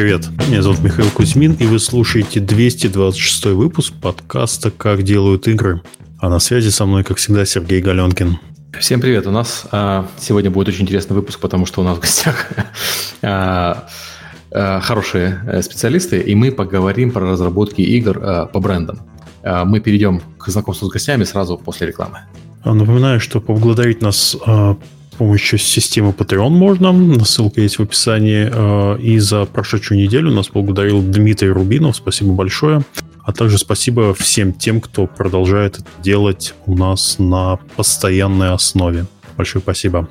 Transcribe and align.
привет. 0.00 0.30
Меня 0.48 0.62
зовут 0.62 0.80
Михаил 0.80 1.10
Кузьмин, 1.10 1.52
и 1.60 1.66
вы 1.66 1.78
слушаете 1.78 2.40
226 2.40 3.44
выпуск 3.48 3.92
подкаста 4.00 4.70
«Как 4.70 5.02
делают 5.02 5.46
игры». 5.46 5.82
А 6.18 6.30
на 6.30 6.38
связи 6.38 6.70
со 6.70 6.86
мной, 6.86 7.04
как 7.04 7.18
всегда, 7.18 7.44
Сергей 7.44 7.82
Галенкин. 7.82 8.38
Всем 8.78 9.02
привет. 9.02 9.26
У 9.26 9.30
нас 9.30 9.66
а, 9.72 10.06
сегодня 10.18 10.50
будет 10.50 10.68
очень 10.68 10.84
интересный 10.84 11.14
выпуск, 11.14 11.38
потому 11.38 11.66
что 11.66 11.82
у 11.82 11.84
нас 11.84 11.98
в 11.98 12.00
гостях 12.00 12.50
а, 13.22 13.88
а, 14.50 14.80
хорошие 14.80 15.42
э, 15.46 15.60
специалисты, 15.60 16.18
и 16.18 16.34
мы 16.34 16.50
поговорим 16.50 17.10
про 17.10 17.30
разработки 17.30 17.82
игр 17.82 18.18
а, 18.22 18.46
по 18.46 18.58
брендам. 18.58 19.00
А, 19.42 19.66
мы 19.66 19.80
перейдем 19.80 20.22
к 20.38 20.48
знакомству 20.48 20.88
с 20.88 20.90
гостями 20.90 21.24
сразу 21.24 21.58
после 21.58 21.88
рекламы. 21.88 22.20
Напоминаю, 22.64 23.20
что 23.20 23.42
поблагодарить 23.42 24.00
нас 24.00 24.34
а, 24.46 24.78
помощью 25.20 25.58
системы 25.58 26.12
Patreon 26.12 26.48
можно. 26.48 27.22
Ссылка 27.26 27.60
есть 27.60 27.78
в 27.78 27.82
описании. 27.82 28.48
Э, 28.50 28.98
и 28.98 29.18
за 29.18 29.44
прошедшую 29.44 30.00
неделю 30.00 30.30
нас 30.30 30.48
благодарил 30.48 31.02
Дмитрий 31.02 31.50
Рубинов. 31.50 31.96
Спасибо 31.96 32.32
большое. 32.32 32.80
А 33.22 33.32
также 33.34 33.58
спасибо 33.58 34.14
всем 34.14 34.54
тем, 34.54 34.80
кто 34.80 35.06
продолжает 35.06 35.78
это 35.78 35.86
делать 36.02 36.54
у 36.64 36.74
нас 36.74 37.16
на 37.18 37.58
постоянной 37.76 38.54
основе. 38.54 39.04
Большое 39.36 39.62
спасибо. 39.62 40.08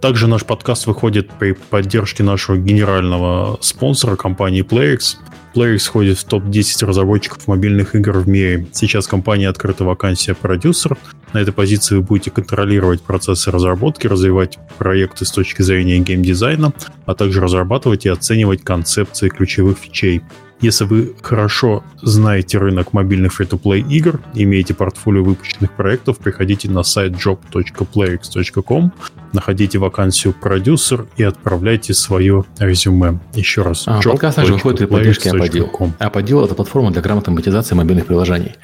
Также 0.00 0.26
наш 0.28 0.44
подкаст 0.44 0.86
выходит 0.86 1.30
при 1.30 1.52
поддержке 1.52 2.22
нашего 2.22 2.56
генерального 2.56 3.58
спонсора 3.62 4.16
компании 4.16 4.62
PlayX. 4.62 5.16
PlayX 5.54 5.78
входит 5.78 6.18
в 6.18 6.24
топ-10 6.24 6.84
разработчиков 6.84 7.48
мобильных 7.48 7.94
игр 7.94 8.18
в 8.18 8.28
мире. 8.28 8.66
Сейчас 8.72 9.06
компания 9.06 9.48
открыта 9.48 9.84
вакансия 9.84 10.34
продюсер. 10.34 10.98
На 11.32 11.38
этой 11.38 11.52
позиции 11.52 11.96
вы 11.96 12.02
будете 12.02 12.30
контролировать 12.30 13.02
процессы 13.02 13.50
разработки, 13.50 14.06
развивать 14.06 14.58
проекты 14.76 15.24
с 15.24 15.30
точки 15.30 15.62
зрения 15.62 15.98
геймдизайна, 15.98 16.74
а 17.06 17.14
также 17.14 17.40
разрабатывать 17.40 18.04
и 18.04 18.10
оценивать 18.10 18.62
концепции 18.62 19.30
ключевых 19.30 19.78
фичей. 19.78 20.22
Если 20.60 20.84
вы 20.84 21.14
хорошо 21.20 21.84
знаете 22.00 22.56
рынок 22.56 22.94
мобильных 22.94 23.34
фри-то-плей 23.34 23.82
игр, 23.82 24.20
имеете 24.32 24.72
портфолио 24.72 25.22
выпущенных 25.22 25.72
проектов, 25.72 26.16
приходите 26.18 26.70
на 26.70 26.82
сайт 26.82 27.12
job.playx.com, 27.12 28.92
находите 29.34 29.78
вакансию 29.78 30.32
продюсер 30.32 31.06
и 31.18 31.24
отправляйте 31.24 31.92
свое 31.92 32.44
резюме. 32.58 33.20
Еще 33.34 33.62
раз. 33.62 33.84
А, 33.86 34.00
подкаст 34.02 34.36
также 34.36 34.54
выходит 34.54 34.78
при 34.78 34.86
поддержке 34.86 35.28
Apodil. 35.28 35.92
Apodil– 35.98 36.44
это 36.46 36.54
платформа 36.54 36.90
для 36.90 37.02
грамотной 37.02 37.34
монетизации 37.34 37.74
мобильных 37.74 38.06
приложений. 38.06 38.54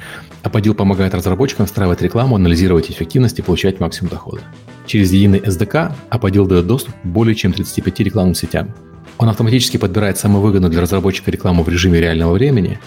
Apodil 0.45 0.73
помогает 0.73 1.15
разработчикам 1.15 1.67
встраивать 1.67 2.01
рекламу, 2.01 2.37
анализировать 2.37 2.91
эффективность 2.91 3.39
и 3.39 3.43
получать 3.43 3.81
максимум 3.81 4.11
дохода. 4.11 4.41
Через 4.87 5.13
единый 5.13 5.41
SDK 5.41 5.93
Apodil 6.11 6.47
дает 6.47 6.67
доступ 6.67 6.95
к 6.95 7.05
более 7.05 7.35
чем 7.35 7.53
35 7.53 8.01
рекламным 8.01 8.35
сетям– 8.35 8.75
он 9.19 9.29
автоматически 9.29 9.77
подбирает 9.77 10.19
самую 10.19 10.43
выгодную 10.43 10.71
для 10.71 10.81
разработчика 10.81 11.31
рекламу 11.31 11.63
в 11.63 11.69
режиме 11.69 12.01
реального 12.01 12.33
времени, 12.33 12.79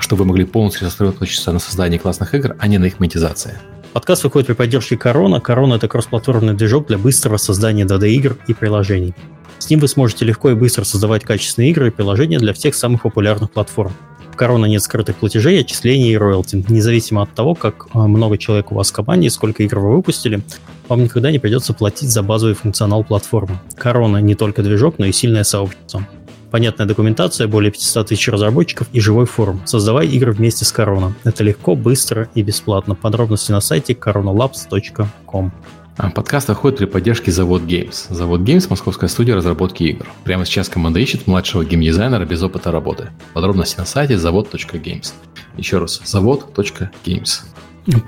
чтобы 0.00 0.22
вы 0.22 0.28
могли 0.28 0.44
полностью 0.44 0.88
сосредоточиться 0.88 1.52
на 1.52 1.58
создании 1.58 1.98
классных 1.98 2.34
игр, 2.34 2.56
а 2.58 2.66
не 2.68 2.78
на 2.78 2.86
их 2.86 2.98
монетизации. 2.98 3.58
Подкаст 3.92 4.24
выходит 4.24 4.46
при 4.46 4.54
поддержке 4.54 4.96
Корона. 4.96 5.40
Корона– 5.40 5.74
это 5.76 5.86
кроссплатформенный 5.86 6.54
движок 6.54 6.86
для 6.86 6.96
быстрого 6.96 7.36
создания 7.36 7.84
2D-игр 7.84 8.38
и 8.46 8.54
приложений. 8.54 9.14
С 9.58 9.68
ним 9.68 9.80
вы 9.80 9.88
сможете 9.88 10.24
легко 10.24 10.50
и 10.50 10.54
быстро 10.54 10.84
создавать 10.84 11.24
качественные 11.24 11.70
игры 11.70 11.88
и 11.88 11.90
приложения 11.90 12.38
для 12.38 12.54
всех 12.54 12.74
самых 12.74 13.02
популярных 13.02 13.50
платформ. 13.50 13.92
Корона 14.36 14.66
нет 14.66 14.82
скрытых 14.82 15.16
платежей, 15.16 15.60
отчислений 15.60 16.12
и 16.12 16.16
роялти. 16.16 16.64
Независимо 16.68 17.22
от 17.22 17.34
того, 17.34 17.54
как 17.54 17.86
а, 17.92 18.06
много 18.06 18.38
человек 18.38 18.72
у 18.72 18.74
вас 18.74 18.90
в 18.90 18.92
команде 18.92 19.28
и 19.28 19.30
сколько 19.30 19.62
игр 19.62 19.78
вы 19.78 19.96
выпустили, 19.96 20.42
вам 20.88 21.04
никогда 21.04 21.30
не 21.30 21.38
придется 21.38 21.72
платить 21.72 22.10
за 22.10 22.22
базовый 22.22 22.54
функционал 22.54 23.04
платформы. 23.04 23.58
Корона 23.76 24.18
не 24.18 24.34
только 24.34 24.62
движок, 24.62 24.96
но 24.98 25.06
и 25.06 25.12
сильное 25.12 25.44
сообщество. 25.44 26.06
Понятная 26.50 26.86
документация, 26.86 27.48
более 27.48 27.72
500 27.72 28.08
тысяч 28.08 28.28
разработчиков 28.28 28.86
и 28.92 29.00
живой 29.00 29.24
форум. 29.24 29.62
Создавай 29.64 30.06
игры 30.08 30.32
вместе 30.32 30.66
с 30.66 30.72
Корона. 30.72 31.14
Это 31.24 31.42
легко, 31.42 31.74
быстро 31.74 32.28
и 32.34 32.42
бесплатно. 32.42 32.94
Подробности 32.94 33.52
на 33.52 33.62
сайте 33.62 33.94
coronalabs.com. 33.94 35.50
А, 35.98 36.08
подкаст 36.08 36.48
выходит 36.48 36.78
при 36.78 36.86
поддержке 36.86 37.30
Завод 37.30 37.62
Games. 37.62 38.06
Завод 38.08 38.40
Games– 38.40 38.66
московская 38.70 39.08
студия 39.08 39.34
разработки 39.34 39.82
игр. 39.84 40.06
Прямо 40.24 40.46
сейчас 40.46 40.70
команда 40.70 41.00
ищет 41.00 41.26
младшего 41.26 41.66
геймдизайнера 41.66 42.24
без 42.24 42.42
опыта 42.42 42.72
работы. 42.72 43.10
Подробности 43.34 43.76
на 43.76 43.84
сайте 43.84 44.16
завод.games. 44.16 45.12
Еще 45.58 45.78
раз, 45.78 46.00
завод.games. 46.04 47.42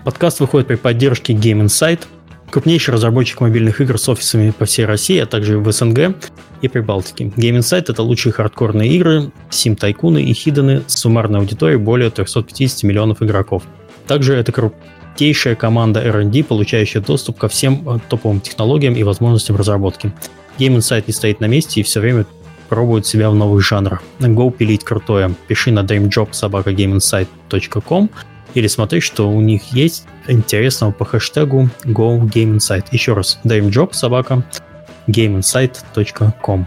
Подкаст 0.02 0.40
выходит 0.40 0.66
при 0.68 0.76
поддержке 0.76 1.34
Game 1.34 1.62
Insight, 1.62 2.00
крупнейший 2.50 2.94
разработчик 2.94 3.42
мобильных 3.42 3.82
игр 3.82 3.98
с 3.98 4.08
офисами 4.08 4.50
по 4.50 4.64
всей 4.64 4.86
России, 4.86 5.18
а 5.18 5.26
также 5.26 5.58
в 5.58 5.70
СНГ 5.70 6.16
и 6.62 6.68
Прибалтике. 6.68 7.24
Game 7.36 7.58
Insight— 7.58 7.86
это 7.88 8.02
лучшие 8.02 8.32
хардкорные 8.32 8.90
игры, 8.92 9.30
сим-тайкуны 9.50 10.22
и 10.22 10.32
хидены 10.32 10.84
с 10.86 11.00
суммарной 11.00 11.40
аудиторией 11.40 11.78
более 11.78 12.08
350 12.08 12.82
миллионов 12.84 13.22
игроков. 13.22 13.64
Также 14.06 14.34
это 14.34 14.52
крутейшая 15.14 15.54
команда 15.54 16.00
R&D, 16.00 16.42
получающая 16.42 17.00
доступ 17.00 17.38
ко 17.38 17.46
всем 17.48 17.88
э, 17.88 18.00
топовым 18.08 18.40
технологиям 18.40 18.96
и 18.96 19.04
возможностям 19.04 19.54
разработки. 19.54 20.12
Game 20.58 20.76
Insight 20.76 21.04
не 21.06 21.12
стоит 21.12 21.38
на 21.38 21.44
месте 21.46 21.80
и 21.80 21.84
все 21.84 22.00
время 22.00 22.26
пробует 22.68 23.06
себя 23.06 23.30
в 23.30 23.36
новых 23.36 23.62
жанрах. 23.62 24.02
Go 24.18 24.50
пилить 24.50 24.82
крутое. 24.82 25.32
Пиши 25.46 25.70
на 25.70 25.84
dreamjob.gameinsight.com 25.84 28.10
или 28.54 28.66
смотри, 28.66 29.00
что 29.00 29.30
у 29.30 29.40
них 29.40 29.62
есть 29.72 30.08
интересного 30.26 30.90
по 30.90 31.04
хэштегу 31.04 31.68
Go 31.84 32.20
Game 32.22 32.56
Insight. 32.56 32.86
Еще 32.90 33.12
раз, 33.12 33.38
dreamjob 33.44 33.92
собака 33.92 34.42
gameinsight.com. 35.06 36.66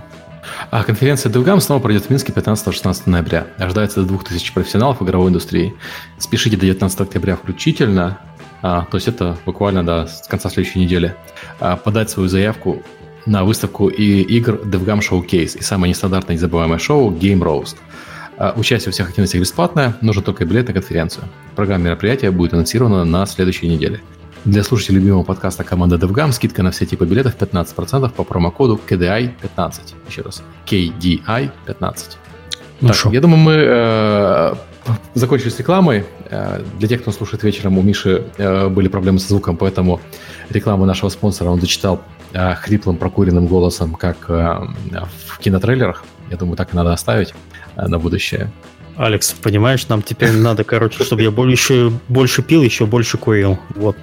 А 0.72 0.84
конференция 0.84 1.30
DevGam 1.30 1.60
снова 1.60 1.82
пройдет 1.82 2.06
в 2.06 2.10
Минске 2.10 2.32
15-16 2.32 3.02
ноября. 3.08 3.48
Ожидается 3.58 4.04
до 4.04 4.08
2000 4.08 4.54
профессионалов 4.54 5.02
игровой 5.02 5.32
индустрии. 5.32 5.74
Спешите 6.18 6.56
до 6.56 6.66
19 6.66 7.02
октября 7.02 7.36
включительно, 7.36 8.20
а, 8.62 8.86
то 8.90 8.98
есть 8.98 9.08
это 9.08 9.38
буквально 9.46 9.84
до 9.86 10.08
конца 10.28 10.50
следующей 10.50 10.80
недели, 10.80 11.16
а, 11.60 11.76
подать 11.76 12.10
свою 12.10 12.30
заявку 12.30 12.84
на 13.26 13.44
выставку 13.44 13.90
и 13.90 14.22
игр 14.22 14.56
DevGam 14.64 15.00
Showcase 15.00 15.58
и 15.58 15.62
самое 15.62 15.90
нестандартное 15.90 16.36
незабываемое 16.36 16.80
шоу 16.80 17.12
Game 17.12 17.40
Roast. 17.40 17.76
А, 18.38 18.54
участие 18.56 18.90
во 18.90 18.92
всех 18.94 19.10
активностях 19.10 19.42
бесплатное, 19.42 19.98
нужно 20.02 20.22
только 20.22 20.46
билет 20.46 20.68
на 20.68 20.74
конференцию. 20.74 21.26
Программа 21.56 21.86
мероприятия 21.86 22.32
будет 22.32 22.54
анонсирована 22.54 23.04
на 23.04 23.26
следующей 23.26 23.68
неделе. 23.68 24.02
Для 24.46 24.64
слушателей 24.64 25.00
любимого 25.00 25.24
подкаста 25.24 25.64
команды 25.64 25.98
DevGam 25.98 26.32
скидка 26.32 26.64
на 26.64 26.72
все 26.72 26.86
типы 26.86 27.06
билетов 27.06 27.36
15% 27.38 28.10
по 28.12 28.24
промокоду 28.24 28.80
KDI15. 28.88 29.74
Еще 30.08 30.22
раз, 30.22 30.44
KDI15. 30.66 31.52
Ну 32.80 32.88
так, 32.88 33.14
я 33.14 33.22
думаю, 33.22 33.40
мы 33.40 33.54
э, 33.54 34.54
закончили 35.14 35.50
с 35.50 35.60
рекламой. 35.60 36.06
Э, 36.30 36.64
для 36.80 36.88
тех, 36.88 37.02
кто 37.02 37.12
слушает 37.12 37.44
вечером, 37.44 37.78
у 37.78 37.82
Миши 37.82 38.24
э, 38.38 38.68
были 38.70 38.88
проблемы 38.88 39.20
со 39.20 39.30
звуком, 39.30 39.58
поэтому 39.58 40.00
рекламу 40.50 40.86
нашего 40.86 41.10
спонсора 41.10 41.50
он 41.50 41.62
зачитал 41.62 42.02
э, 42.34 42.56
хриплым 42.56 42.98
прокуренным 42.98 43.48
голосом, 43.48 43.96
как 43.96 44.30
в 44.30 45.40
кинотрейлерах. 45.40 46.04
Я 46.30 46.38
думаю, 46.38 46.58
так 46.58 46.74
и 46.74 46.76
надо 46.76 46.94
оставить 46.94 47.34
на 47.76 48.00
будущее. 48.00 48.52
Алекс, 48.98 49.32
понимаешь, 49.32 49.88
нам 49.88 50.02
теперь 50.02 50.32
надо, 50.32 50.64
короче, 50.64 51.04
чтобы 51.04 51.22
я 51.22 51.32
больше, 51.32 51.92
больше 52.08 52.42
пил, 52.42 52.64
еще 52.64 52.86
больше 52.86 53.18
курил. 53.18 53.60
Вот. 53.76 53.96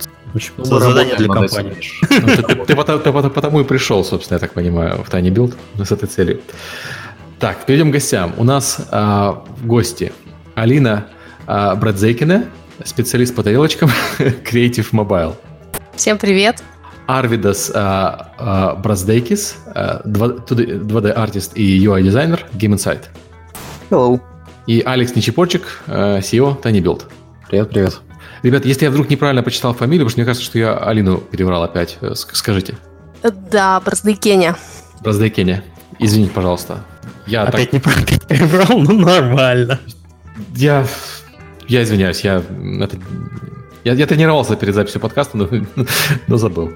Ну, 0.57 0.65
задание 0.65 1.17
для 1.17 1.29
компании. 1.29 1.77
Ну, 2.11 2.27
ты, 2.27 2.43
ты, 2.43 2.97
ты, 2.99 3.11
потому 3.31 3.61
и 3.61 3.65
пришел, 3.65 4.05
собственно, 4.05 4.37
я 4.37 4.41
так 4.41 4.53
понимаю, 4.53 5.05
в 5.05 5.09
Tiny 5.09 5.31
Build 5.31 5.55
с 5.85 5.93
этой 5.93 6.09
целью. 6.09 6.41
Так, 7.39 7.67
перейдем 7.67 7.91
к 7.91 7.93
гостям. 7.93 8.35
У 8.37 8.45
нас 8.45 8.89
гости 9.63 10.13
Алина 10.55 11.07
а, 11.47 11.75
Брадзейкина, 11.75 12.47
специалист 12.85 13.35
по 13.35 13.43
тарелочкам 13.43 13.91
Creative 14.19 14.91
Mobile. 14.93 15.35
Всем 15.97 16.19
привет. 16.19 16.63
Арвидас 17.07 17.71
а, 17.75 18.33
а, 18.39 18.75
Браздейкис, 18.77 19.57
а, 19.67 20.03
2D-артист 20.07 21.53
и 21.55 21.85
UI-дизайнер 21.85 22.47
Game 22.55 22.75
Insight. 22.75 23.05
Hello. 23.91 24.21
И 24.67 24.81
Алекс 24.81 25.15
Нечипорчик, 25.15 25.83
а, 25.87 26.19
CEO 26.21 26.61
Tiny 26.63 26.81
Build. 26.81 27.03
Привет, 27.49 27.71
привет. 27.71 28.01
Ребята, 28.43 28.69
если 28.69 28.85
я 28.85 28.91
вдруг 28.91 29.11
неправильно 29.11 29.43
почитал 29.43 29.75
фамилию, 29.75 30.07
потому 30.07 30.11
что 30.11 30.21
мне 30.21 30.27
кажется, 30.27 30.45
что 30.45 30.59
я 30.59 30.77
Алину 30.77 31.19
переврал 31.19 31.63
опять, 31.63 31.99
э, 32.01 32.15
скажите. 32.15 32.77
Да, 33.51 33.81
Браздейкеня. 33.81 34.57
Браздейкеня. 35.01 35.65
Извините, 35.99 36.33
пожалуйста. 36.33 36.85
Я 37.27 37.45
опять 37.45 37.71
так... 37.71 37.73
неправильно 37.73 38.19
переврал, 38.29 38.79
ну 38.81 38.99
нормально. 38.99 39.81
Я, 40.55 40.87
я 41.69 41.83
извиняюсь, 41.83 42.21
я, 42.21 42.43
это... 42.81 42.97
я, 43.85 43.93
я 43.95 44.07
тренировался 44.07 44.57
перед 44.57 44.75
записью 44.75 45.01
подкаста, 45.01 45.37
но, 45.37 45.49
но 46.27 46.37
забыл. 46.37 46.73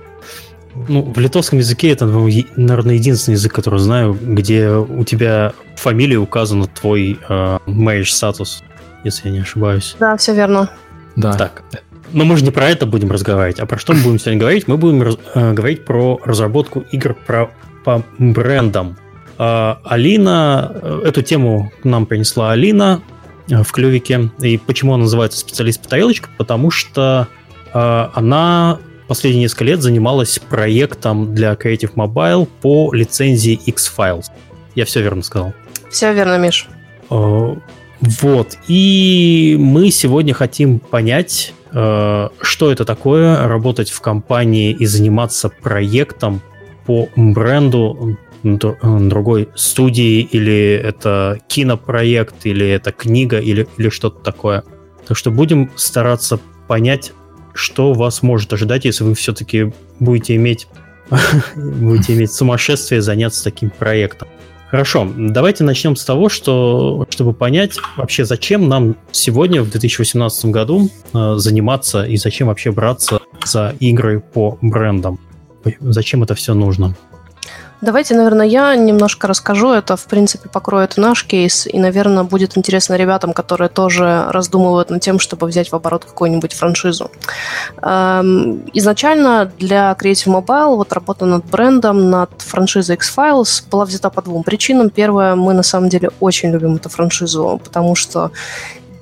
Ну, 0.87 1.03
в 1.03 1.19
литовском 1.19 1.59
языке 1.59 1.91
это, 1.91 2.07
наверное, 2.07 2.95
единственный 2.95 3.35
язык, 3.35 3.53
который 3.53 3.81
знаю, 3.81 4.17
где 4.21 4.71
у 4.71 5.05
тебя 5.05 5.53
фамилия 5.77 6.19
указана 6.19 6.67
твой 6.67 7.19
э, 7.29 7.59
marriage 7.67 8.11
статус, 8.11 8.63
если 9.03 9.29
я 9.29 9.35
не 9.35 9.41
ошибаюсь. 9.41 9.97
Да, 9.99 10.17
все 10.17 10.35
верно. 10.35 10.71
Да. 11.17 11.33
Так. 11.33 11.65
Но 12.13 12.25
мы 12.25 12.37
же 12.37 12.45
не 12.45 12.51
про 12.51 12.69
это 12.69 12.87
будем 12.87 13.11
разговаривать, 13.11 13.59
а 13.59 13.67
про 13.67 13.79
что 13.79 13.93
мы 13.93 14.03
будем 14.03 14.19
сегодня 14.19 14.41
говорить? 14.41 14.69
Мы 14.69 14.77
будем 14.77 15.03
раз, 15.03 15.17
э, 15.35 15.53
говорить 15.53 15.85
про 15.85 16.21
разработку 16.25 16.85
игр 16.93 17.15
про, 17.27 17.51
по 17.85 18.05
брендам. 18.19 18.97
А, 19.37 19.81
Алина, 19.85 20.73
э, 20.75 21.03
эту 21.07 21.23
тему 21.23 21.73
нам 21.85 22.07
принесла 22.07 22.53
Алина 22.53 23.03
в 23.49 23.73
клювике. 23.73 24.31
И 24.41 24.59
почему 24.59 24.95
она 24.95 25.05
называется 25.05 25.39
специалист 25.39 25.81
по 25.81 25.89
тарелочкам? 25.89 26.31
Потому 26.39 26.71
что 26.71 27.29
э, 27.73 28.09
она 28.15 28.79
последние 29.09 29.45
несколько 29.45 29.65
лет 29.65 29.83
занималась 29.83 30.39
проектом 30.39 31.35
для 31.35 31.55
Creative 31.55 31.95
Mobile 31.95 32.47
по 32.61 32.93
лицензии 32.93 33.55
X-Files. 33.67 34.27
Я 34.75 34.85
все 34.85 35.01
верно 35.03 35.23
сказал? 35.23 35.55
Все 35.91 36.13
верно, 36.13 36.39
Миш. 36.39 36.69
Вот. 37.09 38.59
И 38.69 39.57
мы 39.59 39.91
сегодня 39.91 40.35
хотим 40.35 40.79
понять, 40.79 41.55
что 41.71 42.31
это 42.73 42.85
такое, 42.85 43.49
работать 43.49 43.91
в 43.91 44.01
компании 44.01 44.73
и 44.73 44.87
заниматься 44.87 45.49
проектом 45.49 46.41
по 46.87 47.09
бренду 47.17 48.19
другой 48.43 49.49
студии, 49.55 50.21
или 50.21 50.75
это 50.75 51.39
кинопроект, 51.49 52.45
или 52.45 52.69
это 52.69 52.93
книга, 52.93 53.39
или, 53.39 53.67
или 53.77 53.89
что-то 53.89 54.23
такое. 54.23 54.65
Так 55.07 55.17
что 55.17 55.31
будем 55.31 55.71
стараться 55.77 56.39
понять, 56.67 57.13
что 57.55 57.93
вас 57.93 58.23
может 58.23 58.53
ожидать, 58.53 58.85
если 58.85 59.05
вы 59.05 59.15
все-таки 59.15 59.73
будете 59.99 60.37
иметь 60.37 60.69
будете 61.57 62.15
иметь 62.15 62.33
сумасшествие 62.33 63.01
заняться 63.01 63.43
таким 63.43 63.71
проектом. 63.71 64.29
Хорошо, 64.71 65.11
давайте 65.17 65.65
начнем 65.65 65.97
с 65.97 66.05
того, 66.05 66.29
что, 66.29 67.07
чтобы 67.09 67.33
понять 67.33 67.79
вообще, 67.97 68.27
зачем 68.27 68.69
нам 68.69 68.97
сегодня, 69.13 69.63
в 69.63 69.71
2018 69.71 70.45
году, 70.47 70.91
э, 71.15 71.35
заниматься 71.37 72.05
и 72.05 72.19
зачем 72.19 72.49
вообще 72.49 72.71
браться 72.71 73.21
за 73.43 73.75
игры 73.81 74.21
по 74.21 74.59
брендам. 74.61 75.19
Зачем 75.81 76.23
это 76.23 76.35
все 76.35 76.53
нужно? 76.53 76.95
Давайте, 77.81 78.17
наверное, 78.17 78.47
я 78.47 78.75
немножко 78.75 79.29
расскажу. 79.29 79.71
Это, 79.71 79.97
в 79.97 80.05
принципе, 80.07 80.49
покроет 80.49 80.97
наш 80.97 81.25
кейс. 81.25 81.67
И, 81.67 81.79
наверное, 81.79 82.25
будет 82.25 82.59
интересно 82.59 82.95
ребятам, 82.95 83.33
которые 83.33 83.69
тоже 83.69 84.27
раздумывают 84.31 84.91
над 84.91 85.01
тем, 85.01 85.21
чтобы 85.21 85.47
взять 85.47 85.71
в 85.71 85.77
оборот 85.77 86.05
какую-нибудь 86.05 86.55
франшизу. 86.55 87.11
Эм, 87.81 88.65
изначально 88.73 89.53
для 89.59 89.97
Creative 90.01 90.43
Mobile 90.43 90.77
вот 90.77 90.93
работа 90.93 91.25
над 91.25 91.45
брендом, 91.45 92.11
над 92.11 92.31
франшизой 92.39 92.97
X-Files 92.97 93.63
была 93.71 93.85
взята 93.85 94.11
по 94.11 94.23
двум 94.23 94.43
причинам. 94.43 94.91
Первое, 94.91 95.37
мы 95.37 95.55
на 95.55 95.63
самом 95.63 95.89
деле 95.89 96.11
очень 96.19 96.51
любим 96.51 96.75
эту 96.75 96.89
франшизу, 96.89 97.61
потому 97.63 97.95
что 97.95 98.33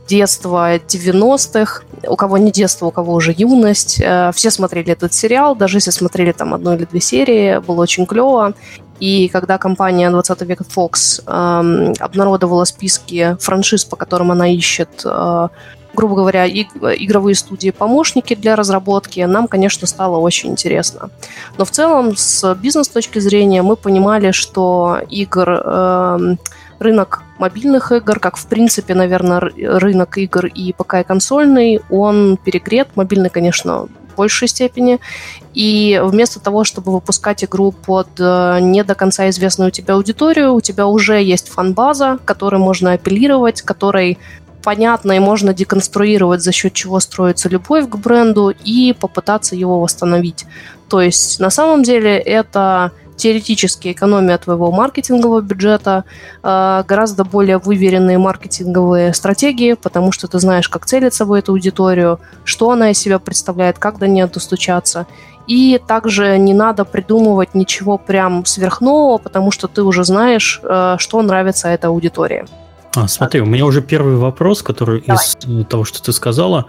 детство 0.06 0.76
90-х, 0.76 1.82
у 2.06 2.16
кого 2.16 2.38
не 2.38 2.50
детство, 2.50 2.86
у 2.86 2.90
кого 2.90 3.14
уже 3.14 3.34
юность. 3.36 4.00
Э, 4.00 4.30
все 4.34 4.50
смотрели 4.50 4.92
этот 4.92 5.14
сериал, 5.14 5.56
даже 5.56 5.78
если 5.78 5.90
смотрели 5.90 6.32
там 6.32 6.54
одну 6.54 6.74
или 6.74 6.84
две 6.84 7.00
серии, 7.00 7.58
было 7.58 7.82
очень 7.82 8.06
клево. 8.06 8.54
И 9.00 9.28
когда 9.28 9.58
компания 9.58 10.10
20 10.10 10.42
века 10.42 10.64
Fox 10.64 11.22
э, 11.26 11.94
обнародовала 11.98 12.64
списки 12.64 13.36
франшиз, 13.40 13.84
по 13.84 13.96
которым 13.96 14.30
она 14.30 14.48
ищет, 14.48 15.02
э, 15.04 15.48
грубо 15.94 16.14
говоря, 16.14 16.46
иг- 16.46 16.76
игровые 16.76 17.34
студии-помощники 17.34 18.34
для 18.34 18.56
разработки, 18.56 19.20
нам, 19.20 19.48
конечно, 19.48 19.86
стало 19.86 20.18
очень 20.18 20.50
интересно. 20.50 21.10
Но 21.58 21.64
в 21.64 21.70
целом, 21.70 22.16
с 22.16 22.54
бизнес-точки 22.54 23.18
зрения, 23.18 23.62
мы 23.62 23.76
понимали, 23.76 24.30
что 24.30 24.98
игр... 25.10 25.48
Э, 25.64 26.36
рынок 26.78 27.22
мобильных 27.38 27.92
игр, 27.92 28.18
как 28.18 28.36
в 28.36 28.46
принципе, 28.46 28.94
наверное, 28.94 29.40
рынок 29.40 30.18
игр 30.18 30.46
и 30.46 30.72
ПК 30.72 30.94
и 30.94 31.04
консольный, 31.04 31.80
он 31.90 32.36
перегрет. 32.36 32.88
Мобильный, 32.94 33.30
конечно, 33.30 33.86
в 33.86 34.16
большей 34.16 34.48
степени. 34.48 34.98
И 35.54 36.00
вместо 36.02 36.40
того, 36.40 36.64
чтобы 36.64 36.92
выпускать 36.92 37.44
игру 37.44 37.72
под 37.72 38.08
э, 38.18 38.58
не 38.60 38.82
до 38.84 38.94
конца 38.94 39.28
известную 39.28 39.68
у 39.68 39.70
тебя 39.70 39.94
аудиторию, 39.94 40.54
у 40.54 40.60
тебя 40.60 40.86
уже 40.86 41.22
есть 41.22 41.48
фан-база, 41.48 42.18
которой 42.24 42.60
можно 42.60 42.92
апеллировать, 42.92 43.62
которой 43.62 44.18
понятно 44.66 45.12
и 45.12 45.20
можно 45.20 45.54
деконструировать, 45.54 46.42
за 46.42 46.50
счет 46.50 46.72
чего 46.72 46.98
строится 46.98 47.48
любовь 47.48 47.88
к 47.88 47.96
бренду, 47.96 48.52
и 48.64 48.92
попытаться 48.98 49.54
его 49.54 49.80
восстановить. 49.80 50.44
То 50.88 51.00
есть, 51.00 51.38
на 51.38 51.50
самом 51.50 51.84
деле, 51.84 52.18
это 52.18 52.90
теоретически 53.16 53.92
экономия 53.92 54.38
твоего 54.38 54.70
маркетингового 54.70 55.40
бюджета, 55.40 56.04
э, 56.42 56.84
гораздо 56.86 57.24
более 57.24 57.58
выверенные 57.58 58.18
маркетинговые 58.18 59.14
стратегии, 59.14 59.74
потому 59.74 60.12
что 60.12 60.28
ты 60.28 60.38
знаешь, 60.38 60.68
как 60.68 60.86
целиться 60.86 61.24
в 61.24 61.32
эту 61.32 61.52
аудиторию, 61.52 62.20
что 62.44 62.70
она 62.70 62.90
из 62.90 62.98
себя 62.98 63.18
представляет, 63.18 63.78
как 63.78 63.98
до 63.98 64.06
нее 64.06 64.26
достучаться. 64.26 65.06
И 65.46 65.80
также 65.86 66.38
не 66.38 66.54
надо 66.54 66.84
придумывать 66.84 67.54
ничего 67.54 67.98
прям 67.98 68.44
сверхнового, 68.44 69.18
потому 69.18 69.52
что 69.52 69.68
ты 69.68 69.82
уже 69.82 70.04
знаешь, 70.04 70.60
э, 70.62 70.96
что 70.98 71.22
нравится 71.22 71.68
этой 71.68 71.86
аудитории. 71.86 72.44
А, 72.96 73.08
смотри, 73.08 73.40
у 73.40 73.46
меня 73.46 73.66
уже 73.66 73.82
первый 73.82 74.16
вопрос, 74.16 74.62
который 74.62 75.02
Давай. 75.06 75.22
из 75.22 75.66
того, 75.66 75.84
что 75.84 76.02
ты 76.02 76.12
сказала. 76.12 76.66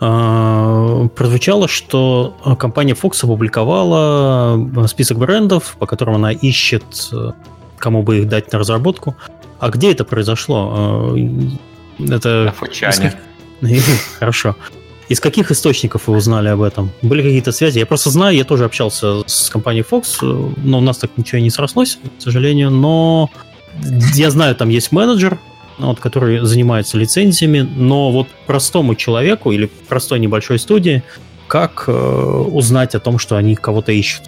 А, 0.00 1.08
прозвучало, 1.14 1.68
что 1.68 2.36
компания 2.58 2.94
Fox 2.94 3.24
опубликовала 3.24 4.58
э, 4.76 4.86
список 4.88 5.18
брендов, 5.18 5.76
по 5.78 5.86
которым 5.86 6.16
она 6.16 6.32
ищет, 6.32 6.84
э, 7.12 7.32
кому 7.78 8.02
бы 8.02 8.18
их 8.18 8.28
дать 8.28 8.52
на 8.52 8.58
разработку. 8.58 9.16
А 9.58 9.70
где 9.70 9.92
это 9.92 10.04
произошло? 10.04 11.14
Э, 11.16 12.14
это... 12.14 12.44
На 13.60 13.70
Хорошо. 14.18 14.56
Из 15.08 15.20
каких 15.20 15.50
источников 15.50 16.08
вы 16.08 16.16
узнали 16.16 16.48
об 16.48 16.62
этом? 16.62 16.90
Были 17.00 17.22
какие-то 17.22 17.52
связи? 17.52 17.78
Я 17.78 17.86
просто 17.86 18.10
знаю, 18.10 18.36
я 18.36 18.44
тоже 18.44 18.64
общался 18.64 19.22
с 19.26 19.48
компанией 19.48 19.84
Fox, 19.88 20.54
но 20.56 20.78
у 20.78 20.80
нас 20.80 20.98
так 20.98 21.10
ничего 21.16 21.40
не 21.40 21.50
срослось, 21.50 21.98
к 22.18 22.22
сожалению, 22.22 22.70
но 22.70 23.30
я 24.14 24.30
знаю, 24.30 24.56
там 24.56 24.68
есть 24.68 24.90
менеджер, 24.90 25.38
вот, 25.78 26.00
который 26.00 26.44
занимается 26.44 26.98
лицензиями, 26.98 27.60
но 27.60 28.10
вот 28.10 28.28
простому 28.46 28.94
человеку 28.94 29.52
или 29.52 29.66
простой 29.88 30.18
небольшой 30.18 30.58
студии, 30.58 31.02
как 31.48 31.84
э, 31.86 31.92
узнать 31.92 32.94
о 32.94 33.00
том, 33.00 33.18
что 33.18 33.36
они 33.36 33.54
кого-то 33.54 33.92
ищут? 33.92 34.22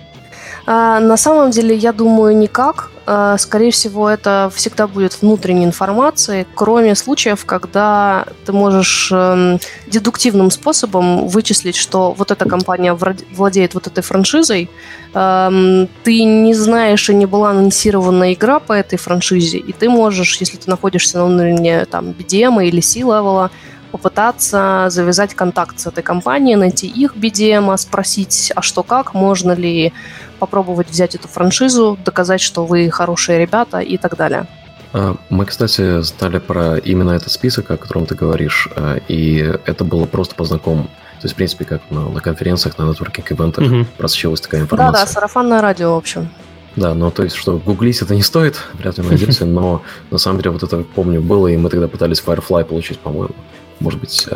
А, 0.66 1.00
на 1.00 1.16
самом 1.16 1.50
деле, 1.50 1.74
я 1.74 1.92
думаю, 1.92 2.36
никак. 2.36 2.90
А, 3.10 3.38
скорее 3.38 3.70
всего, 3.70 4.06
это 4.10 4.52
всегда 4.54 4.86
будет 4.86 5.22
внутренней 5.22 5.64
информацией, 5.64 6.46
кроме 6.54 6.94
случаев, 6.94 7.46
когда 7.46 8.26
ты 8.44 8.52
можешь 8.52 9.10
эм, 9.10 9.58
дедуктивным 9.86 10.50
способом 10.50 11.26
вычислить, 11.26 11.74
что 11.74 12.12
вот 12.12 12.30
эта 12.30 12.46
компания 12.46 12.92
владеет 12.92 13.72
вот 13.72 13.86
этой 13.86 14.02
франшизой, 14.02 14.68
эм, 15.14 15.88
ты 16.04 16.22
не 16.22 16.52
знаешь 16.52 17.08
и 17.08 17.14
не 17.14 17.24
была 17.24 17.52
анонсирована 17.52 18.34
игра 18.34 18.60
по 18.60 18.74
этой 18.74 18.98
франшизе, 18.98 19.56
и 19.56 19.72
ты 19.72 19.88
можешь, 19.88 20.36
если 20.36 20.58
ты 20.58 20.68
находишься 20.68 21.16
на 21.16 21.24
уровне 21.24 21.86
там 21.86 22.10
BDM 22.10 22.62
или 22.62 22.82
C-левела, 22.82 23.50
попытаться 23.90 24.88
завязать 24.90 25.32
контакт 25.32 25.80
с 25.80 25.86
этой 25.86 26.02
компанией, 26.02 26.56
найти 26.56 26.86
их 26.86 27.16
BDM, 27.16 27.74
спросить, 27.78 28.52
а 28.54 28.60
что 28.60 28.82
как, 28.82 29.14
можно 29.14 29.52
ли 29.52 29.94
попробовать 30.38 30.90
взять 30.90 31.14
эту 31.14 31.28
франшизу, 31.28 31.98
доказать, 32.04 32.40
что 32.40 32.64
вы 32.64 32.90
хорошие 32.90 33.38
ребята 33.38 33.80
и 33.80 33.96
так 33.96 34.16
далее. 34.16 34.46
А, 34.92 35.16
мы, 35.28 35.44
кстати, 35.44 36.00
знали 36.00 36.38
про 36.38 36.78
именно 36.78 37.10
этот 37.10 37.30
список, 37.30 37.70
о 37.70 37.76
котором 37.76 38.06
ты 38.06 38.14
говоришь, 38.14 38.68
а, 38.74 38.98
и 39.08 39.36
это 39.66 39.84
было 39.84 40.06
просто 40.06 40.34
по 40.34 40.44
знакомым. 40.44 40.84
То 41.20 41.24
есть, 41.24 41.34
в 41.34 41.36
принципе, 41.36 41.64
как 41.64 41.82
на, 41.90 42.08
на 42.08 42.20
конференциях, 42.20 42.78
на 42.78 42.84
нетворкинг-ивентах 42.84 43.64
угу. 43.64 43.86
просочилась 43.96 44.40
такая 44.40 44.62
информация. 44.62 44.92
Да-да, 44.92 45.06
сарафанное 45.06 45.60
радио, 45.60 45.94
в 45.94 45.98
общем. 45.98 46.28
Да, 46.76 46.94
ну 46.94 47.10
то 47.10 47.24
есть, 47.24 47.34
что 47.34 47.58
гуглить 47.58 48.00
это 48.02 48.14
не 48.14 48.22
стоит, 48.22 48.60
вряд 48.74 48.98
ли 48.98 49.04
найдете, 49.04 49.44
но 49.46 49.82
на 50.10 50.18
самом 50.18 50.38
деле 50.38 50.52
вот 50.52 50.62
это, 50.62 50.78
помню, 50.94 51.20
было, 51.20 51.48
и 51.48 51.56
мы 51.56 51.70
тогда 51.70 51.88
пытались 51.88 52.22
Firefly 52.24 52.64
получить, 52.64 53.00
по-моему. 53.00 53.34
Может 53.80 54.00
быть... 54.00 54.28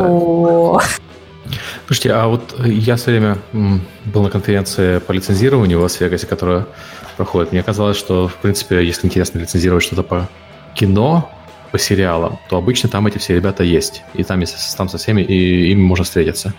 Э, 1.52 1.56
Слушайте, 1.86 2.12
а 2.12 2.26
вот 2.26 2.54
я 2.64 2.96
все 2.96 3.10
время 3.10 3.38
был 4.04 4.22
на 4.22 4.30
конференции 4.30 4.98
по 4.98 5.12
лицензированию 5.12 5.78
в 5.78 5.82
Лас-Вегасе, 5.82 6.26
которая 6.26 6.66
проходит. 7.16 7.52
Мне 7.52 7.62
казалось, 7.62 7.96
что, 7.96 8.28
в 8.28 8.34
принципе, 8.36 8.84
если 8.84 9.06
интересно 9.06 9.38
лицензировать 9.38 9.84
что-то 9.84 10.02
по 10.02 10.28
кино, 10.74 11.30
по 11.70 11.78
сериалам, 11.78 12.38
то 12.48 12.56
обычно 12.56 12.88
там 12.88 13.06
эти 13.06 13.18
все 13.18 13.34
ребята 13.34 13.64
есть. 13.64 14.02
И 14.14 14.24
там, 14.24 14.42
там 14.76 14.88
со 14.88 14.98
всеми 14.98 15.22
и 15.22 15.70
ими 15.72 15.80
можно 15.80 16.04
встретиться. 16.04 16.52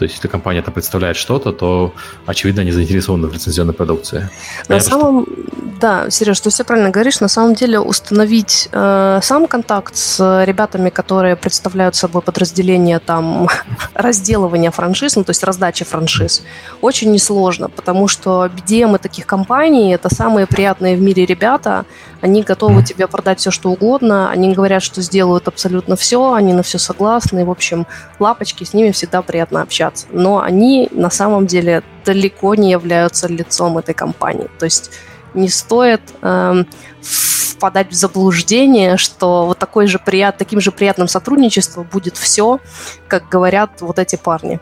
То 0.00 0.04
есть, 0.04 0.14
если 0.16 0.28
компания 0.28 0.60
это 0.60 0.70
представляет 0.70 1.16
что-то, 1.16 1.52
то, 1.52 1.92
очевидно, 2.24 2.62
они 2.62 2.72
заинтересованы 2.72 3.28
в 3.28 3.34
лицензионной 3.34 3.74
продукции. 3.74 4.30
На 4.68 4.76
Я 4.76 4.80
самом... 4.80 5.24
Просто... 5.26 5.42
Да, 5.80 6.10
Сереж, 6.10 6.40
ты 6.40 6.48
все 6.48 6.64
правильно 6.64 6.88
говоришь. 6.88 7.20
На 7.20 7.28
самом 7.28 7.54
деле 7.54 7.78
установить 7.78 8.70
э, 8.72 9.20
сам 9.22 9.46
контакт 9.46 9.96
с 9.96 10.44
ребятами, 10.46 10.88
которые 10.88 11.36
представляют 11.36 11.96
собой 11.96 12.22
подразделение 12.22 12.98
там 12.98 13.48
разделывания 13.94 14.70
франшиз, 14.70 15.16
ну, 15.16 15.24
то 15.24 15.30
есть 15.30 15.44
раздачи 15.44 15.84
франшиз, 15.84 16.42
очень 16.80 17.12
несложно, 17.12 17.68
потому 17.68 18.08
что 18.08 18.46
BDM 18.46 18.98
таких 18.98 19.26
компаний– 19.26 19.94
это 19.94 20.14
самые 20.14 20.46
приятные 20.46 20.96
в 20.96 21.02
мире 21.02 21.26
ребята, 21.26 21.84
они 22.20 22.42
готовы 22.42 22.82
тебе 22.82 23.06
продать 23.06 23.40
все, 23.40 23.50
что 23.50 23.70
угодно, 23.70 24.30
они 24.30 24.54
говорят, 24.54 24.82
что 24.82 25.00
сделают 25.00 25.48
абсолютно 25.48 25.96
все, 25.96 26.32
они 26.32 26.52
на 26.52 26.62
все 26.62 26.78
согласны, 26.78 27.44
в 27.44 27.50
общем, 27.50 27.86
лапочки, 28.18 28.64
с 28.64 28.74
ними 28.74 28.90
всегда 28.90 29.22
приятно 29.22 29.62
общаться. 29.62 30.06
Но 30.10 30.40
они 30.40 30.88
на 30.92 31.10
самом 31.10 31.46
деле 31.46 31.82
далеко 32.04 32.54
не 32.54 32.70
являются 32.70 33.28
лицом 33.28 33.78
этой 33.78 33.94
компании. 33.94 34.48
То 34.58 34.64
есть 34.64 34.90
не 35.34 35.48
стоит 35.48 36.02
эм, 36.22 36.66
впадать 37.00 37.90
в 37.90 37.94
заблуждение, 37.94 38.96
что 38.96 39.46
вот 39.46 39.58
такой 39.58 39.86
же 39.86 39.98
прият, 39.98 40.38
таким 40.38 40.60
же 40.60 40.72
приятным 40.72 41.08
сотрудничеством 41.08 41.88
будет 41.90 42.16
все, 42.16 42.60
как 43.08 43.28
говорят 43.28 43.80
вот 43.80 43.98
эти 43.98 44.16
парни. 44.16 44.60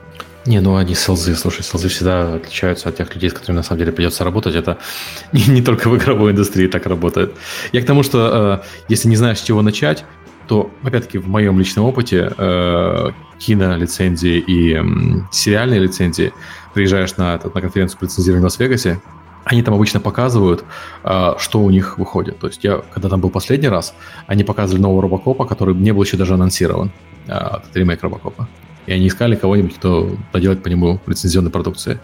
Не, 0.49 0.61
ну 0.61 0.77
они 0.77 0.95
селзы, 0.95 1.35
слушай, 1.35 1.63
селзы 1.63 1.89
всегда 1.89 2.37
отличаются 2.37 2.89
от 2.89 2.97
тех 2.97 3.15
людей, 3.15 3.29
с 3.29 3.35
которыми 3.35 3.59
на 3.59 3.63
самом 3.63 3.81
деле 3.81 3.93
придется 3.93 4.25
работать. 4.25 4.55
Это 4.55 4.79
не, 5.33 5.45
не 5.45 5.61
только 5.61 5.91
в 5.91 5.97
игровой 5.99 6.33
индустрии 6.33 6.69
так 6.69 6.87
работает. 6.87 7.35
Я 7.73 7.83
к 7.83 7.85
тому, 7.85 8.03
что 8.03 8.63
э, 8.63 8.67
если 8.89 9.09
не 9.09 9.17
знаешь, 9.17 9.41
с 9.41 9.43
чего 9.43 9.61
начать, 9.61 10.07
то, 10.47 10.71
опять-таки, 10.83 11.19
в 11.19 11.29
моем 11.29 11.59
личном 11.59 11.85
опыте 11.85 12.33
э, 12.39 13.11
кинолицензии 13.39 14.39
и 14.39 14.73
э, 14.73 14.83
сериальные 15.31 15.81
лицензии, 15.81 16.33
приезжаешь 16.73 17.19
на, 17.19 17.33
на 17.33 17.61
конференцию 17.61 17.99
по 17.99 18.05
лицензированию 18.05 18.41
в 18.41 18.45
Лас-Вегасе, 18.45 19.03
они 19.45 19.63
там 19.63 19.75
обычно 19.75 20.01
показывают, 20.01 20.65
э, 21.05 21.35
что 21.37 21.61
у 21.61 21.69
них 21.69 21.99
выходит. 21.99 22.39
То 22.39 22.47
есть 22.47 22.65
я, 22.65 22.79
когда 22.95 23.11
там 23.11 23.21
был 23.21 23.29
последний 23.29 23.69
раз, 23.69 23.95
они 24.27 24.45
показывали 24.45 24.81
нового 24.81 25.03
Робокопа, 25.03 25.45
который 25.45 25.75
не 25.75 25.93
был 25.93 26.05
еще 26.05 26.17
даже 26.17 26.33
анонсирован. 26.33 26.91
Э, 27.27 27.59
это 27.69 27.79
ремейк 27.79 28.03
Робокопа 28.03 28.49
и 28.89 28.93
они 28.93 29.09
искали 29.09 29.37
кого-нибудь, 29.37 29.75
кто 29.75 30.17
поделать 30.33 30.63
по 30.63 30.69
нему 30.69 30.99
лицензионной 31.07 31.51
продукции. 31.51 32.01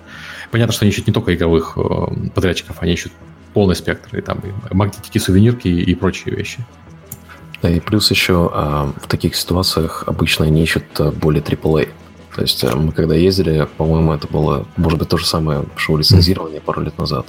Понятно, 0.50 0.74
что 0.74 0.84
они 0.84 0.92
ищут 0.92 1.06
не 1.06 1.14
только 1.14 1.34
игровых 1.34 1.78
э, 1.78 1.80
подрядчиков, 2.34 2.76
они 2.80 2.92
ищут 2.92 3.10
полный 3.54 3.74
спектр, 3.74 4.18
и 4.18 4.20
там 4.20 4.38
и 4.40 4.74
магнитики, 4.74 5.16
сувенирки 5.16 5.66
и, 5.66 5.80
и 5.80 5.94
прочие 5.94 6.34
вещи. 6.34 6.58
Да, 7.62 7.70
и 7.70 7.80
плюс 7.80 8.10
еще 8.10 8.50
а, 8.52 8.92
в 9.00 9.08
таких 9.08 9.34
ситуациях 9.34 10.04
обычно 10.06 10.44
они 10.44 10.62
ищут 10.62 10.84
э, 10.98 11.10
более 11.10 11.42
AAA. 11.42 11.88
То 12.36 12.42
есть 12.42 12.62
э, 12.62 12.74
мы 12.74 12.92
когда 12.92 13.14
ездили, 13.14 13.66
по-моему, 13.78 14.12
это 14.12 14.28
было, 14.28 14.66
может 14.76 14.98
быть, 14.98 15.08
то 15.08 15.16
же 15.16 15.24
самое 15.24 15.64
шоу 15.76 15.96
лицензирования 15.96 16.58
mm-hmm. 16.58 16.64
пару 16.64 16.82
лет 16.82 16.98
назад. 16.98 17.26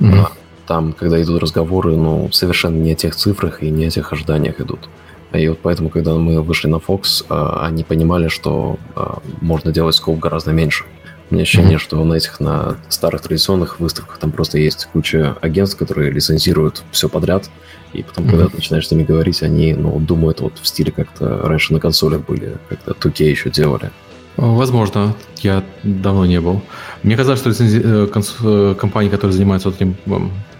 Mm-hmm. 0.00 0.28
Там, 0.66 0.94
когда 0.94 1.22
идут 1.22 1.42
разговоры, 1.42 1.94
ну, 1.94 2.30
совершенно 2.32 2.76
не 2.76 2.92
о 2.92 2.94
тех 2.94 3.14
цифрах 3.14 3.62
и 3.62 3.68
не 3.68 3.84
о 3.84 3.90
тех 3.90 4.10
ожиданиях 4.14 4.62
идут. 4.62 4.88
И 5.34 5.48
вот 5.48 5.58
поэтому, 5.62 5.88
когда 5.88 6.14
мы 6.14 6.40
вышли 6.42 6.68
на 6.68 6.76
Fox, 6.76 7.24
а, 7.28 7.66
они 7.66 7.84
понимали, 7.84 8.28
что 8.28 8.78
а, 8.94 9.18
можно 9.40 9.72
делать 9.72 9.94
скоп 9.94 10.18
гораздо 10.18 10.52
меньше. 10.52 10.84
У 11.30 11.34
меня 11.34 11.42
ощущение, 11.42 11.76
mm-hmm. 11.76 11.80
что 11.80 12.04
на 12.04 12.14
этих, 12.14 12.38
на 12.38 12.76
старых 12.88 13.22
традиционных 13.22 13.80
выставках 13.80 14.18
там 14.18 14.30
просто 14.30 14.58
есть 14.58 14.86
куча 14.92 15.36
агентств, 15.40 15.78
которые 15.78 16.10
лицензируют 16.10 16.84
все 16.92 17.08
подряд, 17.08 17.50
и 17.92 18.02
потом, 18.02 18.24
mm-hmm. 18.24 18.30
когда 18.30 18.46
ты 18.46 18.56
начинаешь 18.56 18.86
с 18.86 18.90
ними 18.90 19.04
говорить, 19.04 19.42
они, 19.42 19.74
ну, 19.74 19.98
думают 19.98 20.40
вот 20.40 20.58
в 20.60 20.66
стиле 20.66 20.92
как-то 20.92 21.40
раньше 21.42 21.72
на 21.72 21.80
консолях 21.80 22.26
были, 22.26 22.58
как-то 22.68 22.92
2K 22.92 23.24
еще 23.24 23.50
делали. 23.50 23.90
Возможно, 24.36 25.14
я 25.38 25.64
давно 25.82 26.26
не 26.26 26.40
был. 26.40 26.60
Мне 27.02 27.16
казалось, 27.16 27.40
что 27.40 27.50
лицензи... 27.50 27.80
Э, 27.84 28.08
э, 28.42 28.74
компании, 28.78 29.08
которые 29.08 29.32
занимаются 29.32 29.68
вот 29.68 29.76
этим, 29.76 29.96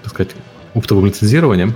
так 0.03 0.13
сказать, 0.13 0.31
оптовым 0.75 1.07
лицензированием, 1.07 1.75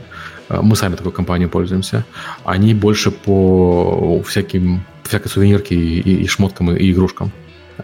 мы 0.49 0.77
сами 0.77 0.97
такой 0.97 1.13
компанией 1.13 1.49
пользуемся, 1.49 2.05
они 2.45 2.75
больше 2.75 3.11
по 3.11 4.23
всяким, 4.27 4.83
всякой 5.05 5.29
сувенирке 5.29 5.75
и, 5.75 6.01
и, 6.01 6.23
и 6.23 6.27
шмоткам, 6.27 6.73
и, 6.73 6.79
и 6.79 6.93
игрушкам, 6.93 7.31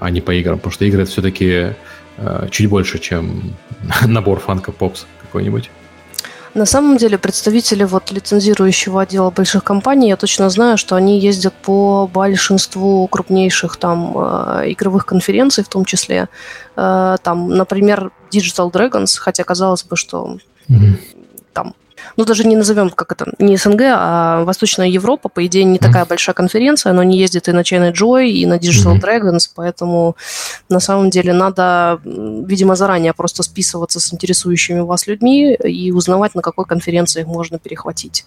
а 0.00 0.11
не 0.11 0.21
по 0.21 0.33
играм. 0.33 0.59
Потому 0.59 0.73
что 0.73 0.85
игры 0.85 1.02
это 1.02 1.11
все-таки 1.11 1.75
э, 2.16 2.49
чуть 2.50 2.68
больше, 2.68 2.99
чем 2.99 3.54
набор 4.06 4.40
фанка 4.40 4.73
попс 4.73 5.06
какой-нибудь. 5.23 5.71
На 6.54 6.66
самом 6.66 6.97
деле 6.97 7.18
представители 7.18 7.83
вот 7.83 8.12
лицензирующего 8.12 9.02
отдела 9.02 9.30
больших 9.30 9.64
компаний, 9.64 10.09
я 10.09 10.16
точно 10.16 10.49
знаю, 10.50 10.78
что 10.78 10.94
они 10.94 11.18
ездят 11.18 11.52
по 11.52 12.06
большинству 12.06 13.09
крупнейших 13.09 13.76
там 13.76 14.16
э, 14.16 14.73
игровых 14.73 15.04
конференций, 15.04 15.64
в 15.64 15.68
том 15.68 15.85
числе 15.85 16.28
э, 16.76 17.16
там, 17.23 17.50
например, 17.50 18.12
Digital 18.30 18.71
Dragons, 18.71 19.18
хотя 19.18 19.42
казалось 19.42 19.83
бы, 19.83 19.97
что 19.97 20.38
mm-hmm. 20.68 21.00
там 21.52 21.75
ну, 22.16 22.25
даже 22.25 22.44
не 22.44 22.56
назовем, 22.56 22.90
как 22.90 23.12
это, 23.12 23.32
не 23.38 23.56
СНГ, 23.56 23.80
а 23.82 24.44
Восточная 24.44 24.88
Европа, 24.88 25.28
по 25.28 25.44
идее, 25.46 25.64
не 25.64 25.78
такая 25.78 26.04
большая 26.04 26.34
конференция, 26.34 26.92
но 26.92 27.02
не 27.02 27.18
ездит 27.18 27.49
и 27.49 27.52
на 27.52 27.61
China 27.61 27.92
Joy, 27.92 28.28
и 28.28 28.46
на 28.46 28.58
Digital 28.58 29.00
Dragons, 29.00 29.50
поэтому 29.54 30.16
на 30.68 30.80
самом 30.80 31.11
деле 31.11 31.32
надо, 31.32 32.00
видимо, 32.04 32.76
заранее 32.76 33.12
просто 33.12 33.42
списываться 33.42 34.00
с 34.00 34.12
интересующими 34.12 34.80
вас 34.80 35.06
людьми 35.06 35.54
и 35.54 35.92
узнавать, 35.92 36.34
на 36.34 36.42
какой 36.42 36.64
конференции 36.64 37.20
их 37.20 37.26
можно 37.26 37.58
перехватить. 37.58 38.25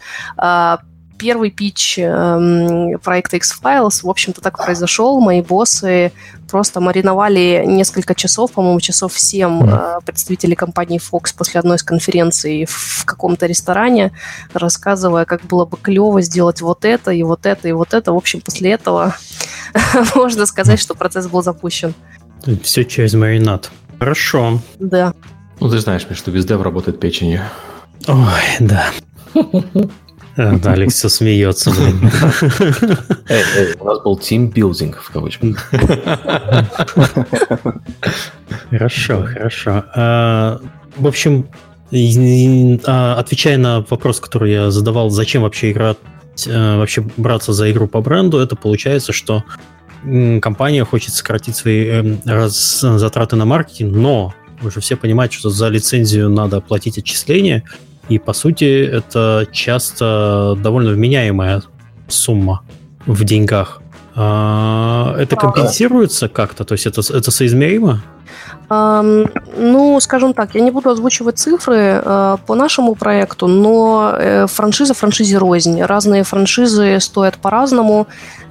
Первый 1.17 1.49
пич 1.49 1.97
э, 1.97 2.97
проекта 3.03 3.37
X-Files, 3.37 4.01
в 4.03 4.09
общем-то, 4.09 4.41
так 4.41 4.57
произошел. 4.57 5.19
Мои 5.19 5.41
боссы 5.41 6.11
просто 6.49 6.79
мариновали 6.79 7.63
несколько 7.65 8.13
часов, 8.13 8.51
по-моему, 8.51 8.79
часов 8.79 9.17
7 9.17 9.61
э, 9.63 9.99
представителей 10.05 10.55
компании 10.55 10.99
Fox 10.99 11.33
после 11.35 11.59
одной 11.59 11.77
из 11.77 11.83
конференций 11.83 12.65
в 12.69 13.03
каком-то 13.05 13.47
ресторане, 13.47 14.11
рассказывая, 14.53 15.25
как 15.25 15.43
было 15.45 15.65
бы 15.65 15.77
клево 15.77 16.21
сделать 16.21 16.61
вот 16.61 16.85
это 16.85 17.11
и 17.11 17.23
вот 17.23 17.45
это 17.45 17.67
и 17.67 17.71
вот 17.71 17.93
это. 17.93 18.13
В 18.13 18.17
общем, 18.17 18.41
после 18.41 18.71
этого 18.71 19.15
можно 20.15 20.45
сказать, 20.45 20.79
что 20.79 20.93
процесс 20.93 21.27
был 21.27 21.41
запущен. 21.41 21.93
Все 22.63 22.85
через 22.85 23.13
маринад. 23.13 23.71
Хорошо. 23.99 24.59
Да. 24.79 25.13
Ну, 25.59 25.69
ты 25.69 25.79
знаешь, 25.79 26.05
что 26.11 26.31
везде 26.31 26.55
работает 26.55 26.99
печенью. 26.99 27.41
Ой, 28.07 28.15
да. 28.59 28.91
Да, 30.37 30.59
Алекс 30.73 30.93
все 30.93 31.09
смеется. 31.09 31.71
Эй, 33.27 33.43
эй, 33.57 33.75
у 33.79 33.85
нас 33.85 33.99
был 34.01 34.17
тимбилдинг 34.17 35.01
в 35.01 35.11
кавычках. 35.11 35.71
Хорошо, 38.69 39.25
хорошо. 39.25 39.83
А, 39.95 40.59
в 40.95 41.07
общем, 41.07 41.47
а, 41.91 43.15
отвечая 43.17 43.57
на 43.57 43.81
вопрос, 43.89 44.19
который 44.19 44.51
я 44.51 44.71
задавал, 44.71 45.09
зачем 45.09 45.41
вообще 45.41 45.71
играть, 45.71 45.97
э, 46.45 46.77
вообще 46.77 47.03
браться 47.17 47.53
за 47.53 47.71
игру 47.71 47.87
по 47.87 48.01
бренду, 48.01 48.37
это 48.39 48.55
получается, 48.55 49.13
что 49.13 49.43
компания 50.41 50.85
хочет 50.85 51.13
сократить 51.13 51.55
свои 51.55 52.19
раз, 52.25 52.81
затраты 52.81 53.35
на 53.35 53.45
маркетинг, 53.45 53.95
но 53.95 54.33
вы 54.61 54.71
же 54.71 54.79
все 54.81 54.95
понимаете, 54.95 55.37
что 55.37 55.49
за 55.49 55.69
лицензию 55.69 56.29
надо 56.29 56.61
платить 56.61 56.97
отчисления, 56.97 57.63
и, 58.09 58.19
по 58.19 58.33
сути, 58.33 58.85
это 58.85 59.45
часто 59.51 60.55
довольно 60.61 60.91
вменяемая 60.91 61.63
сумма 62.07 62.61
в 63.05 63.23
деньгах. 63.23 63.81
А, 64.15 65.15
это 65.17 65.35
компенсируется 65.35 66.27
как-то? 66.27 66.63
То 66.63 66.73
есть 66.73 66.87
это, 66.87 67.01
это 67.01 67.31
соизмеримо? 67.31 68.01
Ну, 68.69 69.99
скажем 70.01 70.33
так, 70.33 70.55
я 70.55 70.61
не 70.61 70.71
буду 70.71 70.89
озвучивать 70.89 71.39
цифры 71.39 72.01
uh, 72.03 72.37
по 72.45 72.53
нашему 72.55 72.95
проекту, 72.95 73.47
но 73.47 74.13
uh, 74.13 74.47
франшиза 74.47 74.93
франшизе 74.93 75.37
рознь. 75.37 75.81
Разные 75.81 76.23
франшизы 76.23 76.99
стоят 76.99 77.37
по-разному, 77.37 78.07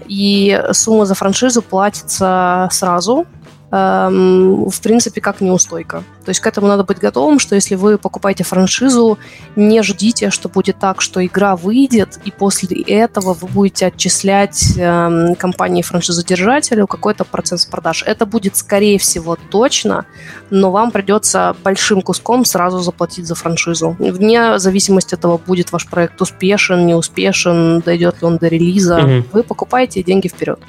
и 0.09 0.63
сумма 0.73 1.05
за 1.05 1.15
франшизу 1.15 1.61
платится 1.61 2.69
сразу, 2.73 3.27
в 3.71 4.81
принципе, 4.83 5.21
как 5.21 5.41
неустойка. 5.41 6.05
То 6.25 6.31
есть 6.31 6.41
к 6.41 6.47
этому 6.47 6.69
надо 6.69 6.85
быть 6.85 6.99
готовым, 6.99 7.39
что 7.39 7.55
если 7.55 7.75
вы 7.75 7.99
покупаете 7.99 8.45
франшизу, 8.45 9.19
не 9.57 9.83
ждите, 9.83 10.31
что 10.31 10.49
будет 10.49 10.79
так, 10.79 11.01
что 11.01 11.25
игра 11.25 11.57
выйдет, 11.57 12.21
и 12.25 12.31
после 12.31 12.81
этого 12.83 13.35
вы 13.35 13.49
будете 13.49 13.87
отчислять 13.87 14.77
э, 14.77 15.35
компании 15.39 15.83
франшизодержателю 15.83 16.87
какой-то 16.87 17.25
процент 17.25 17.61
с 17.61 17.67
продаж. 17.67 18.05
Это 18.07 18.25
будет, 18.25 18.57
скорее 18.57 18.99
всего, 18.99 19.37
точно, 19.51 20.07
но 20.51 20.71
вам 20.71 20.93
придется 20.93 21.57
большим 21.65 22.03
куском 22.03 22.45
сразу 22.45 22.79
заплатить 22.81 23.27
за 23.27 23.35
франшизу. 23.35 23.97
Вне 23.99 24.59
зависимости 24.59 25.15
от 25.15 25.21
того, 25.21 25.39
будет 25.45 25.73
ваш 25.73 25.87
проект 25.87 26.21
успешен, 26.21 26.87
неуспешен, 26.87 27.81
дойдет 27.81 28.23
ли 28.23 28.27
он 28.27 28.37
до 28.39 28.47
релиза, 28.47 28.99
угу. 28.99 29.25
вы 29.33 29.43
покупаете 29.43 30.03
деньги 30.03 30.29
вперед. 30.29 30.61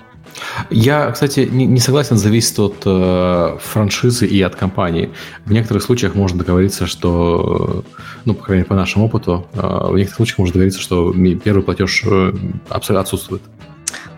Я, 0.69 1.11
кстати, 1.11 1.47
не, 1.51 1.65
не 1.65 1.79
согласен, 1.79 2.17
зависит 2.17 2.59
от 2.59 2.83
э, 2.85 3.57
франшизы 3.61 4.25
и 4.25 4.41
от 4.41 4.55
компании. 4.55 5.09
В 5.45 5.51
некоторых 5.51 5.83
случаях 5.83 6.15
можно 6.15 6.39
договориться, 6.39 6.85
что, 6.87 7.83
ну, 8.25 8.33
по 8.33 8.43
крайней 8.43 8.61
мере, 8.61 8.69
по 8.69 8.75
нашему 8.75 9.05
опыту, 9.05 9.47
э, 9.53 9.59
в 9.59 9.95
некоторых 9.95 10.15
случаях 10.15 10.39
можно 10.39 10.53
договориться, 10.53 10.81
что 10.81 11.13
первый 11.43 11.63
платеж 11.63 12.03
э, 12.05 12.33
абсолютно 12.69 13.01
отсутствует. 13.01 13.41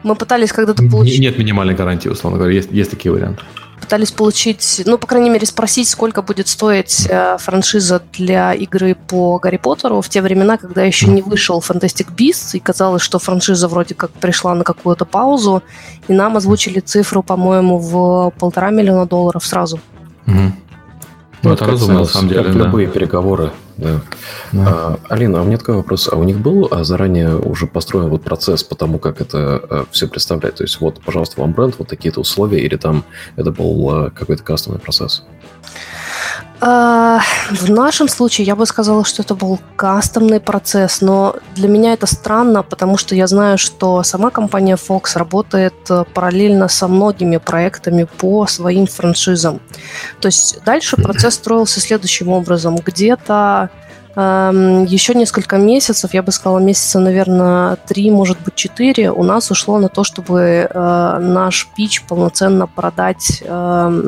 Мы 0.03 0.15
пытались 0.15 0.51
когда-то 0.51 0.83
получить... 0.83 1.19
Нет 1.19 1.37
минимальной 1.37 1.75
гарантии, 1.75 2.09
условно 2.09 2.37
говоря, 2.37 2.55
есть, 2.55 2.71
есть 2.71 2.91
такие 2.91 3.11
варианты 3.11 3.43
пытались 3.79 4.11
получить, 4.11 4.81
ну, 4.85 4.97
по 4.97 5.07
крайней 5.07 5.29
мере, 5.29 5.45
спросить, 5.45 5.87
сколько 5.89 6.21
будет 6.21 6.47
стоить 6.47 7.07
э, 7.09 7.37
франшиза 7.39 8.01
для 8.13 8.53
игры 8.53 8.95
по 8.95 9.39
Гарри 9.39 9.57
Поттеру 9.57 10.01
в 10.01 10.09
те 10.09 10.21
времена, 10.21 10.57
когда 10.57 10.83
еще 10.83 11.07
не 11.07 11.21
вышел 11.21 11.59
Fantastic 11.59 12.07
Beasts, 12.15 12.55
и 12.55 12.59
казалось, 12.59 13.01
что 13.01 13.19
франшиза 13.19 13.67
вроде 13.67 13.95
как 13.95 14.11
пришла 14.11 14.53
на 14.55 14.63
какую-то 14.63 15.05
паузу, 15.05 15.63
и 16.07 16.13
нам 16.13 16.37
озвучили 16.37 16.79
цифру, 16.79 17.23
по-моему, 17.23 17.77
в 17.77 18.31
полтора 18.37 18.69
миллиона 18.69 19.05
долларов 19.05 19.45
сразу. 19.45 19.79
Mm-hmm. 20.25 20.51
Ну, 21.43 21.53
это 21.53 21.65
разумно, 21.65 21.99
на 21.99 22.05
самом 22.05 22.29
деле. 22.29 22.43
Как 22.43 22.53
да. 22.53 22.65
любые 22.65 22.87
переговоры. 22.87 23.51
Да. 23.77 24.01
Да. 24.51 24.67
А, 24.67 24.99
Алина, 25.09 25.39
а 25.39 25.41
у 25.43 25.45
меня 25.45 25.57
такой 25.57 25.75
вопрос. 25.75 26.09
А 26.11 26.15
у 26.15 26.23
них 26.23 26.37
был 26.39 26.67
а, 26.69 26.83
заранее 26.83 27.37
уже 27.37 27.65
построен 27.65 28.09
вот 28.09 28.23
процесс 28.23 28.63
по 28.63 28.75
тому, 28.75 28.99
как 28.99 29.21
это 29.21 29.61
а, 29.69 29.85
все 29.91 30.07
представлять? 30.07 30.55
То 30.55 30.63
есть 30.63 30.81
вот, 30.81 30.99
пожалуйста, 31.01 31.39
вам 31.39 31.53
бренд, 31.53 31.75
вот 31.79 31.87
такие-то 31.87 32.19
условия, 32.19 32.59
или 32.59 32.75
там 32.75 33.05
это 33.37 33.51
был 33.51 33.89
а, 33.89 34.09
какой-то 34.09 34.43
кастомный 34.43 34.79
процесс? 34.79 35.23
А, 35.23 36.08
в 36.61 37.69
нашем 37.69 38.09
случае 38.09 38.45
я 38.45 38.55
бы 38.55 38.65
сказала, 38.65 39.05
что 39.05 39.21
это 39.21 39.33
был 39.33 39.59
кастомный 39.77 40.41
процесс, 40.41 40.99
но 40.99 41.37
для 41.55 41.69
меня 41.69 41.93
это 41.93 42.05
странно, 42.05 42.63
потому 42.63 42.97
что 42.97 43.15
я 43.15 43.27
знаю, 43.27 43.57
что 43.57 44.03
сама 44.03 44.29
компания 44.29 44.75
Fox 44.75 45.17
работает 45.17 45.73
э, 45.89 46.03
параллельно 46.13 46.67
со 46.67 46.89
многими 46.89 47.37
проектами 47.37 48.03
по 48.03 48.45
своим 48.45 48.87
франшизам. 48.87 49.61
То 50.19 50.27
есть 50.27 50.61
дальше 50.65 50.97
процесс 51.01 51.35
строился 51.35 51.79
следующим 51.79 52.27
образом. 52.27 52.75
Где-то 52.75 53.69
эм, 54.15 54.83
еще 54.83 55.13
несколько 55.13 55.57
месяцев, 55.57 56.13
я 56.13 56.21
бы 56.23 56.33
сказала, 56.33 56.59
месяца, 56.59 56.99
наверное, 56.99 57.77
три, 57.87 58.11
может 58.11 58.37
быть, 58.41 58.55
четыре, 58.55 59.11
у 59.11 59.23
нас 59.23 59.49
ушло 59.49 59.79
на 59.79 59.87
то, 59.87 60.03
чтобы 60.03 60.69
э, 60.69 61.19
наш 61.21 61.69
пич 61.73 62.03
полноценно 62.03 62.67
продать 62.67 63.41
э, 63.45 64.03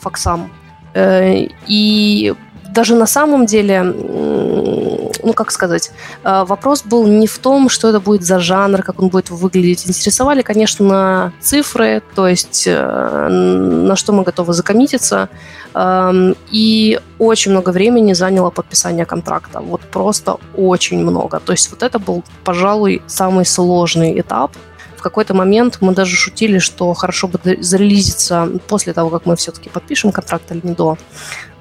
Фоксам. 0.00 0.50
Э, 0.94 1.46
и 1.66 2.34
даже 2.74 2.94
на 2.94 3.06
самом 3.06 3.46
деле, 3.46 3.82
ну 3.82 5.32
как 5.34 5.50
сказать, 5.50 5.90
э, 6.24 6.44
вопрос 6.46 6.82
был 6.82 7.06
не 7.06 7.26
в 7.26 7.38
том, 7.38 7.68
что 7.68 7.88
это 7.88 8.00
будет 8.00 8.22
за 8.22 8.38
жанр, 8.38 8.82
как 8.82 9.00
он 9.00 9.08
будет 9.08 9.30
выглядеть. 9.30 9.88
Интересовали, 9.88 10.42
конечно, 10.42 11.32
цифры, 11.40 12.02
то 12.14 12.28
есть 12.28 12.64
э, 12.66 13.28
на 13.28 13.96
что 13.96 14.12
мы 14.12 14.22
готовы 14.22 14.52
закоммититься. 14.52 15.28
Эм, 15.74 16.34
и 16.50 16.98
очень 17.18 17.52
много 17.52 17.70
времени 17.70 18.12
заняло 18.12 18.50
подписание 18.50 19.04
контракта. 19.04 19.60
Вот 19.60 19.80
просто 19.80 20.36
очень 20.56 20.98
много. 20.98 21.40
То 21.40 21.52
есть 21.52 21.70
вот 21.70 21.82
это 21.82 21.98
был, 21.98 22.24
пожалуй, 22.44 23.02
самый 23.06 23.44
сложный 23.44 24.20
этап– 24.20 24.52
в 25.00 25.02
какой-то 25.02 25.32
момент 25.32 25.78
мы 25.80 25.94
даже 25.94 26.14
шутили, 26.14 26.58
что 26.58 26.92
хорошо 26.92 27.26
бы 27.26 27.40
зарелизиться 27.62 28.50
после 28.68 28.92
того, 28.92 29.08
как 29.08 29.24
мы 29.24 29.34
все-таки 29.34 29.70
подпишем 29.70 30.12
контракт 30.12 30.52
или 30.52 30.60
не 30.62 30.74
до. 30.74 30.98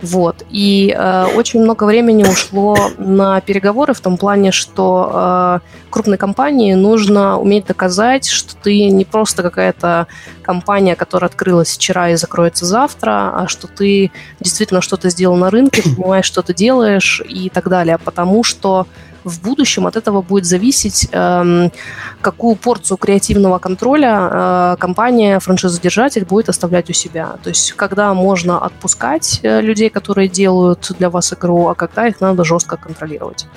Вот. 0.02 0.46
И 0.50 0.96
э, 0.98 1.26
очень 1.36 1.62
много 1.62 1.84
времени 1.84 2.24
ушло 2.24 2.78
на 2.98 3.42
переговоры 3.42 3.94
в 3.94 4.00
том 4.00 4.18
плане, 4.18 4.52
что 4.52 5.12
э, 5.14 5.60
крупной 5.90 6.18
компании 6.18 6.74
нужно 6.74 7.38
уметь 7.38 7.66
доказать, 7.66 8.26
что 8.28 8.56
ты 8.56 8.90
не 8.90 9.04
просто 9.04 9.44
какая-то 9.44 10.08
компания, 10.42 10.96
которая 10.96 11.30
открылась 11.30 11.76
вчера 11.76 12.10
и 12.12 12.16
закроется 12.16 12.66
завтра, 12.66 13.34
а 13.36 13.48
что 13.48 13.68
ты 13.68 14.12
действительно 14.40 14.82
что-то 14.82 15.10
сделал 15.10 15.36
на 15.36 15.50
рынке, 15.50 15.84
понимаешь, 15.84 16.26
что 16.26 16.42
ты 16.42 16.54
делаешь 16.54 17.22
и 17.28 17.50
так 17.50 17.68
далее. 17.68 17.98
Потому 17.98 18.44
что 18.44 18.88
в 19.24 19.42
будущем 19.42 19.88
от 19.88 19.96
этого 19.96 20.22
будет 20.22 20.46
зависеть, 20.46 21.08
э, 21.12 21.70
какую 22.22 22.56
порцию 22.56 22.98
креативного 22.98 23.60
контроля 23.60 24.30
э, 24.32 24.76
компания, 24.80 25.40
франшизодержатель 25.40 26.26
будет 26.26 26.50
оставлять 26.50 26.90
у 26.90 26.94
себя. 26.94 27.36
То 27.44 27.50
есть, 27.50 27.74
когда 27.74 28.14
можно 28.14 28.60
отпускать 28.60 29.40
э, 29.44 29.62
людей, 29.90 30.02
которые 30.02 30.28
делают 30.28 30.92
для 31.00 31.10
вас 31.10 31.34
игру, 31.34 31.68
а 31.68 31.76
когда 31.76 32.08
их 32.08 32.22
надо 32.22 32.44
жестко 32.44 32.78
контролировать. 32.78 33.48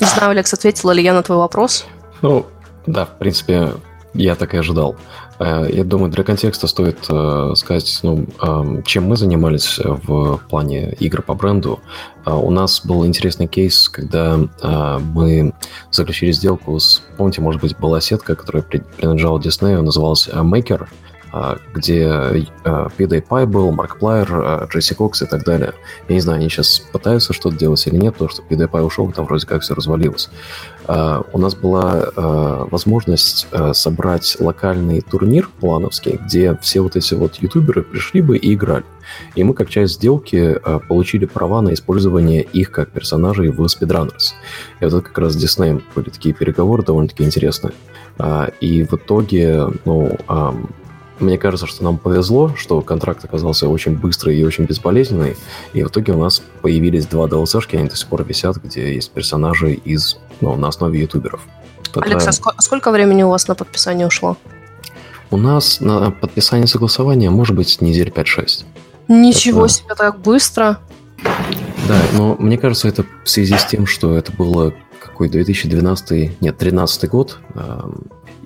Не 0.00 0.06
знаю, 0.06 0.30
Алекс, 0.30 0.54
ответила 0.54 0.92
ли 0.92 1.02
я 1.02 1.14
на 1.14 1.22
твой 1.22 1.38
вопрос? 1.38 1.86
Ну, 2.22 2.46
да, 2.86 3.04
в 3.04 3.18
принципе, 3.18 3.72
я 4.14 4.34
так 4.34 4.54
и 4.54 4.58
ожидал. 4.58 4.96
Э, 5.38 5.66
я 5.70 5.84
думаю, 5.84 6.10
для 6.10 6.24
контекста 6.24 6.66
стоит 6.66 6.98
э, 7.10 7.54
сказать, 7.54 8.00
ну, 8.02 8.26
э, 8.42 8.82
чем 8.84 9.04
мы 9.04 9.16
занимались 9.16 9.78
в 9.78 10.40
плане 10.48 10.92
игр 11.00 11.22
по 11.22 11.34
бренду. 11.34 11.78
У 12.26 12.50
нас 12.50 12.86
был 12.86 13.06
интересный 13.06 13.46
кейс, 13.46 13.88
когда 13.88 14.38
мы 15.14 15.52
заключили 15.90 16.32
сделку 16.32 16.78
с, 16.78 17.02
помните, 17.16 17.40
может 17.40 17.62
быть, 17.62 17.76
была 17.78 18.00
сетка, 18.00 18.34
которая 18.34 18.62
принадлежала 18.62 19.38
Disney, 19.38 19.80
называлась 19.80 20.28
Maker– 20.28 20.86
где 21.74 22.06
а, 22.06 22.88
PewDiePie 22.96 23.46
был, 23.46 23.72
Markiplier, 23.72 24.68
Джесси 24.68 24.94
Кокс 24.94 25.22
и 25.22 25.26
так 25.26 25.44
далее. 25.44 25.74
Я 26.08 26.14
не 26.14 26.20
знаю, 26.20 26.38
они 26.38 26.48
сейчас 26.48 26.80
пытаются 26.80 27.32
что-то 27.32 27.56
делать 27.56 27.86
или 27.86 27.96
нет, 27.96 28.14
потому 28.14 28.30
что 28.30 28.42
PewDiePie 28.42 28.82
ушел, 28.82 29.10
там 29.12 29.26
вроде 29.26 29.46
как 29.46 29.62
все 29.62 29.74
развалилось. 29.74 30.30
А, 30.86 31.22
у 31.32 31.38
нас 31.38 31.54
была 31.54 32.06
возможность 32.70 33.46
собрать 33.72 34.36
локальный 34.40 35.00
турнир 35.00 35.48
плановский, 35.60 36.18
где 36.24 36.56
все 36.60 36.80
вот 36.80 36.96
эти 36.96 37.14
вот 37.14 37.36
ютуберы 37.36 37.82
пришли 37.82 38.20
бы 38.22 38.36
и 38.36 38.54
играли. 38.54 38.84
И 39.34 39.42
мы, 39.42 39.54
как 39.54 39.68
часть 39.68 39.94
сделки, 39.94 40.58
получили 40.88 41.24
права 41.24 41.62
на 41.62 41.74
использование 41.74 42.42
их 42.42 42.70
как 42.70 42.90
персонажей 42.90 43.50
в 43.50 43.60
Speedrunners. 43.62 44.34
И 44.80 44.84
вот 44.84 44.94
это 44.94 45.00
как 45.00 45.18
раз 45.18 45.32
с 45.34 45.44
Disney 45.44 45.82
были 45.94 46.10
такие 46.10 46.34
переговоры 46.34 46.84
довольно-таки 46.84 47.24
интересные. 47.24 47.72
И 48.60 48.84
в 48.84 48.94
итоге, 48.94 49.66
ну, 49.84 50.16
мне 51.20 51.38
кажется, 51.38 51.66
что 51.66 51.84
нам 51.84 51.98
повезло, 51.98 52.54
что 52.56 52.80
контракт 52.80 53.24
оказался 53.24 53.68
очень 53.68 53.96
быстрый 53.96 54.36
и 54.38 54.44
очень 54.44 54.64
безболезненный, 54.64 55.36
и 55.72 55.82
в 55.82 55.88
итоге 55.88 56.12
у 56.12 56.18
нас 56.18 56.42
появились 56.62 57.06
два 57.06 57.26
DLC-шки, 57.26 57.76
они 57.76 57.88
до 57.88 57.96
сих 57.96 58.08
пор 58.08 58.24
висят, 58.24 58.56
где 58.56 58.94
есть 58.94 59.10
персонажи 59.10 59.74
из, 59.74 60.18
ну, 60.40 60.56
на 60.56 60.68
основе 60.68 61.00
ютуберов. 61.00 61.40
Это... 61.88 62.00
Алекс, 62.00 62.26
а 62.26 62.32
сколько, 62.32 62.62
сколько 62.62 62.90
времени 62.90 63.22
у 63.22 63.28
вас 63.28 63.48
на 63.48 63.54
подписание 63.54 64.06
ушло? 64.06 64.36
У 65.30 65.36
нас 65.36 65.80
на 65.80 66.10
подписание 66.10 66.66
согласования 66.66 67.30
может 67.30 67.54
быть 67.54 67.80
недель 67.80 68.08
5-6. 68.08 68.64
Ничего 69.08 69.66
это... 69.66 69.74
себе, 69.74 69.94
так 69.94 70.20
быстро. 70.20 70.78
Да, 71.88 72.00
но 72.14 72.36
мне 72.38 72.58
кажется, 72.58 72.88
это 72.88 73.04
в 73.24 73.28
связи 73.28 73.56
с 73.56 73.64
тем, 73.64 73.86
что 73.86 74.16
это 74.16 74.32
было 74.32 74.72
какой 75.00 75.28
2012, 75.28 76.40
нет, 76.40 76.58
13 76.58 77.10
год, 77.10 77.38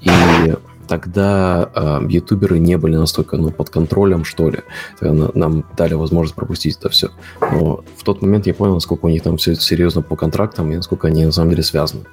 и 0.00 0.54
тогда 0.88 1.68
э, 1.74 2.00
ютуберы 2.08 2.58
не 2.58 2.76
были 2.76 2.96
настолько 2.96 3.36
ну, 3.36 3.50
под 3.50 3.70
контролем, 3.70 4.24
что 4.24 4.50
ли. 4.50 4.60
Тогда 4.98 5.30
нам 5.34 5.64
дали 5.76 5.94
возможность 5.94 6.34
пропустить 6.34 6.78
это 6.78 6.88
все. 6.88 7.10
Но 7.40 7.84
в 7.96 8.02
тот 8.04 8.22
момент 8.22 8.46
я 8.46 8.54
понял, 8.54 8.74
насколько 8.74 9.06
у 9.06 9.08
них 9.08 9.22
там 9.22 9.36
все 9.36 9.54
серьезно 9.54 10.02
по 10.02 10.16
контрактам 10.16 10.70
и 10.72 10.76
насколько 10.76 11.08
они 11.08 11.24
на 11.24 11.32
самом 11.32 11.50
деле 11.50 11.62
связаны. 11.62 12.04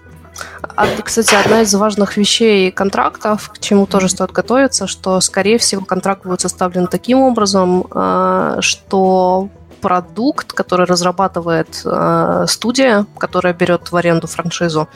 А, 0.61 0.85
кстати, 1.03 1.35
одна 1.35 1.61
из 1.61 1.73
важных 1.73 2.17
вещей 2.17 2.71
контрактов, 2.71 3.49
к 3.49 3.59
чему 3.59 3.85
тоже 3.85 4.09
стоит 4.09 4.31
готовиться, 4.31 4.87
что, 4.87 5.19
скорее 5.19 5.57
всего, 5.57 5.83
контракт 5.83 6.25
будет 6.25 6.41
составлен 6.41 6.87
таким 6.87 7.19
образом, 7.19 7.85
э, 7.93 8.57
что 8.61 9.49
продукт, 9.81 10.53
который 10.53 10.85
разрабатывает 10.85 11.81
э, 11.83 12.45
студия, 12.47 13.05
которая 13.17 13.53
берет 13.53 13.91
в 13.91 13.95
аренду 13.95 14.27
франшизу, 14.27 14.87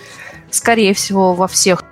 скорее 0.52 0.94
всего, 0.94 1.34
во 1.34 1.48
всех 1.48 1.84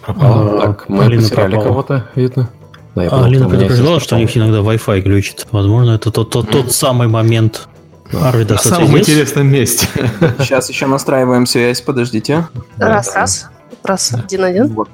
пропала. 0.00 0.62
А, 0.62 0.66
так, 0.66 0.88
мы 0.88 1.04
Алина 1.04 1.22
потеряли 1.22 1.50
пропала. 1.50 1.68
кого-то, 1.68 2.08
видно. 2.14 2.50
Да, 2.94 3.04
я 3.04 3.10
а, 3.10 3.24
Алина 3.24 3.48
предупреждала, 3.48 4.00
что 4.00 4.16
у 4.16 4.18
них 4.18 4.36
иногда 4.36 4.58
Wi-Fi 4.58 5.00
глючит. 5.00 5.46
Возможно, 5.50 5.92
это 5.92 6.10
тот, 6.10 6.30
тот, 6.30 6.50
тот 6.50 6.72
самый 6.72 7.08
момент. 7.08 7.68
Арвида, 8.12 8.54
На 8.54 8.60
самом 8.60 8.98
интересном 8.98 9.48
месте. 9.48 9.86
Сейчас 10.38 10.68
еще 10.70 10.86
настраиваем 10.86 11.44
связь, 11.44 11.82
подождите. 11.82 12.48
Раз, 12.78 13.14
раз. 13.14 13.48
Раз, 13.84 14.14
один-один. 14.14 14.68
Вот. 14.68 14.88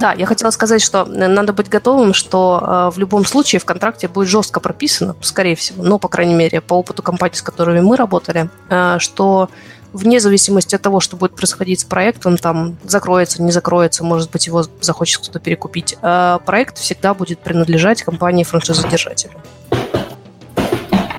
Да, 0.00 0.12
я 0.12 0.24
хотела 0.24 0.50
сказать, 0.50 0.80
что 0.80 1.04
надо 1.04 1.52
быть 1.52 1.68
готовым, 1.68 2.14
что 2.14 2.88
э, 2.90 2.94
в 2.94 2.98
любом 2.98 3.26
случае 3.26 3.60
в 3.60 3.66
контракте 3.66 4.08
будет 4.08 4.28
жестко 4.28 4.58
прописано, 4.58 5.14
скорее 5.20 5.54
всего, 5.56 5.82
но, 5.82 5.98
по 5.98 6.08
крайней 6.08 6.34
мере, 6.34 6.62
по 6.62 6.74
опыту 6.74 7.02
компаний, 7.02 7.34
с 7.34 7.42
которыми 7.42 7.80
мы 7.80 7.96
работали, 7.96 8.48
э, 8.70 8.96
что 8.98 9.50
вне 9.92 10.20
зависимости 10.20 10.74
от 10.74 10.82
того, 10.82 11.00
что 11.00 11.16
будет 11.16 11.34
происходить 11.34 11.80
с 11.80 11.84
проектом, 11.84 12.36
там 12.36 12.76
закроется, 12.84 13.42
не 13.42 13.52
закроется, 13.52 14.04
может 14.04 14.30
быть, 14.30 14.46
его 14.46 14.64
захочет 14.80 15.22
кто-то 15.22 15.38
перекупить, 15.38 15.96
а 16.02 16.38
проект 16.38 16.78
всегда 16.78 17.14
будет 17.14 17.40
принадлежать 17.40 18.02
компании 18.02 18.44
франшизодержателю. 18.44 19.32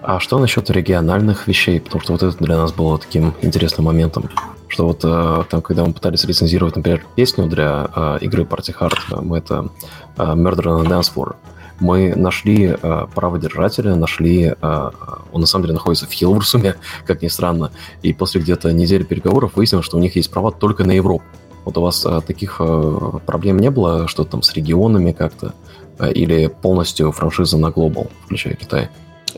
А 0.03 0.19
что 0.19 0.39
насчет 0.39 0.69
региональных 0.69 1.47
вещей? 1.47 1.79
Потому 1.79 2.01
что 2.01 2.13
вот 2.13 2.23
это 2.23 2.43
для 2.43 2.57
нас 2.57 2.73
было 2.73 2.97
таким 2.97 3.36
интересным 3.41 3.86
моментом. 3.86 4.29
Что 4.67 4.88
вот 4.88 5.01
э, 5.03 5.43
там, 5.49 5.62
когда 5.62 5.86
мы 5.86 5.93
пытались 5.93 6.23
рецензировать, 6.23 6.75
например, 6.75 7.05
песню 7.15 7.45
для 7.47 7.89
э, 7.95 8.17
игры 8.21 8.43
Party 8.43 8.75
Hard, 8.77 9.21
мы 9.21 9.38
это 9.38 9.69
э, 10.17 10.23
Murder 10.23 10.63
on 10.63 10.84
the 10.84 10.88
Dance 10.88 11.12
Floor, 11.13 11.36
мы 11.82 12.15
нашли 12.15 12.76
э, 12.82 13.08
праводержателя, 13.13 13.96
нашли, 13.96 14.54
э, 14.60 14.89
он 15.32 15.41
на 15.41 15.48
самом 15.48 15.63
деле 15.63 15.74
находится 15.74 16.06
в 16.06 16.12
Хилверсуме, 16.12 16.76
как 17.06 17.22
ни 17.22 17.28
странно, 17.28 17.72
и 18.02 18.13
после 18.13 18.39
где-то 18.39 18.72
недели 18.72 19.04
переговоров 19.04 19.56
выяснилось, 19.56 19.86
что 19.86 19.98
у 19.98 20.00
них 20.00 20.15
есть 20.15 20.32
права 20.32 20.52
только 20.52 20.84
на 20.86 20.91
Европу. 20.91 21.26
Вот 21.65 21.78
у 21.78 21.82
вас 21.82 22.06
э, 22.06 22.22
таких 22.26 22.58
э, 22.60 23.12
проблем 23.26 23.60
не 23.60 23.70
было, 23.70 24.08
что 24.08 24.24
там 24.24 24.41
с 24.41 24.54
регионами 24.54 25.12
как-то, 25.12 25.54
э, 26.00 26.12
или 26.12 26.48
полностью 26.48 27.12
франшиза 27.12 27.58
на 27.58 27.67
Global, 27.67 28.10
включая 28.26 28.56
Китай? 28.56 28.89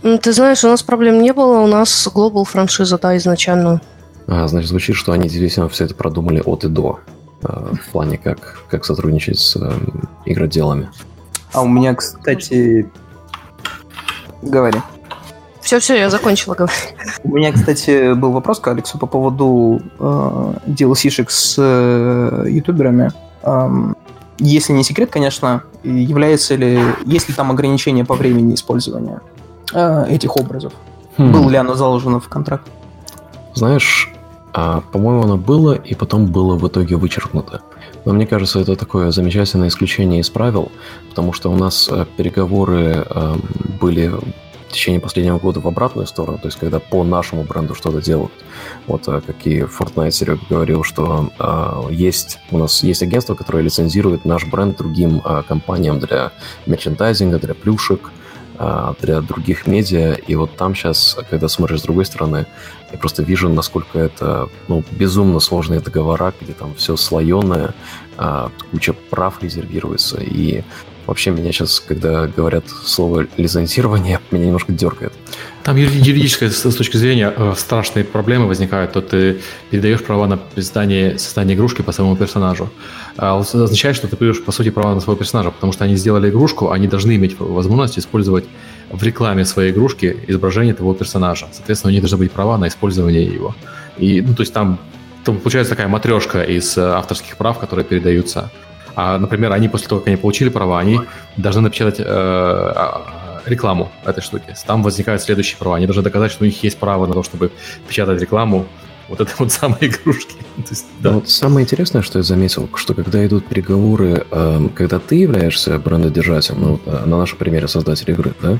Ты 0.01 0.33
знаешь, 0.33 0.63
у 0.63 0.67
нас 0.67 0.83
проблем 0.83 1.21
не 1.21 1.33
было, 1.33 1.59
у 1.59 1.67
нас 1.67 2.07
Global 2.13 2.45
франшиза, 2.45 2.97
да, 2.97 3.15
изначально. 3.17 3.81
А, 4.27 4.47
значит, 4.47 4.69
звучит, 4.69 4.95
что 4.95 5.11
они 5.11 5.23
действительно 5.23 5.69
все 5.69 5.85
это 5.85 5.95
продумали 5.95 6.41
от 6.43 6.63
и 6.63 6.69
до, 6.69 6.99
э, 7.41 7.73
в 7.73 7.91
плане 7.91 8.17
как, 8.17 8.61
как 8.69 8.85
сотрудничать 8.85 9.39
с 9.39 9.55
э, 9.57 9.71
игроделами. 10.25 10.89
А 11.53 11.61
у 11.61 11.67
меня, 11.67 11.95
кстати... 11.95 12.89
Говори. 14.41 14.79
Все-все, 15.61 15.97
я 15.97 16.09
закончила 16.09 16.55
говорить. 16.55 16.93
У 17.23 17.35
меня, 17.35 17.53
кстати, 17.53 18.13
был 18.13 18.31
вопрос 18.31 18.59
к 18.59 18.67
Алексу 18.67 18.97
по 18.97 19.07
поводу 19.07 19.81
э, 19.97 20.53
DLC-шек 20.67 21.31
с 21.31 21.55
э, 21.57 22.45
ютуберами. 22.49 23.11
Эм, 23.43 23.95
если 24.39 24.73
не 24.73 24.83
секрет, 24.83 25.09
конечно, 25.09 25.63
является 25.83 26.55
ли, 26.55 26.77
есть 27.05 27.29
ли 27.29 27.35
там 27.35 27.51
ограничения 27.51 28.03
по 28.03 28.15
времени 28.15 28.55
использования? 28.55 29.21
э, 29.73 30.05
этих 30.09 30.37
образов. 30.37 30.73
Хм. 31.17 31.31
Было 31.31 31.49
ли 31.49 31.57
оно 31.57 31.75
заложено 31.75 32.19
в 32.19 32.27
контракт? 32.27 32.67
Знаешь, 33.53 34.11
а, 34.53 34.81
по-моему, 34.91 35.23
оно 35.23 35.37
было, 35.37 35.73
и 35.73 35.95
потом 35.95 36.25
было 36.27 36.55
в 36.55 36.67
итоге 36.67 36.95
вычеркнуто. 36.95 37.61
Но 38.05 38.13
мне 38.13 38.27
кажется, 38.27 38.59
это 38.59 38.75
такое 38.75 39.11
замечательное 39.11 39.69
исключение 39.69 40.19
из 40.19 40.29
правил, 40.29 40.71
потому 41.09 41.33
что 41.33 41.51
у 41.51 41.55
нас 41.55 41.89
э, 41.91 42.05
переговоры 42.17 43.05
э, 43.09 43.35
были 43.79 44.07
в 44.07 44.73
течение 44.73 44.99
последнего 44.99 45.37
года 45.37 45.59
в 45.59 45.67
обратную 45.67 46.07
сторону, 46.07 46.39
то 46.39 46.47
есть 46.47 46.57
когда 46.57 46.79
по 46.79 47.03
нашему 47.03 47.43
бренду 47.43 47.75
что-то 47.75 48.01
делают. 48.01 48.33
Вот 48.87 49.07
э, 49.07 49.21
как 49.25 49.47
и 49.47 49.61
Fortnite 49.61 50.11
Серега 50.11 50.41
говорил, 50.49 50.83
что 50.83 51.31
э, 51.39 51.93
есть 51.93 52.39
у 52.51 52.57
нас 52.57 52.83
есть 52.83 53.03
агентство, 53.03 53.35
которое 53.35 53.63
лицензирует 53.63 54.25
наш 54.25 54.45
бренд 54.45 54.77
другим 54.77 55.21
компаниям 55.47 55.99
для 55.99 56.31
мерчендайзинга, 56.65 57.39
для 57.39 57.53
плюшек, 57.53 58.11
для 59.01 59.21
других 59.21 59.67
медиа. 59.67 60.13
И 60.13 60.35
вот 60.35 60.55
там 60.55 60.75
сейчас, 60.75 61.17
когда 61.29 61.47
смотришь 61.47 61.79
с 61.79 61.83
другой 61.83 62.05
стороны, 62.05 62.45
я 62.91 62.97
просто 62.99 63.23
вижу, 63.23 63.49
насколько 63.49 63.97
это 63.97 64.49
ну, 64.67 64.83
безумно 64.91 65.39
сложные 65.39 65.79
договора, 65.79 66.33
где 66.39 66.53
там 66.53 66.75
все 66.75 66.95
слоеное, 66.95 67.73
а, 68.17 68.51
куча 68.71 68.93
прав 68.93 69.41
резервируется. 69.41 70.21
И 70.21 70.63
вообще 71.05 71.31
меня 71.31 71.51
сейчас, 71.51 71.79
когда 71.79 72.27
говорят 72.27 72.65
слово 72.69 73.27
лицензирование, 73.37 74.19
меня 74.31 74.45
немножко 74.45 74.71
дергает. 74.71 75.13
Там 75.63 75.77
юридическая 75.77 76.49
с 76.49 76.75
точки 76.75 76.97
зрения 76.97 77.33
э, 77.35 77.53
страшные 77.57 78.03
проблемы 78.03 78.47
возникают. 78.47 78.91
То 78.91 79.01
ты 79.01 79.39
передаешь 79.69 80.03
права 80.03 80.27
на 80.27 80.39
создание, 80.55 81.17
создание 81.17 81.55
игрушки 81.55 81.81
по 81.81 81.91
своему 81.91 82.15
персонажу. 82.15 82.69
А 83.17 83.39
это 83.39 83.63
означает, 83.63 83.95
что 83.95 84.07
ты 84.07 84.17
передаешь, 84.17 84.43
по 84.43 84.51
сути, 84.51 84.69
права 84.71 84.93
на 84.93 84.99
своего 84.99 85.17
персонажа, 85.17 85.51
потому 85.51 85.71
что 85.71 85.85
они 85.85 85.95
сделали 85.95 86.29
игрушку, 86.29 86.71
они 86.71 86.87
должны 86.87 87.15
иметь 87.15 87.39
возможность 87.39 87.97
использовать 87.99 88.45
в 88.91 89.01
рекламе 89.03 89.45
своей 89.45 89.71
игрушки 89.71 90.17
изображение 90.27 90.73
твоего 90.73 90.93
персонажа. 90.93 91.47
Соответственно, 91.51 91.91
у 91.91 91.93
них 91.93 92.01
должны 92.01 92.17
быть 92.17 92.31
права 92.31 92.57
на 92.57 92.67
использование 92.67 93.23
его. 93.23 93.55
И, 93.97 94.21
ну, 94.21 94.33
то 94.35 94.41
есть 94.41 94.53
там, 94.53 94.79
там 95.23 95.37
получается 95.37 95.71
такая 95.71 95.87
матрешка 95.87 96.43
из 96.43 96.77
э, 96.77 96.81
авторских 96.81 97.37
прав, 97.37 97.59
которые 97.59 97.85
передаются. 97.85 98.51
А, 98.95 99.17
например, 99.17 99.51
они 99.51 99.69
после 99.69 99.87
того, 99.87 99.99
как 99.99 100.07
они 100.07 100.17
получили 100.17 100.49
права, 100.49 100.79
они 100.79 100.99
должны 101.37 101.61
напечатать 101.61 101.99
э, 101.99 102.03
а, 102.05 103.01
рекламу 103.45 103.91
этой 104.05 104.21
штуки. 104.21 104.55
Там 104.65 104.83
возникают 104.83 105.21
следующие 105.21 105.57
права. 105.57 105.77
Они 105.77 105.85
должны 105.85 106.03
доказать, 106.03 106.31
что 106.31 106.43
у 106.43 106.45
них 106.45 106.63
есть 106.63 106.77
право 106.77 107.05
на 107.05 107.13
то, 107.13 107.23
чтобы 107.23 107.51
печатать 107.87 108.21
рекламу 108.21 108.65
вот 109.09 109.21
это 109.21 109.31
вот 109.37 109.51
самые 109.51 109.87
игрушки. 109.87 110.35
есть, 110.69 110.85
да. 110.99 111.11
вот 111.11 111.29
самое 111.29 111.63
интересное, 111.63 112.01
что 112.01 112.19
я 112.19 112.23
заметил, 112.23 112.69
что 112.75 112.93
когда 112.93 113.25
идут 113.25 113.47
переговоры, 113.47 114.25
э, 114.29 114.67
когда 114.75 114.99
ты 114.99 115.15
являешься 115.15 115.77
брендодержателем, 115.79 116.61
ну, 116.61 116.79
э, 116.85 117.05
на 117.05 117.17
нашем 117.17 117.37
примере 117.37 117.67
создатель 117.67 118.09
игры, 118.11 118.33
да, 118.41 118.59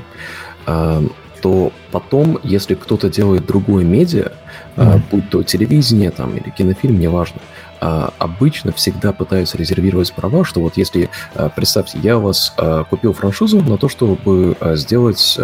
э, 0.66 1.02
то 1.42 1.72
потом, 1.92 2.38
если 2.42 2.74
кто-то 2.74 3.10
делает 3.10 3.44
другое 3.44 3.84
медиа, 3.84 4.32
mm-hmm. 4.76 5.02
будь 5.10 5.28
то 5.28 5.42
телевидение 5.42 6.10
там, 6.10 6.34
или 6.34 6.48
кинофильм, 6.48 6.98
неважно, 6.98 7.40
обычно 8.18 8.72
всегда 8.72 9.12
пытаются 9.12 9.58
резервировать 9.58 10.12
права, 10.14 10.44
что 10.44 10.60
вот 10.60 10.76
если, 10.76 11.10
представьте, 11.56 11.98
я 12.02 12.18
у 12.18 12.22
вас 12.22 12.54
купил 12.90 13.12
франшизу 13.12 13.60
на 13.62 13.76
то, 13.76 13.88
чтобы 13.88 14.56
сделать 14.74 15.38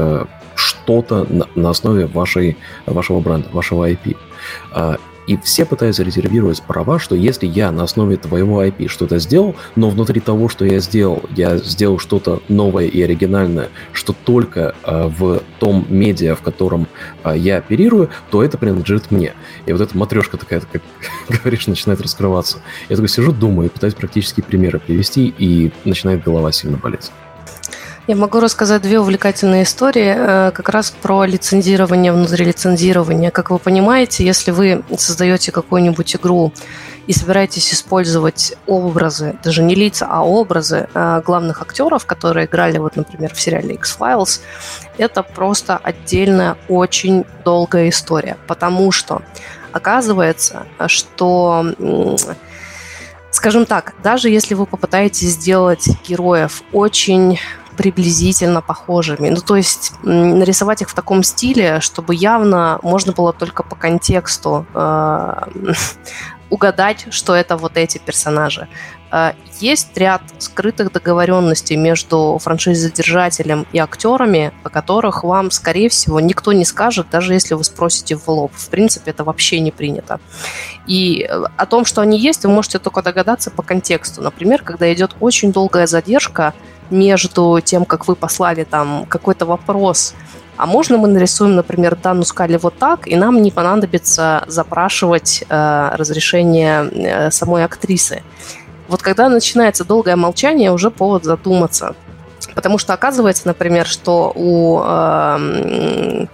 что-то 0.54 1.26
на 1.54 1.70
основе 1.70 2.06
вашей, 2.06 2.56
вашего 2.86 3.20
бренда, 3.20 3.48
вашего 3.52 3.88
IP. 3.90 4.16
И 5.30 5.36
все 5.36 5.64
пытаются 5.64 6.02
резервировать 6.02 6.60
права, 6.60 6.98
что 6.98 7.14
если 7.14 7.46
я 7.46 7.70
на 7.70 7.84
основе 7.84 8.16
твоего 8.16 8.64
IP 8.64 8.88
что-то 8.88 9.20
сделал, 9.20 9.54
но 9.76 9.88
внутри 9.88 10.20
того, 10.20 10.48
что 10.48 10.64
я 10.64 10.80
сделал, 10.80 11.22
я 11.36 11.56
сделал 11.58 12.00
что-то 12.00 12.42
новое 12.48 12.86
и 12.86 13.00
оригинальное, 13.00 13.68
что 13.92 14.12
только 14.12 14.74
э, 14.82 15.06
в 15.06 15.40
том 15.60 15.86
медиа, 15.88 16.34
в 16.34 16.42
котором 16.42 16.88
э, 17.22 17.34
я 17.36 17.58
оперирую, 17.58 18.10
то 18.32 18.42
это 18.42 18.58
принадлежит 18.58 19.12
мне. 19.12 19.34
И 19.66 19.72
вот 19.72 19.80
эта 19.80 19.96
матрешка 19.96 20.36
такая, 20.36 20.62
как 20.62 20.82
говоришь, 21.44 21.68
начинает 21.68 22.00
раскрываться. 22.00 22.58
Я 22.88 22.96
такой 22.96 23.08
сижу, 23.08 23.30
думаю, 23.30 23.70
пытаюсь 23.70 23.94
практические 23.94 24.42
примеры 24.42 24.80
привести, 24.80 25.32
и 25.38 25.70
начинает 25.84 26.24
голова 26.24 26.50
сильно 26.50 26.76
болеть. 26.76 27.12
Я 28.10 28.16
могу 28.16 28.40
рассказать 28.40 28.82
две 28.82 28.98
увлекательные 28.98 29.62
истории 29.62 30.12
э, 30.16 30.50
как 30.50 30.68
раз 30.70 30.90
про 30.90 31.24
лицензирование 31.26 32.12
внутри 32.12 32.44
лицензирования. 32.44 33.30
Как 33.30 33.50
вы 33.50 33.60
понимаете, 33.60 34.24
если 34.24 34.50
вы 34.50 34.82
создаете 34.98 35.52
какую-нибудь 35.52 36.16
игру 36.16 36.52
и 37.06 37.12
собираетесь 37.12 37.72
использовать 37.72 38.56
образы, 38.66 39.36
даже 39.44 39.62
не 39.62 39.76
лица, 39.76 40.08
а 40.10 40.24
образы 40.24 40.88
э, 40.92 41.22
главных 41.24 41.62
актеров, 41.62 42.04
которые 42.04 42.46
играли, 42.46 42.78
вот, 42.78 42.96
например, 42.96 43.32
в 43.32 43.40
сериале 43.40 43.74
X-Files, 43.74 44.40
это 44.98 45.22
просто 45.22 45.76
отдельная, 45.76 46.56
очень 46.68 47.24
долгая 47.44 47.90
история, 47.90 48.36
потому 48.48 48.90
что 48.90 49.22
оказывается, 49.70 50.66
что 50.88 51.64
скажем 53.30 53.66
так, 53.66 53.94
даже 54.02 54.28
если 54.28 54.54
вы 54.54 54.66
попытаетесь 54.66 55.28
сделать 55.28 55.88
героев 56.08 56.64
очень 56.72 57.38
приблизительно 57.76 58.60
похожими. 58.60 59.28
Ну, 59.28 59.40
то 59.40 59.56
есть 59.56 59.92
нарисовать 60.02 60.82
их 60.82 60.90
в 60.90 60.94
таком 60.94 61.22
стиле, 61.22 61.80
чтобы 61.80 62.14
явно 62.14 62.78
можно 62.82 63.12
было 63.12 63.32
только 63.32 63.62
по 63.62 63.76
контексту 63.76 64.66
э, 64.74 65.42
угадать, 66.50 67.06
что 67.10 67.34
это 67.34 67.56
вот 67.56 67.76
эти 67.76 67.98
персонажи. 67.98 68.68
Э, 69.12 69.32
есть 69.60 69.96
ряд 69.96 70.22
скрытых 70.38 70.92
договоренностей 70.92 71.76
между 71.76 72.38
франшизодержателем 72.40 73.66
и 73.72 73.78
актерами, 73.78 74.52
о 74.62 74.70
которых 74.70 75.24
вам, 75.24 75.50
скорее 75.50 75.88
всего, 75.88 76.20
никто 76.20 76.52
не 76.52 76.64
скажет, 76.64 77.08
даже 77.10 77.34
если 77.34 77.54
вы 77.54 77.64
спросите 77.64 78.16
в 78.16 78.26
лоб. 78.28 78.52
В 78.54 78.68
принципе, 78.68 79.10
это 79.10 79.24
вообще 79.24 79.60
не 79.60 79.70
принято. 79.70 80.20
И 80.86 81.26
э, 81.28 81.44
о 81.56 81.66
том, 81.66 81.84
что 81.84 82.00
они 82.00 82.18
есть, 82.18 82.44
вы 82.44 82.50
можете 82.50 82.78
только 82.78 83.02
догадаться 83.02 83.50
по 83.50 83.62
контексту. 83.62 84.22
Например, 84.22 84.62
когда 84.62 84.92
идет 84.92 85.14
очень 85.20 85.52
долгая 85.52 85.86
задержка 85.86 86.54
между 86.90 87.60
тем, 87.62 87.84
как 87.84 88.08
вы 88.08 88.16
послали 88.16 88.64
там 88.64 89.06
какой-то 89.08 89.46
вопрос, 89.46 90.14
а 90.60 90.66
можно 90.66 90.98
мы 90.98 91.08
нарисуем, 91.08 91.54
например, 91.54 91.96
данную 91.96 92.26
скали 92.26 92.58
вот 92.58 92.76
так, 92.76 93.08
и 93.08 93.16
нам 93.16 93.40
не 93.40 93.50
понадобится 93.50 94.44
запрашивать 94.46 95.42
э, 95.48 95.90
разрешение 95.94 96.82
э, 96.82 97.30
самой 97.30 97.64
актрисы. 97.64 98.22
Вот 98.90 99.02
когда 99.02 99.28
начинается 99.28 99.84
долгое 99.84 100.16
молчание, 100.16 100.72
уже 100.72 100.90
повод 100.90 101.24
задуматься. 101.24 101.94
Потому 102.54 102.76
что 102.78 102.92
оказывается, 102.92 103.46
например, 103.46 103.86
что 103.86 104.32
у 104.34 104.82
э, 104.82 106.26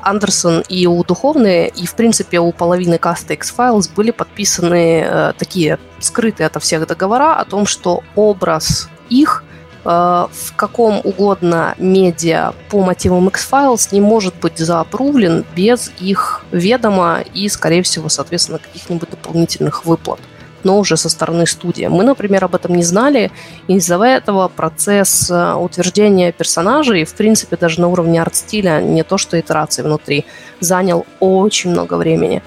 Андерсон 0.00 0.62
и 0.68 0.86
у 0.86 1.02
Духовной, 1.04 1.66
и, 1.66 1.86
в 1.86 1.94
принципе, 1.94 2.38
у 2.38 2.52
половины 2.52 2.98
каста 2.98 3.34
X-Files 3.34 3.90
были 3.94 4.12
подписаны 4.12 5.02
э, 5.04 5.32
такие 5.36 5.78
скрытые 5.98 6.46
ото 6.46 6.60
всех 6.60 6.86
договора 6.86 7.34
о 7.34 7.44
том, 7.44 7.66
что 7.66 8.02
образ 8.14 8.88
их 9.10 9.42
Э, 9.84 10.26
в 10.30 10.54
каком 10.54 11.00
угодно 11.02 11.74
медиа 11.78 12.52
по 12.68 12.82
мотивам 12.82 13.28
X-Files 13.28 13.88
не 13.92 14.02
может 14.02 14.34
быть 14.36 14.58
заапрувлен 14.58 15.46
без 15.56 15.90
их 15.98 16.44
ведома 16.52 17.20
и, 17.32 17.48
скорее 17.48 17.82
всего, 17.82 18.10
соответственно, 18.10 18.58
каких-нибудь 18.58 19.08
дополнительных 19.08 19.86
выплат 19.86 20.20
но 20.64 20.78
уже 20.78 20.96
со 20.96 21.08
стороны 21.08 21.46
студии. 21.46 21.86
Мы, 21.86 22.04
например, 22.04 22.44
об 22.44 22.54
этом 22.54 22.74
не 22.74 22.82
знали, 22.82 23.30
и 23.66 23.74
из-за 23.76 24.02
этого 24.02 24.48
процесс 24.48 25.30
э, 25.30 25.54
утверждения 25.54 26.32
персонажей, 26.32 27.04
в 27.04 27.14
принципе, 27.14 27.56
даже 27.56 27.80
на 27.80 27.88
уровне 27.88 28.20
арт-стиля, 28.20 28.80
не 28.80 29.02
то 29.02 29.18
что 29.18 29.38
итерации 29.38 29.82
внутри, 29.82 30.24
занял 30.60 31.06
очень 31.20 31.70
много 31.70 31.94
времени. 31.94 32.42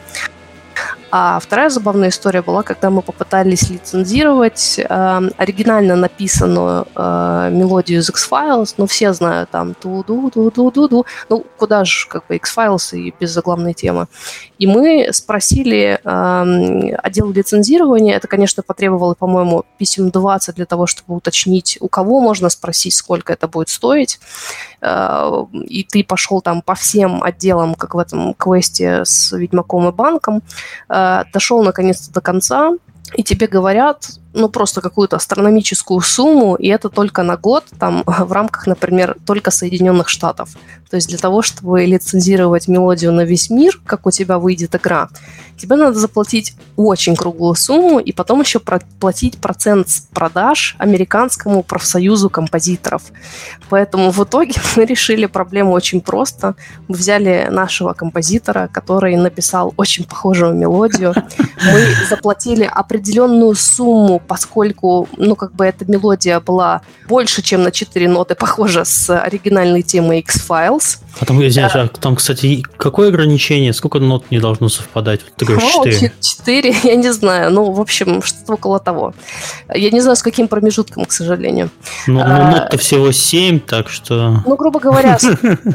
А 1.14 1.40
вторая 1.40 1.70
забавная 1.70 2.08
история 2.08 2.42
была, 2.42 2.64
когда 2.64 2.90
мы 2.90 3.02
попытались 3.02 3.70
лицензировать 3.70 4.80
э, 4.80 5.22
оригинально 5.38 5.98
написанную 5.98 6.88
э, 6.96 7.50
мелодию 7.52 8.00
из 8.00 8.10
X-Files, 8.10 8.76
ну, 8.78 8.88
все 8.88 9.12
знают 9.12 9.50
там 9.50 9.74
ту-ду-ду-ду-ду-ду, 9.74 11.06
ну, 11.28 11.46
куда 11.58 11.84
же, 11.84 12.08
как 12.08 12.26
бы, 12.28 12.38
X-Files 12.38 12.98
и 12.98 13.14
без 13.20 13.32
заглавной 13.32 13.74
темы. 13.74 14.08
И 14.62 14.68
мы 14.68 15.08
спросили 15.12 16.00
э, 16.04 16.96
отдел 17.02 17.32
лицензирования, 17.32 18.16
это, 18.16 18.28
конечно, 18.28 18.62
потребовало, 18.62 19.16
по-моему, 19.16 19.66
писем 19.80 20.12
20 20.12 20.54
для 20.54 20.68
того, 20.68 20.86
чтобы 20.86 21.16
уточнить, 21.16 21.80
у 21.82 21.88
кого 21.88 22.20
можно 22.20 22.48
спросить, 22.48 22.94
сколько 22.94 23.34
это 23.34 23.48
будет 23.48 23.70
стоить. 23.70 24.20
Э, 24.80 25.46
и 25.66 25.84
ты 25.84 26.04
пошел 26.04 26.42
там 26.42 26.62
по 26.62 26.76
всем 26.76 27.24
отделам, 27.24 27.74
как 27.74 27.96
в 27.96 27.98
этом 27.98 28.36
квесте 28.36 29.04
с 29.04 29.32
Ведьмаком 29.36 29.88
и 29.90 29.92
банком, 29.92 30.44
э, 30.90 31.24
дошел 31.34 31.64
наконец-то 31.64 32.14
до 32.14 32.22
конца, 32.22 32.74
и 33.16 33.24
тебе 33.24 33.48
говорят, 33.48 34.12
ну, 34.34 34.50
просто 34.50 34.82
какую-то 34.82 35.18
астрономическую 35.18 36.02
сумму, 36.02 36.56
и 36.56 36.68
это 36.68 36.90
только 36.90 37.24
на 37.24 37.38
год, 37.38 37.66
там, 37.80 38.04
в 38.06 38.32
рамках, 38.32 38.68
например, 38.68 39.18
только 39.26 39.52
Соединенных 39.52 40.10
Штатов. 40.10 40.50
То 40.90 40.96
есть 40.96 41.08
для 41.08 41.18
того, 41.18 41.42
чтобы 41.42 41.86
лицензировать 41.86 42.68
мелодию 42.68 43.14
на 43.14 43.22
весь 43.22 43.50
мир, 43.50 43.80
как 43.86 44.06
у 44.06 44.12
тебя 44.12 44.40
выйдет 44.40 44.76
игра, 44.76 45.10
тебе 45.58 45.76
надо 45.76 45.98
заплатить 45.98 46.56
очень 46.76 47.16
круглую 47.16 47.56
сумму 47.56 48.00
и 48.00 48.12
потом 48.12 48.42
еще 48.42 48.60
платить 49.00 49.38
процент 49.38 49.90
с 49.90 50.02
продаж 50.14 50.76
американскому 50.80 51.64
профсоюзу 51.64 52.30
композиторов. 52.30 53.04
Поэтому 53.70 54.12
в 54.12 54.24
итоге 54.24 54.54
мы 54.76 54.86
решили 54.86 55.28
проблему 55.28 55.72
очень 55.72 56.02
просто. 56.02 56.56
Мы 56.88 56.96
взяли 56.96 57.48
нашего 57.50 57.94
композитора, 57.94 58.70
который 58.72 59.16
написал 59.16 59.74
очень 59.78 60.04
похожую 60.04 60.56
мелодию. 60.56 61.14
Мы 61.64 62.08
заплатили 62.10 62.64
определенную 62.64 63.56
сумму, 63.56 64.21
поскольку, 64.28 65.08
ну, 65.18 65.36
как 65.36 65.54
бы 65.54 65.66
эта 65.66 65.86
мелодия 65.86 66.40
была 66.40 66.82
больше, 67.08 67.42
чем 67.42 67.64
на 67.64 67.72
4 67.72 68.08
ноты 68.08 68.36
похожа 68.40 68.86
с 68.86 69.10
оригинальной 69.16 69.82
темой 69.82 70.20
X-Files. 70.20 71.00
А 71.20 71.26
там, 71.26 71.46
извиняюсь, 71.46 71.76
а 71.76 71.88
там, 71.88 72.16
кстати, 72.16 72.64
какое 72.78 73.10
ограничение? 73.10 73.74
Сколько 73.74 74.00
нот 74.00 74.26
не 74.32 74.40
должно 74.40 74.70
совпадать? 74.70 75.22
Ты 75.36 75.46
говоришь 75.46 75.72
4? 75.72 76.12
4, 76.20 76.76
я 76.84 76.96
не 76.96 77.12
знаю. 77.14 77.52
Ну, 77.52 77.72
в 77.72 77.80
общем, 77.80 78.22
что-то 78.22 78.54
около 78.54 78.80
того. 78.80 79.14
Я 79.74 79.90
не 79.90 80.02
знаю, 80.02 80.16
с 80.16 80.24
каким 80.24 80.48
промежутком, 80.48 81.06
к 81.06 81.12
сожалению. 81.12 81.70
Ну, 82.08 82.20
ну 82.20 82.22
а, 82.26 82.52
нот-то 82.52 82.78
всего 82.78 83.12
7, 83.12 83.60
так 83.60 83.90
что... 83.90 84.42
Ну, 84.46 84.56
грубо 84.56 84.80
говоря, 84.80 85.18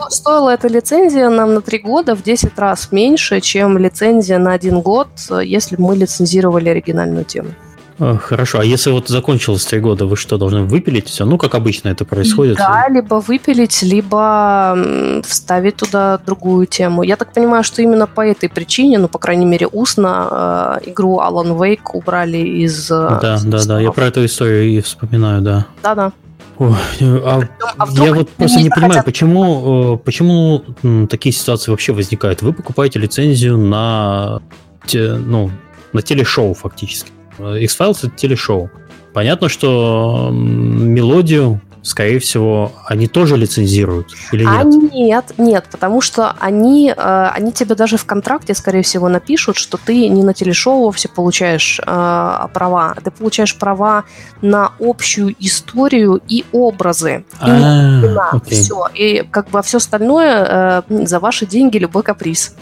стоила 0.08 0.50
эта 0.50 0.68
лицензия 0.68 1.28
нам 1.28 1.54
на 1.54 1.60
3 1.60 1.78
года 1.78 2.14
в 2.14 2.22
10 2.22 2.58
раз 2.58 2.92
меньше, 2.92 3.40
чем 3.40 3.78
лицензия 3.78 4.38
на 4.38 4.52
1 4.52 4.80
год, 4.80 5.08
если 5.42 5.76
мы 5.76 5.96
лицензировали 5.96 6.68
оригинальную 6.68 7.24
тему. 7.24 7.50
Хорошо, 7.98 8.60
а 8.60 8.64
если 8.64 8.90
вот 8.90 9.08
закончилось 9.08 9.64
три 9.64 9.80
года, 9.80 10.04
вы 10.04 10.16
что, 10.16 10.36
должны 10.36 10.64
выпилить 10.64 11.08
все? 11.08 11.24
Ну, 11.24 11.38
как 11.38 11.54
обычно 11.54 11.88
это 11.88 12.04
происходит? 12.04 12.58
Да, 12.58 12.88
либо 12.90 13.22
выпилить, 13.26 13.82
либо 13.82 14.76
вставить 15.24 15.76
туда 15.76 16.18
другую 16.18 16.66
тему. 16.66 17.02
Я 17.02 17.16
так 17.16 17.32
понимаю, 17.32 17.64
что 17.64 17.80
именно 17.80 18.06
по 18.06 18.20
этой 18.20 18.50
причине, 18.50 18.98
ну, 18.98 19.08
по 19.08 19.18
крайней 19.18 19.46
мере, 19.46 19.66
устно 19.66 20.80
э, 20.84 20.90
игру 20.90 21.20
Alan 21.20 21.56
Wake 21.56 21.92
убрали 21.94 22.36
из... 22.38 22.90
Э, 22.90 23.18
да, 23.22 23.38
да, 23.42 23.64
да, 23.64 23.80
я 23.80 23.90
про 23.92 24.06
эту 24.06 24.26
историю 24.26 24.64
и 24.64 24.80
вспоминаю, 24.82 25.40
да. 25.40 25.66
Да-да. 25.82 26.12
Ой, 26.58 26.74
а, 27.00 27.42
а 27.78 27.86
я 27.92 28.14
вот 28.14 28.30
просто 28.30 28.60
не, 28.60 28.70
понимаю, 28.70 29.04
почему, 29.04 29.94
э, 29.94 29.98
почему 29.98 31.06
такие 31.06 31.32
ситуации 31.32 31.70
вообще 31.70 31.92
возникают. 31.92 32.42
Вы 32.42 32.52
покупаете 32.52 32.98
лицензию 32.98 33.56
на, 33.56 34.40
те, 34.86 35.14
ну, 35.14 35.50
на 35.92 36.02
телешоу 36.02 36.52
фактически. 36.52 37.10
X-Files 37.38 37.98
это 38.02 38.10
телешоу. 38.10 38.70
Понятно, 39.12 39.48
что 39.48 40.28
мелодию, 40.30 41.60
скорее 41.80 42.18
всего, 42.18 42.72
они 42.84 43.06
тоже 43.06 43.36
лицензируют 43.36 44.08
или 44.32 44.42
нет? 44.42 44.52
А 44.52 44.64
нет, 44.64 45.32
нет, 45.38 45.64
потому 45.70 46.00
что 46.00 46.34
они, 46.38 46.92
э, 46.94 47.30
они 47.32 47.52
тебе 47.52 47.74
даже 47.74 47.96
в 47.96 48.04
контракте, 48.04 48.54
скорее 48.54 48.82
всего, 48.82 49.08
напишут, 49.08 49.56
что 49.56 49.78
ты 49.78 50.08
не 50.08 50.22
на 50.22 50.34
телешоу 50.34 50.80
вовсе 50.80 51.08
получаешь 51.08 51.80
э, 51.80 52.48
права, 52.52 52.94
ты 53.02 53.10
получаешь 53.10 53.56
права 53.56 54.04
на 54.42 54.72
общую 54.80 55.34
историю 55.38 56.20
и 56.28 56.44
образы. 56.52 57.24
А, 57.40 58.02
и 58.46 58.54
все. 58.54 58.86
И 58.94 59.24
как 59.30 59.48
бы 59.50 59.62
все 59.62 59.78
остальное 59.78 60.82
э, 60.88 61.06
за 61.06 61.20
ваши 61.20 61.46
деньги 61.46 61.78
любой 61.78 62.02
каприз. 62.02 62.54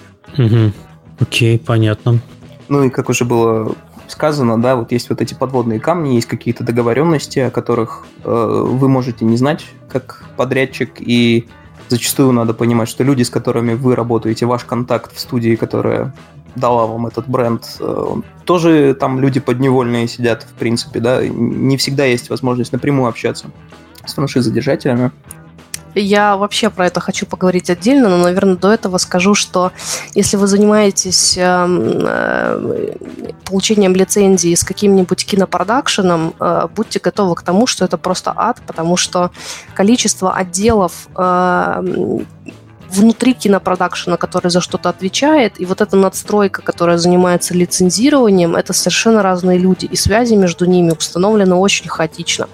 Окей, 1.18 1.58
понятно. 1.58 2.20
Ну 2.68 2.84
и 2.84 2.90
как 2.90 3.08
уже 3.08 3.24
было 3.24 3.74
сказано, 4.08 4.60
да, 4.60 4.76
вот 4.76 4.92
есть 4.92 5.10
вот 5.10 5.20
эти 5.20 5.34
подводные 5.34 5.80
камни, 5.80 6.14
есть 6.14 6.26
какие-то 6.26 6.64
договоренности, 6.64 7.38
о 7.38 7.50
которых 7.50 8.06
э, 8.24 8.64
вы 8.66 8.88
можете 8.88 9.24
не 9.24 9.36
знать 9.36 9.64
как 9.88 10.24
подрядчик, 10.36 10.94
и 11.00 11.48
зачастую 11.88 12.32
надо 12.32 12.54
понимать, 12.54 12.88
что 12.88 13.04
люди, 13.04 13.22
с 13.22 13.30
которыми 13.30 13.74
вы 13.74 13.94
работаете, 13.94 14.46
ваш 14.46 14.64
контакт 14.64 15.14
в 15.14 15.20
студии, 15.20 15.56
которая 15.56 16.14
дала 16.56 16.86
вам 16.86 17.06
этот 17.06 17.28
бренд, 17.28 17.64
э, 17.80 18.06
тоже 18.44 18.94
там 18.98 19.20
люди 19.20 19.40
подневольные 19.40 20.08
сидят, 20.08 20.44
в 20.44 20.54
принципе, 20.54 21.00
да, 21.00 21.26
не 21.26 21.76
всегда 21.76 22.04
есть 22.04 22.30
возможность 22.30 22.72
напрямую 22.72 23.08
общаться 23.08 23.50
с 24.06 24.14
франшизодержателями. 24.14 25.10
Я 25.94 26.36
вообще 26.36 26.70
про 26.70 26.86
это 26.86 27.00
хочу 27.00 27.26
поговорить 27.26 27.70
отдельно, 27.70 28.08
но, 28.08 28.18
наверное, 28.18 28.56
до 28.56 28.72
этого 28.72 28.98
скажу, 28.98 29.34
что 29.34 29.72
если 30.14 30.36
вы 30.36 30.46
занимаетесь 30.46 31.36
эм, 31.38 31.98
э, 32.02 32.96
получением 33.44 33.94
лицензии 33.94 34.54
с 34.54 34.64
каким-нибудь 34.64 35.24
кинопродакшеном, 35.24 36.34
э, 36.38 36.66
будьте 36.74 36.98
готовы 36.98 37.34
к 37.36 37.42
тому, 37.42 37.66
что 37.66 37.84
это 37.84 37.96
просто 37.96 38.32
ад, 38.36 38.60
потому 38.66 38.96
что 38.96 39.30
количество 39.74 40.34
отделов 40.34 41.08
э, 41.16 41.82
внутри 42.90 43.34
кинопродакшена, 43.34 44.16
который 44.16 44.50
за 44.50 44.60
что-то 44.60 44.88
отвечает, 44.88 45.60
и 45.60 45.66
вот 45.66 45.80
эта 45.80 45.96
надстройка, 45.96 46.62
которая 46.62 46.98
занимается 46.98 47.54
лицензированием, 47.54 48.56
это 48.56 48.72
совершенно 48.72 49.22
разные 49.22 49.58
люди, 49.58 49.86
и 49.86 49.96
связи 49.96 50.34
между 50.34 50.64
ними 50.64 50.90
установлены 50.90 51.54
очень 51.54 51.88
хаотично 51.88 52.48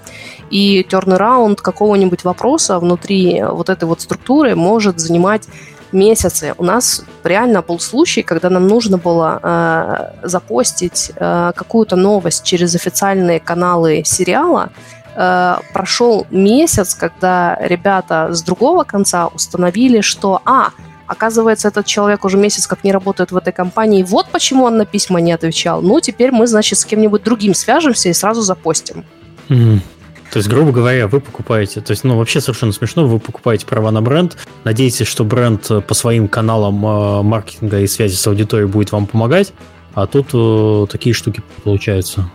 и 0.50 0.82
turnaround 0.82 1.56
какого-нибудь 1.62 2.24
вопроса 2.24 2.78
внутри 2.78 3.42
вот 3.42 3.68
этой 3.68 3.84
вот 3.84 4.00
структуры 4.00 4.54
может 4.56 4.98
занимать 4.98 5.48
месяцы. 5.92 6.54
У 6.58 6.64
нас 6.64 7.04
реально 7.24 7.62
был 7.62 7.80
случай, 7.80 8.22
когда 8.22 8.50
нам 8.50 8.66
нужно 8.68 8.98
было 8.98 9.40
э, 9.42 10.26
запостить 10.28 11.12
э, 11.16 11.52
какую-то 11.54 11.96
новость 11.96 12.44
через 12.44 12.74
официальные 12.74 13.40
каналы 13.40 14.02
сериала. 14.04 14.70
Э, 15.16 15.56
прошел 15.72 16.26
месяц, 16.30 16.94
когда 16.94 17.56
ребята 17.60 18.28
с 18.30 18.42
другого 18.42 18.84
конца 18.84 19.26
установили, 19.26 20.00
что 20.00 20.40
а, 20.44 20.70
оказывается, 21.06 21.68
этот 21.68 21.86
человек 21.86 22.24
уже 22.24 22.36
месяц 22.36 22.66
как 22.66 22.84
не 22.84 22.92
работает 22.92 23.32
в 23.32 23.36
этой 23.36 23.52
компании, 23.52 24.04
вот 24.04 24.26
почему 24.30 24.64
он 24.64 24.76
на 24.76 24.86
письма 24.86 25.20
не 25.20 25.32
отвечал. 25.32 25.82
Ну, 25.82 26.00
теперь 26.00 26.30
мы, 26.30 26.46
значит, 26.46 26.78
с 26.78 26.84
кем-нибудь 26.84 27.24
другим 27.24 27.54
свяжемся 27.54 28.08
и 28.08 28.12
сразу 28.12 28.42
запостим. 28.42 29.04
Mm. 29.48 29.80
То 30.30 30.38
есть, 30.38 30.48
грубо 30.48 30.70
говоря, 30.70 31.08
вы 31.08 31.20
покупаете, 31.20 31.80
то 31.80 31.90
есть, 31.90 32.04
ну, 32.04 32.16
вообще 32.16 32.40
совершенно 32.40 32.72
смешно, 32.72 33.06
вы 33.06 33.18
покупаете 33.18 33.66
права 33.66 33.90
на 33.90 34.00
бренд, 34.00 34.36
надеетесь, 34.64 35.06
что 35.06 35.24
бренд 35.24 35.68
э, 35.70 35.80
по 35.80 35.94
своим 35.94 36.28
каналам 36.28 36.86
э, 36.86 37.22
маркетинга 37.22 37.80
и 37.80 37.86
связи 37.88 38.14
с 38.14 38.26
аудиторией 38.26 38.68
будет 38.68 38.92
вам 38.92 39.06
помогать, 39.06 39.52
а 39.94 40.06
тут 40.06 40.28
э, 40.32 40.86
такие 40.90 41.14
штуки 41.14 41.42
получаются. 41.64 42.30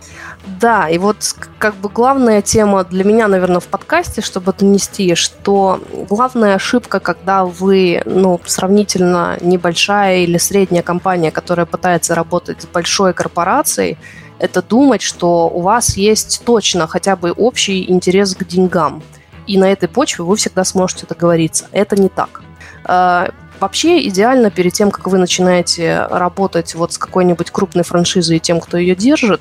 Да, 0.60 0.88
и 0.88 0.98
вот 0.98 1.16
как 1.58 1.74
бы 1.76 1.88
главная 1.88 2.42
тема 2.42 2.84
для 2.84 3.02
меня, 3.02 3.28
наверное, 3.28 3.60
в 3.60 3.66
подкасте, 3.66 4.20
чтобы 4.20 4.52
донести, 4.52 5.14
что 5.14 5.80
главная 6.08 6.54
ошибка, 6.54 7.00
когда 7.00 7.44
вы, 7.44 8.02
ну, 8.04 8.40
сравнительно 8.44 9.38
небольшая 9.40 10.18
или 10.18 10.36
средняя 10.36 10.82
компания, 10.82 11.30
которая 11.30 11.66
пытается 11.66 12.14
работать 12.14 12.62
с 12.62 12.66
большой 12.66 13.14
корпорацией, 13.14 13.96
это 14.38 14.62
думать, 14.62 15.02
что 15.02 15.48
у 15.48 15.60
вас 15.60 15.96
есть 15.96 16.42
точно 16.44 16.86
хотя 16.86 17.16
бы 17.16 17.32
общий 17.32 17.90
интерес 17.90 18.34
к 18.34 18.44
деньгам. 18.44 19.02
И 19.46 19.58
на 19.58 19.70
этой 19.70 19.88
почве 19.88 20.24
вы 20.24 20.36
всегда 20.36 20.64
сможете 20.64 21.06
договориться. 21.06 21.66
Это 21.72 22.00
не 22.00 22.08
так. 22.08 22.42
А, 22.84 23.30
вообще 23.60 24.06
идеально 24.08 24.50
перед 24.50 24.72
тем, 24.72 24.90
как 24.90 25.06
вы 25.06 25.18
начинаете 25.18 26.06
работать 26.10 26.74
вот 26.74 26.92
с 26.92 26.98
какой-нибудь 26.98 27.50
крупной 27.50 27.84
франшизой 27.84 28.36
и 28.36 28.40
тем, 28.40 28.60
кто 28.60 28.76
ее 28.76 28.94
держит, 28.94 29.40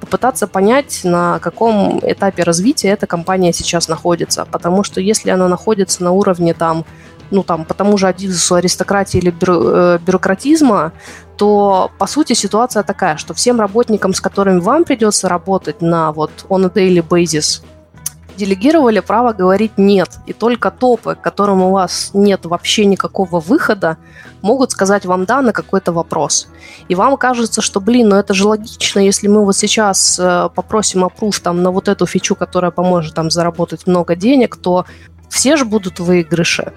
попытаться 0.00 0.46
понять, 0.46 1.00
на 1.04 1.38
каком 1.38 2.00
этапе 2.02 2.42
развития 2.42 2.88
эта 2.88 3.06
компания 3.06 3.52
сейчас 3.52 3.88
находится. 3.88 4.44
Потому 4.44 4.84
что 4.84 5.00
если 5.00 5.30
она 5.30 5.48
находится 5.48 6.04
на 6.04 6.12
уровне 6.12 6.54
там 6.54 6.84
ну, 7.30 7.42
там, 7.42 7.64
по 7.64 7.74
тому 7.74 7.98
же 7.98 8.08
Адизусу 8.08 8.54
аристократии 8.54 9.18
или 9.18 9.30
бюро, 9.30 9.60
э, 9.64 9.98
бюрократизма, 9.98 10.92
то, 11.36 11.90
по 11.98 12.06
сути, 12.06 12.32
ситуация 12.32 12.82
такая, 12.82 13.16
что 13.16 13.34
всем 13.34 13.60
работникам, 13.60 14.14
с 14.14 14.20
которыми 14.20 14.60
вам 14.60 14.84
придется 14.84 15.28
работать 15.28 15.82
на 15.82 16.12
вот 16.12 16.30
on 16.48 16.66
a 16.66 16.68
daily 16.68 17.06
basis, 17.06 17.62
делегировали 18.36 19.00
право 19.00 19.32
говорить 19.32 19.72
«нет». 19.76 20.10
И 20.26 20.32
только 20.32 20.70
топы, 20.70 21.14
к 21.14 21.20
которым 21.20 21.62
у 21.62 21.70
вас 21.70 22.10
нет 22.14 22.44
вообще 22.44 22.84
никакого 22.84 23.40
выхода, 23.40 23.96
могут 24.42 24.70
сказать 24.70 25.06
вам 25.06 25.24
«да» 25.24 25.42
на 25.42 25.52
какой-то 25.52 25.92
вопрос. 25.92 26.48
И 26.88 26.94
вам 26.94 27.16
кажется, 27.16 27.62
что, 27.62 27.80
блин, 27.80 28.10
ну 28.10 28.16
это 28.16 28.34
же 28.34 28.46
логично, 28.46 29.00
если 29.00 29.28
мы 29.28 29.44
вот 29.44 29.56
сейчас 29.56 30.18
э, 30.18 30.48
попросим 30.54 31.04
опруф 31.04 31.40
там 31.40 31.62
на 31.62 31.70
вот 31.70 31.88
эту 31.88 32.06
фичу, 32.06 32.36
которая 32.36 32.70
поможет 32.70 33.14
там 33.14 33.30
заработать 33.30 33.86
много 33.86 34.14
денег, 34.14 34.56
то 34.56 34.84
все 35.28 35.56
же 35.56 35.64
будут 35.64 35.98
в 35.98 36.04
выигрыше 36.04 36.72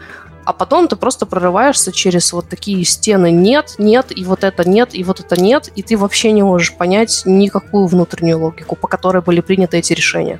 а 0.45 0.53
потом 0.53 0.87
ты 0.87 0.95
просто 0.95 1.25
прорываешься 1.25 1.91
через 1.91 2.33
вот 2.33 2.49
такие 2.49 2.83
стены 2.83 3.31
«нет», 3.31 3.75
«нет», 3.77 4.07
и 4.15 4.23
вот 4.23 4.43
это 4.43 4.67
«нет», 4.67 4.89
и 4.93 5.03
вот 5.03 5.19
это 5.19 5.39
«нет», 5.39 5.69
и 5.75 5.83
ты 5.83 5.97
вообще 5.97 6.31
не 6.31 6.43
можешь 6.43 6.73
понять 6.73 7.23
никакую 7.25 7.87
внутреннюю 7.87 8.39
логику, 8.39 8.75
по 8.75 8.87
которой 8.87 9.21
были 9.21 9.41
приняты 9.41 9.77
эти 9.77 9.93
решения. 9.93 10.39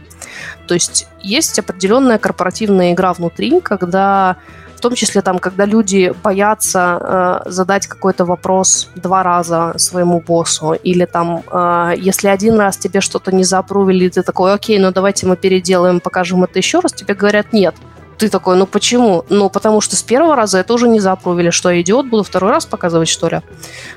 То 0.68 0.74
есть 0.74 1.08
есть 1.22 1.60
определенная 1.60 2.18
корпоративная 2.18 2.94
игра 2.94 3.14
внутри, 3.14 3.60
когда 3.62 4.38
в 4.76 4.82
том 4.82 4.96
числе 4.96 5.22
там, 5.22 5.40
когда 5.40 5.66
люди 5.66 6.14
боятся 6.24 7.44
э, 7.46 7.50
задать 7.50 7.86
какой-то 7.86 8.24
вопрос 8.24 8.88
два 8.96 9.24
раза 9.24 9.74
своему 9.76 10.24
боссу, 10.26 10.72
или 10.72 11.04
там, 11.04 11.44
э, 11.52 11.96
если 11.98 12.30
один 12.30 12.58
раз 12.58 12.78
тебе 12.78 13.02
что-то 13.02 13.34
не 13.34 13.44
запрувили, 13.44 14.08
ты 14.08 14.24
такой, 14.24 14.54
окей, 14.54 14.80
ну 14.80 14.92
давайте 14.92 15.28
мы 15.28 15.36
переделаем, 15.36 16.00
покажем 16.00 16.46
это 16.46 16.60
еще 16.60 16.80
раз, 16.80 16.94
тебе 16.94 17.14
говорят 17.14 17.52
нет 17.52 17.76
ты 18.20 18.30
такой, 18.30 18.58
ну 18.58 18.66
почему? 18.66 19.26
Ну, 19.30 19.50
потому 19.50 19.82
что 19.82 19.96
с 19.96 20.04
первого 20.04 20.36
раза 20.36 20.60
это 20.60 20.74
уже 20.74 20.88
не 20.90 21.00
запрувили, 21.00 21.50
что 21.50 21.70
я 21.70 21.82
идиот, 21.82 22.08
буду 22.08 22.24
второй 22.24 22.52
раз 22.52 22.66
показывать, 22.66 23.08
что 23.08 23.30
ли. 23.30 23.42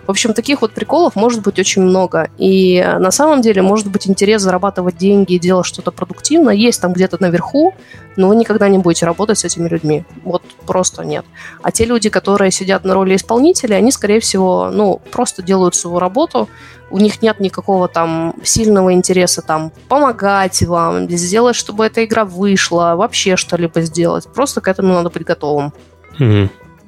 В 0.06 0.10
общем, 0.10 0.32
таких 0.32 0.62
вот 0.62 0.72
приколов 0.72 1.16
может 1.16 1.42
быть 1.42 1.58
очень 1.58 1.82
много. 1.82 2.30
И 2.38 2.80
на 2.98 3.10
самом 3.10 3.42
деле 3.42 3.62
может 3.62 3.88
быть 3.88 4.08
интерес 4.08 4.42
зарабатывать 4.42 4.96
деньги 4.96 5.34
и 5.34 5.38
делать 5.38 5.66
что-то 5.66 5.90
продуктивное. 5.90 6.54
Есть 6.54 6.80
там 6.80 6.92
где-то 6.92 7.20
наверху, 7.20 7.74
но 8.16 8.28
вы 8.28 8.36
никогда 8.36 8.68
не 8.68 8.78
будете 8.78 9.06
работать 9.06 9.38
с 9.38 9.44
этими 9.44 9.68
людьми. 9.68 10.04
Вот 10.24 10.42
просто 10.66 11.04
нет. 11.04 11.24
А 11.62 11.72
те 11.72 11.84
люди, 11.84 12.08
которые 12.08 12.52
сидят 12.52 12.84
на 12.84 12.94
роли 12.94 13.16
исполнителя, 13.16 13.74
они, 13.74 13.90
скорее 13.90 14.20
всего, 14.20 14.70
ну, 14.72 15.00
просто 15.10 15.42
делают 15.42 15.74
свою 15.74 15.98
работу, 15.98 16.48
у 16.92 16.98
них 16.98 17.22
нет 17.22 17.40
никакого 17.40 17.88
там 17.88 18.34
сильного 18.44 18.92
интереса 18.92 19.42
там 19.42 19.72
помогать 19.88 20.62
вам, 20.62 21.08
сделать, 21.10 21.56
чтобы 21.56 21.86
эта 21.86 22.04
игра 22.04 22.24
вышла, 22.24 22.94
вообще 22.96 23.36
что-либо 23.36 23.80
сделать. 23.80 24.28
Просто 24.32 24.60
к 24.60 24.68
этому 24.68 24.92
надо 24.94 25.10
быть 25.10 25.24
готовым. 25.24 25.72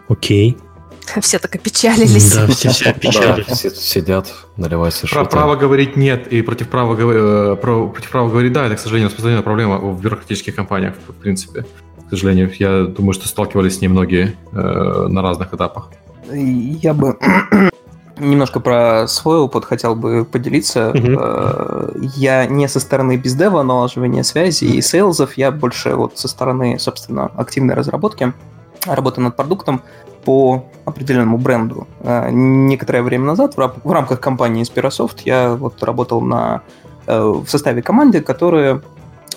Окей. 0.08 0.56
Все 1.20 1.38
так 1.38 1.54
опечалились. 1.54 2.32
Да, 2.32 2.46
все, 2.46 2.70
все 2.70 2.90
опечалились. 2.90 3.46
Да, 3.46 3.54
все 3.54 3.70
сидят, 3.70 4.32
наливают 4.56 4.94
себе 4.94 5.08
Про 5.08 5.24
право 5.24 5.56
говорить 5.56 5.96
нет 5.96 6.26
и 6.28 6.42
против 6.42 6.68
права, 6.68 6.94
э, 6.94 7.56
про, 7.56 7.88
против 7.88 8.10
права 8.10 8.28
говорить 8.28 8.52
да, 8.52 8.66
это, 8.66 8.76
к 8.76 8.78
сожалению, 8.78 9.08
распространенная 9.08 9.42
проблема 9.42 9.78
в 9.78 10.00
бюрократических 10.00 10.54
компаниях, 10.54 10.94
в 11.06 11.12
принципе. 11.12 11.66
К 12.06 12.10
сожалению, 12.10 12.50
я 12.58 12.84
думаю, 12.84 13.12
что 13.12 13.28
сталкивались 13.28 13.78
с 13.78 13.80
ней 13.80 13.88
многие 13.88 14.36
э, 14.52 15.06
на 15.08 15.22
разных 15.22 15.52
этапах. 15.52 15.90
Я 16.32 16.94
бы 16.94 17.18
Немножко 18.16 18.60
про 18.60 19.06
свой 19.08 19.38
опыт 19.38 19.64
хотел 19.64 19.96
бы 19.96 20.24
поделиться. 20.24 20.90
Uh-huh. 20.90 22.10
Я 22.14 22.46
не 22.46 22.68
со 22.68 22.78
стороны 22.78 23.16
бездева, 23.16 23.62
налаживания 23.62 24.22
связи 24.22 24.64
и 24.64 24.80
сейлзов, 24.80 25.36
я 25.36 25.50
больше 25.50 25.96
вот 25.96 26.16
со 26.16 26.28
стороны, 26.28 26.78
собственно, 26.78 27.26
активной 27.36 27.74
разработки, 27.74 28.32
работы 28.86 29.20
над 29.20 29.34
продуктом 29.34 29.82
по 30.24 30.64
определенному 30.84 31.38
бренду. 31.38 31.86
Э, 32.00 32.30
некоторое 32.30 33.02
время 33.02 33.26
назад 33.26 33.56
в 33.56 33.90
рамках 33.90 34.20
компании 34.20 34.64
Spirasoft 34.64 35.20
я 35.24 35.54
вот 35.54 35.82
работал 35.82 36.20
на, 36.20 36.62
э, 37.06 37.20
в 37.20 37.48
составе 37.48 37.82
команды, 37.82 38.20
которая 38.20 38.80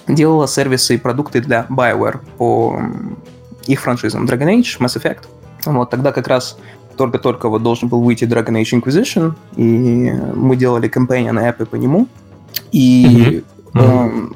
делала 0.08 0.48
сервисы 0.48 0.96
и 0.96 0.98
продукты 0.98 1.42
для 1.42 1.66
BioWare 1.70 2.20
по 2.38 2.80
их 3.66 3.82
франшизам 3.82 4.26
Dragon 4.26 4.60
Age, 4.60 4.80
Mass 4.80 4.98
Effect. 5.02 5.24
Вот 5.66 5.90
тогда 5.90 6.12
как 6.12 6.28
раз 6.28 6.58
только-только 6.98 7.50
вот 7.50 7.64
должен 7.64 7.88
был 7.88 8.02
выйти 8.02 8.26
Dragon 8.26 8.62
Age 8.62 8.82
Inquisition, 8.82 9.34
и 9.56 10.12
мы 10.36 10.56
делали 10.56 10.90
companion 10.90 11.40
эпы 11.40 11.66
по 11.66 11.76
нему. 11.76 12.08
И, 12.72 13.44
mm-hmm. 13.74 14.34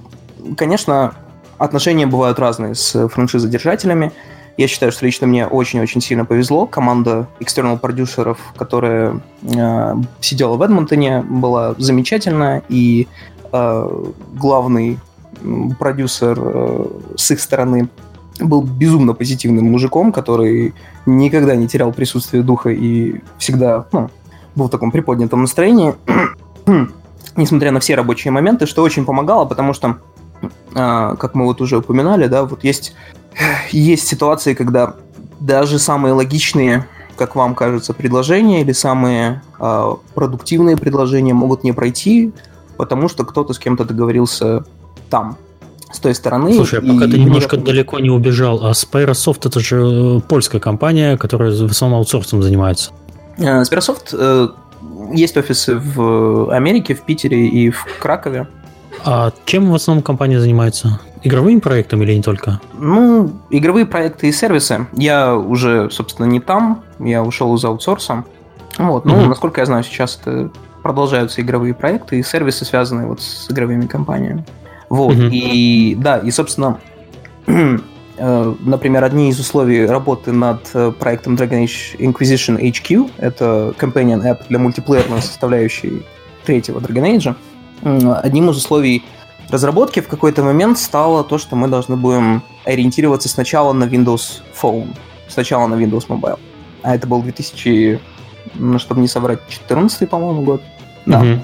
э, 0.49 0.55
конечно, 0.55 1.13
отношения 1.57 2.07
бывают 2.07 2.39
разные 2.39 2.75
с 2.75 3.07
франшизодержателями. 3.07 4.11
Я 4.57 4.67
считаю, 4.67 4.91
что 4.91 5.05
лично 5.05 5.27
мне 5.27 5.47
очень-очень 5.47 6.01
сильно 6.01 6.25
повезло. 6.25 6.65
Команда 6.65 7.27
external 7.39 7.79
продюсеров, 7.79 8.37
которая 8.55 9.21
э, 9.43 9.95
сидела 10.19 10.55
в 10.55 10.61
Эдмонтоне, 10.61 11.21
была 11.21 11.75
замечательная, 11.77 12.63
и 12.69 13.07
э, 13.51 14.05
главный 14.33 14.99
продюсер 15.79 16.37
э, 16.39 16.85
с 17.15 17.31
их 17.31 17.39
стороны 17.39 17.89
был 18.39 18.61
безумно 18.61 19.13
позитивным 19.13 19.65
мужиком, 19.65 20.11
который 20.11 20.73
никогда 21.05 21.55
не 21.55 21.67
терял 21.67 21.91
присутствие 21.91 22.43
духа 22.43 22.69
и 22.69 23.21
всегда 23.37 23.85
ну, 23.91 24.09
был 24.55 24.67
в 24.67 24.69
таком 24.69 24.91
приподнятом 24.91 25.41
настроении, 25.41 25.95
несмотря 27.35 27.71
на 27.71 27.79
все 27.79 27.95
рабочие 27.95 28.31
моменты, 28.31 28.65
что 28.65 28.83
очень 28.83 29.05
помогало, 29.05 29.45
потому 29.45 29.73
что, 29.73 29.97
а, 30.73 31.15
как 31.15 31.35
мы 31.35 31.45
вот 31.45 31.61
уже 31.61 31.77
упоминали, 31.77 32.27
да, 32.27 32.45
вот 32.45 32.63
есть, 32.63 32.95
есть 33.71 34.07
ситуации, 34.07 34.53
когда 34.53 34.95
даже 35.39 35.79
самые 35.79 36.13
логичные, 36.13 36.87
как 37.17 37.35
вам 37.35 37.55
кажется, 37.55 37.93
предложения 37.93 38.61
или 38.61 38.71
самые 38.71 39.41
э, 39.59 39.95
продуктивные 40.13 40.77
предложения 40.77 41.33
могут 41.33 41.63
не 41.63 41.71
пройти, 41.71 42.31
потому 42.77 43.09
что 43.09 43.25
кто-то 43.25 43.53
с 43.53 43.59
кем-то 43.59 43.85
договорился 43.85 44.65
там 45.09 45.37
с 45.91 45.99
той 45.99 46.15
стороны. 46.15 46.53
Слушай, 46.53 46.79
а 46.79 46.81
пока 46.81 47.05
ты 47.05 47.19
немножко 47.19 47.55
мне... 47.55 47.65
далеко 47.65 47.99
не 47.99 48.09
убежал, 48.09 48.65
а 48.65 48.71
Spyrosoft 48.71 49.47
это 49.47 49.59
же 49.59 50.17
э, 50.17 50.19
польская 50.27 50.59
компания, 50.59 51.17
которая 51.17 51.51
в 51.51 51.71
основном 51.71 51.99
аутсорсом 51.99 52.41
занимается. 52.41 52.91
Э, 53.37 53.61
Spyrosoft 53.61 54.13
э, 54.13 54.47
есть 55.13 55.37
офисы 55.37 55.75
в 55.75 56.53
Америке, 56.53 56.93
в 56.95 57.01
Питере 57.01 57.47
и 57.47 57.69
в 57.69 57.85
Кракове. 57.99 58.47
А 59.05 59.31
чем 59.45 59.71
в 59.71 59.75
основном 59.75 60.03
компания 60.03 60.39
занимается? 60.39 60.99
Игровыми 61.23 61.59
проектами 61.59 62.03
или 62.03 62.15
не 62.15 62.21
только? 62.21 62.59
Ну, 62.77 63.31
игровые 63.49 63.85
проекты 63.85 64.27
и 64.27 64.31
сервисы. 64.31 64.87
Я 64.93 65.35
уже, 65.35 65.89
собственно, 65.91 66.25
не 66.25 66.39
там, 66.39 66.83
я 66.99 67.23
ушел 67.23 67.55
из 67.55 67.63
аутсорса. 67.63 68.25
Вот, 68.77 69.05
ну, 69.05 69.15
mm-hmm. 69.15 69.27
насколько 69.27 69.61
я 69.61 69.65
знаю, 69.65 69.83
сейчас 69.83 70.19
продолжаются 70.81 71.41
игровые 71.41 71.73
проекты 71.73 72.19
и 72.19 72.23
сервисы, 72.23 72.65
связанные 72.65 73.07
вот 73.07 73.21
с 73.21 73.51
игровыми 73.51 73.85
компаниями. 73.85 74.45
Вот, 74.91 75.15
mm-hmm. 75.15 75.29
и 75.31 75.95
да, 75.95 76.17
и, 76.17 76.31
собственно, 76.31 76.81
э, 77.47 78.55
например, 78.59 79.05
одни 79.05 79.29
из 79.29 79.39
условий 79.39 79.85
работы 79.85 80.33
над 80.33 80.69
э, 80.73 80.91
проектом 80.91 81.35
Dragon 81.35 81.63
Age 81.63 81.97
Inquisition 81.97 82.59
HQ, 82.59 83.11
это 83.17 83.73
companion 83.79 84.21
app 84.21 84.39
для 84.49 84.59
мультиплеерной 84.59 85.21
составляющей 85.21 86.05
третьего 86.45 86.79
Dragon 86.79 87.15
Age, 87.15 88.17
одним 88.21 88.49
из 88.49 88.57
условий 88.57 89.05
разработки 89.49 90.01
в 90.01 90.09
какой-то 90.09 90.43
момент 90.43 90.77
стало 90.77 91.23
то, 91.23 91.37
что 91.37 91.55
мы 91.55 91.69
должны 91.69 91.95
будем 91.95 92.43
ориентироваться 92.65 93.29
сначала 93.29 93.71
на 93.71 93.85
Windows 93.85 94.41
Phone, 94.61 94.89
сначала 95.29 95.67
на 95.67 95.75
Windows 95.75 96.05
Mobile. 96.09 96.37
А 96.83 96.95
это 96.95 97.07
был 97.07 97.21
2000, 97.21 97.97
ну, 98.55 98.77
чтобы 98.77 98.99
не 98.99 99.07
соврать, 99.07 99.39
14 99.47 100.09
по-моему, 100.09 100.41
год. 100.41 100.61
Да. 101.05 101.23
Mm-hmm. 101.23 101.39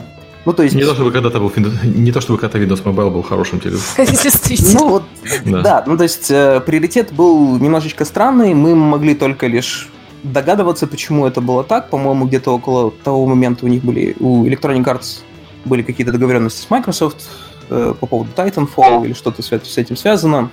Ну, 0.47 0.53
то 0.53 0.63
есть... 0.63 0.75
Не 0.75 0.85
то, 0.85 0.93
чтобы 0.93 1.11
когда-то 1.11 1.39
был 1.41 1.51
не 1.83 2.13
то, 2.13 2.21
чтобы 2.21 2.39
когда-то 2.39 2.57
Windows 2.57 2.81
Mobile 2.81 3.11
был 3.11 3.21
хорошим 3.21 3.59
телефоном. 3.59 4.13
Действительно. 4.23 4.79
Ну, 4.79 4.89
вот, 4.89 5.03
да. 5.43 5.61
да, 5.61 5.83
ну, 5.85 5.97
то 5.97 6.03
есть 6.03 6.31
э, 6.31 6.61
приоритет 6.65 7.11
был 7.11 7.57
немножечко 7.59 8.05
странный, 8.05 8.53
мы 8.53 8.73
могли 8.73 9.13
только 9.13 9.47
лишь 9.47 9.89
догадываться, 10.23 10.87
почему 10.87 11.25
это 11.25 11.41
было 11.41 11.65
так. 11.65 11.89
По-моему, 11.89 12.27
где-то 12.27 12.51
около 12.51 12.91
того 12.91 13.25
момента 13.25 13.65
у 13.65 13.67
них 13.67 13.83
были, 13.83 14.15
у 14.21 14.45
Electronic 14.45 14.85
Arts 14.85 15.19
были 15.65 15.81
какие-то 15.81 16.13
договоренности 16.13 16.61
с 16.61 16.69
Microsoft 16.69 17.27
э, 17.69 17.93
по 17.99 18.05
поводу 18.05 18.29
Titanfall 18.33 19.03
или 19.03 19.11
что-то 19.11 19.41
с, 19.41 19.51
с 19.51 19.77
этим 19.77 19.97
связано. 19.97 20.49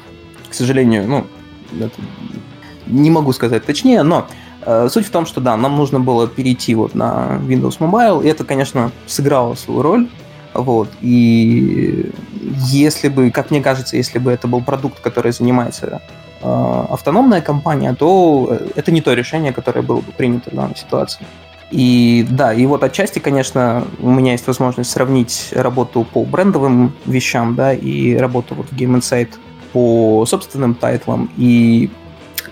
К 0.50 0.54
сожалению, 0.54 1.06
ну, 1.06 1.26
это, 1.78 2.00
не 2.88 3.10
могу 3.10 3.32
сказать 3.32 3.64
точнее, 3.64 4.02
но 4.02 4.26
суть 4.88 5.06
в 5.06 5.10
том, 5.10 5.26
что 5.26 5.40
да, 5.40 5.56
нам 5.56 5.76
нужно 5.76 6.00
было 6.00 6.26
перейти 6.26 6.74
вот 6.74 6.94
на 6.94 7.40
Windows 7.42 7.78
Mobile, 7.78 8.24
и 8.24 8.28
это, 8.28 8.44
конечно, 8.44 8.92
сыграло 9.06 9.54
свою 9.54 9.82
роль. 9.82 10.08
Вот. 10.54 10.88
И 11.00 12.10
если 12.58 13.08
бы, 13.08 13.30
как 13.30 13.50
мне 13.50 13.60
кажется, 13.60 13.96
если 13.96 14.18
бы 14.18 14.30
это 14.30 14.46
был 14.46 14.62
продукт, 14.62 15.00
который 15.00 15.32
занимается 15.32 16.00
э, 16.42 16.84
автономная 16.90 17.40
компания, 17.40 17.92
то 17.94 18.48
э, 18.50 18.68
это 18.76 18.92
не 18.92 19.00
то 19.00 19.12
решение, 19.14 19.52
которое 19.52 19.82
было 19.82 20.00
бы 20.00 20.12
принято 20.12 20.50
в 20.50 20.54
данной 20.54 20.76
ситуации. 20.76 21.26
И 21.70 22.24
да, 22.30 22.54
и 22.54 22.66
вот 22.66 22.84
отчасти, 22.84 23.18
конечно, 23.18 23.84
у 23.98 24.10
меня 24.10 24.32
есть 24.32 24.46
возможность 24.46 24.90
сравнить 24.90 25.48
работу 25.52 26.06
по 26.12 26.24
брендовым 26.24 26.92
вещам, 27.04 27.56
да, 27.56 27.72
и 27.72 28.14
работу 28.14 28.54
вот 28.54 28.66
в 28.66 28.72
Game 28.72 28.96
Insight 28.96 29.30
по 29.72 30.24
собственным 30.24 30.76
тайтлам, 30.76 31.30
и 31.36 31.90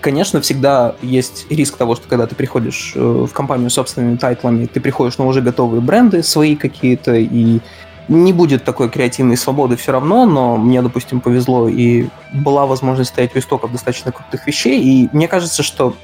конечно, 0.03 0.41
всегда 0.41 0.95
есть 1.01 1.47
риск 1.49 1.77
того, 1.77 1.95
что 1.95 2.07
когда 2.07 2.27
ты 2.27 2.35
приходишь 2.35 2.91
э, 2.93 2.99
в 2.99 3.31
компанию 3.31 3.69
с 3.69 3.73
собственными 3.73 4.17
тайтлами, 4.17 4.65
ты 4.65 4.81
приходишь 4.81 5.17
на 5.17 5.25
уже 5.25 5.41
готовые 5.41 5.81
бренды 5.81 6.21
свои 6.21 6.55
какие-то, 6.55 7.15
и 7.15 7.59
не 8.09 8.33
будет 8.33 8.65
такой 8.65 8.89
креативной 8.89 9.37
свободы 9.37 9.77
все 9.77 9.93
равно, 9.93 10.25
но 10.25 10.57
мне, 10.57 10.81
допустим, 10.81 11.21
повезло, 11.21 11.69
и 11.69 12.07
была 12.33 12.65
возможность 12.65 13.11
стоять 13.11 13.33
у 13.33 13.39
истоков 13.39 13.71
достаточно 13.71 14.11
крутых 14.11 14.45
вещей, 14.45 14.83
и 14.83 15.09
мне 15.13 15.29
кажется, 15.29 15.63
что 15.63 15.95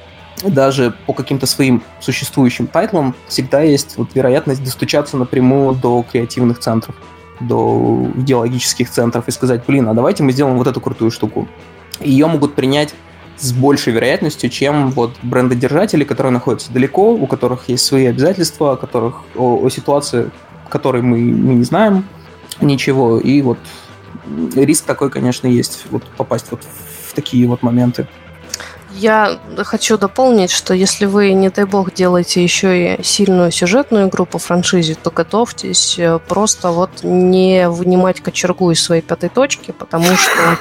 даже 0.44 0.94
по 1.06 1.12
каким-то 1.12 1.46
своим 1.46 1.84
существующим 2.00 2.68
тайтлам 2.68 3.14
всегда 3.28 3.62
есть 3.62 3.98
вот 3.98 4.16
вероятность 4.16 4.64
достучаться 4.64 5.18
напрямую 5.18 5.76
до 5.76 6.06
креативных 6.10 6.60
центров, 6.60 6.96
до 7.42 8.08
идеологических 8.16 8.90
центров 8.90 9.28
и 9.28 9.32
сказать, 9.32 9.64
блин, 9.68 9.90
а 9.90 9.94
давайте 9.94 10.24
мы 10.24 10.32
сделаем 10.32 10.58
вот 10.58 10.68
эту 10.68 10.80
крутую 10.80 11.12
штуку. 11.12 11.50
Ее 12.00 12.28
могут 12.28 12.56
принять 12.56 12.96
с 13.40 13.54
большей 13.54 13.94
вероятностью, 13.94 14.50
чем 14.50 14.92
вот 14.92 15.16
брендодержатели, 15.24 16.04
которые 16.04 16.34
находятся 16.34 16.72
далеко, 16.72 17.14
у 17.14 17.26
которых 17.26 17.70
есть 17.70 17.86
свои 17.86 18.06
обязательства, 18.06 18.74
о 18.74 18.78
которых 18.78 19.24
о, 19.36 19.60
о 19.64 19.70
ситуации, 19.70 20.32
которой 20.70 21.02
мы, 21.02 21.18
мы 21.20 21.56
не 21.56 21.64
знаем 21.64 22.06
ничего. 22.62 23.20
И 23.20 23.42
вот 23.42 23.60
риск 24.56 24.86
такой, 24.86 25.10
конечно, 25.10 25.48
есть, 25.48 25.86
вот 25.90 26.04
попасть 26.18 26.48
вот 26.52 26.62
в 27.08 27.14
такие 27.14 27.48
вот 27.48 27.64
моменты. 27.64 28.08
Я 28.92 29.38
хочу 29.58 29.98
дополнить, 29.98 30.52
что 30.52 30.74
если 30.74 31.06
вы, 31.06 31.34
не 31.34 31.50
дай 31.50 31.66
бог, 31.66 31.94
делаете 31.94 32.44
еще 32.44 32.96
и 32.96 33.04
сильную 33.04 33.52
сюжетную 33.52 34.08
игру 34.08 34.26
по 34.26 34.40
франшизе, 34.40 34.96
то 34.96 35.12
готовьтесь 35.12 36.00
э, 36.00 36.20
просто 36.28 36.70
вот 36.72 37.04
не 37.04 37.70
вынимать 37.70 38.22
кочергу 38.22 38.72
из 38.72 38.84
своей 38.84 39.02
пятой 39.02 39.30
точки, 39.30 39.72
потому 39.72 40.06
что 40.06 40.58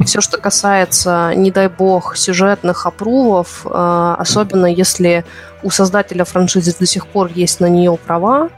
все, 0.04 0.20
что 0.20 0.38
касается, 0.38 1.32
не 1.34 1.50
дай 1.50 1.68
бог, 1.68 2.16
сюжетных 2.16 2.86
опрувов, 2.86 3.66
э, 3.66 4.14
особенно 4.18 4.66
если 4.66 5.24
у 5.62 5.70
создателя 5.70 6.24
франшизы 6.24 6.74
до 6.78 6.86
сих 6.86 7.06
пор 7.06 7.30
есть 7.34 7.60
на 7.60 7.66
нее 7.66 7.96
права, 7.96 8.50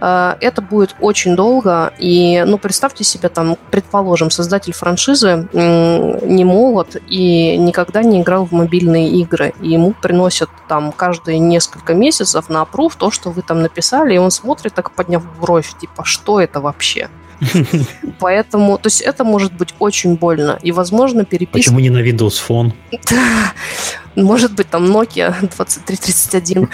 э, 0.00 0.34
это 0.40 0.62
будет 0.62 0.96
очень 1.00 1.36
долго. 1.36 1.92
И, 1.98 2.44
ну, 2.46 2.58
представьте 2.58 3.04
себе, 3.04 3.28
там, 3.28 3.56
предположим, 3.70 4.30
создатель 4.30 4.72
франшизы 4.72 5.48
не 5.52 6.44
молод 6.44 6.96
и 7.08 7.56
никогда 7.56 8.02
не 8.02 8.22
играл 8.22 8.44
в 8.46 8.52
мобильные 8.52 9.08
игры. 9.10 9.54
И 9.60 9.70
ему 9.70 9.92
приносят 9.92 10.50
там 10.68 10.92
каждые 10.92 11.38
несколько 11.38 11.94
месяцев 11.94 12.48
на 12.48 12.62
опрув 12.62 12.96
то, 12.96 13.10
что 13.10 13.30
вы 13.30 13.42
там 13.42 13.62
написали, 13.62 14.14
и 14.14 14.18
он 14.18 14.30
смотрит, 14.30 14.74
так 14.74 14.90
подняв 14.92 15.22
бровь, 15.40 15.72
типа, 15.78 16.04
что 16.04 16.40
это 16.40 16.60
вообще? 16.60 17.08
Поэтому, 18.18 18.78
то 18.78 18.86
есть 18.88 19.00
это 19.00 19.24
может 19.24 19.52
быть 19.52 19.74
очень 19.78 20.16
больно. 20.16 20.58
И, 20.62 20.72
возможно, 20.72 21.24
переписка... 21.24 21.58
Почему 21.58 21.80
не 21.80 21.90
на 21.90 21.98
Windows 21.98 22.34
Phone? 22.46 22.72
может 24.22 24.52
быть, 24.54 24.68
там 24.68 24.84
Nokia 24.84 25.34
2331. 25.40 26.68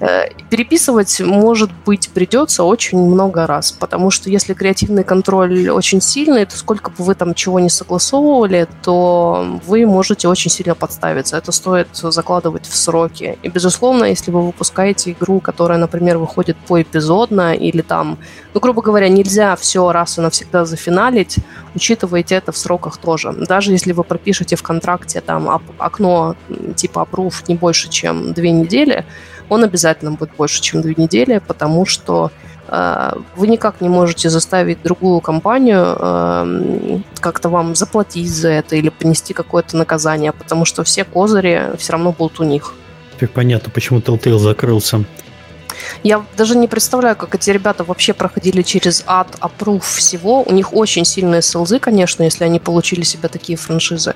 Э, 0.00 0.28
переписывать, 0.50 1.20
может 1.20 1.70
быть, 1.84 2.10
придется 2.10 2.64
очень 2.64 2.98
много 2.98 3.46
раз, 3.46 3.72
потому 3.72 4.10
что 4.10 4.30
если 4.30 4.54
креативный 4.54 5.04
контроль 5.04 5.68
очень 5.68 6.00
сильный, 6.00 6.46
то 6.46 6.56
сколько 6.56 6.90
бы 6.90 7.04
вы 7.04 7.14
там 7.14 7.34
чего 7.34 7.60
не 7.60 7.70
согласовывали, 7.70 8.66
то 8.82 9.60
вы 9.66 9.86
можете 9.86 10.28
очень 10.28 10.50
сильно 10.50 10.74
подставиться. 10.74 11.36
Это 11.36 11.52
стоит 11.52 11.88
закладывать 11.92 12.66
в 12.66 12.76
сроки. 12.76 13.38
И, 13.42 13.48
безусловно, 13.48 14.04
если 14.04 14.30
вы 14.30 14.42
выпускаете 14.42 15.12
игру, 15.12 15.40
которая, 15.40 15.78
например, 15.78 16.18
выходит 16.18 16.56
поэпизодно 16.68 17.54
или 17.54 17.82
там, 17.82 18.18
ну, 18.54 18.60
грубо 18.60 18.82
говоря, 18.82 19.08
нельзя 19.08 19.54
все 19.56 19.92
раз 19.92 20.18
и 20.18 20.20
навсегда 20.20 20.64
зафиналить, 20.64 21.36
учитывайте 21.74 22.34
это 22.34 22.52
в 22.52 22.56
сроках 22.56 22.96
тоже. 22.96 23.32
Даже 23.32 23.72
если 23.72 23.92
вы 23.92 24.04
пропишете 24.04 24.56
в 24.56 24.62
контракте 24.62 25.20
там 25.20 25.48
окно 25.78 26.36
типа 26.74 26.85
approve 26.94 27.34
не 27.48 27.54
больше, 27.54 27.88
чем 27.88 28.32
две 28.32 28.50
недели, 28.50 29.04
он 29.48 29.64
обязательно 29.64 30.12
будет 30.12 30.30
больше, 30.36 30.60
чем 30.60 30.82
две 30.82 30.94
недели, 30.96 31.40
потому 31.46 31.86
что 31.86 32.30
э, 32.68 33.12
вы 33.36 33.46
никак 33.46 33.80
не 33.80 33.88
можете 33.88 34.28
заставить 34.28 34.82
другую 34.82 35.20
компанию 35.20 35.96
э, 35.98 37.00
как-то 37.20 37.48
вам 37.48 37.74
заплатить 37.74 38.30
за 38.30 38.48
это 38.50 38.76
или 38.76 38.88
понести 38.88 39.34
какое-то 39.34 39.76
наказание, 39.76 40.32
потому 40.32 40.64
что 40.64 40.82
все 40.84 41.04
козыри 41.04 41.76
все 41.78 41.92
равно 41.92 42.12
будут 42.12 42.40
у 42.40 42.44
них. 42.44 42.74
Теперь 43.14 43.28
понятно, 43.28 43.70
почему 43.70 44.00
Telltale 44.00 44.38
закрылся. 44.38 45.04
Я 46.02 46.24
даже 46.36 46.56
не 46.56 46.68
представляю, 46.68 47.16
как 47.16 47.34
эти 47.34 47.50
ребята 47.50 47.84
вообще 47.84 48.12
проходили 48.12 48.62
через 48.62 49.04
ад, 49.06 49.28
опруф 49.40 49.86
всего. 49.86 50.42
У 50.42 50.52
них 50.52 50.74
очень 50.74 51.04
сильные 51.04 51.42
селзы, 51.42 51.78
конечно, 51.78 52.22
если 52.22 52.44
они 52.44 52.58
получили 52.58 53.02
себе 53.02 53.28
такие 53.28 53.56
франшизы. 53.56 54.14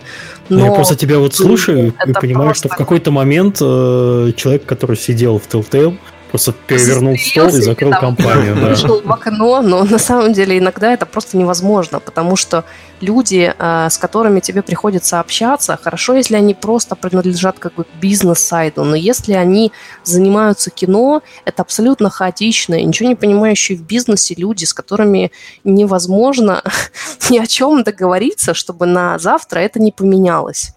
Но 0.49 0.67
я 0.67 0.73
просто 0.73 0.97
тебя 0.97 1.19
вот 1.19 1.35
слушаю 1.35 1.95
и 2.07 2.13
понимаю, 2.13 2.49
просто... 2.49 2.69
что 2.69 2.75
в 2.75 2.79
какой-то 2.79 3.11
момент 3.11 3.59
э, 3.61 4.33
человек, 4.37 4.67
который 4.67 4.97
сидел 4.97 5.39
в 5.39 5.47
Telltale, 5.49 5.97
Просто 6.31 6.53
перевернул 6.53 7.17
стол 7.17 7.49
и 7.49 7.61
закрыл 7.61 7.91
там, 7.91 8.01
компанию. 8.01 8.55
Вышел 8.55 9.03
в 9.05 9.13
окно, 9.13 9.63
но 9.63 9.85
на 9.85 9.99
самом 9.99 10.33
деле 10.33 10.59
иногда 10.59 10.93
это 10.93 11.07
просто 11.07 11.37
невозможно, 11.37 12.01
потому 12.01 12.37
что 12.37 12.65
люди, 13.01 13.53
э, 13.57 13.89
с 13.91 13.99
которыми 13.99 14.41
тебе 14.41 14.63
приходится 14.63 15.21
общаться, 15.21 15.79
хорошо, 15.83 16.15
если 16.15 16.37
они 16.37 16.55
просто 16.55 16.95
принадлежат 16.95 17.59
как 17.59 17.75
бы 17.75 17.85
к 17.85 17.89
бизнес-сайду, 18.01 18.85
но 18.85 18.95
если 18.95 19.33
они 19.33 19.73
занимаются 20.05 20.71
кино, 20.71 21.23
это 21.45 21.63
абсолютно 21.63 22.11
хаотичные, 22.11 22.85
ничего 22.85 23.09
не 23.09 23.17
понимающие 23.17 23.77
в 23.77 23.83
бизнесе 23.83 24.35
люди, 24.37 24.65
с 24.65 24.73
которыми 24.73 25.33
невозможно 25.65 26.63
ни 27.31 27.39
о 27.39 27.47
чем 27.47 27.83
договориться, 27.83 28.55
чтобы 28.55 28.87
на 28.87 29.19
завтра 29.19 29.61
это 29.61 29.81
не 29.81 29.91
поменялось. 29.91 30.73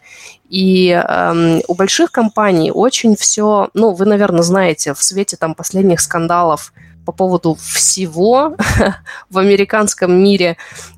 И 0.54 0.90
эм, 0.90 1.64
у 1.68 1.74
больших 1.74 2.12
компаний 2.12 2.72
очень 2.72 3.16
все, 3.16 3.70
ну, 3.74 3.90
вы, 3.90 4.06
наверное, 4.06 4.44
знаете, 4.44 4.94
в 4.94 5.02
свете 5.02 5.36
там 5.36 5.56
последних 5.56 6.00
скандалов 6.00 6.74
по 7.08 7.12
поводу 7.12 7.56
всего 7.56 8.56
в 9.32 9.38
американском 9.40 10.14
мире 10.14 10.58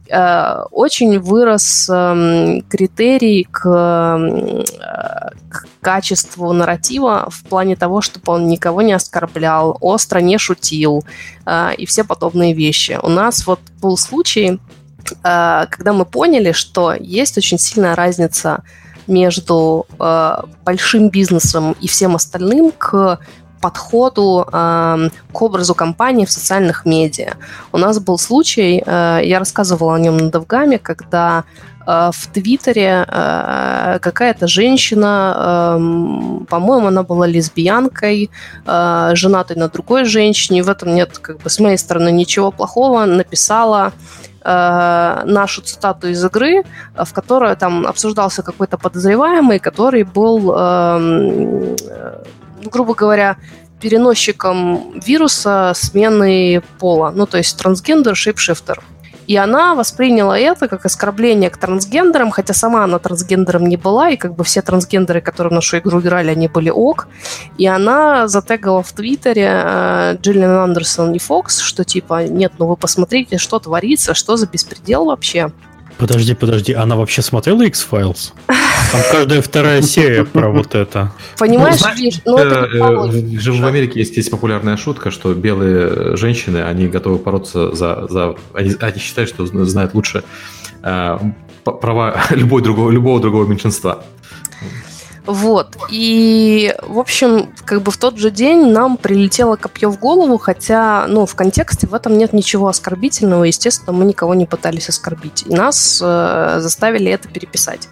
э, 0.09 0.63
очень 0.71 1.19
вырос 1.19 1.89
э, 1.89 2.61
критерий 2.67 3.47
к, 3.49 3.65
э, 3.65 4.63
к 5.49 5.67
качеству 5.79 6.51
нарратива 6.51 7.29
в 7.29 7.43
плане 7.45 7.77
того, 7.77 8.01
чтобы 8.01 8.33
он 8.33 8.49
никого 8.49 8.81
не 8.81 8.91
оскорблял, 8.91 9.77
остро 9.79 10.19
не 10.19 10.37
шутил 10.37 11.05
э, 11.45 11.75
и 11.77 11.85
все 11.85 12.03
подобные 12.03 12.53
вещи. 12.53 12.99
У 13.01 13.07
нас 13.07 13.47
вот 13.47 13.61
был 13.81 13.95
случай, 13.95 14.59
э, 15.23 15.65
когда 15.69 15.93
мы 15.93 16.03
поняли, 16.03 16.51
что 16.51 16.93
есть 16.93 17.37
очень 17.37 17.57
сильная 17.57 17.95
разница 17.95 18.61
между 19.07 19.85
э, 19.99 20.37
большим 20.63 21.09
бизнесом 21.09 21.75
и 21.81 21.87
всем 21.87 22.15
остальным 22.15 22.71
к 22.77 23.19
подходу 23.61 24.47
э, 24.51 25.09
к 25.33 25.41
образу 25.41 25.73
компании 25.73 26.25
в 26.25 26.31
социальных 26.31 26.85
медиа. 26.85 27.33
У 27.71 27.77
нас 27.77 27.99
был 27.99 28.17
случай, 28.19 28.83
э, 28.85 29.21
я 29.23 29.39
рассказывала 29.39 29.95
о 29.95 29.99
нем 29.99 30.17
на 30.17 30.29
Довгаме, 30.29 30.77
когда 30.77 31.45
э, 31.87 32.11
в 32.13 32.27
Твиттере 32.27 33.05
э, 33.07 33.99
какая-то 34.01 34.47
женщина, 34.47 35.33
э, 35.35 36.45
по-моему, 36.47 36.87
она 36.87 37.01
была 37.01 37.25
лесбиянкой, 37.25 38.29
э, 38.67 39.11
женатой 39.13 39.57
на 39.57 39.67
другой 39.67 40.05
женщине, 40.05 40.61
в 40.61 40.69
этом 40.69 40.93
нет, 40.93 41.17
как 41.17 41.41
бы, 41.41 41.49
с 41.49 41.59
моей 41.59 41.77
стороны, 41.77 42.11
ничего 42.11 42.51
плохого, 42.51 43.05
написала 43.05 43.93
э, 44.45 45.23
нашу 45.25 45.61
цитату 45.61 46.07
из 46.07 46.23
игры, 46.23 46.63
в 46.95 47.11
которой 47.13 47.55
там 47.55 47.85
обсуждался 47.87 48.43
какой-то 48.43 48.77
подозреваемый, 48.77 49.59
который 49.59 50.03
был, 50.03 50.53
э, 50.55 50.97
ну, 52.61 52.69
грубо 52.69 52.93
говоря, 52.93 53.37
переносчиком 53.81 54.93
вируса 54.99 55.73
смены 55.75 56.63
пола, 56.79 57.11
ну, 57.15 57.25
то 57.25 57.37
есть 57.37 57.57
трансгендер, 57.57 58.15
шейпшифтер. 58.15 58.81
И 59.27 59.35
она 59.35 59.75
восприняла 59.75 60.37
это 60.37 60.67
как 60.67 60.85
оскорбление 60.85 61.49
к 61.49 61.57
трансгендерам, 61.57 62.31
хотя 62.31 62.53
сама 62.53 62.83
она 62.83 62.99
трансгендером 62.99 63.65
не 63.65 63.77
была, 63.77 64.09
и 64.09 64.17
как 64.17 64.35
бы 64.35 64.43
все 64.43 64.61
трансгендеры, 64.61 65.21
которые 65.21 65.51
в 65.51 65.53
нашу 65.53 65.77
игру 65.79 65.99
играли, 65.99 66.31
они 66.31 66.47
были 66.47 66.69
ок. 66.69 67.07
И 67.57 67.65
она 67.65 68.27
затегала 68.27 68.83
в 68.83 68.91
Твиттере 68.93 69.49
э, 69.63 70.17
Джиллиан 70.21 70.69
Андерсон 70.69 71.13
и 71.13 71.19
Фокс, 71.19 71.59
что 71.59 71.83
типа, 71.83 72.27
нет, 72.27 72.53
ну 72.57 72.67
вы 72.67 72.75
посмотрите, 72.75 73.37
что 73.37 73.59
творится, 73.59 74.13
что 74.13 74.37
за 74.37 74.47
беспредел 74.47 75.05
вообще. 75.05 75.51
Подожди, 75.97 76.33
подожди, 76.33 76.73
она 76.73 76.95
вообще 76.95 77.21
смотрела 77.21 77.63
X-Files? 77.63 78.33
Там 78.47 79.01
каждая 79.11 79.41
вторая 79.41 79.81
серия 79.81 80.25
про 80.25 80.49
вот 80.51 80.75
это. 80.75 81.13
Понимаешь, 81.37 81.79
ну, 81.81 81.93
видишь, 81.95 82.21
ну 82.25 82.37
это 82.37 82.67
э, 82.71 83.39
же 83.39 83.53
в 83.53 83.65
Америке 83.65 83.99
есть, 83.99 84.15
есть 84.17 84.29
популярная 84.29 84.77
шутка, 84.77 85.11
что 85.11 85.33
белые 85.33 86.15
женщины, 86.17 86.59
они 86.59 86.87
готовы 86.87 87.17
бороться 87.17 87.73
за... 87.73 88.07
за 88.09 88.35
они, 88.53 88.73
они 88.79 88.99
считают, 88.99 89.29
что 89.29 89.45
знают 89.45 89.93
лучше 89.93 90.23
э, 90.83 91.17
права 91.63 92.21
любой 92.31 92.61
другого, 92.61 92.91
любого 92.91 93.19
другого 93.19 93.45
меньшинства. 93.45 94.03
Вот. 95.25 95.75
И, 95.89 96.73
в 96.83 96.99
общем, 96.99 97.49
как 97.65 97.81
бы 97.81 97.91
в 97.91 97.97
тот 97.97 98.17
же 98.17 98.31
день 98.31 98.71
нам 98.71 98.97
прилетело 98.97 99.55
копье 99.55 99.89
в 99.89 99.99
голову, 99.99 100.37
хотя, 100.37 101.05
ну, 101.07 101.25
в 101.25 101.35
контексте 101.35 101.87
в 101.87 101.93
этом 101.93 102.17
нет 102.17 102.33
ничего 102.33 102.67
оскорбительного. 102.67 103.45
Естественно, 103.45 103.93
мы 103.93 104.05
никого 104.05 104.35
не 104.35 104.45
пытались 104.45 104.89
оскорбить. 104.89 105.43
И 105.47 105.53
нас 105.53 106.01
э, 106.03 106.57
заставили 106.59 107.11
это 107.11 107.27
переписать. 107.27 107.89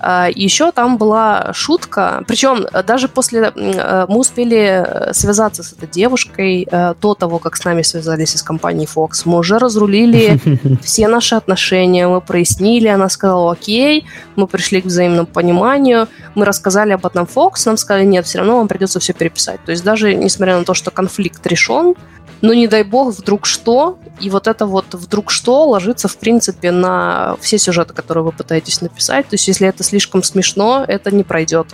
А, 0.00 0.28
Еще 0.34 0.72
там 0.72 0.96
была 0.96 1.52
шутка, 1.52 2.22
причем 2.26 2.66
э, 2.72 2.82
даже 2.82 3.08
после 3.08 3.52
э, 3.54 4.06
мы 4.08 4.18
успели 4.18 4.84
э, 4.84 5.12
связаться 5.12 5.62
с 5.62 5.72
этой 5.72 5.88
девушкой 5.88 6.66
до 7.00 7.14
того, 7.14 7.38
как 7.38 7.56
с 7.56 7.64
нами 7.64 7.82
связались 7.82 8.34
из 8.34 8.42
компании 8.42 8.88
Fox. 8.88 9.22
Мы 9.24 9.38
уже 9.38 9.58
разрулили 9.58 10.40
все 10.82 11.08
наши 11.08 11.34
отношения, 11.34 12.06
мы 12.08 12.20
прояснили, 12.20 12.88
она 12.88 13.08
сказала 13.08 13.52
окей, 13.52 14.06
мы 14.36 14.46
пришли 14.46 14.80
к 14.80 14.86
взаимному 14.86 15.26
пониманию, 15.26 16.08
мы 16.34 16.44
рассказали 16.44 16.92
об 16.92 17.06
этом 17.06 17.26
Fox, 17.26 17.62
нам 17.66 17.76
сказали 17.76 18.04
нет, 18.04 18.26
все 18.26 18.38
равно 18.38 18.58
вам 18.58 18.68
придется 18.68 19.00
все 19.00 19.12
переписать. 19.12 19.64
То 19.64 19.72
есть 19.72 19.84
даже 19.84 20.14
несмотря 20.14 20.58
на 20.58 20.64
то, 20.64 20.74
что 20.74 20.90
конфликт 20.90 21.46
решен, 21.46 21.94
ну, 22.40 22.52
не 22.52 22.68
дай 22.68 22.84
бог, 22.84 23.14
вдруг 23.14 23.46
что, 23.46 23.98
и 24.20 24.30
вот 24.30 24.46
это 24.46 24.66
вот 24.66 24.94
вдруг 24.94 25.30
что 25.30 25.68
ложится, 25.68 26.08
в 26.08 26.16
принципе, 26.16 26.70
на 26.70 27.36
все 27.40 27.58
сюжеты, 27.58 27.94
которые 27.94 28.24
вы 28.24 28.32
пытаетесь 28.32 28.80
написать. 28.80 29.28
То 29.28 29.34
есть, 29.34 29.48
если 29.48 29.66
это 29.66 29.82
слишком 29.82 30.22
смешно, 30.22 30.84
это 30.86 31.10
не 31.10 31.24
пройдет. 31.24 31.66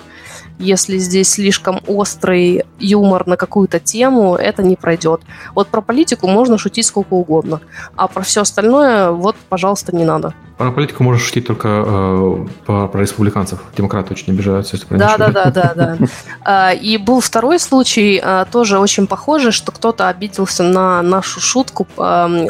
Если 0.59 0.99
здесь 0.99 1.31
слишком 1.31 1.81
острый 1.87 2.65
юмор 2.79 3.27
на 3.27 3.37
какую-то 3.37 3.81
тему, 3.81 4.37
это 4.37 4.63
не 4.63 4.77
пройдет. 4.77 5.21
Вот 5.55 5.69
про 5.69 5.81
политику 5.81 6.29
можно 6.29 6.59
шутить 6.59 6.87
сколько 6.87 7.15
угодно, 7.15 7.61
а 7.97 8.09
про 8.09 8.23
все 8.23 8.43
остальное, 8.43 9.11
вот, 9.11 9.37
пожалуйста, 9.49 9.95
не 9.95 10.05
надо. 10.05 10.35
Про 10.57 10.71
политику 10.71 11.03
можно 11.03 11.21
шутить 11.21 11.49
только 11.49 11.69
э, 11.69 12.47
про, 12.65 12.87
про 12.87 13.01
республиканцев. 13.01 13.59
Демократы 13.77 14.15
очень 14.15 14.33
обижаются, 14.33 14.77
если 14.77 14.97
да, 14.97 15.17
да, 15.19 15.29
да, 15.29 15.51
да, 15.51 15.75
да. 16.45 16.73
И 16.73 16.97
был 16.97 17.21
второй 17.21 17.59
случай, 17.59 18.21
а, 18.23 18.45
тоже 18.45 18.79
очень 18.79 19.09
похожий, 19.09 19.51
что 19.51 19.73
кто-то 19.73 20.09
обиделся 20.09 20.63
на 20.63 21.03
нашу 21.03 21.41
шутку. 21.41 21.89
У 21.97 22.03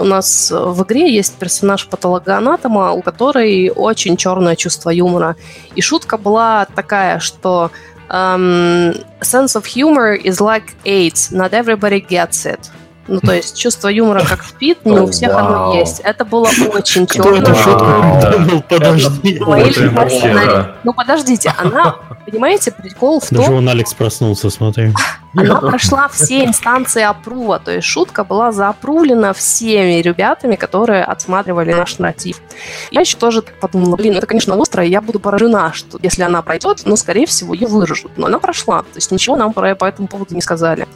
нас 0.04 0.50
в 0.50 0.82
игре 0.82 1.14
есть 1.14 1.36
персонаж 1.36 1.88
патологоанатома, 1.88 2.92
у 2.92 3.00
которой 3.00 3.70
очень 3.70 4.18
черное 4.18 4.54
чувство 4.54 4.90
юмора. 4.90 5.36
И 5.74 5.80
шутка 5.80 6.18
была 6.18 6.66
такая, 6.74 7.20
что 7.20 7.70
um, 8.10 8.94
sense 9.22 9.54
of 9.56 9.66
humor 9.66 10.14
is 10.14 10.40
like 10.40 10.74
AIDS, 10.84 11.32
not 11.32 11.52
everybody 11.52 12.00
gets 12.00 12.46
it. 12.46 12.70
Ну, 13.06 13.20
то 13.20 13.32
есть 13.32 13.58
чувство 13.58 13.88
юмора 13.88 14.24
как 14.24 14.42
спит, 14.42 14.84
не 14.86 14.98
у 14.98 15.06
всех 15.08 15.34
оно 15.34 15.74
есть. 15.74 16.00
Это 16.00 16.24
было 16.24 16.48
очень 16.72 17.06
темно. 17.06 18.62
Подожди. 18.68 19.38
Ну, 20.84 20.92
подождите, 20.94 21.52
она, 21.58 21.96
понимаете, 22.24 22.72
прикол 22.72 23.20
в 23.20 23.28
том... 23.28 23.38
Даже 23.38 23.52
он 23.52 23.68
Алекс 23.68 23.92
проснулся, 23.92 24.48
смотри. 24.48 24.94
Она 25.36 25.60
прошла 25.60 26.08
все 26.08 26.44
инстанции 26.44 27.02
опрува, 27.02 27.58
то 27.58 27.70
есть 27.72 27.86
шутка 27.86 28.24
была 28.24 28.52
заапрувлена 28.52 29.32
всеми 29.32 30.00
ребятами, 30.00 30.56
которые 30.56 31.04
отсматривали 31.04 31.72
наш 31.72 31.98
нарратив. 31.98 32.40
Я 32.90 33.00
еще 33.00 33.16
тоже 33.16 33.42
подумала, 33.42 33.96
блин, 33.96 34.16
это, 34.16 34.26
конечно, 34.26 34.54
острое, 34.60 34.86
я 34.86 35.00
буду 35.00 35.18
поражена, 35.18 35.72
что 35.72 35.98
если 36.02 36.22
она 36.22 36.42
пройдет, 36.42 36.82
ну, 36.84 36.96
скорее 36.96 37.26
всего, 37.26 37.54
ее 37.54 37.66
выражут. 37.66 38.12
Но 38.16 38.26
она 38.26 38.38
прошла, 38.38 38.82
то 38.82 38.96
есть 38.96 39.10
ничего 39.10 39.36
нам 39.36 39.52
по 39.52 39.84
этому 39.84 40.08
поводу 40.08 40.34
не 40.34 40.40
сказали. 40.40 40.86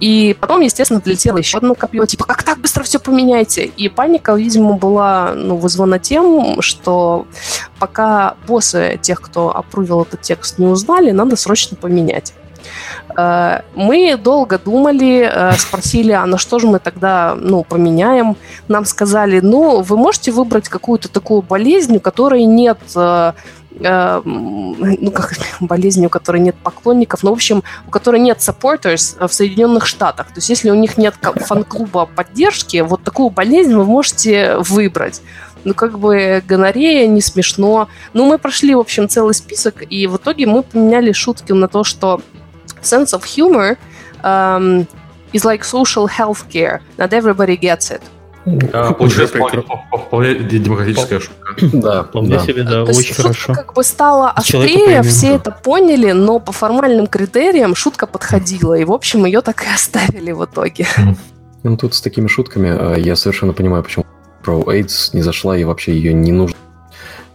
И 0.00 0.36
потом, 0.38 0.60
естественно, 0.60 1.00
прилетело 1.00 1.38
еще 1.38 1.58
одно 1.58 1.74
копье, 1.74 2.04
типа, 2.04 2.24
как 2.24 2.42
так 2.42 2.58
быстро 2.58 2.82
все 2.82 2.98
поменяйте? 2.98 3.64
И 3.64 3.88
паника, 3.88 4.34
видимо, 4.34 4.74
была 4.74 5.32
ну, 5.34 5.56
вызвана 5.56 5.98
тем, 5.98 6.60
что 6.62 7.26
пока 7.78 8.34
боссы 8.46 8.98
тех, 9.00 9.20
кто 9.20 9.56
опрувил 9.56 10.02
этот 10.02 10.20
текст, 10.20 10.58
не 10.58 10.66
узнали, 10.66 11.10
надо 11.10 11.36
срочно 11.36 11.76
поменять. 11.76 12.34
Э, 13.16 13.60
мы 13.74 14.16
долго 14.16 14.58
думали, 14.58 15.28
э, 15.30 15.52
спросили, 15.52 16.12
а 16.12 16.26
на 16.26 16.38
что 16.38 16.58
же 16.58 16.66
мы 16.66 16.78
тогда 16.78 17.36
ну, 17.38 17.64
поменяем? 17.64 18.36
Нам 18.68 18.84
сказали, 18.84 19.40
ну, 19.40 19.82
вы 19.82 19.96
можете 19.96 20.32
выбрать 20.32 20.68
какую-то 20.68 21.08
такую 21.08 21.42
болезнь, 21.42 21.96
у 21.96 22.00
которой 22.00 22.44
нет 22.44 22.78
э, 22.96 23.32
ну, 23.80 25.10
как 25.12 25.34
болезни, 25.60 26.06
у 26.06 26.08
которой 26.08 26.40
нет 26.40 26.54
поклонников, 26.62 27.22
ну, 27.22 27.30
в 27.30 27.34
общем, 27.34 27.62
у 27.86 27.90
которой 27.90 28.20
нет 28.20 28.38
supporters 28.38 29.26
в 29.26 29.32
Соединенных 29.32 29.86
Штатах. 29.86 30.28
То 30.28 30.34
есть, 30.36 30.48
если 30.48 30.70
у 30.70 30.74
них 30.74 30.96
нет 30.96 31.14
фан-клуба 31.20 32.06
поддержки, 32.06 32.78
вот 32.78 33.02
такую 33.02 33.30
болезнь 33.30 33.74
вы 33.74 33.84
можете 33.84 34.56
выбрать. 34.58 35.22
Ну, 35.64 35.74
как 35.74 35.98
бы 35.98 36.42
гонорея, 36.46 37.06
не 37.06 37.20
смешно. 37.20 37.88
Ну, 38.12 38.26
мы 38.26 38.38
прошли, 38.38 38.74
в 38.74 38.80
общем, 38.80 39.08
целый 39.08 39.34
список, 39.34 39.82
и 39.88 40.06
в 40.06 40.16
итоге 40.18 40.46
мы 40.46 40.62
поменяли 40.62 41.12
шутки 41.12 41.52
на 41.52 41.68
то, 41.68 41.84
что 41.84 42.20
sense 42.86 43.12
of 43.12 43.24
humor 43.24 43.76
um, 44.22 44.86
is 45.32 45.44
like 45.44 45.64
social 45.64 46.06
health 46.06 46.48
care. 46.48 46.80
Not 46.98 47.12
everybody 47.12 47.56
gets 47.56 47.90
it. 47.90 48.02
Да, 48.46 48.92
получилась 48.92 49.30
вполне 49.30 50.34
демократическая 50.34 51.18
шутка. 51.18 51.54
Да, 51.72 52.02
вполне 52.04 52.38
себе, 52.40 52.62
да, 52.62 52.84
очень 52.84 53.14
хорошо. 53.14 53.54
как 53.54 53.72
бы 53.72 53.82
стала 53.82 54.30
острее, 54.30 55.02
все 55.02 55.36
это 55.36 55.50
поняли, 55.50 56.12
но 56.12 56.38
по 56.40 56.52
формальным 56.52 57.06
критериям 57.06 57.74
шутка 57.74 58.06
подходила, 58.06 58.74
и, 58.74 58.84
в 58.84 58.92
общем, 58.92 59.24
ее 59.24 59.40
так 59.40 59.62
и 59.62 59.66
оставили 59.74 60.32
в 60.32 60.44
итоге. 60.44 60.86
Ну, 61.62 61.78
тут 61.78 61.94
с 61.94 62.02
такими 62.02 62.26
шутками 62.26 62.68
а, 62.70 62.94
я 62.96 63.16
совершенно 63.16 63.54
понимаю, 63.54 63.82
почему 63.82 64.04
про 64.42 64.60
AIDS 64.60 65.10
не 65.14 65.22
зашла 65.22 65.56
и 65.56 65.64
вообще 65.64 65.94
ее 65.94 66.12
не 66.12 66.30
нужно. 66.30 66.58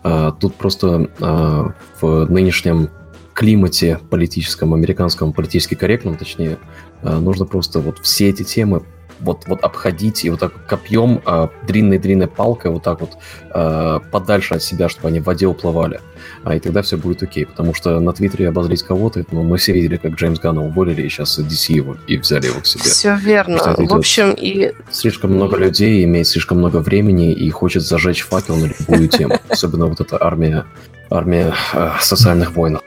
А, 0.03 0.31
тут 0.31 0.53
просто 0.53 1.09
а, 1.19 1.73
в 1.99 2.25
нынешнем 2.29 2.91
климате 3.39 3.99
политическом, 4.09 4.73
американском, 4.73 5.31
политически 5.31 5.75
корректном, 5.75 6.17
точнее, 6.17 6.57
нужно 7.01 7.45
просто 7.45 7.79
вот 7.79 7.99
все 7.99 8.29
эти 8.29 8.43
темы 8.43 8.83
вот, 9.19 9.43
вот 9.47 9.63
обходить 9.63 10.25
и 10.25 10.29
вот 10.29 10.39
так 10.39 10.53
копьем, 10.67 11.21
а, 11.25 11.49
длинной-длинной 11.67 12.27
палкой 12.27 12.71
вот 12.71 12.83
так 12.83 13.01
вот 13.01 13.17
а, 13.51 13.99
подальше 14.11 14.55
от 14.55 14.63
себя, 14.63 14.89
чтобы 14.89 15.09
они 15.09 15.19
в 15.19 15.23
воде 15.23 15.47
уплывали. 15.47 15.99
А, 16.43 16.55
и 16.55 16.59
тогда 16.59 16.81
все 16.81 16.97
будет 16.97 17.23
окей, 17.23 17.45
потому 17.45 17.73
что 17.73 17.99
на 17.99 18.13
Твиттере 18.13 18.49
обозлить 18.49 18.83
кого-то, 18.83 19.25
ну, 19.31 19.43
мы 19.43 19.57
все 19.57 19.73
видели, 19.73 19.97
как 19.97 20.13
Джеймс 20.13 20.39
Ганна 20.39 20.63
уволили, 20.63 21.01
и 21.01 21.09
сейчас 21.09 21.39
DC 21.39 21.73
его 21.73 21.97
и 22.07 22.17
взяли 22.17 22.47
его 22.47 22.59
к 22.61 22.65
себе. 22.65 22.83
Все 22.83 23.15
верно. 23.15 23.57
В 23.57 23.93
общем, 23.93 24.33
и... 24.37 24.73
Слишком 24.91 25.33
много 25.33 25.57
людей 25.57 26.03
имеет 26.03 26.27
слишком 26.27 26.59
много 26.59 26.77
времени 26.77 27.33
и 27.33 27.49
хочет 27.49 27.83
зажечь 27.83 28.23
факел 28.23 28.55
на 28.55 28.65
любую 28.65 29.07
тему. 29.09 29.37
Особенно 29.49 29.87
вот 29.87 29.99
эта 29.99 30.21
армия, 30.21 30.65
армия 31.09 31.53
э, 31.73 31.91
социальных 31.99 32.51
войн. 32.51 32.79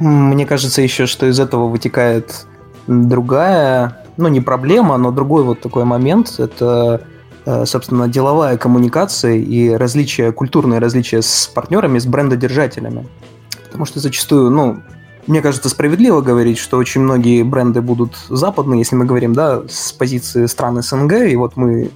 Мне 0.00 0.46
кажется 0.46 0.82
еще, 0.82 1.06
что 1.06 1.26
из 1.26 1.38
этого 1.38 1.68
вытекает 1.68 2.46
другая 2.86 4.00
ну, 4.20 4.28
не 4.28 4.40
проблема, 4.40 4.96
но 4.98 5.10
другой 5.10 5.44
вот 5.44 5.60
такой 5.60 5.84
момент– 5.84 6.34
это, 6.38 7.02
э, 7.46 7.64
собственно, 7.64 8.08
деловая 8.08 8.56
коммуникация 8.56 9.36
и 9.36 9.70
различия, 9.70 10.32
культурные 10.32 10.78
различия 10.78 11.22
с 11.22 11.50
партнерами, 11.52 11.98
с 11.98 12.06
брендодержателями. 12.06 13.08
Потому 13.66 13.86
что 13.86 14.00
зачастую, 14.00 14.50
ну, 14.50 14.82
мне 15.26 15.42
кажется, 15.42 15.68
справедливо 15.68 16.20
говорить, 16.20 16.58
что 16.58 16.78
очень 16.78 17.02
многие 17.02 17.42
бренды 17.42 17.82
будут 17.82 18.16
западные, 18.28 18.78
если 18.80 18.96
мы 18.96 19.04
говорим, 19.04 19.34
да, 19.34 19.62
с 19.68 19.92
позиции 19.92 20.46
стран 20.46 20.82
СНГ, 20.82 21.12
и 21.28 21.36
вот 21.36 21.56
мы 21.56 21.90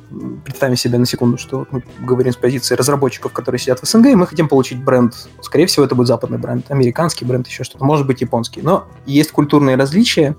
представим 0.45 0.77
себе 0.77 0.99
на 0.99 1.07
секунду, 1.07 1.39
что 1.39 1.67
мы 1.71 1.83
говорим 2.01 2.33
с 2.33 2.37
позиции 2.37 2.75
разработчиков, 2.75 3.33
которые 3.33 3.59
сидят 3.59 3.81
в 3.81 3.87
СНГ, 3.87 4.07
и 4.07 4.15
мы 4.15 4.27
хотим 4.27 4.49
получить 4.49 4.83
бренд, 4.83 5.15
скорее 5.41 5.67
всего, 5.67 5.85
это 5.85 5.95
будет 5.95 6.09
западный 6.09 6.39
бренд, 6.39 6.71
американский 6.71 7.25
бренд, 7.25 7.47
еще 7.47 7.65
что-то, 7.65 7.85
может 7.85 8.07
быть, 8.07 8.21
японский. 8.21 8.61
Но 8.63 8.87
есть 9.07 9.33
культурные 9.33 9.77
различия, 9.77 10.37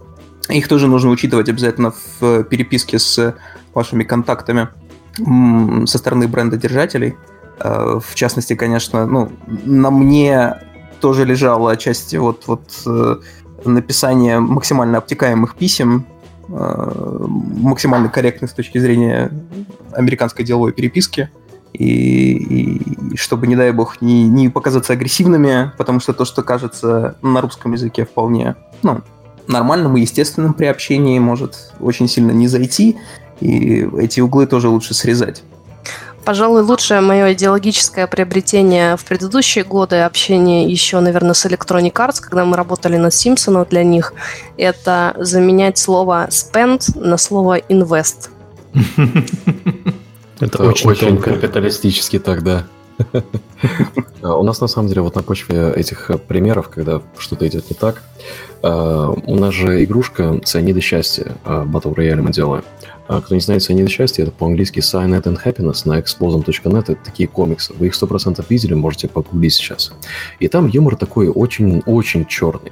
их 0.49 0.67
тоже 0.67 0.87
нужно 0.87 1.09
учитывать 1.09 1.49
обязательно 1.49 1.93
в 2.19 2.43
переписке 2.43 2.99
с 2.99 3.35
вашими 3.73 4.03
контактами 4.03 4.69
со 5.17 5.97
стороны 5.97 6.27
бренда-держателей. 6.27 7.15
Э, 7.59 7.99
в 8.03 8.15
частности, 8.15 8.53
конечно, 8.55 9.05
ну, 9.05 9.31
на 9.47 9.89
мне 9.89 10.55
тоже 10.99 11.25
лежала 11.25 11.71
отчасти 11.71 12.15
вот, 12.17 12.47
вот 12.47 12.63
э, 12.85 13.17
написание 13.65 14.39
максимально 14.39 14.97
обтекаемых 14.97 15.55
писем, 15.55 16.05
э, 16.49 17.25
максимально 17.27 18.09
корректных 18.09 18.51
с 18.51 18.53
точки 18.53 18.77
зрения 18.77 19.31
американской 19.91 20.45
деловой 20.45 20.73
переписки. 20.73 21.29
И, 21.73 22.77
и 23.11 23.17
чтобы, 23.17 23.47
не 23.47 23.55
дай 23.55 23.71
бог, 23.71 24.01
не, 24.01 24.27
не 24.27 24.47
показаться 24.47 24.93
агрессивными, 24.93 25.73
потому 25.77 25.99
что 25.99 26.13
то, 26.13 26.23
что 26.23 26.41
кажется 26.41 27.17
на 27.21 27.41
русском 27.41 27.73
языке 27.73 28.05
вполне 28.05 28.55
ну, 28.81 29.01
нормальным 29.47 29.97
и 29.97 30.01
естественным 30.01 30.53
при 30.53 30.65
общении 30.65 31.19
может 31.19 31.73
очень 31.79 32.07
сильно 32.07 32.31
не 32.31 32.47
зайти, 32.47 32.97
и 33.41 33.89
эти 33.97 34.21
углы 34.21 34.47
тоже 34.47 34.69
лучше 34.69 34.93
срезать. 34.93 35.43
Пожалуй, 36.25 36.63
лучшее 36.63 37.01
мое 37.01 37.33
идеологическое 37.33 38.07
приобретение 38.07 38.97
в 38.97 39.05
предыдущие 39.05 39.63
годы 39.63 39.97
общения 40.01 40.67
еще, 40.67 40.99
наверное, 40.99 41.35
с 41.35 41.45
Electronic 41.45 41.93
Arts, 41.93 42.19
когда 42.19 42.43
мы 42.45 42.57
работали 42.57 42.97
над 42.97 43.13
Simpsons 43.13 43.69
для 43.69 43.83
них, 43.83 44.13
это 44.57 45.13
заменять 45.19 45.77
слово 45.77 46.27
spend 46.29 46.99
на 46.99 47.17
слово 47.17 47.59
invest. 47.59 48.29
Это 50.39 50.63
очень 50.63 51.17
капиталистически 51.17 52.19
тогда. 52.19 52.65
У 54.21 54.43
нас 54.43 54.59
на 54.59 54.67
самом 54.67 54.89
деле 54.89 55.01
вот 55.01 55.15
на 55.15 55.21
почве 55.21 55.71
этих 55.75 56.11
примеров, 56.27 56.69
когда 56.69 57.01
что-то 57.17 57.47
идет 57.47 57.69
не 57.69 57.75
так, 57.75 58.01
а, 58.63 59.11
у 59.11 59.35
нас 59.35 59.53
же 59.53 59.83
игрушка 59.83 60.39
«Цианиды 60.43 60.81
счастья» 60.81 61.37
а, 61.43 61.63
Battle 61.65 61.93
Royale 61.93 62.21
мы 62.21 62.31
делаем. 62.31 62.63
А, 63.07 63.21
кто 63.21 63.35
не 63.35 63.41
знает 63.41 63.61
«Цианиды 63.63 63.89
счастья», 63.89 64.23
это 64.23 64.31
по-английски 64.31 64.79
Cyanide 64.79 65.23
and 65.23 65.39
Happiness 65.43 65.83
на 65.85 65.99
explosion.net. 65.99 66.83
Это 66.91 66.97
такие 67.03 67.27
комиксы. 67.27 67.73
Вы 67.73 67.87
их 67.87 67.93
100% 67.93 68.43
видели, 68.49 68.73
можете 68.73 69.07
погуглить 69.07 69.53
сейчас. 69.53 69.93
И 70.39 70.47
там 70.47 70.67
юмор 70.67 70.95
такой 70.95 71.27
очень-очень 71.29 72.25
черный. 72.25 72.71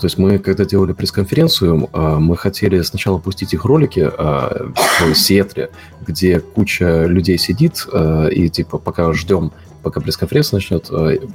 То 0.00 0.06
есть 0.06 0.16
мы, 0.16 0.38
когда 0.38 0.64
делали 0.64 0.92
пресс-конференцию, 0.92 1.88
мы 1.92 2.36
хотели 2.36 2.80
сначала 2.80 3.18
пустить 3.18 3.52
их 3.52 3.64
ролики 3.66 4.10
в 4.18 5.14
Сиэтле, 5.14 5.70
где 6.06 6.40
куча 6.40 7.04
людей 7.04 7.36
сидит, 7.36 7.86
и 8.32 8.48
типа 8.48 8.78
пока 8.78 9.12
ждем, 9.12 9.52
пока 9.82 10.00
пресс-конференция 10.00 10.56
начнет, 10.56 10.90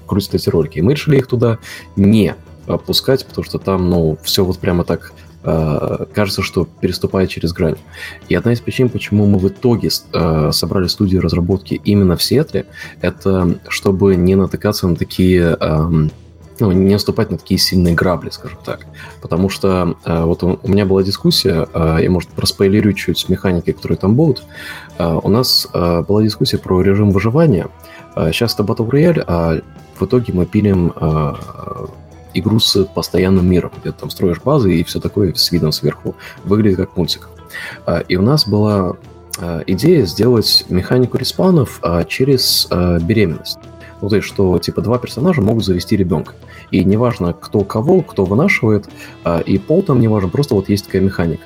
крутят 0.08 0.34
эти 0.34 0.50
ролики. 0.50 0.80
И 0.80 0.82
мы 0.82 0.94
решили 0.94 1.18
их 1.18 1.28
туда 1.28 1.60
не 1.96 2.34
опускать, 2.66 3.28
потому 3.28 3.46
что 3.46 3.60
там, 3.60 3.90
ну, 3.92 4.18
все 4.24 4.44
вот 4.44 4.58
прямо 4.58 4.84
так 4.84 5.14
кажется, 5.44 6.42
что 6.42 6.66
переступает 6.66 7.30
через 7.30 7.54
грань. 7.54 7.76
И 8.28 8.36
одна 8.36 8.54
из 8.54 8.60
причин, 8.60 8.90
почему 8.90 9.28
мы 9.28 9.38
в 9.38 9.48
итоге 9.48 9.90
э, 10.14 10.52
собрали 10.52 10.88
студию 10.88 11.22
разработки 11.22 11.80
именно 11.86 12.18
в 12.18 12.24
Сиэтле, 12.24 12.66
это 13.02 13.60
чтобы 13.70 14.16
не 14.16 14.36
натыкаться 14.36 14.88
на 14.88 14.96
такие 14.96 15.56
э, 15.60 16.08
ну, 16.60 16.72
не 16.72 16.94
наступать 16.94 17.32
на 17.32 17.38
такие 17.38 17.60
сильные 17.60 17.94
грабли, 17.94 18.30
скажем 18.30 18.60
так. 18.64 18.86
Потому 19.22 19.50
что 19.50 19.96
э, 20.04 20.24
вот 20.24 20.44
у, 20.44 20.60
у 20.62 20.68
меня 20.68 20.86
была 20.86 21.04
дискуссия, 21.04 21.68
э, 21.74 21.98
я, 22.02 22.10
может, 22.10 22.30
проспойлерю 22.30 22.94
чуть 22.94 23.30
механики, 23.30 23.72
которые 23.72 23.98
там 23.98 24.16
будут. 24.16 24.44
Э, 24.98 25.20
у 25.22 25.30
нас 25.30 25.68
э, 25.74 26.04
была 26.08 26.24
дискуссия 26.24 26.58
про 26.58 26.82
режим 26.82 27.12
выживания. 27.12 27.68
Э, 28.16 28.32
сейчас 28.32 28.54
это 28.54 28.64
Battle 28.64 28.90
Royale, 28.90 29.24
а 29.28 29.62
в 30.00 30.06
итоге 30.06 30.34
мы 30.34 30.46
пилим 30.46 30.94
э, 30.96 31.34
игру 32.40 32.60
с 32.60 32.84
постоянным 32.86 33.50
миром, 33.50 33.72
где 33.82 33.92
ты 33.92 34.00
там 34.00 34.10
строишь 34.10 34.42
базы 34.42 34.74
и 34.74 34.84
все 34.84 35.00
такое 35.00 35.34
с 35.34 35.52
видом 35.52 35.72
сверху. 35.72 36.16
Выглядит 36.44 36.78
как 36.78 36.98
мультик. 36.98 37.30
Э, 37.86 38.04
и 38.08 38.16
у 38.16 38.22
нас 38.22 38.48
была 38.48 38.98
э, 39.40 39.64
идея 39.68 40.06
сделать 40.06 40.66
механику 40.70 41.18
респаунов 41.18 41.80
э, 41.84 42.04
через 42.08 42.68
беременность. 43.02 43.60
Ну, 44.02 44.10
то 44.10 44.16
есть, 44.18 44.28
что, 44.28 44.60
типа, 44.60 44.82
два 44.82 45.00
персонажа 45.00 45.42
могут 45.42 45.66
завести 45.66 45.98
ребенка. 45.98 46.36
И 46.72 46.84
неважно, 46.84 47.34
кто 47.34 47.62
кого, 47.62 48.02
кто 48.02 48.26
вынашивает, 48.26 48.88
а, 49.24 49.40
и 49.40 49.58
пол 49.58 49.82
там 49.82 50.00
не 50.00 50.08
важен, 50.08 50.30
просто 50.30 50.56
вот 50.56 50.70
есть 50.70 50.86
такая 50.86 51.02
механика. 51.02 51.44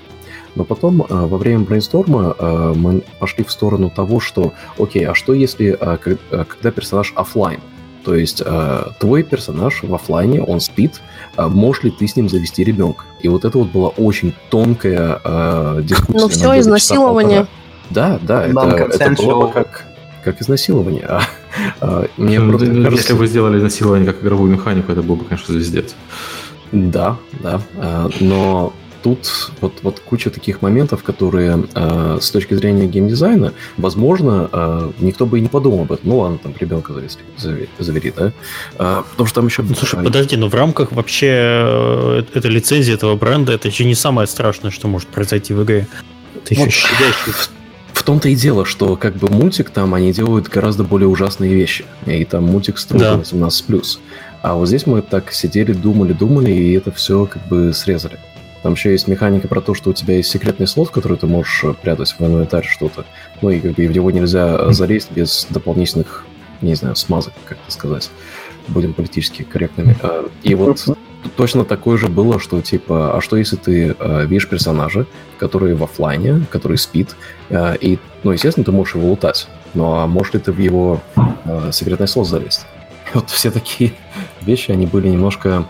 Но 0.55 0.65
потом 0.65 1.05
а, 1.07 1.27
во 1.27 1.37
время 1.37 1.63
брейнсторма 1.63 2.35
а, 2.37 2.73
мы 2.73 3.03
пошли 3.19 3.43
в 3.43 3.51
сторону 3.51 3.89
того, 3.89 4.19
что, 4.19 4.53
окей, 4.77 5.05
а 5.05 5.15
что 5.15 5.33
если, 5.33 5.71
когда 5.71 6.71
персонаж 6.71 7.13
офлайн? 7.15 7.61
То 8.03 8.15
есть 8.15 8.41
твой 8.99 9.23
персонаж 9.23 9.83
в 9.83 9.93
офлайне, 9.93 10.41
он 10.41 10.59
спит, 10.59 11.01
можешь 11.37 11.83
ли 11.83 11.91
ты 11.91 12.07
с 12.07 12.15
ним 12.15 12.29
завести 12.29 12.63
ребенка? 12.63 13.05
И 13.21 13.27
вот 13.27 13.45
это 13.45 13.57
вот 13.57 13.69
была 13.69 13.89
очень 13.89 14.33
тонкая 14.49 15.19
дискуссия. 15.83 16.19
Ну 16.19 16.27
все, 16.27 16.59
изнасилование. 16.59 17.47
Да, 17.91 18.19
да, 18.21 18.45
это, 18.45 18.89
это 18.89 19.21
было 19.21 19.47
бы 19.47 19.51
как, 19.51 19.85
как 20.23 20.41
изнасилование. 20.41 21.05
А, 21.05 21.21
а, 21.81 22.07
мне 22.17 22.39
ну, 22.39 22.49
просто 22.49 22.67
ну, 22.67 22.83
кажется... 22.83 23.03
Если 23.03 23.13
бы 23.19 23.27
сделали 23.27 23.57
изнасилование 23.57 24.11
как 24.11 24.23
игровую 24.23 24.51
механику, 24.51 24.91
это 24.91 25.01
был 25.01 25.17
бы, 25.17 25.25
конечно, 25.25 25.53
звездец. 25.53 25.93
Да, 26.71 27.17
да. 27.41 27.61
А, 27.77 28.09
но 28.21 28.73
тут 29.01 29.51
вот, 29.61 29.79
вот 29.81 29.99
куча 29.99 30.29
таких 30.29 30.61
моментов, 30.61 31.03
которые 31.03 31.65
э, 31.73 32.17
с 32.21 32.31
точки 32.31 32.53
зрения 32.53 32.87
геймдизайна, 32.87 33.53
возможно, 33.77 34.49
э, 34.51 34.91
никто 34.99 35.25
бы 35.25 35.39
и 35.39 35.41
не 35.41 35.47
подумал 35.47 35.81
об 35.81 35.91
этом. 35.91 36.09
Ну 36.09 36.17
ладно, 36.19 36.37
там 36.37 36.53
ребенка 36.59 36.93
завери, 37.37 37.69
завери 37.79 38.13
да? 38.15 38.31
Э, 38.77 39.03
потому 39.11 39.27
что 39.27 39.35
там 39.35 39.47
еще... 39.47 39.63
Ну, 39.63 39.75
слушай, 39.75 40.03
подожди, 40.03 40.37
но 40.37 40.47
в 40.47 40.55
рамках 40.55 40.91
вообще 40.91 41.29
э, 41.31 42.23
этой 42.33 42.51
лицензии 42.51 42.93
этого 42.93 43.15
бренда 43.15 43.53
это 43.53 43.67
еще 43.67 43.85
не 43.85 43.95
самое 43.95 44.27
страшное, 44.27 44.71
что 44.71 44.87
может 44.87 45.09
произойти 45.09 45.53
в 45.53 45.63
игре. 45.63 45.87
Еще 46.49 46.61
вот, 46.61 46.71
щадящий 46.71 47.33
в 47.93 48.03
том-то 48.03 48.29
и 48.29 48.35
дело, 48.35 48.65
что 48.65 48.95
как 48.95 49.15
бы 49.15 49.29
мультик 49.29 49.69
там, 49.69 49.93
они 49.93 50.11
делают 50.11 50.47
гораздо 50.47 50.83
более 50.83 51.07
ужасные 51.07 51.53
вещи. 51.53 51.85
И 52.07 52.25
там 52.25 52.45
мультик 52.45 52.79
строго 52.79 53.03
да. 53.03 53.15
18+. 53.15 53.99
А 54.41 54.55
вот 54.55 54.67
здесь 54.67 54.87
мы 54.87 55.03
так 55.03 55.31
сидели, 55.31 55.71
думали, 55.71 56.13
думали, 56.13 56.51
и 56.51 56.73
это 56.73 56.91
все 56.91 57.27
как 57.27 57.47
бы 57.47 57.73
срезали. 57.73 58.17
Там 58.63 58.73
еще 58.73 58.91
есть 58.91 59.07
механика 59.07 59.47
про 59.47 59.61
то, 59.61 59.73
что 59.73 59.89
у 59.89 59.93
тебя 59.93 60.17
есть 60.17 60.29
секретный 60.29 60.67
слот, 60.67 60.89
в 60.89 60.91
который 60.91 61.17
ты 61.17 61.27
можешь 61.27 61.65
прятать 61.81 62.13
в 62.17 62.21
инвентарь 62.21 62.65
что-то. 62.65 63.05
Ну 63.41 63.49
и 63.49 63.59
как 63.59 63.73
бы 63.73 63.87
в 63.87 63.91
него 63.91 64.11
нельзя 64.11 64.71
залезть 64.71 65.11
без 65.11 65.47
дополнительных, 65.49 66.25
не 66.61 66.75
знаю, 66.75 66.95
смазок, 66.95 67.33
как 67.45 67.57
это 67.63 67.71
сказать. 67.71 68.09
Будем 68.67 68.93
политически 68.93 69.43
корректными. 69.43 69.97
А, 70.01 70.29
и 70.43 70.53
вот 70.53 70.85
точно 71.35 71.65
такое 71.65 71.97
же 71.97 72.07
было, 72.07 72.39
что 72.39 72.61
типа, 72.61 73.17
а 73.17 73.21
что 73.21 73.35
если 73.35 73.55
ты 73.55 73.95
э, 73.97 74.25
видишь 74.25 74.47
персонажа, 74.47 75.05
который 75.39 75.73
в 75.73 75.83
офлайне, 75.83 76.45
который 76.51 76.77
спит, 76.77 77.15
э, 77.49 77.75
и, 77.79 77.99
ну, 78.23 78.31
естественно, 78.31 78.63
ты 78.63 78.71
можешь 78.71 78.95
его 78.95 79.07
лутать, 79.07 79.47
но 79.73 80.01
а 80.01 80.07
можешь 80.07 80.33
ли 80.33 80.39
ты 80.39 80.51
в 80.51 80.59
его 80.59 81.01
э, 81.15 81.71
секретный 81.71 82.07
слот 82.07 82.27
залезть? 82.27 82.65
Вот 83.13 83.29
все 83.29 83.51
такие 83.51 83.93
вещи, 84.41 84.71
они 84.71 84.85
были 84.85 85.09
немножко 85.09 85.65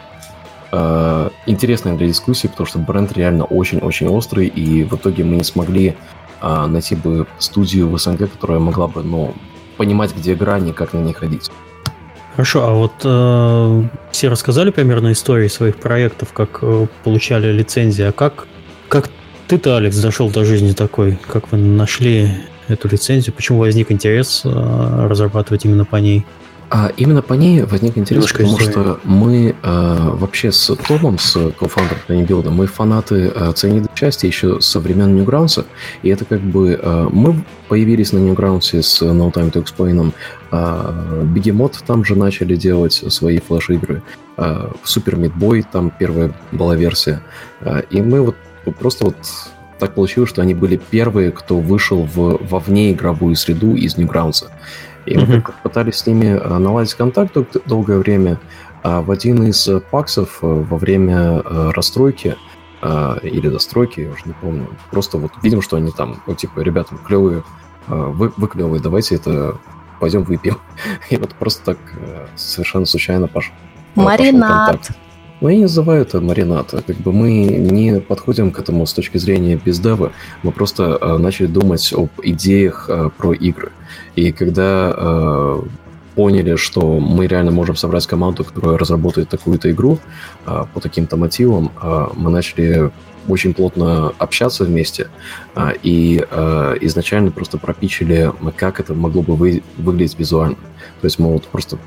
э, 0.71 1.29
интересные 1.45 1.95
для 1.95 2.07
дискуссии, 2.07 2.47
потому 2.47 2.67
что 2.67 2.79
бренд 2.79 3.11
реально 3.13 3.45
очень-очень 3.45 4.07
острый, 4.07 4.47
и 4.47 4.83
в 4.83 4.95
итоге 4.95 5.23
мы 5.23 5.37
не 5.37 5.43
смогли 5.43 5.95
э, 6.41 6.65
найти 6.67 6.95
бы 6.95 7.27
студию 7.39 7.89
в 7.89 7.97
СНГ, 7.97 8.31
которая 8.31 8.59
могла 8.59 8.87
бы, 8.87 9.03
ну, 9.03 9.33
понимать, 9.77 10.15
где 10.15 10.35
грани, 10.35 10.71
как 10.71 10.93
на 10.93 10.99
них 10.99 11.17
ходить. 11.17 11.49
Хорошо, 12.35 12.65
а 12.65 12.73
вот 12.73 12.93
э, 13.03 13.83
все 14.11 14.29
рассказали 14.29 14.71
примерно 14.71 15.11
истории 15.11 15.47
своих 15.49 15.75
проектов, 15.75 16.31
как 16.33 16.59
э, 16.61 16.87
получали 17.03 17.51
лицензии, 17.51 18.05
а 18.05 18.11
как, 18.13 18.47
как 18.87 19.09
ты-то, 19.47 19.75
Алекс, 19.75 19.97
дошел 19.97 20.29
до 20.29 20.45
жизни 20.45 20.71
такой? 20.71 21.19
Как 21.27 21.51
вы 21.51 21.57
нашли 21.57 22.29
эту 22.69 22.87
лицензию? 22.87 23.33
Почему 23.33 23.59
возник 23.59 23.91
интерес 23.91 24.43
э, 24.45 25.07
разрабатывать 25.09 25.65
именно 25.65 25.83
по 25.83 25.97
ней? 25.97 26.25
А 26.73 26.89
именно 26.95 27.21
по 27.21 27.33
ней 27.33 27.63
возник 27.63 27.97
интерес, 27.97 28.33
Немножко 28.33 28.43
потому 28.43 28.59
что 28.59 28.99
мы 29.03 29.55
э, 29.61 30.09
вообще 30.13 30.53
с 30.53 30.73
Томом, 30.87 31.19
с 31.19 31.33
кофаундером 31.59 31.99
Tiny 32.07 32.49
мы 32.49 32.65
фанаты 32.65 33.29
э, 33.35 33.51
ценит 33.53 33.93
части 33.93 34.25
еще 34.25 34.61
со 34.61 34.79
времен 34.79 35.13
Newgrounds, 35.19 35.65
и 36.01 36.07
это 36.07 36.23
как 36.23 36.39
бы 36.39 36.79
э, 36.81 37.07
мы 37.11 37.43
появились 37.67 38.13
на 38.13 38.19
Newgrounds 38.19 38.81
с 38.81 39.01
No 39.01 39.33
Time 39.33 39.51
to 39.51 39.61
Explain, 39.61 40.13
э, 40.53 41.23
Бегемот 41.25 41.83
там 41.85 42.05
же 42.05 42.15
начали 42.15 42.55
делать 42.55 42.93
свои 42.93 43.39
флеш-игры, 43.39 44.01
Super 44.37 45.17
Meat 45.17 45.37
Boy 45.37 45.65
там 45.69 45.91
первая 45.99 46.33
была 46.53 46.77
версия, 46.77 47.21
э, 47.59 47.81
и 47.89 48.01
мы 48.01 48.21
вот 48.21 48.37
просто 48.79 49.05
вот 49.05 49.17
так 49.77 49.93
получилось, 49.95 50.29
что 50.29 50.41
они 50.41 50.53
были 50.53 50.79
первые, 50.89 51.31
кто 51.31 51.57
вышел 51.57 52.03
в, 52.03 52.39
во 52.39 52.59
вне 52.59 52.91
игровую 52.91 53.35
среду 53.35 53.75
из 53.75 53.97
Newgrounds. 53.97 54.45
И 55.05 55.17
мы 55.17 55.23
mm-hmm. 55.23 55.53
пытались 55.63 55.95
с 55.97 56.07
ними 56.07 56.25
э, 56.25 56.57
наладить 56.57 56.93
контакт 56.93 57.35
долгое 57.65 57.97
время. 57.97 58.39
А 58.83 59.01
в 59.01 59.11
один 59.11 59.43
из 59.43 59.69
паксов 59.89 60.39
э, 60.41 60.47
во 60.47 60.77
время 60.77 61.41
э, 61.43 61.71
расстройки 61.71 62.35
или 63.21 63.47
достройки, 63.47 63.99
я 63.99 64.09
уже 64.09 64.23
не 64.25 64.33
помню, 64.33 64.67
просто 64.89 65.19
вот 65.19 65.31
видим, 65.43 65.61
что 65.61 65.77
они 65.77 65.91
там, 65.91 66.19
ну, 66.25 66.33
типа, 66.33 66.61
ребята, 66.61 66.95
клевые, 67.05 67.43
вы, 67.85 68.33
вы 68.35 68.47
клевые, 68.47 68.81
давайте 68.81 69.13
это 69.13 69.59
пойдем 69.99 70.23
выпьем. 70.23 70.57
И 71.11 71.17
вот 71.17 71.35
просто 71.35 71.63
так 71.63 71.77
совершенно 72.35 72.87
случайно 72.87 73.27
пошел. 73.27 73.53
Маринад. 73.93 74.79
Пошел 74.79 74.95
но 75.41 75.49
я 75.49 75.55
не 75.55 75.61
называю 75.63 76.03
это 76.03 76.21
маринад. 76.21 76.69
Как 76.69 76.95
бы 76.97 77.11
мы 77.11 77.31
не 77.45 77.99
подходим 77.99 78.51
к 78.51 78.59
этому 78.59 78.85
с 78.85 78.93
точки 78.93 79.17
зрения 79.17 79.55
бездева. 79.55 80.11
Мы 80.43 80.51
просто 80.51 80.97
э, 81.01 81.17
начали 81.17 81.47
думать 81.47 81.91
об 81.93 82.09
идеях 82.21 82.85
э, 82.87 83.09
про 83.17 83.33
игры. 83.33 83.71
И 84.15 84.31
когда 84.31 84.93
э, 84.95 85.61
поняли, 86.15 86.55
что 86.55 86.99
мы 86.99 87.27
реально 87.27 87.51
можем 87.51 87.75
собрать 87.75 88.05
команду, 88.07 88.43
которая 88.43 88.77
разработает 88.77 89.29
такую-то 89.29 89.71
игру 89.71 89.99
э, 90.45 90.65
по 90.73 90.79
таким-то 90.79 91.17
мотивам, 91.17 91.71
э, 91.81 92.07
мы 92.15 92.29
начали 92.29 92.91
очень 93.27 93.53
плотно 93.53 94.09
общаться 94.17 94.65
вместе 94.65 95.07
э, 95.55 95.73
и 95.83 96.25
э, 96.29 96.77
изначально 96.81 97.31
просто 97.31 97.57
пропичили, 97.57 98.31
как 98.57 98.79
это 98.79 98.93
могло 98.93 99.21
бы 99.21 99.35
вы, 99.35 99.63
выглядеть 99.77 100.19
визуально. 100.19 100.57
То 101.01 101.05
есть 101.05 101.19
мы 101.19 101.31
вот 101.31 101.47
просто 101.47 101.77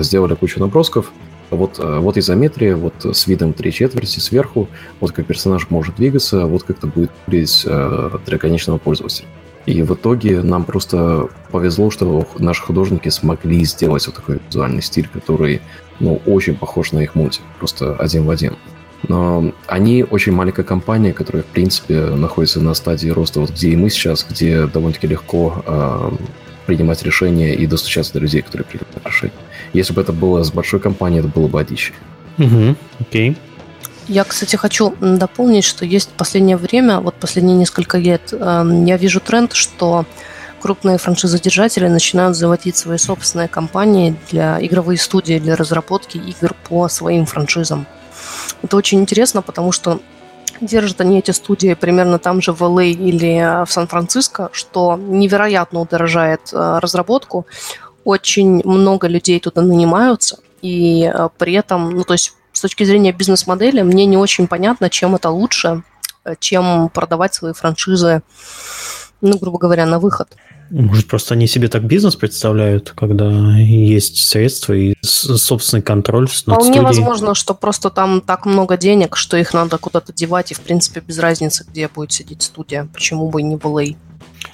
сделали 0.00 0.34
кучу 0.34 0.60
набросков, 0.60 1.12
вот, 1.50 1.78
э, 1.78 1.98
вот 1.98 2.16
изометрия, 2.16 2.76
вот 2.76 2.94
с 3.04 3.26
видом 3.26 3.52
три 3.52 3.72
четверти 3.72 4.18
сверху, 4.20 4.68
вот 5.00 5.12
как 5.12 5.26
персонаж 5.26 5.68
может 5.70 5.96
двигаться, 5.96 6.46
вот 6.46 6.62
как 6.62 6.78
это 6.78 6.86
будет 6.86 7.10
выглядеть 7.26 7.64
э, 7.66 8.10
для 8.26 8.38
конечного 8.38 8.78
пользователя. 8.78 9.28
И 9.66 9.82
в 9.82 9.94
итоге 9.94 10.42
нам 10.42 10.64
просто 10.64 11.28
повезло, 11.50 11.90
что 11.90 12.28
наши 12.38 12.62
художники 12.62 13.08
смогли 13.08 13.64
сделать 13.64 14.06
вот 14.06 14.16
такой 14.16 14.40
визуальный 14.46 14.82
стиль, 14.82 15.08
который, 15.10 15.62
ну, 16.00 16.20
очень 16.26 16.54
похож 16.54 16.92
на 16.92 17.00
их 17.00 17.14
мультик, 17.14 17.42
просто 17.58 17.94
один 17.96 18.24
в 18.24 18.30
один. 18.30 18.56
Но 19.08 19.52
они 19.66 20.02
очень 20.02 20.32
маленькая 20.32 20.64
компания, 20.64 21.12
которая, 21.12 21.42
в 21.42 21.46
принципе, 21.46 22.00
находится 22.06 22.60
на 22.60 22.74
стадии 22.74 23.08
роста, 23.08 23.40
вот 23.40 23.50
где 23.50 23.70
и 23.70 23.76
мы 23.76 23.90
сейчас, 23.90 24.26
где 24.28 24.66
довольно-таки 24.66 25.06
легко 25.06 25.62
э, 25.66 26.10
принимать 26.66 27.02
решения 27.02 27.54
и 27.54 27.66
достучаться 27.66 28.14
до 28.14 28.20
людей, 28.20 28.42
которые 28.42 28.66
принимают 28.66 29.06
решения. 29.06 29.32
Если 29.72 29.92
бы 29.92 30.00
это 30.00 30.12
было 30.12 30.42
с 30.42 30.50
большой 30.50 30.80
компанией, 30.80 31.20
это 31.20 31.28
было 31.28 31.48
бы 31.48 31.60
одище. 31.60 31.92
Угу, 32.38 32.76
окей. 33.00 33.36
Я, 34.06 34.24
кстати, 34.24 34.56
хочу 34.56 34.94
дополнить, 35.00 35.64
что 35.64 35.84
есть 35.84 36.10
в 36.10 36.12
последнее 36.12 36.56
время, 36.56 37.00
вот 37.00 37.14
последние 37.14 37.56
несколько 37.56 37.96
лет, 37.96 38.32
эм, 38.32 38.84
я 38.84 38.98
вижу 38.98 39.20
тренд, 39.20 39.54
что 39.54 40.04
крупные 40.60 40.98
франшизодержатели 40.98 41.88
начинают 41.88 42.36
заводить 42.36 42.76
свои 42.76 42.98
собственные 42.98 43.48
компании 43.48 44.16
для 44.30 44.58
игровые 44.64 44.98
студии 44.98 45.38
для 45.38 45.56
разработки 45.56 46.18
игр 46.18 46.54
по 46.68 46.88
своим 46.88 47.26
франшизам. 47.26 47.86
Это 48.62 48.76
очень 48.76 49.00
интересно, 49.00 49.42
потому 49.42 49.72
что 49.72 50.00
держат 50.60 51.00
они 51.00 51.18
эти 51.18 51.30
студии 51.32 51.74
примерно 51.74 52.18
там 52.18 52.42
же 52.42 52.52
в 52.52 52.62
LA 52.62 52.90
или 52.90 53.64
в 53.64 53.72
Сан-Франциско, 53.72 54.50
что 54.52 54.96
невероятно 54.96 55.80
удорожает 55.80 56.40
э, 56.52 56.78
разработку 56.80 57.46
очень 58.04 58.62
много 58.64 59.08
людей 59.08 59.40
туда 59.40 59.62
нанимаются, 59.62 60.38
и 60.62 61.10
э, 61.12 61.28
при 61.38 61.54
этом, 61.54 61.90
ну, 61.90 62.04
то 62.04 62.12
есть 62.14 62.34
с 62.54 62.60
точки 62.60 62.84
зрения 62.84 63.12
бизнес-модели, 63.12 63.82
мне 63.82 64.06
не 64.06 64.16
очень 64.16 64.46
понятно, 64.46 64.88
чем 64.88 65.14
это 65.14 65.28
лучше, 65.28 65.82
э, 66.24 66.34
чем 66.40 66.88
продавать 66.88 67.34
свои 67.34 67.52
франшизы 67.52 68.22
ну, 69.24 69.38
грубо 69.38 69.58
говоря, 69.58 69.86
на 69.86 69.98
выход. 69.98 70.28
Может, 70.70 71.08
просто 71.08 71.34
они 71.34 71.46
себе 71.46 71.68
так 71.68 71.84
бизнес 71.84 72.16
представляют, 72.16 72.92
когда 72.96 73.56
есть 73.56 74.16
средства 74.28 74.72
и 74.72 74.94
собственный 75.02 75.82
контроль 75.82 76.24
над 76.24 76.32
Вполне 76.32 76.62
студией. 76.62 76.84
возможно, 76.84 77.34
что 77.34 77.54
просто 77.54 77.90
там 77.90 78.20
так 78.20 78.46
много 78.46 78.76
денег, 78.76 79.16
что 79.16 79.36
их 79.36 79.54
надо 79.54 79.78
куда-то 79.78 80.12
девать, 80.12 80.52
и, 80.52 80.54
в 80.54 80.60
принципе, 80.60 81.00
без 81.00 81.18
разницы, 81.18 81.64
где 81.68 81.88
будет 81.88 82.12
сидеть 82.12 82.42
студия. 82.42 82.88
Почему 82.92 83.28
бы 83.28 83.40
и 83.40 83.44
не 83.44 83.56
в 83.56 83.60
LA? 83.60 83.96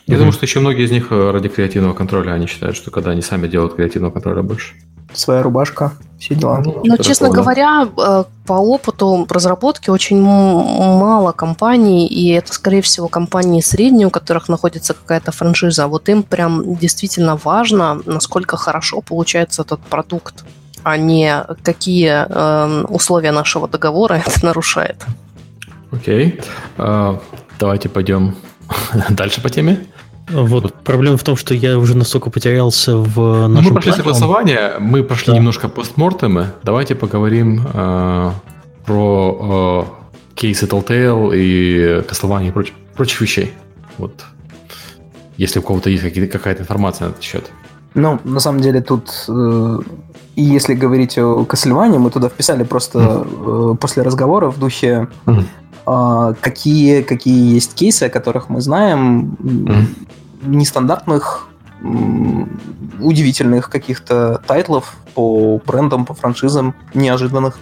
Я 0.06 0.14
mm 0.14 0.18
думаю, 0.18 0.32
что 0.32 0.46
еще 0.46 0.60
многие 0.60 0.84
из 0.84 0.90
них 0.90 1.08
э, 1.10 1.30
ради 1.30 1.48
креативного 1.48 1.94
контроля, 1.94 2.32
они 2.32 2.46
считают, 2.46 2.76
что 2.76 2.90
когда 2.90 3.10
они 3.10 3.22
сами 3.22 3.48
делают 3.48 3.74
креативного 3.74 4.12
контроля 4.12 4.42
больше 4.42 4.74
своя 5.12 5.42
рубашка, 5.42 5.92
все 6.18 6.34
дела. 6.34 6.62
Ну, 6.64 6.82
Но, 6.84 6.96
честно 6.98 7.28
такого, 7.28 7.42
говоря, 7.42 7.88
э, 7.96 8.24
по 8.46 8.52
опыту 8.52 9.26
разработки 9.28 9.90
очень 9.90 10.20
мало 10.20 11.32
компаний, 11.32 12.06
и 12.06 12.30
это, 12.30 12.52
скорее 12.52 12.82
всего, 12.82 13.08
компании 13.08 13.60
средние, 13.60 14.06
у 14.06 14.10
которых 14.10 14.48
находится 14.48 14.94
какая-то 14.94 15.32
франшиза. 15.32 15.86
Вот 15.86 16.08
им 16.08 16.22
прям 16.22 16.76
действительно 16.76 17.36
важно, 17.36 18.00
насколько 18.04 18.56
хорошо 18.56 19.00
получается 19.00 19.62
этот 19.62 19.80
продукт, 19.80 20.44
а 20.82 20.96
не 20.96 21.44
какие 21.62 22.26
э, 22.28 22.84
условия 22.88 23.32
нашего 23.32 23.66
договора 23.66 24.14
это 24.26 24.44
нарушает. 24.44 25.04
Окей. 25.90 26.38
Okay. 26.38 26.44
Uh, 26.76 27.20
давайте 27.58 27.88
пойдем 27.88 28.36
дальше 29.10 29.42
по 29.42 29.50
теме. 29.50 29.86
Вот 30.32 30.74
проблема 30.84 31.16
в 31.16 31.24
том, 31.24 31.36
что 31.36 31.54
я 31.54 31.78
уже 31.78 31.96
настолько 31.96 32.30
потерялся 32.30 32.96
в 32.96 33.48
нашем 33.48 33.74
Мы 33.74 33.80
прошли 33.80 33.92
согласование, 33.92 34.74
мы 34.78 35.02
прошли 35.02 35.32
да. 35.32 35.38
немножко 35.38 35.68
постмортемы. 35.68 36.46
Давайте 36.62 36.94
поговорим 36.94 37.66
э, 37.72 38.30
про 38.86 39.86
э, 39.86 40.34
кейсы 40.34 40.66
Telltale 40.66 41.36
и 41.36 42.02
Castlevania 42.08 42.48
и 42.48 42.50
проч- 42.50 42.72
прочих 42.94 43.20
вещей. 43.20 43.52
Вот. 43.98 44.24
Если 45.36 45.58
у 45.58 45.62
кого-то 45.62 45.90
есть 45.90 46.02
какая-то 46.30 46.62
информация 46.62 47.06
на 47.06 47.10
этот 47.10 47.22
счет. 47.22 47.50
Ну, 47.94 48.20
на 48.24 48.40
самом 48.40 48.60
деле 48.60 48.80
тут, 48.80 49.10
э, 49.28 49.78
и 50.36 50.42
если 50.42 50.74
говорить 50.74 51.18
о 51.18 51.44
Castlevania, 51.44 51.98
мы 51.98 52.10
туда 52.10 52.28
вписали 52.28 52.62
просто 52.62 53.26
э, 53.26 53.74
после 53.80 54.02
разговора 54.02 54.50
в 54.50 54.58
духе, 54.58 55.08
какие, 55.84 57.02
какие 57.02 57.54
есть 57.54 57.74
кейсы, 57.74 58.04
о 58.04 58.10
которых 58.10 58.48
мы 58.48 58.60
знаем, 58.60 59.36
mm 59.40 59.86
нестандартных, 60.42 61.48
удивительных 63.00 63.70
каких-то 63.70 64.40
тайтлов 64.46 64.96
по 65.14 65.60
брендам, 65.66 66.04
по 66.04 66.14
франшизам, 66.14 66.74
неожиданных. 66.94 67.58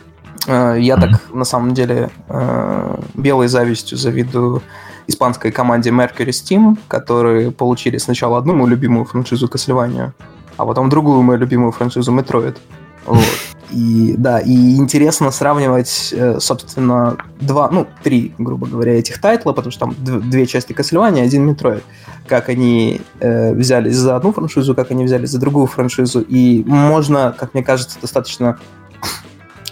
Э, 0.47 0.77
я 0.79 0.95
mm-hmm. 0.95 1.01
так, 1.01 1.35
на 1.35 1.45
самом 1.45 1.75
деле, 1.75 2.11
э, 2.29 3.01
белой 3.15 3.49
завистью 3.49 3.99
завидую 3.99 4.63
испанской 5.07 5.53
команде 5.53 5.91
Mercury 5.91 6.31
Steam, 6.31 6.77
которые 6.89 7.51
получили 7.51 7.99
сначала 7.99 8.39
одну 8.39 8.55
мою 8.55 8.67
любимую 8.67 9.05
франшизу 9.05 9.47
Castlevania, 9.47 10.13
а 10.57 10.67
потом 10.67 10.89
другую 10.89 11.23
мою 11.23 11.39
любимую 11.39 11.73
франшизу 11.73 12.13
Metroid. 12.13 12.57
Вот. 13.09 13.25
И 13.71 14.15
да, 14.17 14.39
и 14.39 14.77
интересно 14.77 15.31
сравнивать, 15.31 16.15
э, 16.17 16.39
собственно, 16.41 17.19
два, 17.41 17.69
ну, 17.71 17.87
три, 18.03 18.35
грубо 18.39 18.67
говоря, 18.67 18.99
этих 18.99 19.21
тайтла, 19.21 19.53
потому 19.53 19.71
что 19.71 19.81
там 19.81 19.95
две 19.99 20.47
части 20.47 20.73
Castlevania, 20.73 21.23
один 21.23 21.49
Metroid. 21.51 21.83
Как 22.27 22.49
они 22.49 23.01
э, 23.21 23.53
взялись 23.53 23.97
за 23.97 24.17
одну 24.17 24.33
франшизу, 24.33 24.75
как 24.75 24.91
они 24.91 25.05
взялись 25.05 25.31
за 25.31 25.39
другую 25.39 25.67
франшизу. 25.67 26.21
И 26.21 26.65
можно, 26.67 27.35
как 27.39 27.55
мне 27.55 27.63
кажется, 27.63 27.99
достаточно 28.01 28.59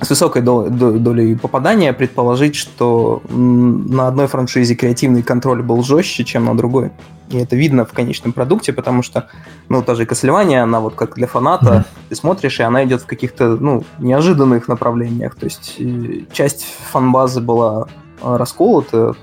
с 0.00 0.10
высокой 0.10 0.42
долей 0.42 1.36
попадания 1.36 1.92
предположить, 1.92 2.54
что 2.54 3.22
на 3.30 4.08
одной 4.08 4.26
франшизе 4.26 4.74
креативный 4.74 5.22
контроль 5.22 5.62
был 5.62 5.82
жестче, 5.82 6.24
чем 6.24 6.44
на 6.44 6.56
другой. 6.56 6.90
И 7.30 7.38
это 7.38 7.56
видно 7.56 7.84
в 7.84 7.92
конечном 7.92 8.32
продукте, 8.32 8.72
потому 8.72 9.02
что, 9.02 9.28
ну, 9.68 9.82
та 9.82 9.94
же 9.94 10.04
Castlevania, 10.04 10.62
она 10.62 10.80
вот 10.80 10.94
как 10.94 11.14
для 11.14 11.26
фаната, 11.26 11.66
mm-hmm. 11.66 12.08
ты 12.10 12.14
смотришь, 12.14 12.60
и 12.60 12.62
она 12.62 12.84
идет 12.84 13.02
в 13.02 13.06
каких-то, 13.06 13.56
ну, 13.56 13.84
неожиданных 13.98 14.68
направлениях. 14.68 15.34
То 15.34 15.46
есть 15.46 15.76
э, 15.78 16.20
часть 16.32 16.66
фанбазы 16.92 17.40
была 17.40 17.88
э, 18.22 18.36
расколота 18.36 19.16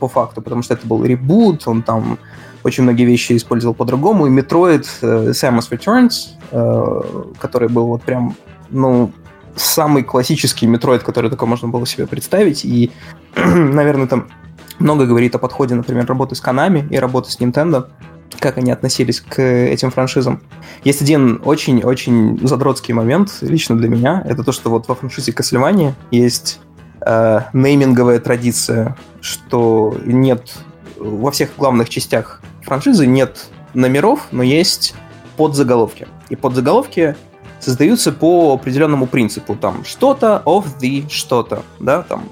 по 0.00 0.08
факту, 0.08 0.40
потому 0.40 0.62
что 0.62 0.74
это 0.74 0.86
был 0.86 1.04
ребут, 1.04 1.66
он 1.66 1.82
там 1.82 2.18
очень 2.62 2.84
многие 2.84 3.04
вещи 3.04 3.36
использовал 3.36 3.74
по-другому. 3.74 4.26
И 4.26 4.30
Metroid 4.30 4.86
uh, 5.02 5.30
Samus 5.30 5.70
Returns, 5.70 7.32
который 7.38 7.68
был 7.68 7.86
вот 7.86 8.02
прям, 8.02 8.34
ну, 8.70 9.12
самый 9.56 10.04
классический 10.04 10.66
Metroid, 10.66 11.00
который 11.00 11.30
только 11.30 11.46
можно 11.46 11.68
было 11.68 11.86
себе 11.86 12.06
представить. 12.06 12.64
И, 12.64 12.92
наверное, 13.36 14.06
там 14.06 14.28
много 14.78 15.06
говорит 15.06 15.34
о 15.34 15.38
подходе, 15.38 15.74
например, 15.74 16.06
работы 16.06 16.34
с 16.34 16.42
Konami 16.42 16.86
и 16.88 16.98
работы 16.98 17.30
с 17.30 17.40
Nintendo, 17.40 17.88
как 18.38 18.58
они 18.58 18.70
относились 18.70 19.20
к 19.20 19.40
этим 19.42 19.90
франшизам. 19.90 20.42
Есть 20.84 21.02
один 21.02 21.40
очень-очень 21.44 22.46
задротский 22.46 22.92
момент 22.94 23.38
лично 23.40 23.76
для 23.76 23.88
меня. 23.88 24.22
Это 24.26 24.44
то, 24.44 24.52
что 24.52 24.70
вот 24.70 24.88
во 24.88 24.94
франшизе 24.94 25.32
Castlevania 25.32 25.94
есть 26.10 26.60
э, 27.00 27.40
нейминговая 27.52 28.20
традиция, 28.20 28.96
что 29.20 29.96
нет 30.04 30.52
во 30.98 31.30
всех 31.30 31.50
главных 31.56 31.88
частях 31.88 32.40
франшизы 32.62 33.06
нет 33.06 33.46
номеров, 33.74 34.28
но 34.32 34.42
есть 34.42 34.94
подзаголовки. 35.36 36.06
И 36.28 36.36
подзаголовки 36.36 37.16
создаются 37.66 38.12
по 38.12 38.54
определенному 38.54 39.08
принципу. 39.08 39.56
Там 39.56 39.84
что-то 39.84 40.40
of 40.46 40.66
the 40.80 41.10
что-то, 41.10 41.64
да, 41.80 42.02
там 42.02 42.22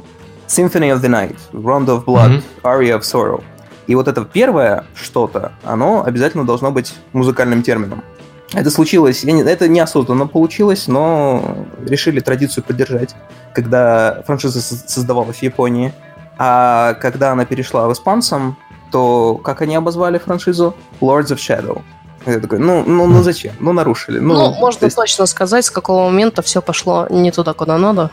Symphony 0.46 0.94
of 0.94 1.00
the 1.00 1.08
Night, 1.08 1.36
Round 1.52 1.86
of 1.86 2.04
Blood, 2.04 2.30
mm-hmm. 2.30 2.42
Aria 2.62 2.96
of 2.96 3.00
Sorrow. 3.00 3.42
И 3.88 3.96
вот 3.96 4.06
это 4.06 4.24
первое 4.24 4.84
что-то, 4.94 5.52
оно 5.64 6.04
обязательно 6.04 6.44
должно 6.46 6.70
быть 6.70 6.94
музыкальным 7.12 7.64
термином. 7.64 8.04
Это 8.52 8.70
случилось, 8.70 9.24
это 9.24 9.68
неосознанно 9.68 10.28
получилось, 10.28 10.86
но 10.86 11.66
решили 11.84 12.20
традицию 12.20 12.62
поддержать, 12.62 13.16
когда 13.52 14.22
франшиза 14.26 14.62
создавалась 14.62 15.38
в 15.38 15.42
Японии. 15.42 15.92
А 16.38 16.94
когда 16.94 17.32
она 17.32 17.44
перешла 17.44 17.88
в 17.88 17.92
испанцам, 17.92 18.56
то 18.92 19.40
как 19.42 19.62
они 19.62 19.74
обозвали 19.74 20.18
франшизу? 20.18 20.76
Lords 21.00 21.32
of 21.32 21.38
Shadow. 21.38 21.82
Я 22.26 22.40
такой, 22.40 22.58
ну, 22.58 22.84
ну, 22.86 23.06
ну 23.06 23.22
зачем? 23.22 23.52
Ну, 23.60 23.72
нарушили. 23.72 24.18
Ну, 24.18 24.34
ну 24.34 24.54
можно 24.54 24.86
есть... 24.86 24.96
точно 24.96 25.26
сказать, 25.26 25.64
с 25.64 25.70
какого 25.70 26.04
момента 26.04 26.42
все 26.42 26.62
пошло 26.62 27.06
не 27.10 27.30
туда, 27.30 27.52
куда 27.52 27.78
надо. 27.78 28.10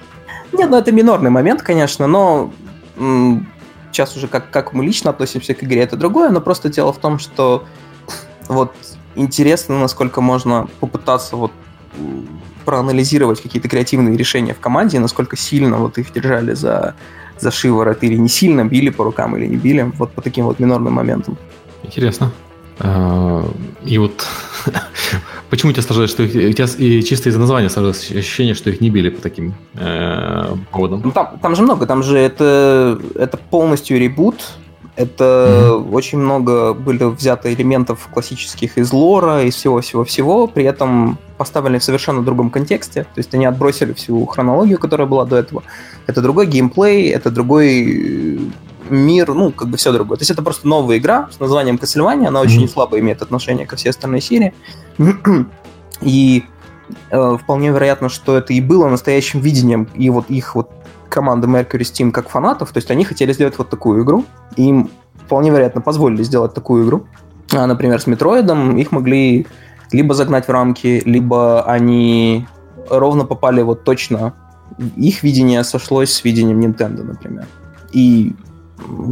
Нет, 0.52 0.70
ну 0.70 0.78
это 0.78 0.92
минорный 0.92 1.30
момент, 1.30 1.62
конечно, 1.62 2.08
но 2.08 2.52
м- 2.98 3.48
сейчас 3.92 4.18
уже 4.18 4.28
как, 4.28 4.52
как 4.52 4.74
мы 4.74 4.84
лично 4.86 5.12
относимся 5.12 5.54
к 5.54 5.64
игре, 5.64 5.82
это 5.82 5.96
другое, 5.96 6.30
но 6.30 6.42
просто 6.42 6.70
дело 6.70 6.92
в 6.92 6.98
том, 6.98 7.20
что 7.20 7.64
вот 8.48 8.74
интересно, 9.16 9.80
насколько 9.80 10.20
можно 10.22 10.68
попытаться 10.80 11.36
вот 11.38 11.52
проанализировать 12.66 13.42
какие-то 13.42 13.68
креативные 13.70 14.18
решения 14.18 14.54
в 14.54 14.60
команде, 14.60 15.00
насколько 15.00 15.38
сильно 15.38 15.78
вот 15.78 15.98
их 15.98 16.14
держали 16.14 16.54
за, 16.54 16.96
за 17.40 17.52
шиворот 17.52 18.04
или 18.04 18.16
не 18.16 18.30
сильно, 18.30 18.66
били 18.66 18.90
по 18.90 19.04
рукам 19.04 19.36
или 19.38 19.48
не 19.48 19.56
били, 19.56 19.92
вот 19.98 20.12
по 20.12 20.22
таким 20.22 20.46
вот 20.46 20.60
минорным 20.60 20.94
моментам. 20.94 21.38
Интересно. 21.84 22.32
А, 22.84 23.46
и 23.86 23.98
вот 23.98 24.26
почему 25.50 25.72
тебе 25.72 25.84
сложилось, 25.84 26.10
что 26.10 26.24
их, 26.24 26.50
у 26.50 26.54
тебя 26.54 26.68
и 26.78 27.04
чисто 27.04 27.30
из-за 27.30 27.40
названия 27.40 27.70
сложилось 27.70 28.12
ощущение, 28.12 28.56
что 28.56 28.70
их 28.70 28.82
не 28.82 28.90
били 28.90 29.10
по 29.10 29.22
таким 29.22 29.54
э, 29.76 30.56
поводам? 30.72 31.02
Ну, 31.04 31.12
там, 31.12 31.40
там 31.42 31.56
же 31.56 31.62
много, 31.62 31.86
там 31.86 32.02
же 32.02 32.18
это, 32.18 33.00
это 33.16 33.38
полностью 33.38 34.00
ребут, 34.00 34.36
это 34.96 35.24
mm-hmm. 35.24 35.94
очень 35.94 36.18
много 36.18 36.74
были 36.74 37.04
взято 37.04 37.54
элементов 37.54 38.10
классических 38.12 38.78
из 38.78 38.92
лора, 38.92 39.44
из 39.44 39.56
всего-всего-всего, 39.56 40.48
при 40.48 40.64
этом 40.64 41.18
поставлены 41.38 41.80
в 41.80 41.84
совершенно 41.84 42.24
другом 42.24 42.50
контексте. 42.50 43.04
То 43.04 43.18
есть 43.18 43.34
они 43.34 43.46
отбросили 43.46 43.94
всю 43.94 44.26
хронологию, 44.26 44.80
которая 44.80 45.08
была 45.08 45.26
до 45.26 45.38
этого. 45.38 45.64
Это 46.08 46.22
другой 46.22 46.48
геймплей, 46.48 47.10
это 47.10 47.30
другой 47.30 48.40
мир, 48.92 49.34
ну, 49.34 49.52
как 49.52 49.68
бы 49.68 49.78
все 49.78 49.92
другое. 49.92 50.18
То 50.18 50.22
есть 50.22 50.32
это 50.32 50.42
просто 50.42 50.68
новая 50.68 50.98
игра 50.98 51.30
с 51.32 51.40
названием 51.40 51.76
Castlevania, 51.76 52.28
она 52.28 52.42
очень 52.42 52.68
слабо 52.68 53.00
имеет 53.00 53.22
отношение 53.22 53.66
ко 53.66 53.76
всей 53.76 53.90
остальной 53.90 54.22
серии. 54.22 54.54
и 56.02 56.44
э, 57.10 57.38
вполне 57.42 57.70
вероятно, 57.70 58.10
что 58.10 58.38
это 58.38 58.54
и 58.54 58.62
было 58.62 58.90
настоящим 58.90 59.40
видением 59.40 59.88
и 59.96 60.10
вот 60.10 60.30
их 60.30 60.56
вот 60.56 60.70
команды 61.10 61.48
Mercury 61.48 61.82
Steam 61.82 62.12
как 62.12 62.30
фанатов, 62.30 62.72
то 62.72 62.78
есть 62.78 62.90
они 62.90 63.04
хотели 63.04 63.34
сделать 63.34 63.58
вот 63.58 63.70
такую 63.70 64.04
игру, 64.04 64.26
и 64.56 64.64
им 64.64 64.90
вполне 65.16 65.50
вероятно 65.50 65.82
позволили 65.82 66.24
сделать 66.24 66.54
такую 66.54 66.86
игру. 66.86 67.06
А, 67.54 67.68
например, 67.68 68.00
с 68.00 68.08
Метроидом 68.08 68.78
их 68.78 68.92
могли 68.92 69.46
либо 69.92 70.14
загнать 70.14 70.48
в 70.48 70.52
рамки, 70.52 71.02
либо 71.06 71.64
они 71.64 72.48
ровно 72.90 73.26
попали 73.26 73.62
вот 73.62 73.84
точно 73.84 74.34
их 74.96 75.24
видение 75.24 75.64
сошлось 75.64 76.12
с 76.14 76.24
видением 76.24 76.60
Nintendo, 76.60 77.04
например. 77.04 77.46
И 77.92 78.34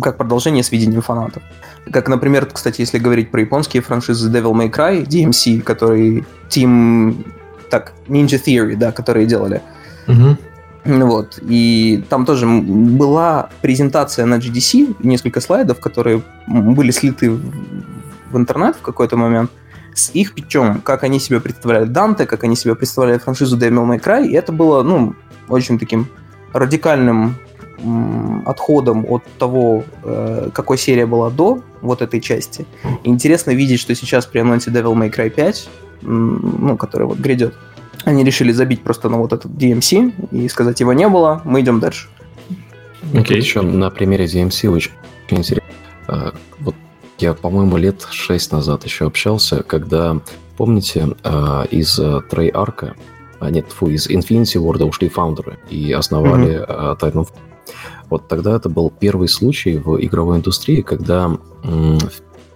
как 0.01 0.17
продолжение 0.17 0.63
с 0.63 0.71
видением 0.71 1.01
фанатов. 1.01 1.43
Как, 1.91 2.07
например, 2.07 2.45
кстати, 2.45 2.81
если 2.81 2.99
говорить 2.99 3.31
про 3.31 3.41
японские 3.41 3.81
франшизы 3.81 4.29
Devil 4.29 4.53
May 4.53 4.71
Cry, 4.71 5.05
DMC, 5.05 5.61
который 5.61 6.25
Team... 6.49 7.25
Так, 7.69 7.93
Ninja 8.07 8.41
Theory, 8.43 8.75
да, 8.75 8.91
которые 8.91 9.27
делали. 9.27 9.61
Угу. 10.07 10.37
Вот. 10.85 11.39
И 11.41 12.03
там 12.09 12.25
тоже 12.25 12.47
была 12.47 13.49
презентация 13.61 14.25
на 14.25 14.35
GDC, 14.35 14.95
несколько 15.03 15.41
слайдов, 15.41 15.79
которые 15.79 16.23
были 16.47 16.91
слиты 16.91 17.31
в 17.31 18.37
интернет 18.37 18.75
в 18.75 18.81
какой-то 18.81 19.17
момент, 19.17 19.51
с 19.93 20.11
их 20.11 20.33
питчом, 20.33 20.81
как 20.81 21.03
они 21.03 21.19
себе 21.19 21.39
представляли 21.39 21.85
Данте, 21.85 22.25
как 22.25 22.43
они 22.43 22.55
себе 22.55 22.75
представляли 22.75 23.17
франшизу 23.17 23.57
Devil 23.57 23.85
May 23.85 24.01
Cry, 24.01 24.27
и 24.27 24.33
это 24.33 24.51
было, 24.51 24.81
ну, 24.83 25.15
очень 25.47 25.77
таким 25.77 26.07
радикальным 26.53 27.35
отходом 28.45 29.05
от 29.09 29.23
того, 29.37 29.83
э, 30.03 30.49
какой 30.53 30.77
серия 30.77 31.05
была 31.05 31.29
до 31.29 31.61
вот 31.81 32.01
этой 32.01 32.19
части. 32.19 32.65
И 33.03 33.09
интересно 33.09 33.51
видеть, 33.51 33.79
что 33.79 33.95
сейчас 33.95 34.25
при 34.25 34.39
анонсе 34.39 34.71
Devil 34.71 34.93
May 34.95 35.13
Cry 35.13 35.29
5, 35.29 35.69
ну, 36.01 36.77
который 36.77 37.07
вот 37.07 37.17
грядет, 37.17 37.55
они 38.05 38.23
решили 38.23 38.51
забить 38.51 38.81
просто 38.81 39.09
на 39.09 39.17
вот 39.17 39.33
этот 39.33 39.51
DMC 39.51 40.29
и 40.31 40.47
сказать, 40.49 40.79
его 40.79 40.93
не 40.93 41.07
было, 41.07 41.41
мы 41.45 41.61
идем 41.61 41.79
дальше. 41.79 42.07
Окей. 43.13 43.37
Okay. 43.37 43.39
Еще 43.39 43.61
на 43.61 43.89
примере 43.89 44.25
DMC 44.25 44.69
очень 44.69 44.91
интересно. 45.29 45.69
А, 46.07 46.33
вот 46.59 46.75
я, 47.19 47.33
по-моему, 47.33 47.77
лет 47.77 48.05
шесть 48.09 48.51
назад 48.51 48.85
еще 48.85 49.05
общался, 49.05 49.63
когда, 49.63 50.19
помните, 50.57 51.09
а, 51.23 51.65
из 51.69 51.99
Treyarch, 51.99 52.93
а, 53.39 53.49
нет, 53.49 53.65
фу, 53.69 53.87
из 53.87 54.09
Infinity 54.09 54.61
Ward 54.61 54.83
ушли 54.83 55.09
фаундеры 55.09 55.59
и 55.69 55.91
основали 55.91 56.59
mm-hmm. 56.59 56.99
Titanfall 56.99 57.48
вот 58.09 58.27
тогда 58.27 58.55
это 58.55 58.69
был 58.69 58.91
первый 58.91 59.27
случай 59.27 59.77
в 59.77 60.03
игровой 60.03 60.37
индустрии, 60.37 60.81
когда 60.81 61.37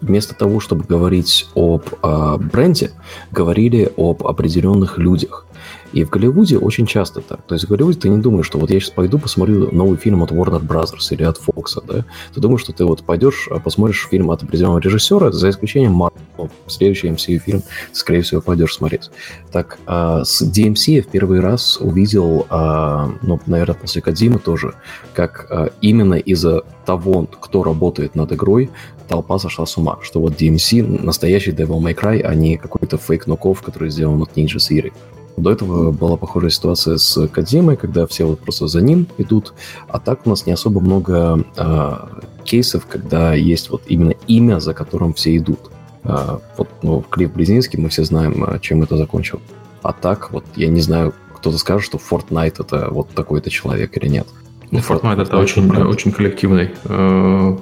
вместо 0.03 0.35
того, 0.35 0.59
чтобы 0.59 0.83
говорить 0.83 1.47
об 1.55 1.83
э, 2.01 2.37
бренде, 2.37 2.91
говорили 3.31 3.91
об 3.97 4.25
определенных 4.25 4.97
людях. 4.97 5.45
И 5.93 6.03
в 6.03 6.09
Голливуде 6.09 6.57
очень 6.57 6.87
часто 6.87 7.21
так. 7.21 7.43
То 7.43 7.53
есть 7.53 7.65
в 7.65 7.69
Голливуде 7.69 7.99
ты 7.99 8.09
не 8.09 8.17
думаешь, 8.17 8.47
что 8.47 8.57
вот 8.57 8.71
я 8.71 8.79
сейчас 8.79 8.89
пойду 8.89 9.19
посмотрю 9.19 9.71
новый 9.71 9.97
фильм 9.97 10.23
от 10.23 10.31
Warner 10.31 10.59
Brothers 10.59 11.11
или 11.11 11.23
от 11.23 11.39
Fox, 11.39 11.81
да? 11.87 12.03
Ты 12.33 12.41
думаешь, 12.41 12.61
что 12.61 12.73
ты 12.73 12.83
вот 12.83 13.03
пойдешь, 13.03 13.47
а, 13.51 13.59
посмотришь 13.59 14.07
фильм 14.09 14.31
от 14.31 14.41
определенного 14.41 14.79
режиссера, 14.79 15.31
за 15.31 15.51
исключением 15.51 15.93
Марвел. 15.93 16.49
Следующий 16.65 17.09
MCU 17.09 17.37
фильм, 17.37 17.61
скорее 17.91 18.21
всего, 18.23 18.41
пойдешь 18.41 18.73
смотреть. 18.73 19.11
Так, 19.51 19.77
а 19.85 20.23
с 20.25 20.41
DMC 20.41 20.93
я 20.93 21.03
в 21.03 21.07
первый 21.07 21.39
раз 21.39 21.77
увидел, 21.79 22.47
а, 22.49 23.11
ну, 23.21 23.39
наверное, 23.45 23.75
после 23.75 24.01
Кадзимы 24.01 24.39
тоже, 24.39 24.73
как 25.13 25.45
а, 25.51 25.69
именно 25.79 26.15
из-за 26.15 26.63
того, 26.85 27.27
кто 27.39 27.63
работает 27.63 28.15
над 28.15 28.33
игрой, 28.33 28.71
толпа 29.07 29.39
сошла 29.39 29.65
с 29.65 29.77
ума, 29.77 29.97
что 30.01 30.19
вот 30.19 30.33
DMC 30.33 31.03
настоящий 31.03 31.51
Devil 31.51 31.79
May 31.79 31.95
Cry, 31.95 32.21
а 32.21 32.33
не 32.35 32.57
какой-то 32.57 32.97
фейк-ноков, 32.97 33.61
который 33.61 33.89
сделан 33.89 34.21
от 34.21 34.35
Ninja 34.35 34.57
Theory. 34.57 34.93
До 35.35 35.51
этого 35.51 35.91
была 35.91 36.15
похожая 36.15 36.51
ситуация 36.51 36.97
с 36.97 37.27
Кадзимой, 37.27 37.75
когда 37.75 38.05
все 38.05 38.25
вот 38.25 38.39
просто 38.39 38.67
за 38.67 38.81
ним 38.81 39.07
идут, 39.17 39.53
а 39.87 39.99
так 39.99 40.25
у 40.25 40.29
нас 40.29 40.45
не 40.45 40.53
особо 40.53 40.79
много 40.79 41.43
э, 41.57 41.93
кейсов, 42.43 42.85
когда 42.85 43.33
есть 43.33 43.69
вот 43.71 43.81
именно 43.87 44.13
имя, 44.27 44.59
за 44.59 44.73
которым 44.73 45.13
все 45.13 45.35
идут. 45.35 45.71
Э, 46.03 46.37
вот 46.57 46.69
ну, 46.83 47.01
Клифф 47.01 47.33
Близнинский, 47.33 47.79
мы 47.79 47.89
все 47.89 48.03
знаем, 48.03 48.43
а, 48.47 48.59
чем 48.59 48.83
это 48.83 48.95
закончил. 48.95 49.41
А 49.81 49.91
так, 49.91 50.31
вот 50.31 50.45
я 50.55 50.67
не 50.67 50.81
знаю, 50.81 51.13
кто-то 51.35 51.57
скажет, 51.57 51.83
что 51.83 51.97
Fortnite 51.97 52.55
это 52.59 52.89
вот 52.91 53.09
такой-то 53.09 53.49
человек 53.49 53.97
или 53.97 54.07
нет. 54.07 54.27
Ну, 54.69 54.79
Fortnite 54.79 55.21
это 55.23 55.37
очень, 55.37 55.69
очень 55.69 56.11
коллективный 56.11 56.71
э, 56.85 57.57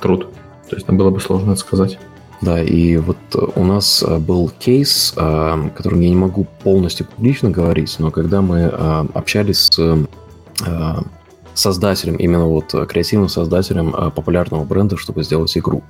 труд. 0.00 0.28
То 0.68 0.76
есть 0.76 0.88
было 0.88 1.10
бы 1.10 1.20
сложно 1.20 1.52
это 1.52 1.60
сказать. 1.60 1.98
Да, 2.42 2.62
и 2.62 2.96
вот 2.98 3.16
у 3.54 3.64
нас 3.64 4.02
э, 4.06 4.18
был 4.18 4.50
кейс, 4.58 5.14
о 5.16 5.70
котором 5.74 6.00
я 6.00 6.10
не 6.10 6.14
могу 6.14 6.46
полностью 6.62 7.06
публично 7.06 7.50
говорить, 7.50 7.96
но 7.98 8.10
когда 8.10 8.42
мы 8.42 8.58
э, 8.58 9.06
общались 9.14 9.68
с 9.70 10.06
э, 10.66 10.96
создателем, 11.54 12.16
именно 12.16 12.46
вот 12.46 12.74
креативным 12.88 13.30
создателем 13.30 13.92
популярного 14.12 14.64
бренда, 14.64 14.98
чтобы 14.98 15.24
сделать 15.24 15.56
игру. 15.56 15.82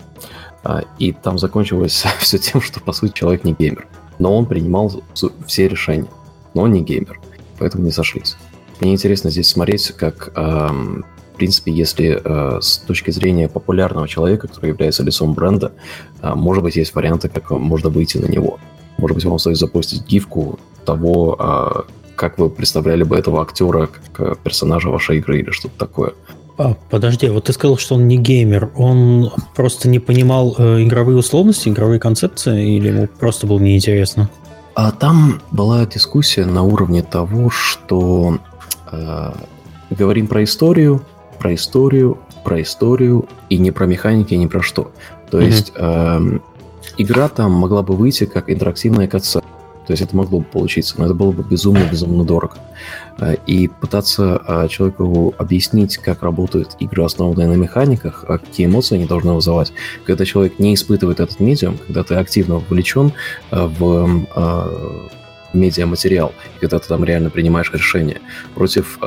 И 0.99 1.13
там 1.13 1.39
закончилось 1.39 2.05
все 2.21 2.39
тем, 2.39 2.61
что, 2.61 2.81
по 2.81 2.93
сути, 2.93 3.13
человек 3.13 3.43
не 3.43 3.53
геймер. 3.53 3.89
Но 4.21 4.37
он 4.37 4.47
принимал 4.47 5.03
все 5.47 5.69
решения. 5.69 6.07
Но 6.55 6.63
он 6.63 6.73
не 6.73 6.83
геймер. 6.83 7.21
Поэтому 7.59 7.83
не 7.83 7.91
сошлись. 7.91 8.37
Мне 8.81 8.93
интересно 8.93 9.31
здесь 9.31 9.49
смотреть, 9.49 9.91
как 9.91 10.33
в 11.37 11.39
принципе, 11.39 11.71
если 11.71 12.19
э, 12.25 12.61
с 12.63 12.79
точки 12.79 13.11
зрения 13.11 13.47
популярного 13.47 14.09
человека, 14.09 14.49
который 14.49 14.71
является 14.71 15.03
лицом 15.03 15.35
бренда, 15.35 15.73
э, 16.23 16.33
может 16.35 16.63
быть, 16.63 16.77
есть 16.77 16.95
варианты, 16.95 17.29
как 17.29 17.51
можно 17.51 17.91
выйти 17.91 18.17
на 18.17 18.25
него. 18.25 18.59
Может 18.97 19.17
быть, 19.17 19.25
вам 19.27 19.39
стоит 19.39 19.59
запустить 19.59 20.07
гифку 20.07 20.59
того, 20.87 21.37
э, 21.39 21.83
как 22.17 22.39
вы 22.39 22.49
представляли 22.49 23.03
бы 23.03 23.19
этого 23.19 23.43
актера 23.43 23.91
как 24.15 24.39
персонажа 24.39 24.89
вашей 24.89 25.19
игры 25.19 25.41
или 25.41 25.51
что-то 25.51 25.77
такое. 25.77 26.15
А, 26.57 26.75
подожди, 26.89 27.29
вот 27.29 27.45
ты 27.45 27.53
сказал, 27.53 27.77
что 27.77 27.97
он 27.97 28.09
не 28.09 28.17
геймер. 28.17 28.71
Он 28.75 29.31
просто 29.55 29.91
не 29.91 29.99
понимал 29.99 30.55
э, 30.57 30.85
игровые 30.85 31.19
условности, 31.19 31.69
игровые 31.69 32.01
концепции, 32.01 32.77
или 32.77 32.89
ему 32.89 33.09
просто 33.09 33.47
было 33.47 33.59
неинтересно? 33.59 34.31
А 34.75 34.91
там 34.91 35.43
была 35.51 35.85
дискуссия 35.85 36.47
на 36.47 36.63
уровне 36.63 37.03
того, 37.03 37.51
что 37.51 38.39
э, 38.91 39.33
говорим 39.91 40.27
про 40.29 40.45
историю, 40.45 41.03
про 41.39 41.55
историю, 41.55 42.19
про 42.45 42.63
историю 42.63 43.27
и 43.49 43.59
не 43.59 43.71
про 43.71 43.87
механики, 43.87 44.35
не 44.35 44.47
про 44.47 44.63
что. 44.63 44.93
То 45.31 45.41
mm-hmm. 45.41 45.47
есть 45.47 45.73
э, 45.75 46.39
игра 46.99 47.29
там 47.29 47.53
могла 47.53 47.83
бы 47.83 47.95
выйти 47.95 48.27
как 48.27 48.51
интерактивная 48.51 49.09
катсцена. 49.09 49.45
То 49.87 49.93
есть 49.93 50.03
это 50.03 50.17
могло 50.17 50.41
бы 50.41 50.45
получиться, 50.45 50.97
но 50.99 51.05
это 51.05 51.15
было 51.15 51.31
бы 51.31 51.45
безумно-безумно 51.45 52.25
дорого. 52.25 52.57
Э, 53.19 53.37
и 53.47 53.69
пытаться 53.69 54.43
э, 54.47 54.69
человеку 54.69 55.35
объяснить, 55.39 55.97
как 55.99 56.23
работают 56.23 56.77
игры, 56.81 57.05
основанные 57.05 57.47
на 57.47 57.55
механиках, 57.55 58.25
а 58.29 58.39
какие 58.39 58.67
эмоции 58.67 58.97
они 58.97 59.07
должны 59.07 59.33
вызывать, 59.33 59.73
когда 60.05 60.25
человек 60.25 60.59
не 60.59 60.75
испытывает 60.75 61.21
этот 61.21 61.39
медиум, 61.41 61.79
когда 61.79 62.03
ты 62.03 62.15
активно 62.17 62.57
вовлечен 62.57 63.13
э, 63.53 63.67
в 63.79 64.27
медиаматериал, 65.53 66.33
и 66.57 66.61
когда 66.61 66.79
ты 66.79 66.89
там 66.89 67.05
реально 67.05 67.31
принимаешь 67.31 67.73
решения, 67.73 68.21
против 68.55 68.99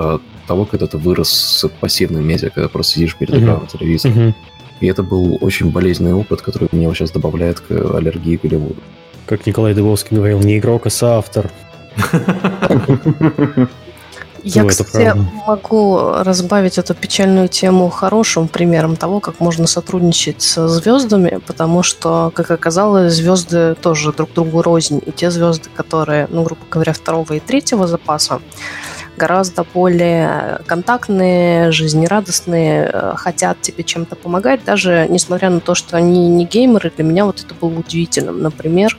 того, 0.50 0.66
когда 0.66 0.88
ты 0.88 0.97
вырос 0.97 1.30
с 1.30 1.68
пассивным 1.80 2.28
медиа, 2.28 2.50
когда 2.50 2.68
просто 2.68 2.93
сидишь 2.93 3.16
перед 3.16 3.36
экраном 3.36 3.66
uh-huh. 3.66 3.78
телевизора. 3.78 4.14
Uh-huh. 4.14 4.34
И 4.80 4.88
это 4.88 5.04
был 5.04 5.38
очень 5.41 5.70
болезненный 5.72 6.14
опыт, 6.14 6.41
который 6.41 6.70
меня 6.72 6.91
сейчас 6.95 7.12
добавляет 7.12 7.60
к 7.60 7.70
аллергии 7.70 8.38
к 8.38 8.41
Голливуду. 8.41 8.82
Как 9.28 9.45
Николай 9.45 9.76
Дыбовский 9.76 10.18
говорил, 10.18 10.39
не 10.39 10.58
игрок, 10.58 10.88
а 10.88 10.89
соавтор. 10.89 11.52
Я, 14.43 14.64
ну, 14.64 14.70
кстати, 14.70 15.14
могу 15.45 16.00
разбавить 16.24 16.78
эту 16.78 16.95
печальную 16.95 17.50
тему 17.50 17.89
хорошим 17.89 18.47
примером 18.47 18.95
того, 18.95 19.20
как 19.20 19.39
можно 19.41 19.68
сотрудничать 19.68 20.41
с 20.41 20.68
звездами, 20.68 21.41
потому 21.45 21.84
что, 21.84 22.32
как 22.34 22.50
оказалось, 22.50 23.14
звезды 23.14 23.76
тоже 23.76 24.14
друг 24.14 24.34
другу 24.34 24.62
рознь. 24.62 25.02
И 25.06 25.12
те 25.12 25.30
звезды, 25.30 25.70
которые, 25.76 26.28
ну, 26.32 26.43
грубо 26.43 26.62
говоря, 26.72 26.93
второго 26.93 27.34
и 27.34 27.39
третьего 27.39 27.86
запаса, 27.86 28.39
гораздо 29.20 29.63
более 29.63 30.61
контактные, 30.65 31.72
жизнерадостные, 31.72 32.89
э, 32.91 33.13
хотят 33.17 33.61
тебе 33.61 33.84
чем-то 33.84 34.15
помогать, 34.15 34.63
даже 34.63 35.07
несмотря 35.09 35.49
на 35.49 35.59
то, 35.59 35.76
что 35.76 35.97
они 35.97 36.28
не 36.30 36.45
геймеры, 36.45 36.91
для 36.95 37.03
меня 37.03 37.26
вот 37.26 37.43
это 37.45 37.53
было 37.53 37.80
удивительным. 37.80 38.41
Например, 38.41 38.97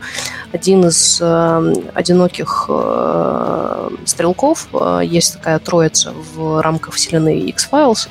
один 0.53 0.87
из 0.87 1.19
э, 1.21 1.75
одиноких 1.95 2.67
э, 2.69 3.91
стрелков, 4.05 4.69
э, 4.73 5.01
есть 5.05 5.35
такая 5.35 5.59
троица 5.59 6.13
в 6.35 6.61
рамках 6.61 6.95
вселенной 6.95 7.41
X-Files, 7.41 8.09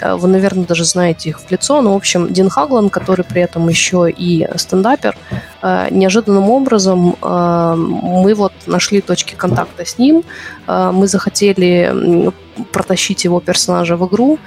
вы, 0.00 0.28
наверное, 0.28 0.64
даже 0.64 0.84
знаете 0.84 1.30
их 1.30 1.40
в 1.40 1.50
лицо. 1.50 1.82
Но, 1.82 1.92
в 1.92 1.96
общем, 1.96 2.32
Дин 2.32 2.48
Хаглан, 2.48 2.90
который 2.90 3.24
при 3.24 3.42
этом 3.42 3.68
еще 3.68 4.10
и 4.10 4.48
стендапер, 4.56 5.16
э, 5.62 5.88
неожиданным 5.90 6.50
образом 6.50 7.16
э, 7.20 7.74
мы 7.76 8.34
вот 8.34 8.52
нашли 8.66 9.00
точки 9.00 9.34
контакта 9.34 9.84
с 9.84 9.98
ним. 9.98 10.24
Мы 10.66 11.06
захотели 11.06 12.32
протащить 12.72 13.24
его 13.24 13.40
персонажа 13.40 13.96
в 13.96 14.06
игру, 14.08 14.38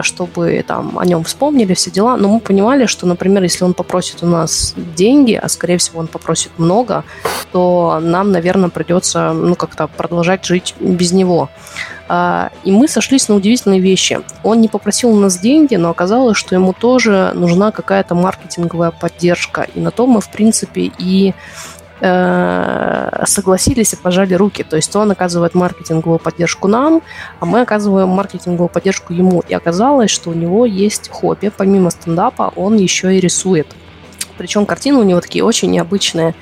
чтобы 0.00 0.64
там 0.66 0.98
о 0.98 1.04
нем 1.04 1.24
вспомнили, 1.24 1.74
все 1.74 1.90
дела. 1.90 2.16
Но 2.16 2.28
мы 2.28 2.40
понимали, 2.40 2.86
что, 2.86 3.06
например, 3.06 3.42
если 3.42 3.64
он 3.64 3.74
попросит 3.74 4.22
у 4.22 4.26
нас 4.26 4.74
деньги, 4.76 5.34
а 5.34 5.48
скорее 5.48 5.76
всего 5.76 6.00
он 6.00 6.06
попросит 6.06 6.52
много, 6.58 7.04
то 7.52 7.98
нам, 8.00 8.32
наверное, 8.32 8.70
придется 8.70 9.32
ну, 9.32 9.54
как-то 9.54 9.86
продолжать 9.86 10.44
жить 10.44 10.74
без 10.80 11.12
него. 11.12 11.50
А, 12.06 12.50
и 12.64 12.72
мы 12.72 12.86
сошлись 12.88 13.28
на 13.28 13.36
удивительные 13.36 13.80
вещи. 13.80 14.20
Он 14.42 14.60
не 14.60 14.68
попросил 14.68 15.10
у 15.10 15.16
нас 15.16 15.38
деньги, 15.38 15.76
но 15.76 15.90
оказалось, 15.90 16.36
что 16.36 16.54
ему 16.54 16.72
тоже 16.72 17.32
нужна 17.34 17.70
какая-то 17.70 18.14
маркетинговая 18.14 18.90
поддержка. 18.90 19.66
И 19.74 19.80
на 19.80 19.90
то 19.90 20.06
мы, 20.06 20.20
в 20.20 20.28
принципе, 20.30 20.92
и 20.98 21.34
э, 22.00 23.22
согласились 23.26 23.94
и 23.94 23.96
пожали 23.96 24.34
руки. 24.34 24.62
То 24.62 24.76
есть 24.76 24.94
он 24.96 25.10
оказывает 25.10 25.54
маркетинговую 25.54 26.18
поддержку 26.18 26.68
нам, 26.68 27.02
а 27.40 27.46
мы 27.46 27.62
оказываем 27.62 28.10
маркетинговую 28.10 28.68
поддержку 28.68 29.14
ему. 29.14 29.42
И 29.48 29.54
оказалось, 29.54 30.10
что 30.10 30.30
у 30.30 30.34
него 30.34 30.66
есть 30.66 31.08
хобби. 31.08 31.50
Помимо 31.56 31.90
стендапа 31.90 32.52
он 32.54 32.76
еще 32.76 33.16
и 33.16 33.20
рисует. 33.20 33.68
Причем 34.36 34.66
картины 34.66 34.98
у 34.98 35.04
него 35.04 35.20
такие 35.20 35.44
очень 35.44 35.70
необычные. 35.70 36.34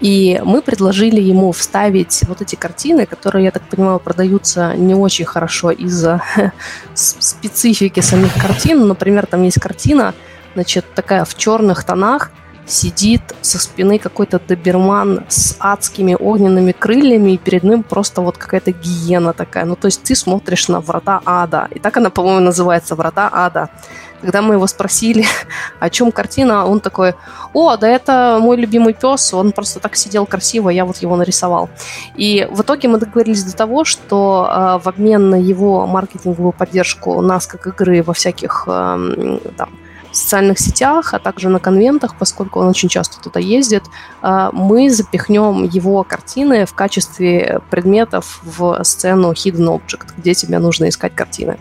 И 0.00 0.40
мы 0.44 0.60
предложили 0.60 1.20
ему 1.20 1.52
вставить 1.52 2.22
вот 2.28 2.42
эти 2.42 2.54
картины, 2.54 3.06
которые, 3.06 3.44
я 3.44 3.50
так 3.50 3.62
понимаю, 3.68 3.98
продаются 3.98 4.74
не 4.76 4.94
очень 4.94 5.24
хорошо 5.24 5.70
из-за 5.70 6.22
специфики 6.94 8.00
самих 8.00 8.34
картин. 8.34 8.86
Например, 8.86 9.26
там 9.26 9.42
есть 9.42 9.60
картина, 9.60 10.14
значит, 10.54 10.84
такая 10.94 11.24
в 11.24 11.34
черных 11.36 11.84
тонах, 11.84 12.30
сидит 12.66 13.22
со 13.40 13.58
спины 13.58 13.98
какой-то 13.98 14.40
доберман 14.40 15.24
с 15.28 15.56
адскими 15.60 16.16
огненными 16.18 16.72
крыльями, 16.72 17.32
и 17.32 17.38
перед 17.38 17.62
ним 17.62 17.82
просто 17.82 18.20
вот 18.20 18.36
какая-то 18.36 18.72
гиена 18.72 19.32
такая. 19.32 19.64
Ну, 19.64 19.76
то 19.76 19.86
есть 19.86 20.02
ты 20.02 20.14
смотришь 20.14 20.68
на 20.68 20.80
врата 20.80 21.20
ада. 21.24 21.68
И 21.70 21.78
так 21.78 21.96
она, 21.96 22.10
по-моему, 22.10 22.40
называется 22.40 22.96
«Врата 22.96 23.30
ада». 23.32 23.70
Когда 24.20 24.40
мы 24.42 24.54
его 24.54 24.66
спросили, 24.66 25.24
о 25.80 25.90
чем 25.90 26.10
картина, 26.10 26.66
он 26.66 26.80
такой, 26.80 27.14
о, 27.52 27.76
да 27.76 27.86
это 27.86 28.38
мой 28.40 28.56
любимый 28.56 28.94
пес, 28.94 29.32
он 29.34 29.52
просто 29.52 29.78
так 29.78 29.94
сидел 29.94 30.26
красиво, 30.26 30.70
я 30.70 30.84
вот 30.84 30.96
его 30.96 31.16
нарисовал. 31.16 31.68
И 32.16 32.48
в 32.50 32.62
итоге 32.62 32.88
мы 32.88 32.98
договорились 32.98 33.44
до 33.44 33.54
того, 33.56 33.84
что 33.84 34.48
э, 34.50 34.82
в 34.82 34.88
обмен 34.88 35.30
на 35.30 35.36
его 35.36 35.86
маркетинговую 35.86 36.52
поддержку 36.52 37.20
нас 37.20 37.46
как 37.46 37.66
игры 37.66 38.02
во 38.02 38.14
всяких 38.14 38.64
э, 38.66 39.38
там, 39.56 39.68
социальных 40.16 40.58
сетях, 40.58 41.14
а 41.14 41.18
также 41.18 41.48
на 41.48 41.58
конвентах, 41.58 42.16
поскольку 42.18 42.60
он 42.60 42.68
очень 42.68 42.88
часто 42.88 43.20
туда 43.20 43.40
ездит, 43.40 43.84
э, 44.22 44.50
мы 44.52 44.90
запихнем 44.90 45.64
его 45.64 46.02
картины 46.04 46.66
в 46.66 46.74
качестве 46.74 47.60
предметов 47.70 48.40
в 48.42 48.82
сцену 48.84 49.32
Hidden 49.32 49.80
Object, 49.80 50.14
где 50.16 50.34
тебе 50.34 50.58
нужно 50.58 50.88
искать 50.88 51.14
картины. 51.14 51.58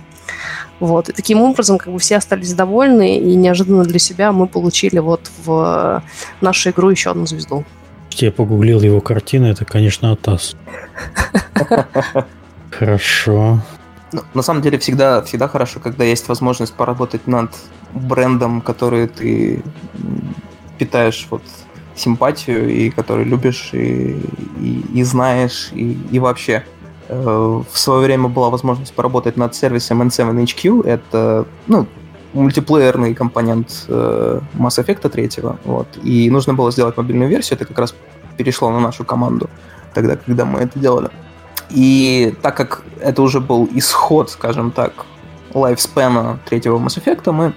Вот. 0.80 1.10
И 1.10 1.14
таким 1.14 1.42
образом 1.42 1.78
как 1.78 1.94
бы 1.94 2.00
все 2.00 2.18
остались 2.18 2.54
довольны, 2.54 3.18
и 3.18 3.36
неожиданно 3.36 3.84
для 3.84 4.00
себя 4.00 4.32
мы 4.32 4.48
получили 4.48 5.00
вот 5.00 5.32
в 5.44 6.04
нашу 6.42 6.70
игру 6.72 6.90
еще 6.90 7.12
одну 7.12 7.26
звезду. 7.26 7.64
Я 8.12 8.32
погуглил 8.32 8.82
его 8.82 9.02
картины, 9.02 9.48
это, 9.48 9.66
конечно, 9.66 10.12
Атас. 10.12 10.56
Хорошо. 12.72 13.60
Ну, 14.12 14.22
на 14.34 14.42
самом 14.42 14.62
деле 14.62 14.78
всегда, 14.78 15.22
всегда 15.24 15.48
хорошо, 15.48 15.80
когда 15.80 16.04
есть 16.06 16.28
возможность 16.28 16.74
поработать 16.74 17.28
над 17.28 17.52
брендом, 17.96 18.62
который 18.62 19.08
ты 19.08 19.64
питаешь 20.78 21.28
вот 21.30 21.42
симпатию 21.96 22.70
и 22.70 22.90
который 22.90 23.24
любишь 23.24 23.70
и, 23.74 24.20
и, 24.60 24.86
и 24.94 25.04
знаешь 25.04 25.70
и, 25.74 25.98
и 26.12 26.20
вообще 26.20 26.64
Э, 27.08 27.62
в 27.72 27.78
свое 27.78 28.02
время 28.02 28.28
была 28.28 28.50
возможность 28.50 28.94
поработать 28.94 29.38
над 29.38 29.56
сервисом 29.56 30.02
N7HQ. 30.02 30.86
Это 30.86 31.46
ну, 31.68 31.88
мультиплеерный 32.34 33.14
компонент 33.14 33.86
э, 33.88 34.40
Mass 34.56 34.84
Effect 34.84 35.08
3. 35.10 35.30
Вот. 35.66 35.88
И 36.04 36.30
нужно 36.30 36.54
было 36.54 36.72
сделать 36.72 36.98
мобильную 36.98 37.30
версию. 37.30 37.58
Это 37.58 37.66
как 37.66 37.80
раз 37.80 37.96
перешло 38.38 38.72
на 38.72 38.80
нашу 38.80 39.06
команду 39.06 39.50
тогда, 39.94 40.18
когда 40.18 40.46
мы 40.46 40.60
это 40.60 40.80
делали. 40.80 41.10
И 41.70 42.36
так 42.42 42.58
как 42.58 42.84
это 43.00 43.22
уже 43.22 43.40
был 43.40 43.68
исход, 43.74 44.30
скажем 44.30 44.72
так, 44.72 45.06
лайфспена 45.56 46.40
третьего 46.46 46.78
Mass 46.78 47.02
Effect, 47.02 47.32
мы 47.32 47.54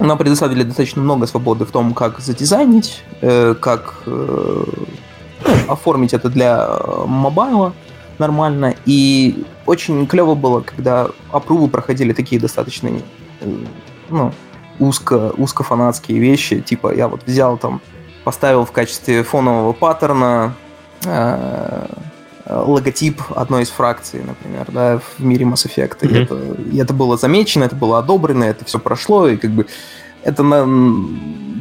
нам 0.00 0.18
предоставили 0.18 0.64
достаточно 0.64 1.00
много 1.02 1.26
свободы 1.26 1.64
в 1.64 1.70
том, 1.70 1.94
как 1.94 2.20
задизайнить, 2.20 3.02
э, 3.20 3.54
как 3.54 3.94
э, 4.06 4.64
оформить 5.68 6.12
это 6.12 6.28
для 6.28 6.66
э, 6.68 7.04
мобайла, 7.06 7.72
нормально. 8.18 8.74
И 8.86 9.44
очень 9.66 10.06
клево 10.06 10.34
было, 10.34 10.60
когда 10.60 11.08
опрувы 11.30 11.68
проходили 11.68 12.12
такие 12.12 12.40
достаточно 12.40 12.90
ну, 14.10 14.32
узко, 14.78 15.32
узкофанатские 15.36 16.18
вещи. 16.18 16.60
Типа 16.60 16.92
я 16.94 17.06
вот 17.06 17.22
взял 17.26 17.56
там, 17.56 17.80
поставил 18.24 18.64
в 18.64 18.72
качестве 18.72 19.22
фонового 19.22 19.72
паттерна 19.72 20.54
э, 21.04 21.86
логотип 22.46 23.22
одной 23.34 23.62
из 23.62 23.70
фракций, 23.70 24.22
например, 24.22 24.66
да, 24.70 24.98
в 24.98 25.22
мире 25.22 25.44
Mass 25.44 25.66
Effect. 25.66 26.00
Mm-hmm. 26.00 26.08
И, 26.08 26.22
это, 26.22 26.34
и 26.72 26.76
это 26.78 26.92
было 26.94 27.16
замечено, 27.16 27.64
это 27.64 27.76
было 27.76 27.98
одобрено, 27.98 28.44
это 28.44 28.64
все 28.64 28.78
прошло, 28.78 29.28
и 29.28 29.36
как 29.36 29.50
бы 29.50 29.66
это 30.22 30.42
на, 30.42 30.66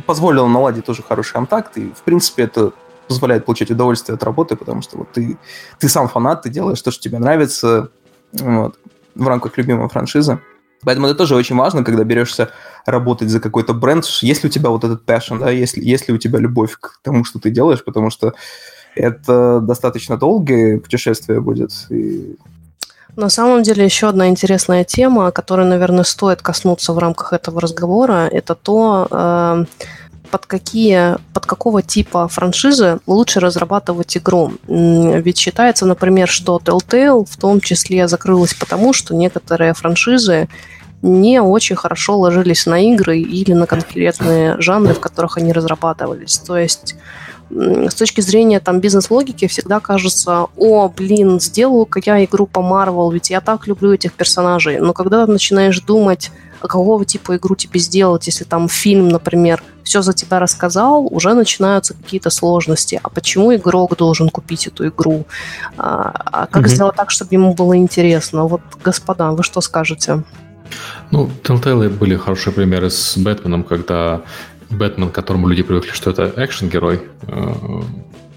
позволило 0.06 0.48
наладить 0.48 0.86
тоже 0.86 1.04
хороший 1.04 1.34
контакт, 1.34 1.78
и 1.78 1.92
в 1.92 2.02
принципе 2.04 2.44
это 2.44 2.72
позволяет 3.08 3.46
получать 3.46 3.72
удовольствие 3.72 4.16
от 4.16 4.24
работы, 4.24 4.56
потому 4.56 4.82
что 4.82 4.98
вот 4.98 5.12
ты, 5.12 5.38
ты 5.80 5.90
сам 5.90 6.08
фанат, 6.08 6.44
ты 6.44 6.50
делаешь 6.50 6.82
то, 6.82 6.92
что 6.92 7.02
тебе 7.02 7.20
нравится 7.20 7.90
вот, 8.32 8.78
в 9.16 9.28
рамках 9.28 9.58
любимой 9.58 9.90
франшизы. 9.90 10.40
Поэтому 10.86 11.08
это 11.08 11.16
тоже 11.16 11.36
очень 11.36 11.56
важно, 11.56 11.84
когда 11.84 12.04
берешься 12.04 12.50
работать 12.86 13.30
за 13.30 13.40
какой-то 13.40 13.74
бренд, 13.74 14.06
есть 14.22 14.44
ли 14.44 14.50
у 14.50 14.52
тебя 14.52 14.70
вот 14.70 14.84
этот 14.84 15.06
passion, 15.06 15.40
да, 15.40 15.50
есть, 15.50 15.78
есть 15.78 16.08
ли 16.08 16.14
у 16.14 16.18
тебя 16.18 16.40
любовь 16.40 16.78
к 16.78 17.00
тому, 17.02 17.24
что 17.24 17.40
ты 17.40 17.50
делаешь, 17.52 17.84
потому 17.84 18.10
что 18.10 18.34
это 18.96 19.60
достаточно 19.62 20.18
долгое 20.18 20.80
путешествие 20.80 21.42
будет. 21.42 21.72
И... 21.90 22.36
На 23.16 23.30
самом 23.30 23.62
деле 23.62 23.86
еще 23.86 24.08
одна 24.08 24.28
интересная 24.28 24.84
тема, 24.84 25.32
которой, 25.32 25.68
наверное, 25.68 26.04
стоит 26.04 26.42
коснуться 26.42 26.94
в 26.94 26.98
рамках 26.98 27.34
этого 27.34 27.62
разговора, 27.62 28.28
это 28.32 28.56
то, 28.56 29.08
э, 29.12 29.66
под 30.32 30.48
какие, 30.48 31.18
под 31.32 31.46
какого 31.46 31.84
типа 31.84 32.28
франшизы 32.28 33.00
лучше 33.06 33.40
разрабатывать 33.40 34.18
игру. 34.18 34.54
Ведь 34.68 35.38
считается, 35.38 35.86
например, 35.86 36.28
что 36.28 36.60
Telltale 36.64 37.24
в 37.30 37.38
том 37.38 37.62
числе 37.62 38.08
закрылась 38.08 38.56
потому, 38.56 38.94
что 38.94 39.14
некоторые 39.14 39.76
франшизы 39.76 40.50
не 41.04 41.42
очень 41.42 41.76
хорошо 41.76 42.18
ложились 42.18 42.66
на 42.66 42.80
игры 42.80 43.20
или 43.20 43.54
на 43.54 43.68
конкретные 43.68 44.60
жанры, 44.60 44.94
в 44.94 45.00
которых 45.00 45.38
они 45.38 45.52
разрабатывались. 45.52 46.38
То 46.38 46.58
есть 46.58 46.96
с 47.52 47.94
точки 47.94 48.22
зрения 48.22 48.60
там 48.60 48.80
бизнес-логики 48.80 49.48
всегда 49.48 49.80
кажется, 49.80 50.48
о, 50.58 50.90
блин, 50.90 51.40
сделаю-ка 51.40 52.02
я 52.04 52.24
игру 52.24 52.48
по 52.48 52.60
Marvel, 52.60 53.14
ведь 53.14 53.30
я 53.30 53.42
так 53.42 53.68
люблю 53.68 53.94
этих 53.94 54.14
персонажей. 54.14 54.80
Но 54.80 54.94
когда 54.94 55.26
ты 55.26 55.32
начинаешь 55.32 55.80
думать, 55.82 56.32
а 56.62 56.68
какого 56.68 57.04
типа 57.06 57.36
игру 57.36 57.56
тебе 57.56 57.80
сделать, 57.82 58.26
если 58.28 58.46
там 58.46 58.70
фильм, 58.70 59.10
например, 59.10 59.62
все 59.84 60.02
за 60.02 60.14
тебя 60.14 60.40
рассказал, 60.40 61.06
уже 61.12 61.34
начинаются 61.34 61.94
какие-то 61.94 62.30
сложности. 62.30 63.00
А 63.04 63.10
почему 63.10 63.54
игрок 63.54 63.98
должен 63.98 64.30
купить 64.30 64.68
эту 64.68 64.88
игру? 64.88 65.26
А, 65.78 66.14
а 66.26 66.48
как 66.48 66.64
mm-hmm. 66.64 66.70
сделать 66.70 66.96
так, 66.96 67.12
чтобы 67.12 67.36
ему 67.36 67.54
было 67.54 67.76
интересно? 67.76 68.46
Вот, 68.46 68.62
господа, 68.82 69.32
вы 69.32 69.44
что 69.44 69.60
скажете? 69.60 70.24
Ну, 71.12 71.30
Telltale 71.44 71.90
были 71.90 72.16
хорошие 72.16 72.54
примеры 72.54 72.90
с 72.90 73.18
Бэтменом, 73.18 73.64
когда 73.64 74.22
Бэтмен, 74.70 75.10
к 75.10 75.14
которому 75.14 75.48
люди 75.48 75.64
привыкли, 75.64 75.92
что 75.92 76.12
это 76.12 76.34
экшен-герой, 76.36 77.02
э, 77.28 77.54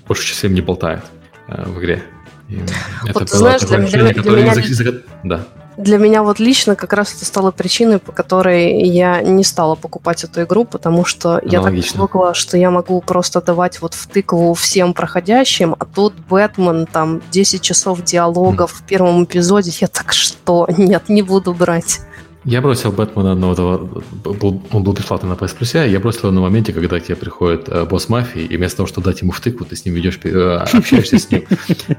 больше 0.06 0.26
часов 0.26 0.50
не 0.50 0.60
болтает 0.60 1.02
э, 1.48 1.64
в 1.66 1.78
игре. 1.78 2.02
И 2.48 2.60
вот 3.12 3.22
это 3.22 3.36
знаешь, 3.36 3.62
для, 3.62 3.78
для, 3.78 4.12
для 4.12 4.30
меня... 4.42 5.00
Да. 5.24 5.46
Для 5.76 5.98
меня 5.98 6.22
вот 6.22 6.38
лично 6.38 6.74
как 6.74 6.94
раз 6.94 7.14
это 7.14 7.26
стало 7.26 7.50
причиной, 7.50 7.98
по 7.98 8.10
которой 8.10 8.82
я 8.82 9.20
не 9.20 9.44
стала 9.44 9.74
покупать 9.74 10.24
эту 10.24 10.42
игру, 10.42 10.64
потому 10.64 11.04
что 11.04 11.38
я 11.44 11.60
так 11.60 11.72
привыкла, 11.72 12.32
что 12.32 12.56
я 12.56 12.70
могу 12.70 13.02
просто 13.02 13.42
давать 13.42 13.82
вот 13.82 13.92
в 13.92 14.06
тыкву 14.06 14.54
всем 14.54 14.94
проходящим, 14.94 15.76
а 15.78 15.84
тут 15.84 16.14
Бэтмен, 16.30 16.86
там 16.86 17.20
10 17.30 17.60
часов 17.60 18.02
диалогов 18.02 18.72
mm. 18.72 18.74
в 18.74 18.82
первом 18.86 19.24
эпизоде, 19.24 19.70
я 19.78 19.88
так 19.88 20.14
что? 20.14 20.66
Нет, 20.78 21.10
не 21.10 21.20
буду 21.20 21.52
брать. 21.52 22.00
Я 22.46 22.60
бросил 22.60 22.92
Бэтмена 22.92 23.34
на 23.34 23.52
этого, 23.52 24.02
он 24.24 24.82
был 24.84 24.92
бесплатный 24.92 25.28
на 25.28 25.34
PS 25.34 25.58
Plus, 25.58 25.88
я 25.88 25.98
бросил 25.98 26.28
его 26.28 26.30
на 26.30 26.40
моменте, 26.40 26.72
когда 26.72 27.00
к 27.00 27.04
тебе 27.04 27.16
приходит 27.16 27.68
э, 27.68 27.84
босс 27.84 28.08
мафии, 28.08 28.40
и 28.40 28.56
вместо 28.56 28.76
того, 28.76 28.86
чтобы 28.86 29.06
дать 29.06 29.20
ему 29.20 29.32
втыку, 29.32 29.64
ты 29.64 29.74
с 29.74 29.84
ним 29.84 29.94
ведешь, 29.94 30.20
э, 30.22 30.56
общаешься 30.72 31.18
с 31.18 31.28
ним. 31.28 31.42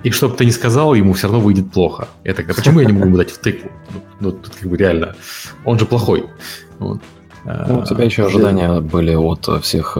И 0.03 0.11
чтобы 0.11 0.37
ты 0.37 0.45
не 0.45 0.51
сказал, 0.51 0.93
ему 0.93 1.11
все 1.11 1.27
равно 1.27 1.41
выйдет 1.41 1.69
плохо. 1.73 2.07
Я 2.23 2.33
тогда, 2.33 2.53
почему 2.53 2.79
я 2.79 2.85
не 2.85 2.93
могу 2.93 3.07
ему 3.07 3.17
дать 3.17 3.29
втыку? 3.29 3.69
Ну, 4.21 4.31
тут 4.31 4.55
как 4.55 4.69
бы 4.69 4.77
реально, 4.77 5.17
он 5.65 5.79
же 5.79 5.85
плохой. 5.85 6.23
Вот. 6.79 7.01
Ну, 7.43 7.79
у 7.79 7.85
тебя 7.85 8.05
еще 8.05 8.21
э, 8.21 8.27
ожидания 8.27 8.79
были 8.79 9.15
от 9.15 9.49
всех 9.65 9.97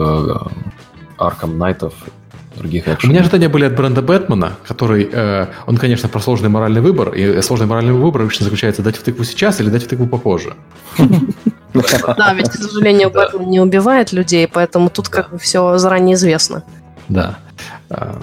Арком 1.18 1.58
Найтов 1.58 1.92
других 2.58 2.88
экшенов. 2.88 3.04
У 3.04 3.06
меня 3.08 3.20
ожидания 3.20 3.48
были 3.48 3.64
от 3.64 3.76
бренда 3.76 4.02
Бэтмена, 4.02 4.52
который, 4.66 5.08
э, 5.10 5.46
он, 5.66 5.76
конечно, 5.76 6.08
про 6.08 6.20
сложный 6.20 6.48
моральный 6.48 6.80
выбор, 6.80 7.14
и 7.14 7.40
сложный 7.42 7.66
моральный 7.66 7.92
выбор 7.92 8.22
обычно 8.22 8.44
заключается 8.44 8.82
дать 8.82 8.96
в 8.96 9.02
тыкву 9.02 9.24
сейчас 9.24 9.60
или 9.60 9.70
дать 9.70 9.84
в 9.84 9.88
тыкву 9.88 10.06
попозже. 10.06 10.54
Да, 12.16 12.34
ведь, 12.34 12.48
к 12.48 12.54
сожалению, 12.54 13.10
Бэтмен 13.10 13.48
не 13.50 13.60
убивает 13.60 14.12
людей, 14.12 14.48
поэтому 14.48 14.90
тут 14.90 15.08
как 15.08 15.30
бы 15.30 15.38
все 15.38 15.78
заранее 15.78 16.14
известно. 16.14 16.64
Да. 17.08 17.38
Эм, 17.90 18.22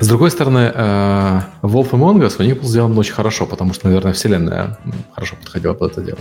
с 0.00 0.06
другой 0.06 0.30
стороны, 0.30 0.70
э, 0.74 1.40
Wolf 1.62 1.90
Among 1.90 2.20
Us 2.20 2.36
у 2.38 2.42
них 2.42 2.60
был 2.60 2.68
сделан 2.68 2.96
очень 2.98 3.14
хорошо, 3.14 3.46
потому 3.46 3.72
что, 3.72 3.86
наверное, 3.86 4.12
вселенная 4.12 4.78
хорошо 5.14 5.36
подходила 5.36 5.74
под 5.74 5.92
это 5.92 6.02
дело. 6.02 6.18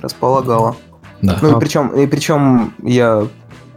Располагала. 0.00 0.76
Да. 1.22 1.38
Ну 1.42 1.56
и 1.56 1.60
причем, 1.60 1.88
и 1.88 2.06
причем 2.06 2.74
я 2.82 3.26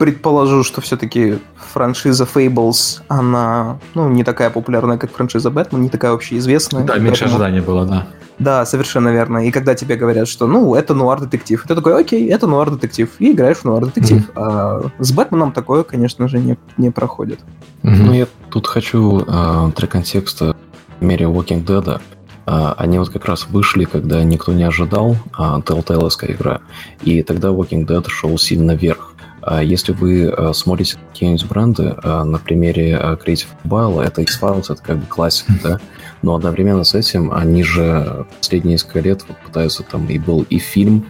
предположу, 0.01 0.63
что 0.63 0.81
все-таки 0.81 1.37
франшиза 1.73 2.23
Fables, 2.23 3.01
она 3.07 3.77
ну, 3.93 4.09
не 4.09 4.23
такая 4.23 4.49
популярная, 4.49 4.97
как 4.97 5.11
франшиза 5.11 5.51
Бэтмен, 5.51 5.83
не 5.83 5.89
такая 5.89 6.13
общеизвестная. 6.13 6.83
Да, 6.85 6.97
меньше 6.97 7.25
ожиданий 7.25 7.61
было, 7.61 7.85
да. 7.85 8.07
Да, 8.39 8.65
совершенно 8.65 9.09
верно. 9.09 9.45
И 9.47 9.51
когда 9.51 9.75
тебе 9.75 9.95
говорят, 9.97 10.27
что, 10.27 10.47
ну, 10.47 10.73
это 10.73 10.95
нуар-детектив, 10.95 11.63
ты 11.67 11.75
такой, 11.75 12.01
окей, 12.01 12.27
это 12.29 12.47
нуар-детектив, 12.47 13.11
и 13.19 13.31
играешь 13.31 13.57
в 13.57 13.65
нуар-детектив. 13.65 14.27
Mm-hmm. 14.27 14.33
А 14.35 14.89
с 14.97 15.11
Бэтменом 15.11 15.51
такое, 15.51 15.83
конечно 15.83 16.27
же, 16.27 16.39
не, 16.39 16.57
не 16.77 16.89
проходит. 16.89 17.39
Mm-hmm. 17.83 18.03
Ну, 18.03 18.13
я 18.13 18.25
тут 18.49 18.65
хочу 18.65 19.23
э, 19.27 19.71
для 19.77 19.87
контекста 19.87 20.55
в 20.99 21.03
мире 21.03 21.27
Walking 21.27 21.63
Dead 21.63 22.01
э, 22.47 22.73
они 22.75 22.97
вот 22.97 23.09
как 23.11 23.25
раз 23.25 23.45
вышли, 23.47 23.83
когда 23.83 24.23
никто 24.23 24.51
не 24.51 24.63
ожидал, 24.63 25.11
э, 25.37 25.41
telltale 25.63 26.09
игра, 26.27 26.61
и 27.03 27.21
тогда 27.21 27.49
Walking 27.49 27.85
Dead 27.85 28.09
шел 28.09 28.39
сильно 28.39 28.71
вверх. 28.71 29.11
А 29.41 29.63
если 29.63 29.91
вы 29.91 30.25
э, 30.25 30.53
смотрите 30.53 30.97
какие-нибудь 31.11 31.47
бренды, 31.47 31.95
э, 32.03 32.23
на 32.23 32.37
примере 32.37 32.91
э, 32.91 33.15
Creative 33.15 33.47
Mobile, 33.63 34.03
это 34.03 34.21
X-Files, 34.21 34.71
это 34.71 34.81
как 34.81 34.97
бы 34.97 35.05
классика, 35.07 35.53
да? 35.63 35.79
Но 36.21 36.35
одновременно 36.35 36.83
с 36.83 36.93
этим 36.93 37.33
они 37.33 37.63
же 37.63 38.27
последние 38.37 38.73
несколько 38.73 38.99
лет 38.99 39.23
вот 39.27 39.37
пытаются 39.37 39.81
там, 39.81 40.05
и 40.07 40.19
был 40.19 40.43
и 40.43 40.59
фильм, 40.59 41.07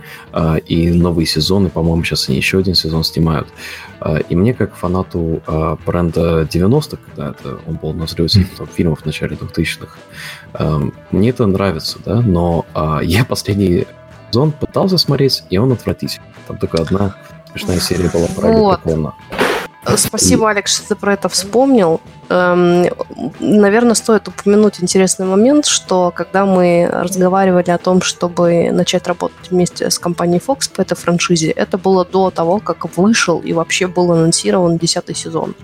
и 0.65 0.89
новый 0.89 1.25
сезон, 1.25 1.67
и, 1.67 1.69
по-моему, 1.69 2.05
сейчас 2.05 2.29
они 2.29 2.37
еще 2.37 2.59
один 2.59 2.75
сезон 2.75 3.03
снимают. 3.03 3.49
И 4.29 4.35
мне, 4.37 4.53
как 4.53 4.73
фанату 4.73 5.43
бренда 5.85 6.43
90-х, 6.43 6.97
когда 7.05 7.31
это 7.31 7.59
он 7.67 7.75
был 7.75 7.93
на 7.93 8.05
взлете 8.05 8.47
потом, 8.51 8.67
фильмов 8.67 9.01
в 9.01 9.05
начале 9.05 9.35
2000-х, 9.35 9.97
мне 11.11 11.29
это 11.31 11.45
нравится, 11.45 11.99
да, 12.05 12.21
но 12.21 12.65
я 13.03 13.25
последний 13.29 13.85
сезон 14.31 14.53
пытался 14.53 14.97
смотреть, 14.97 15.43
и 15.49 15.57
он 15.57 15.73
отвратительный. 15.73 16.27
Там 16.47 16.57
только 16.57 16.81
одна 16.81 17.15
смешная 17.51 17.79
серия 17.79 18.09
была 18.09 18.27
про 18.27 18.47
вот. 18.51 18.81
Спасибо, 19.95 20.49
Алекс, 20.49 20.75
что 20.77 20.89
ты 20.89 20.95
про 20.95 21.13
это 21.13 21.29
вспомнил. 21.29 22.01
Эм, 22.31 22.85
наверное, 23.41 23.93
стоит 23.93 24.27
упомянуть 24.29 24.81
интересный 24.81 25.25
момент, 25.25 25.65
что 25.65 26.11
когда 26.15 26.45
мы 26.45 26.89
разговаривали 26.89 27.71
о 27.71 27.77
том, 27.77 28.01
чтобы 28.01 28.71
начать 28.71 29.05
работать 29.07 29.51
вместе 29.51 29.89
с 29.89 29.99
компанией 29.99 30.41
Fox 30.45 30.71
по 30.73 30.81
этой 30.81 30.95
франшизе, 30.95 31.51
это 31.51 31.77
было 31.77 32.05
до 32.05 32.29
того, 32.29 32.59
как 32.59 32.97
вышел 32.97 33.39
и 33.39 33.51
вообще 33.51 33.87
был 33.87 34.13
анонсирован 34.13 34.77
десятый 34.77 35.13
сезон. 35.13 35.55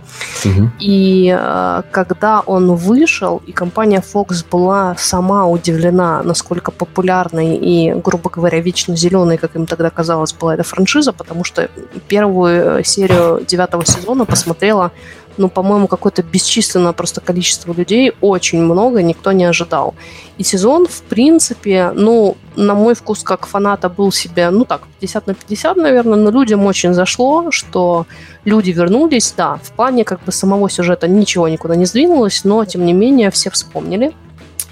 Угу. 0.44 0.72
И 0.80 1.34
э, 1.40 1.84
когда 1.92 2.42
он 2.42 2.76
вышел, 2.76 3.42
и 3.48 3.54
компания 3.54 4.04
Fox 4.14 4.46
была 4.52 4.96
сама 4.98 5.48
удивлена, 5.48 6.22
насколько 6.24 6.72
популярной 6.72 7.56
и, 7.56 7.94
грубо 7.94 8.30
говоря, 8.30 8.60
вечно 8.60 8.98
зеленой, 8.98 9.38
как 9.38 9.56
им 9.56 9.68
тогда 9.68 9.90
казалось, 9.90 10.34
была 10.34 10.56
эта 10.56 10.64
франшиза, 10.64 11.14
потому 11.14 11.46
что 11.46 11.70
первую 12.10 12.84
серию 12.84 13.42
девятого 13.48 13.86
сезона 13.86 14.26
посмотрела 14.26 14.92
ну, 15.38 15.50
по-моему, 15.50 15.88
какое-то 15.88 16.24
бесчисленное 16.24 16.94
просто 16.94 17.22
количество 17.22 17.74
людей, 17.74 18.14
очень 18.22 18.62
много, 18.62 19.02
никто 19.02 19.32
не 19.32 19.46
ожидал. 19.46 19.96
И 20.38 20.44
сезон, 20.44 20.88
в 20.88 21.02
принципе, 21.04 21.92
ну, 21.94 22.38
на 22.56 22.74
мой 22.74 22.96
вкус, 22.96 23.24
как 23.24 23.48
фаната, 23.48 23.90
был 23.90 24.12
себе, 24.12 24.50
ну 24.50 24.66
так, 24.66 24.82
50 25.00 25.28
на 25.28 25.34
50, 25.34 25.78
наверное, 25.78 26.18
но 26.18 26.32
людям 26.32 26.66
очень 26.66 26.94
зашло, 26.94 27.52
что 27.52 28.06
люди 28.46 28.72
вернулись, 28.72 29.34
да, 29.38 29.60
в 29.64 29.72
плане 29.72 30.04
как 30.04 30.24
бы 30.24 30.32
самого 30.32 30.70
сюжета 30.70 31.08
ничего 31.08 31.48
никуда 31.48 31.76
не 31.76 31.86
сдвинулось, 31.86 32.44
но, 32.44 32.66
тем 32.66 32.86
не 32.86 32.94
менее, 32.94 33.32
все 33.32 33.50
вспомнили. 33.50 34.14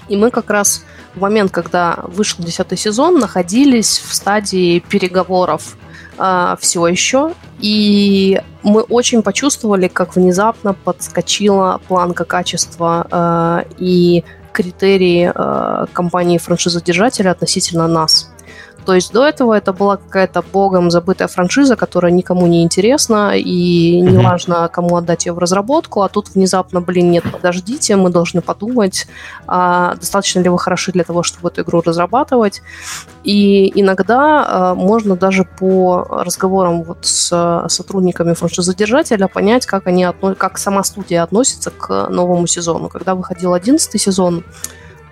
И 0.08 0.16
мы 0.16 0.30
как 0.30 0.50
раз 0.50 0.84
в 1.14 1.20
момент, 1.20 1.50
когда 1.50 1.98
вышел 2.04 2.44
10 2.44 2.78
сезон, 2.78 3.18
находились 3.18 4.02
в 4.06 4.14
стадии 4.14 4.80
переговоров 4.80 5.76
э, 6.18 6.56
все 6.60 6.86
еще. 6.86 7.32
И 7.58 8.40
мы 8.62 8.82
очень 8.82 9.22
почувствовали, 9.22 9.88
как 9.88 10.16
внезапно 10.16 10.74
подскочила 10.74 11.80
планка 11.88 12.24
качества 12.24 13.06
э, 13.10 13.68
и 13.78 14.24
критерии 14.52 15.30
э, 15.34 15.86
компании 15.92 16.38
франшизодержателя 16.38 17.30
относительно 17.30 17.86
нас. 17.86 18.30
То 18.86 18.94
есть 18.94 19.12
до 19.12 19.26
этого 19.26 19.52
это 19.52 19.72
была 19.72 19.96
какая-то 19.96 20.42
богом 20.52 20.90
забытая 20.92 21.26
франшиза, 21.26 21.74
которая 21.74 22.12
никому 22.12 22.46
не 22.46 22.62
интересна, 22.62 23.36
и 23.36 24.00
mm-hmm. 24.00 24.10
неважно, 24.10 24.68
кому 24.72 24.96
отдать 24.96 25.26
ее 25.26 25.32
в 25.32 25.38
разработку, 25.38 26.02
а 26.02 26.08
тут 26.08 26.28
внезапно, 26.28 26.80
блин, 26.80 27.10
нет, 27.10 27.24
подождите, 27.30 27.96
мы 27.96 28.10
должны 28.10 28.42
подумать, 28.42 29.08
а, 29.48 29.96
достаточно 29.96 30.38
ли 30.40 30.48
вы 30.48 30.58
хороши 30.58 30.92
для 30.92 31.02
того, 31.02 31.24
чтобы 31.24 31.48
эту 31.48 31.62
игру 31.62 31.82
разрабатывать. 31.84 32.62
И 33.24 33.72
иногда 33.74 34.46
а, 34.46 34.74
можно 34.76 35.16
даже 35.16 35.44
по 35.44 36.06
разговорам 36.08 36.84
вот 36.84 36.98
с 37.02 37.66
сотрудниками 37.68 38.34
франшизодержателя 38.34 39.26
понять, 39.26 39.66
как, 39.66 39.88
они 39.88 40.06
как 40.38 40.58
сама 40.58 40.84
студия 40.84 41.24
относится 41.24 41.72
к 41.72 42.08
новому 42.08 42.46
сезону. 42.46 42.88
Когда 42.88 43.16
выходил 43.16 43.52
одиннадцатый 43.52 43.98
сезон, 43.98 44.44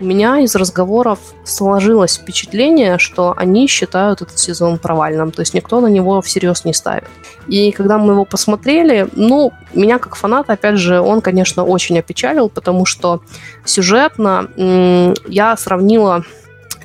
у 0.01 0.05
меня 0.05 0.41
из 0.41 0.55
разговоров 0.57 1.19
сложилось 1.45 2.17
впечатление, 2.17 2.99
что 2.99 3.35
они 3.37 3.69
считают 3.69 4.23
этот 4.23 4.39
сезон 4.39 4.79
провальным, 4.79 5.31
то 5.31 5.41
есть 5.41 5.55
никто 5.55 5.81
на 5.81 5.87
него 5.87 6.21
всерьез 6.21 6.65
не 6.65 6.75
ставит. 6.75 7.05
И 7.47 7.71
когда 7.73 7.99
мы 7.99 8.15
его 8.15 8.25
посмотрели, 8.25 9.09
ну, 9.13 9.53
меня 9.73 9.99
как 9.99 10.17
фаната, 10.17 10.55
опять 10.55 10.79
же, 10.79 11.01
он, 11.01 11.21
конечно, 11.21 11.65
очень 11.65 11.99
опечалил, 11.99 12.49
потому 12.49 12.87
что 12.87 13.23
сюжетно 13.65 14.49
я 15.29 15.57
сравнила 15.57 16.25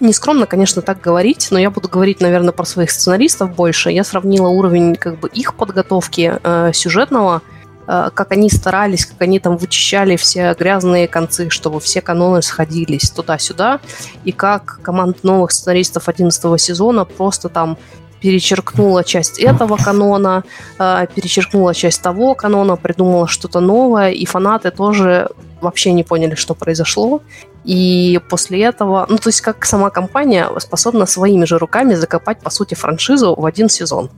Нескромно, 0.01 0.45
конечно, 0.45 0.81
так 0.81 1.01
говорить, 1.01 1.49
но 1.51 1.59
я 1.59 1.69
буду 1.69 1.89
говорить, 1.89 2.21
наверное, 2.21 2.53
про 2.53 2.63
своих 2.63 2.89
сценаристов 2.89 3.53
больше. 3.53 3.91
Я 3.91 4.05
сравнила 4.05 4.47
уровень 4.47 4.95
как 4.95 5.19
бы 5.19 5.27
их 5.27 5.55
подготовки 5.55 6.39
э, 6.41 6.71
сюжетного 6.73 7.41
как 7.89 8.31
они 8.31 8.49
старались, 8.49 9.05
как 9.05 9.21
они 9.21 9.39
там 9.39 9.57
вычищали 9.57 10.15
все 10.15 10.53
грязные 10.53 11.07
концы, 11.07 11.49
чтобы 11.49 11.79
все 11.79 12.01
каноны 12.01 12.43
сходились 12.43 13.09
туда-сюда, 13.09 13.79
и 14.23 14.31
как 14.31 14.79
команда 14.83 15.17
новых 15.23 15.51
сценаристов 15.51 16.07
11 16.07 16.61
сезона 16.61 17.05
просто 17.05 17.49
там 17.49 17.77
перечеркнула 18.21 19.03
часть 19.03 19.39
этого 19.39 19.77
канона, 19.77 20.43
э, 20.77 21.07
перечеркнула 21.13 21.73
часть 21.73 22.01
того 22.01 22.35
канона, 22.35 22.75
придумала 22.75 23.27
что-то 23.27 23.59
новое, 23.59 24.11
и 24.11 24.25
фанаты 24.25 24.71
тоже 24.71 25.29
вообще 25.61 25.91
не 25.93 26.03
поняли, 26.03 26.35
что 26.35 26.53
произошло. 26.53 27.21
И 27.65 28.19
после 28.29 28.63
этого, 28.63 29.05
ну, 29.09 29.17
то 29.17 29.29
есть 29.29 29.41
как 29.41 29.65
сама 29.65 29.89
компания 29.89 30.47
способна 30.59 31.05
своими 31.05 31.45
же 31.45 31.57
руками 31.57 31.95
закопать, 31.95 32.39
по 32.39 32.49
сути, 32.49 32.73
франшизу 32.73 33.35
в 33.35 33.45
один 33.45 33.69
сезон. 33.69 34.09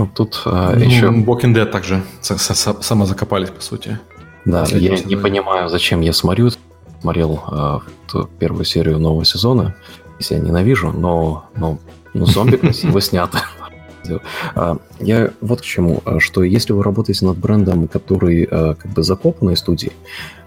Ну, 0.00 0.08
тут 0.14 0.40
а, 0.46 0.72
ну, 0.74 0.82
еще... 0.82 1.08
Walking 1.08 1.54
Dead 1.54 1.66
также 1.66 2.02
само 2.22 3.04
закопались, 3.04 3.50
по 3.50 3.60
сути. 3.60 3.98
Да, 4.46 4.64
я 4.70 4.96
не 4.96 5.14
понимаю, 5.14 5.68
зачем 5.68 6.00
я 6.00 6.14
смотрю. 6.14 6.48
Смотрел 7.02 7.42
а, 7.48 7.80
первую 8.38 8.64
серию 8.64 8.98
нового 8.98 9.26
сезона. 9.26 9.74
Если 10.18 10.36
я 10.36 10.40
ненавижу, 10.40 10.90
но, 10.90 11.44
но, 11.54 11.78
но 12.14 12.24
зомби 12.24 12.56
красиво 12.62 13.02
снято. 13.02 13.42
А, 14.54 14.78
я 15.00 15.32
вот 15.42 15.60
к 15.60 15.64
чему, 15.64 16.02
что 16.18 16.44
если 16.44 16.72
вы 16.72 16.82
работаете 16.82 17.26
над 17.26 17.36
брендом, 17.36 17.86
который 17.86 18.46
как 18.46 18.86
бы 18.86 19.02
закопанной 19.02 19.58
студии, 19.58 19.92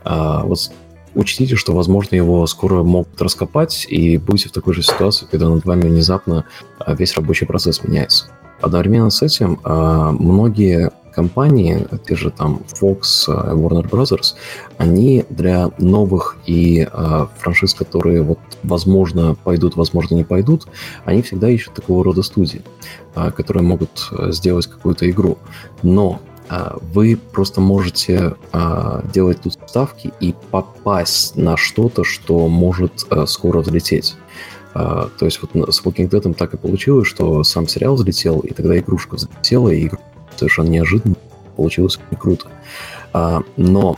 вот 0.04 0.72
учтите, 1.14 1.56
что, 1.56 1.76
возможно, 1.76 2.16
его 2.16 2.48
скоро 2.48 2.82
могут 2.82 3.22
раскопать, 3.22 3.86
и 3.88 4.18
будете 4.18 4.50
в 4.50 4.52
такой 4.52 4.74
же 4.74 4.82
ситуации, 4.82 5.28
когда 5.30 5.48
над 5.48 5.64
вами 5.64 5.82
внезапно 5.82 6.46
весь 6.88 7.14
рабочий 7.16 7.46
процесс 7.46 7.84
меняется. 7.84 8.32
Одновременно 8.64 9.10
с 9.10 9.22
этим 9.22 9.60
а, 9.66 10.12
многие 10.12 10.90
компании, 11.14 11.86
те 12.08 12.16
же 12.16 12.32
там 12.32 12.62
Fox, 12.82 13.26
а, 13.28 13.54
Warner 13.54 13.90
Brothers, 13.90 14.36
они 14.78 15.26
для 15.30 15.70
новых 15.78 16.38
и 16.46 16.88
э, 16.92 17.28
франшиз, 17.38 17.74
которые 17.74 18.22
вот 18.24 18.40
возможно 18.64 19.36
пойдут, 19.36 19.76
возможно 19.76 20.16
не 20.16 20.24
пойдут, 20.24 20.68
они 21.06 21.22
всегда 21.22 21.50
ищут 21.50 21.74
такого 21.74 22.04
рода 22.04 22.24
студии, 22.24 22.62
э, 23.16 23.32
которые 23.32 23.64
могут 23.64 24.10
сделать 24.30 24.68
какую-то 24.68 25.10
игру. 25.10 25.38
Но 25.84 26.22
э, 26.50 26.78
вы 26.94 27.20
просто 27.34 27.60
можете 27.62 28.36
э, 28.54 29.02
делать 29.14 29.42
тут 29.42 29.54
ставки 29.68 30.14
и 30.22 30.34
попасть 30.52 31.36
на 31.36 31.58
что-то, 31.58 32.04
что 32.06 32.48
может 32.48 33.06
э, 33.10 33.26
скоро 33.28 33.60
взлететь. 33.60 34.16
А, 34.74 35.10
то 35.18 35.26
есть 35.26 35.40
вот 35.42 35.52
с 35.74 35.82
Walking 35.82 36.10
Dead 36.10 36.34
так 36.34 36.54
и 36.54 36.58
получилось, 36.58 37.08
что 37.08 37.44
сам 37.44 37.68
сериал 37.68 37.96
взлетел, 37.96 38.40
и 38.40 38.54
тогда 38.54 38.78
игрушка 38.78 39.16
взлетела, 39.16 39.70
и 39.70 39.86
игрушка 39.86 40.06
совершенно 40.36 40.70
неожиданно 40.70 41.16
получилось 41.56 42.00
круто. 42.20 42.48
А, 43.14 43.44
но 43.56 43.98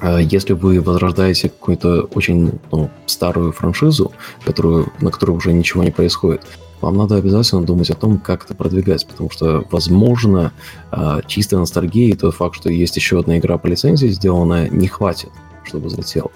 а, 0.00 0.18
если 0.18 0.52
вы 0.52 0.80
возрождаете 0.80 1.48
какую-то 1.48 2.02
очень 2.14 2.58
ну, 2.72 2.90
старую 3.06 3.52
франшизу, 3.52 4.12
которую, 4.44 4.92
на 5.00 5.10
которой 5.10 5.32
уже 5.32 5.52
ничего 5.52 5.84
не 5.84 5.92
происходит, 5.92 6.42
вам 6.80 6.96
надо 6.96 7.16
обязательно 7.16 7.62
думать 7.62 7.88
о 7.90 7.94
том, 7.94 8.18
как 8.18 8.44
это 8.44 8.54
продвигать, 8.54 9.06
потому 9.06 9.30
что, 9.30 9.64
возможно, 9.70 10.52
ностальгия 10.92 12.12
и 12.12 12.16
тот 12.16 12.34
факт, 12.34 12.56
что 12.56 12.68
есть 12.68 12.94
еще 12.96 13.18
одна 13.18 13.38
игра 13.38 13.56
по 13.56 13.66
лицензии 13.66 14.08
сделанная, 14.08 14.68
не 14.68 14.86
хватит, 14.86 15.30
чтобы 15.64 15.86
взлетел. 15.86 16.30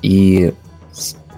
И 0.00 0.54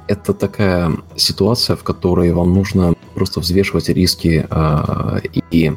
это 0.09 0.35
такая 0.35 0.93
ситуация, 1.17 1.77
в 1.77 1.83
которой 1.83 2.33
вам 2.33 2.53
нужно 2.55 2.95
просто 3.15 3.41
взвешивать 3.41 3.89
риски 3.89 4.47
э, 4.49 5.21
и 5.51 5.69
э, 5.71 5.75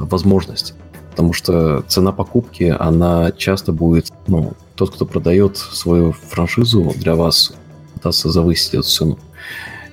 возможности. 0.00 0.74
Потому 1.10 1.32
что 1.32 1.82
цена 1.88 2.12
покупки, 2.12 2.74
она 2.78 3.32
часто 3.32 3.72
будет, 3.72 4.12
ну, 4.26 4.52
тот, 4.76 4.94
кто 4.94 5.04
продает 5.06 5.56
свою 5.56 6.12
франшизу 6.12 6.92
для 6.96 7.14
вас, 7.14 7.54
пытаться 7.94 8.30
завысить 8.30 8.74
эту 8.74 8.82
цену. 8.84 9.18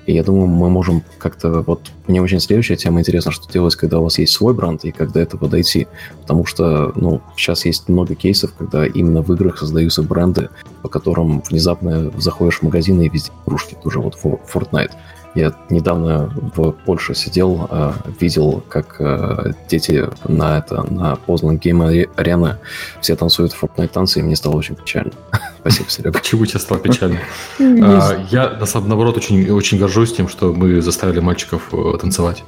И 0.06 0.14
я 0.14 0.24
думаю, 0.24 0.48
мы 0.48 0.70
можем 0.70 1.04
как-то... 1.18 1.62
Вот 1.62 1.92
мне 2.08 2.22
очень 2.22 2.40
следующая 2.40 2.76
тема 2.76 3.00
интересна, 3.00 3.32
что 3.32 3.52
делать, 3.52 3.76
когда 3.76 4.00
у 4.00 4.04
вас 4.04 4.20
есть 4.20 4.34
свой 4.34 4.54
бренд 4.54 4.86
и 4.86 4.92
как 4.92 5.12
до 5.12 5.20
этого 5.20 5.48
дойти. 5.48 5.88
Потому 6.22 6.46
что, 6.46 6.92
ну, 6.96 7.22
сейчас 7.36 7.66
есть 7.66 7.90
много 7.90 8.16
кейсов, 8.16 8.54
когда 8.58 8.86
именно 8.86 9.22
в 9.22 9.34
играх 9.34 9.58
создаются 9.58 10.04
бренды, 10.04 10.50
по 10.82 10.90
которым 10.90 11.42
внезапно 11.42 12.12
заходишь 12.18 12.60
в 12.60 12.64
магазин 12.64 13.02
и 13.02 13.10
везде 13.10 13.32
игрушки. 13.46 13.76
Тоже 13.84 14.00
вот 14.00 14.16
Fortnite. 14.24 14.92
Я 15.36 15.54
недавно 15.70 16.32
в 16.56 16.72
Польше 16.72 17.14
сидел, 17.14 17.68
э, 17.70 17.92
видел, 18.22 18.64
как 18.70 18.96
э, 19.00 19.52
дети 19.70 20.08
на 20.26 20.60
это 20.60 20.90
на 20.90 21.18
Познан 21.18 21.58
Game 21.58 22.10
Arena 22.16 22.56
все 23.02 23.18
танцуют 23.18 23.52
в 23.52 23.62
Fortnite 23.62 23.90
танцы, 23.90 24.20
и 24.20 24.24
мне 24.24 24.38
стало 24.38 24.56
очень 24.56 24.76
печально. 24.76 25.12
Спасибо, 25.60 25.90
Серега. 25.90 26.12
Почему 26.14 26.46
тебе 26.46 26.60
стало 26.60 26.80
печально? 26.80 27.20
А, 27.60 28.26
я, 28.32 28.58
наоборот, 28.86 29.18
очень, 29.18 29.50
очень 29.52 29.78
горжусь 29.78 30.14
тем, 30.14 30.30
что 30.30 30.54
мы 30.54 30.82
заставили 30.82 31.20
мальчиков 31.20 31.64
э, 31.74 31.98
танцевать. 32.00 32.44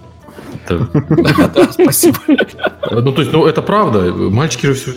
Спасибо. 1.71 2.17
Ну, 2.89 3.11
то 3.11 3.21
есть, 3.21 3.33
ну, 3.33 3.45
это 3.45 3.61
правда. 3.61 4.13
Мальчики 4.13 4.65
же 4.67 4.95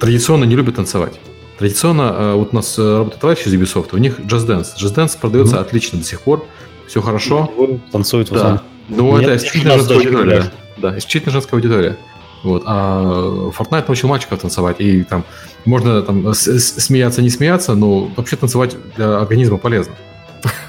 традиционно 0.00 0.44
не 0.44 0.56
любят 0.56 0.76
танцевать. 0.76 1.20
Традиционно, 1.58 2.34
вот 2.34 2.52
у 2.52 2.56
нас 2.56 2.76
работает 2.78 3.20
товарищ 3.20 3.46
из 3.46 3.54
Ubisoft, 3.54 3.88
у 3.92 3.98
них 3.98 4.18
Just 4.20 4.46
Dance. 4.46 4.76
Just 4.76 4.94
Dance 4.94 5.16
продается 5.18 5.60
отлично 5.60 5.98
до 5.98 6.04
сих 6.04 6.20
пор 6.20 6.44
все 6.88 7.00
хорошо. 7.00 7.52
Танцуют 7.92 8.30
да. 8.30 8.62
Ну, 8.88 9.18
это 9.18 9.36
исключительно 9.36 9.74
женская 9.74 9.96
аудитория. 9.96 10.44
Да, 10.78 10.98
исключительно 10.98 11.32
женская 11.32 11.56
аудитория. 11.56 11.96
Вот. 12.42 12.62
А 12.66 13.50
Fortnite 13.56 13.84
научил 13.88 14.08
мальчиков 14.08 14.40
танцевать, 14.40 14.76
и 14.80 15.02
там 15.02 15.24
можно 15.64 16.02
там 16.02 16.32
смеяться, 16.34 17.20
не 17.20 17.30
смеяться, 17.30 17.74
но 17.74 18.10
вообще 18.16 18.36
танцевать 18.36 18.76
для 18.96 19.18
организма 19.18 19.58
полезно. 19.58 19.94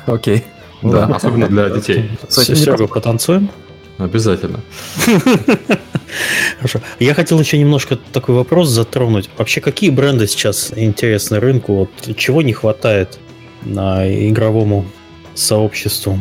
Окей. 0.05 0.43
Да, 0.81 1.05
особенно 1.05 1.47
для 1.47 1.69
детей. 1.69 2.09
Серега, 2.29 2.87
потанцуем? 2.87 3.49
Обязательно. 3.97 4.61
Хорошо. 6.57 6.79
Я 6.99 7.13
хотел 7.13 7.39
еще 7.39 7.57
немножко 7.57 7.97
такой 7.97 8.33
вопрос 8.33 8.69
затронуть. 8.69 9.29
Вообще, 9.37 9.61
какие 9.61 9.89
бренды 9.91 10.25
сейчас 10.25 10.73
интересны 10.75 11.39
рынку? 11.39 11.75
Вот 11.75 12.17
чего 12.17 12.41
не 12.41 12.53
хватает 12.53 13.19
на 13.61 14.07
игровому 14.29 14.85
сообществу. 15.39 16.19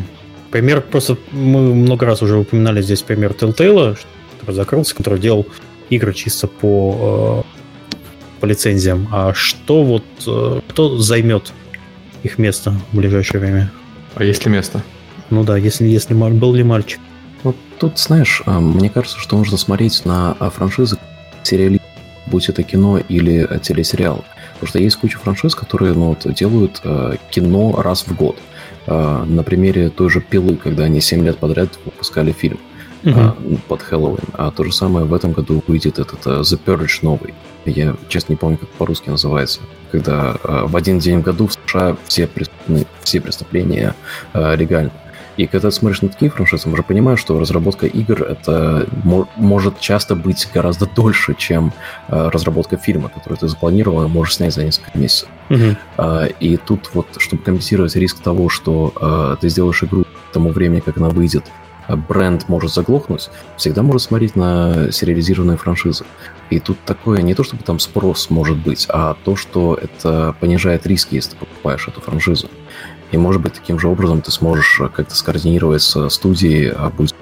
Пример, 0.51 0.81
просто 0.81 1.17
мы 1.31 1.73
много 1.73 2.05
раз 2.05 2.21
уже 2.21 2.37
упоминали 2.37 2.81
здесь 2.81 3.01
пример 3.01 3.33
Telltale, 3.33 3.97
который 4.39 4.55
закрылся, 4.55 4.95
который 4.95 5.19
делал 5.19 5.45
игры 5.89 6.13
чисто 6.13 6.47
по, 6.47 7.45
э, 7.45 8.39
по 8.39 8.45
лицензиям. 8.45 9.07
А 9.11 9.33
что 9.33 9.83
вот, 9.83 10.03
э, 10.25 10.61
кто 10.67 10.97
займет 10.97 11.53
их 12.23 12.37
место 12.37 12.73
в 12.91 12.97
ближайшее 12.97 13.41
время? 13.41 13.71
А 14.15 14.23
есть 14.23 14.45
ли 14.45 14.51
место? 14.51 14.83
Ну 15.29 15.43
да, 15.43 15.57
если, 15.57 15.85
если 15.85 16.13
был 16.13 16.53
ли 16.53 16.63
мальчик. 16.63 16.99
Вот 17.43 17.55
тут, 17.77 17.99
знаешь, 17.99 18.41
э, 18.45 18.51
мне 18.51 18.89
кажется, 18.89 19.19
что 19.19 19.37
нужно 19.37 19.57
смотреть 19.57 20.03
на 20.05 20.33
франшизы 20.33 20.97
сериали, 21.43 21.79
будь 22.25 22.49
это 22.49 22.63
кино 22.63 22.97
или 22.97 23.47
телесериал. 23.61 24.23
Потому 24.53 24.67
что 24.67 24.79
есть 24.79 24.97
куча 24.97 25.17
франшиз, 25.17 25.55
которые 25.55 25.93
ну, 25.93 26.09
вот, 26.09 26.33
делают 26.33 26.81
э, 26.83 27.15
кино 27.31 27.81
раз 27.81 28.05
в 28.05 28.15
год. 28.15 28.37
А, 28.91 29.23
на 29.23 29.43
примере 29.43 29.89
той 29.89 30.09
же 30.09 30.19
«Пилы», 30.19 30.55
когда 30.55 30.85
они 30.85 30.99
7 30.99 31.23
лет 31.23 31.37
подряд 31.37 31.77
выпускали 31.85 32.31
фильм 32.31 32.57
угу. 33.03 33.59
под 33.67 33.83
Хэллоуин. 33.83 34.23
А 34.33 34.49
то 34.49 34.63
же 34.63 34.73
самое 34.73 35.05
в 35.05 35.13
этом 35.13 35.31
году 35.31 35.63
выйдет 35.67 35.99
этот 35.99 36.25
э, 36.25 36.41
The 36.41 36.59
Purge 36.65 36.99
новый. 37.03 37.35
Я, 37.65 37.95
честно, 38.07 38.33
не 38.33 38.37
помню, 38.37 38.57
как 38.57 38.69
по-русски 38.69 39.09
называется. 39.09 39.59
Когда 39.91 40.37
э, 40.43 40.65
в 40.65 40.75
один 40.75 40.97
день 40.97 41.19
в 41.19 41.21
году 41.21 41.45
в 41.45 41.53
США 41.53 41.97
все, 42.07 42.25
преступления, 42.25 42.87
все 43.01 43.21
преступления 43.21 43.95
э, 44.33 44.55
легальны. 44.55 44.91
И 45.37 45.45
когда 45.45 45.69
ты 45.69 45.75
смотришь 45.75 46.01
на 46.01 46.09
такие 46.09 46.31
франшизы, 46.31 46.67
мы 46.67 46.73
уже 46.73 46.81
понимаем, 46.81 47.15
что 47.17 47.39
разработка 47.39 47.85
игр 47.85 48.23
это 48.23 48.87
может 49.37 49.79
часто 49.79 50.15
быть 50.15 50.49
гораздо 50.51 50.85
дольше, 50.87 51.33
чем 51.37 51.71
разработка 52.09 52.75
фильма, 52.75 53.07
который 53.07 53.37
ты 53.37 53.47
запланировал 53.47 54.03
и 54.03 54.07
можешь 54.09 54.35
снять 54.35 54.53
за 54.53 54.65
несколько 54.65 54.97
месяцев. 54.97 55.29
Угу. 55.49 55.75
И 56.39 56.57
тут 56.57 56.91
вот, 56.93 57.07
чтобы 57.17 57.43
компенсировать 57.43 57.95
риск 57.95 58.19
того, 58.19 58.49
что 58.49 58.93
э, 58.99 59.37
ты 59.41 59.49
сделаешь 59.49 59.83
игру 59.83 60.03
к 60.03 60.33
тому 60.33 60.51
времени, 60.51 60.79
как 60.79 60.97
она 60.97 61.09
выйдет, 61.09 61.43
бренд 62.07 62.47
может 62.47 62.71
заглохнуть, 62.71 63.29
всегда 63.57 63.81
можно 63.81 63.99
смотреть 63.99 64.35
на 64.35 64.91
сериализированные 64.91 65.57
франшизы. 65.57 66.05
И 66.49 66.59
тут 66.59 66.77
такое 66.85 67.21
не 67.21 67.33
то, 67.33 67.43
чтобы 67.43 67.63
там 67.63 67.79
спрос 67.79 68.29
может 68.29 68.57
быть, 68.57 68.85
а 68.89 69.15
то, 69.23 69.35
что 69.35 69.77
это 69.81 70.35
понижает 70.39 70.85
риски, 70.85 71.15
если 71.15 71.31
ты 71.31 71.37
покупаешь 71.37 71.87
эту 71.87 72.01
франшизу. 72.01 72.47
И, 73.11 73.17
может 73.17 73.41
быть, 73.41 73.53
таким 73.53 73.79
же 73.79 73.87
образом 73.87 74.21
ты 74.21 74.31
сможешь 74.31 74.79
э, 74.79 74.89
как-то 74.89 75.15
скоординировать 75.15 75.81
с 75.81 76.09
студией, 76.09 76.69
а 76.69 76.89
будет 76.89 77.15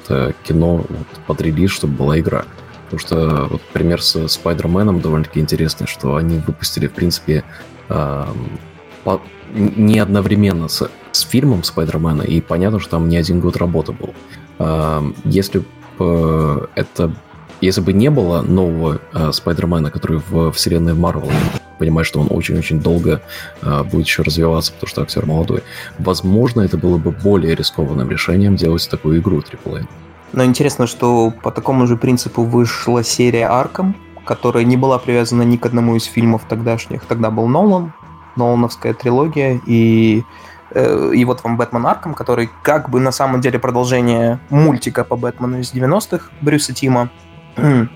кино 0.44 0.86
вот, 0.90 1.08
под 1.28 1.42
релиз, 1.42 1.72
чтобы 1.72 1.94
была 1.94 2.20
игра. 2.20 2.44
Потому 2.90 3.00
что 3.00 3.48
вот 3.50 3.62
пример 3.74 4.02
с 4.02 4.28
Спайдерменом 4.28 5.02
довольно-таки 5.02 5.40
интересный, 5.40 5.88
что 5.88 6.16
они 6.16 6.40
выпустили, 6.40 6.88
в 6.88 6.94
принципе, 6.94 7.36
э, 7.36 7.44
по, 7.88 9.22
не 9.54 10.00
одновременно 10.00 10.68
с, 10.68 10.90
с 11.12 11.22
фильмом 11.22 11.64
Спайдермена, 11.64 12.24
и 12.24 12.42
понятно, 12.42 12.80
что 12.80 12.92
там 12.92 13.10
не 13.10 13.18
один 13.18 13.40
год 13.40 13.58
работы 13.58 13.92
был. 13.92 14.14
Э, 14.60 15.02
если 15.24 15.64
бы 15.98 16.70
это 16.76 17.14
если 17.60 17.82
бы 17.82 17.92
не 17.92 18.10
было 18.10 18.42
нового 18.42 19.02
э, 19.14 19.32
Спайдермена, 19.32 19.90
который 19.90 20.22
в 20.30 20.52
вселенной 20.52 20.94
Марвел, 20.94 21.32
понимаешь, 21.80 22.08
что 22.08 22.20
он 22.20 22.28
очень-очень 22.30 22.80
долго 22.80 23.22
э, 23.62 23.84
будет 23.84 24.06
еще 24.06 24.22
развиваться, 24.22 24.74
потому 24.74 24.90
что 24.90 25.02
актер 25.02 25.26
молодой, 25.26 25.64
возможно, 25.98 26.62
это 26.62 26.78
было 26.78 26.98
бы 26.98 27.12
более 27.12 27.56
рискованным 27.56 28.12
решением 28.12 28.56
делать 28.56 28.88
такую 28.90 29.20
игру 29.20 29.40
AAA. 29.40 29.88
Но 30.34 30.44
интересно, 30.44 30.88
что 30.88 31.32
по 31.32 31.52
такому 31.52 31.88
же 31.88 31.98
принципу 31.98 32.44
вышла 32.44 33.04
серия 33.04 33.48
Арком, 33.48 33.96
которая 34.28 34.66
не 34.66 34.78
была 34.78 35.00
привязана 35.00 35.42
ни 35.44 35.58
к 35.58 35.66
одному 35.66 35.96
из 35.96 36.04
фильмов 36.04 36.44
тогдашних. 36.48 37.06
Тогда 37.06 37.32
был 37.32 37.48
Нолан, 37.48 37.94
Нолановская 38.36 38.94
трилогия, 38.94 39.60
и 39.66 40.24
э, 40.72 41.12
и 41.16 41.26
вот 41.26 41.44
вам 41.44 41.58
Бэтмен 41.58 41.86
Арком, 41.86 42.14
который 42.14 42.50
как 42.62 42.90
бы 42.90 43.00
на 43.00 43.12
самом 43.12 43.42
деле 43.42 43.58
продолжение 43.58 44.40
мультика 44.50 45.04
по 45.04 45.16
Бэтмену 45.16 45.60
из 45.60 45.74
90-х 45.74 46.30
Брюса 46.42 46.74
Тима. 46.74 47.10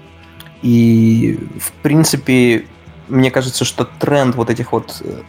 И, 0.63 1.39
в 1.59 1.71
принципе, 1.81 2.67
мне 3.09 3.31
кажется, 3.31 3.65
что 3.65 3.83
тренд 3.83 4.35
вот 4.35 4.51
этих 4.51 4.71
вот 4.71 5.01
э, 5.03 5.21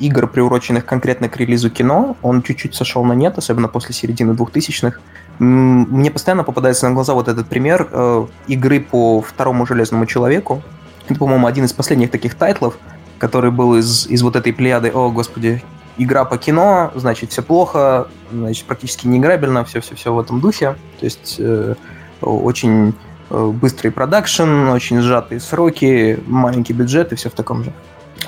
игр, 0.00 0.26
приуроченных 0.26 0.84
конкретно 0.84 1.28
к 1.28 1.36
релизу 1.36 1.70
кино, 1.70 2.16
он 2.22 2.42
чуть-чуть 2.42 2.74
сошел 2.74 3.04
на 3.04 3.12
нет, 3.12 3.38
особенно 3.38 3.68
после 3.68 3.94
середины 3.94 4.32
2000-х. 4.32 4.98
Мне 5.40 6.10
постоянно 6.10 6.44
попадается 6.44 6.88
на 6.88 6.94
глаза 6.94 7.14
вот 7.14 7.26
этот 7.26 7.48
пример 7.48 7.88
э, 7.90 8.26
игры 8.46 8.80
по 8.80 9.20
второму 9.20 9.66
Железному 9.66 10.06
Человеку. 10.06 10.62
Это, 11.08 11.18
по-моему, 11.18 11.46
один 11.46 11.64
из 11.64 11.72
последних 11.72 12.10
таких 12.10 12.34
тайтлов, 12.36 12.78
который 13.18 13.50
был 13.50 13.76
из, 13.76 14.06
из 14.06 14.22
вот 14.22 14.36
этой 14.36 14.52
плеяды, 14.52 14.90
о, 14.90 15.10
господи, 15.10 15.64
игра 15.98 16.24
по 16.24 16.38
кино, 16.38 16.92
значит, 16.94 17.32
все 17.32 17.42
плохо, 17.42 18.06
значит, 18.30 18.64
практически 18.66 19.06
неиграбельно, 19.08 19.64
все-все-все 19.64 20.14
в 20.14 20.20
этом 20.20 20.40
духе. 20.40 20.76
То 21.00 21.04
есть 21.04 21.36
э, 21.38 21.74
очень 22.20 22.94
Э, 23.30 23.50
быстрый 23.52 23.90
продакшн, 23.90 24.68
очень 24.70 25.00
сжатые 25.00 25.40
сроки, 25.40 26.18
маленький 26.26 26.72
бюджет 26.72 27.12
и 27.12 27.14
все 27.14 27.30
в 27.30 27.32
таком 27.32 27.64
же 27.64 27.72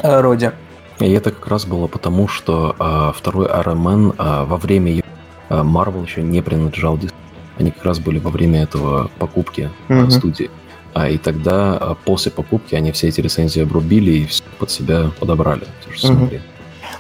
э, 0.02 0.20
роде. 0.20 0.52
И 1.01 1.10
это 1.10 1.32
как 1.32 1.48
раз 1.48 1.66
было 1.66 1.89
потому, 1.89 2.28
что 2.28 2.76
э, 2.78 3.18
второй 3.18 3.48
Iron 3.48 3.82
Man 3.82 4.14
э, 4.16 4.44
во 4.44 4.56
время 4.56 5.02
Marvel 5.48 6.05
еще 6.05 6.23
не 6.23 6.40
принадлежал 6.43 6.97
Disney. 6.97 7.12
Они 7.59 7.70
как 7.70 7.85
раз 7.85 7.98
были 7.98 8.19
во 8.19 8.31
время 8.31 8.62
этого 8.62 9.10
покупки 9.19 9.70
mm-hmm. 9.89 10.10
студии. 10.10 10.51
А 10.94 11.09
и 11.09 11.19
тогда, 11.19 11.78
э, 11.81 11.94
после 12.05 12.32
покупки, 12.32 12.74
они 12.74 12.93
все 12.93 13.09
эти 13.09 13.20
лицензии 13.20 13.62
обрубили 13.62 14.12
и 14.12 14.27
все 14.27 14.43
под 14.59 14.70
себя 14.70 15.10
подобрали. 15.19 15.66
Mm-hmm. 15.86 16.40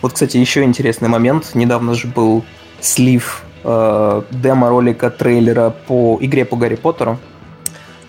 Вот, 0.00 0.12
кстати, 0.12 0.36
еще 0.36 0.62
интересный 0.62 1.08
момент. 1.08 1.54
Недавно 1.54 1.94
же 1.94 2.08
был 2.08 2.44
слив 2.80 3.44
э, 3.64 4.22
демо-ролика 4.30 5.10
трейлера 5.10 5.74
по 5.86 6.18
игре 6.20 6.44
по 6.44 6.56
Гарри 6.56 6.76
Поттеру. 6.76 7.18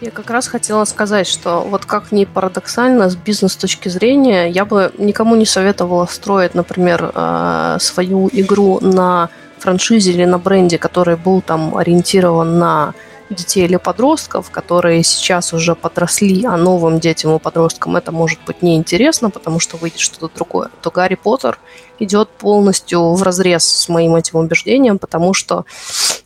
Я 0.02 0.12
как 0.12 0.30
раз 0.30 0.48
хотела 0.48 0.84
сказать, 0.86 1.28
что 1.28 1.62
вот 1.62 1.86
как 1.86 2.12
ни 2.12 2.26
парадоксально, 2.26 3.10
с 3.10 3.16
бизнес-точки 3.16 3.88
зрения, 3.88 4.48
я 4.50 4.66
бы 4.66 4.92
никому 4.98 5.36
не 5.36 5.46
советовала 5.46 6.06
строить, 6.08 6.56
например, 6.56 7.12
э, 7.14 7.78
свою 7.80 8.30
игру 8.34 8.80
на 8.82 9.30
франшизе 9.64 10.12
или 10.12 10.26
на 10.26 10.38
бренде, 10.38 10.78
который 10.78 11.16
был 11.16 11.42
там 11.42 11.78
ориентирован 11.78 12.60
на 12.60 12.94
детей 13.30 13.66
или 13.66 13.78
подростков, 13.78 14.52
которые 14.52 15.04
сейчас 15.04 15.54
уже 15.54 15.74
подросли, 15.74 16.46
а 16.46 16.58
новым 16.58 17.00
детям 17.00 17.36
и 17.36 17.40
подросткам 17.40 17.96
это 17.96 18.12
может 18.12 18.40
быть 18.46 18.62
неинтересно, 18.62 19.30
потому 19.30 19.60
что 19.60 19.78
выйдет 19.78 20.00
что-то 20.00 20.30
другое, 20.36 20.70
то 20.82 20.92
Гарри 20.92 21.16
Поттер 21.16 21.58
идет 22.00 22.30
полностью 22.30 23.14
в 23.14 23.24
разрез 23.24 23.64
с 23.64 23.90
моим 23.90 24.16
этим 24.16 24.40
убеждением, 24.40 25.00
потому 25.00 25.34
что 25.34 25.66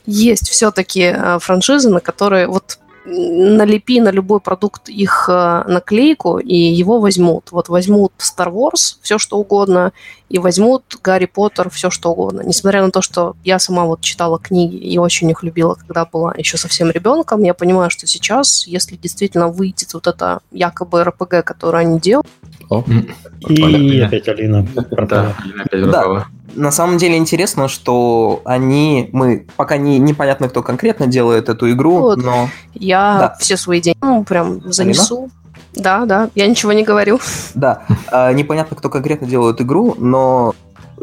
есть 0.08 0.50
все-таки 0.50 1.14
э, 1.16 1.40
франшизы, 1.40 1.90
на 1.90 2.00
которые 2.00 2.48
вот 2.48 2.80
налепи 3.08 4.02
на 4.02 4.12
любой 4.12 4.40
продукт 4.40 4.90
их 4.90 5.30
э, 5.30 5.64
наклейку, 5.68 6.40
и 6.40 6.56
его 6.56 7.00
возьмут. 7.00 7.52
Вот 7.52 7.70
возьмут 7.70 8.12
Star 8.18 8.52
Wars, 8.52 8.98
все 9.02 9.18
что 9.18 9.38
угодно, 9.38 9.94
и 10.30 10.40
возьмут 10.40 10.84
Гарри 11.02 11.26
Поттер, 11.26 11.70
все 11.70 11.90
что 11.90 12.12
угодно. 12.12 12.42
Несмотря 12.42 12.84
на 12.84 12.92
то, 12.92 13.02
что 13.02 13.36
я 13.44 13.60
сама 13.60 13.86
вот 13.86 14.02
читала 14.02 14.40
книги 14.40 14.76
и 14.76 14.98
очень 14.98 15.30
их 15.30 15.42
любила, 15.44 15.76
когда 15.76 16.06
была 16.06 16.34
еще 16.38 16.58
совсем 16.58 16.92
ребенком, 16.92 17.44
я 17.44 17.54
понимаю, 17.54 17.90
что 17.90 18.08
сейчас, 18.08 18.68
если 18.68 18.98
действительно 18.98 19.48
выйдет 19.48 19.94
вот 19.94 20.08
это 20.08 20.42
якобы 20.52 21.04
РПГ, 21.04 21.46
которое 21.46 21.80
они 21.80 22.00
делают... 22.00 22.28
О, 22.70 22.84
и 23.48 24.02
опять 24.02 24.28
Алина. 24.28 24.68
Да, 24.92 25.34
опять 25.64 25.90
да 25.90 26.28
на 26.58 26.72
самом 26.72 26.98
деле 26.98 27.18
интересно, 27.18 27.68
что 27.68 28.42
они, 28.44 29.10
мы 29.14 29.48
пока 29.56 29.78
не 29.78 30.00
непонятно, 30.00 30.50
кто 30.50 30.64
конкретно 30.64 31.08
делает 31.08 31.50
эту 31.50 31.72
игру, 31.72 32.00
вот. 32.00 32.18
но 32.18 32.50
я 32.74 33.18
да. 33.20 33.36
все 33.40 33.56
свои 33.56 33.80
деньги 33.80 33.98
ну, 34.02 34.24
прям 34.24 34.62
занесу. 34.72 35.18
Алина? 35.18 35.32
Да, 35.74 36.06
да, 36.06 36.30
я 36.36 36.48
ничего 36.48 36.74
не 36.74 36.84
говорю. 36.84 37.20
Да, 37.54 37.84
а, 38.12 38.34
непонятно, 38.34 38.76
кто 38.76 38.90
конкретно 38.90 39.28
делает 39.28 39.62
игру, 39.62 39.96
но 39.98 40.56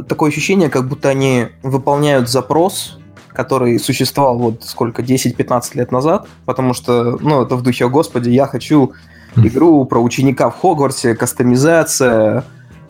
такое 0.09 0.31
ощущение, 0.31 0.69
как 0.69 0.89
будто 0.89 1.09
они 1.09 1.47
выполняют 1.63 2.29
запрос, 2.29 2.99
который 3.29 3.79
существовал 3.79 4.39
вот 4.39 4.65
сколько, 4.65 5.03
10-15 5.03 5.63
лет 5.75 5.93
назад, 5.93 6.27
потому 6.45 6.75
что, 6.75 7.19
ну, 7.21 7.43
это 7.43 7.57
в 7.57 7.63
духе, 7.63 7.89
господи, 7.89 8.31
я 8.31 8.47
хочу 8.47 8.93
игру 9.37 9.85
про 9.85 10.01
ученика 10.01 10.51
в 10.51 10.61
Хогвартсе, 10.61 11.15
кастомизация, 11.15 12.45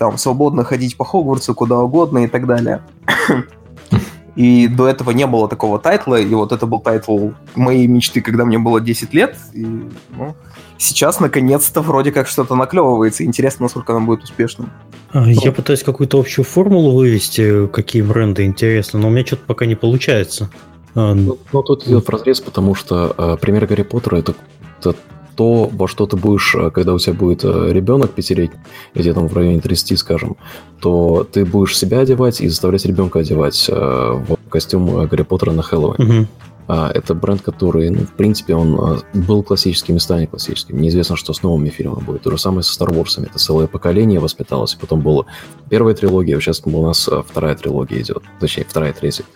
там 0.05 0.19
свободно 0.19 0.65
ходить 0.65 0.97
по 0.97 1.05
Хогвартсу 1.05 1.55
куда 1.55 1.79
угодно 1.79 2.25
и 2.25 2.29
так 2.29 2.47
далее. 2.47 2.83
И 4.37 4.67
до 4.67 4.89
этого 4.89 5.13
не 5.13 5.27
было 5.29 5.49
такого 5.49 5.79
тайтла, 5.79 6.19
и 6.19 6.35
вот 6.35 6.51
это 6.51 6.67
был 6.67 6.81
тайтл 6.81 7.29
моей 7.55 7.87
мечты, 7.87 8.21
когда 8.21 8.45
мне 8.45 8.59
было 8.59 8.81
10 8.81 9.15
лет. 9.15 9.37
И, 9.53 9.65
ну, 9.65 10.35
сейчас, 10.77 11.21
наконец-то, 11.21 11.83
вроде 11.83 12.11
как 12.11 12.27
что-то 12.27 12.57
наклевывается. 12.57 13.25
Интересно, 13.25 13.67
насколько 13.67 13.95
она 13.95 14.05
будет 14.05 14.25
успешным. 14.25 14.73
А, 15.13 15.31
я 15.31 15.41
ну. 15.51 15.53
пытаюсь 15.53 15.85
какую-то 15.85 16.19
общую 16.19 16.45
формулу 16.45 16.97
вывести, 16.97 17.69
какие 17.69 18.03
бренды 18.03 18.45
интересны, 18.45 18.99
но 18.99 19.07
у 19.07 19.11
меня 19.13 19.25
что-то 19.25 19.45
пока 19.47 19.67
не 19.67 19.77
получается. 19.77 20.51
А, 20.97 21.15
ну, 21.15 21.39
ну, 21.53 21.63
тут 21.63 21.87
идет 21.87 22.05
в 22.05 22.11
разрез, 22.11 22.41
потому 22.41 22.75
что 22.75 23.15
э, 23.17 23.37
пример 23.41 23.69
Гарри 23.69 23.83
Поттера 23.83 24.17
это, 24.17 24.35
это 24.81 24.97
то, 25.35 25.69
во 25.73 25.89
что 25.89 26.06
ты 26.06 26.16
будешь, 26.16 26.55
э, 26.55 26.70
когда 26.70 26.94
у 26.94 26.98
тебя 26.98 27.15
будет 27.15 27.44
э, 27.44 27.73
ребенок 27.73 28.12
пятилетний, 28.12 28.59
где 28.94 29.12
там 29.12 29.28
в 29.28 29.35
районе 29.35 29.61
30, 29.61 29.98
скажем, 29.98 30.36
то 30.81 31.27
ты 31.31 31.44
будешь 31.44 31.77
себя 31.77 32.01
одевать 32.01 32.40
и 32.40 32.48
заставлять 32.48 32.86
ребенка 32.86 33.20
одевать 33.20 33.66
э, 33.69 33.74
в 33.74 34.36
костюм 34.48 35.06
Гарри 35.06 35.23
Поттера 35.23 35.52
на 35.52 35.62
Хэллоуин. 35.62 36.20
Угу. 36.20 36.27
Это 36.66 37.12
бренд, 37.15 37.43
который, 37.43 37.90
ну, 37.90 38.06
в 38.06 38.12
принципе, 38.12 38.55
он 38.55 39.02
был 39.12 39.43
классическим 39.43 39.97
и 39.97 39.98
станет 39.98 40.31
классическим. 40.31 40.81
Неизвестно, 40.81 41.15
что 41.15 41.35
с 41.35 41.43
новыми 41.43 41.69
фильмами 41.69 42.02
будет. 42.02 42.23
То 42.23 42.31
же 42.31 42.39
самое 42.39 42.62
со 42.62 42.82
Star 42.82 42.89
Wars. 42.90 43.23
Это 43.23 43.39
целое 43.39 43.66
поколение 43.66 44.19
воспиталось. 44.19 44.74
Потом 44.74 45.02
была 45.02 45.27
первая 45.69 45.94
трилогия, 45.94 46.40
сейчас 46.40 46.62
у 46.65 46.82
нас 46.82 47.06
вторая 47.28 47.55
трилогия 47.55 48.01
идет. 48.01 48.23
Точнее, 48.40 48.65
вторая, 48.66 48.94
третья. 48.94 49.27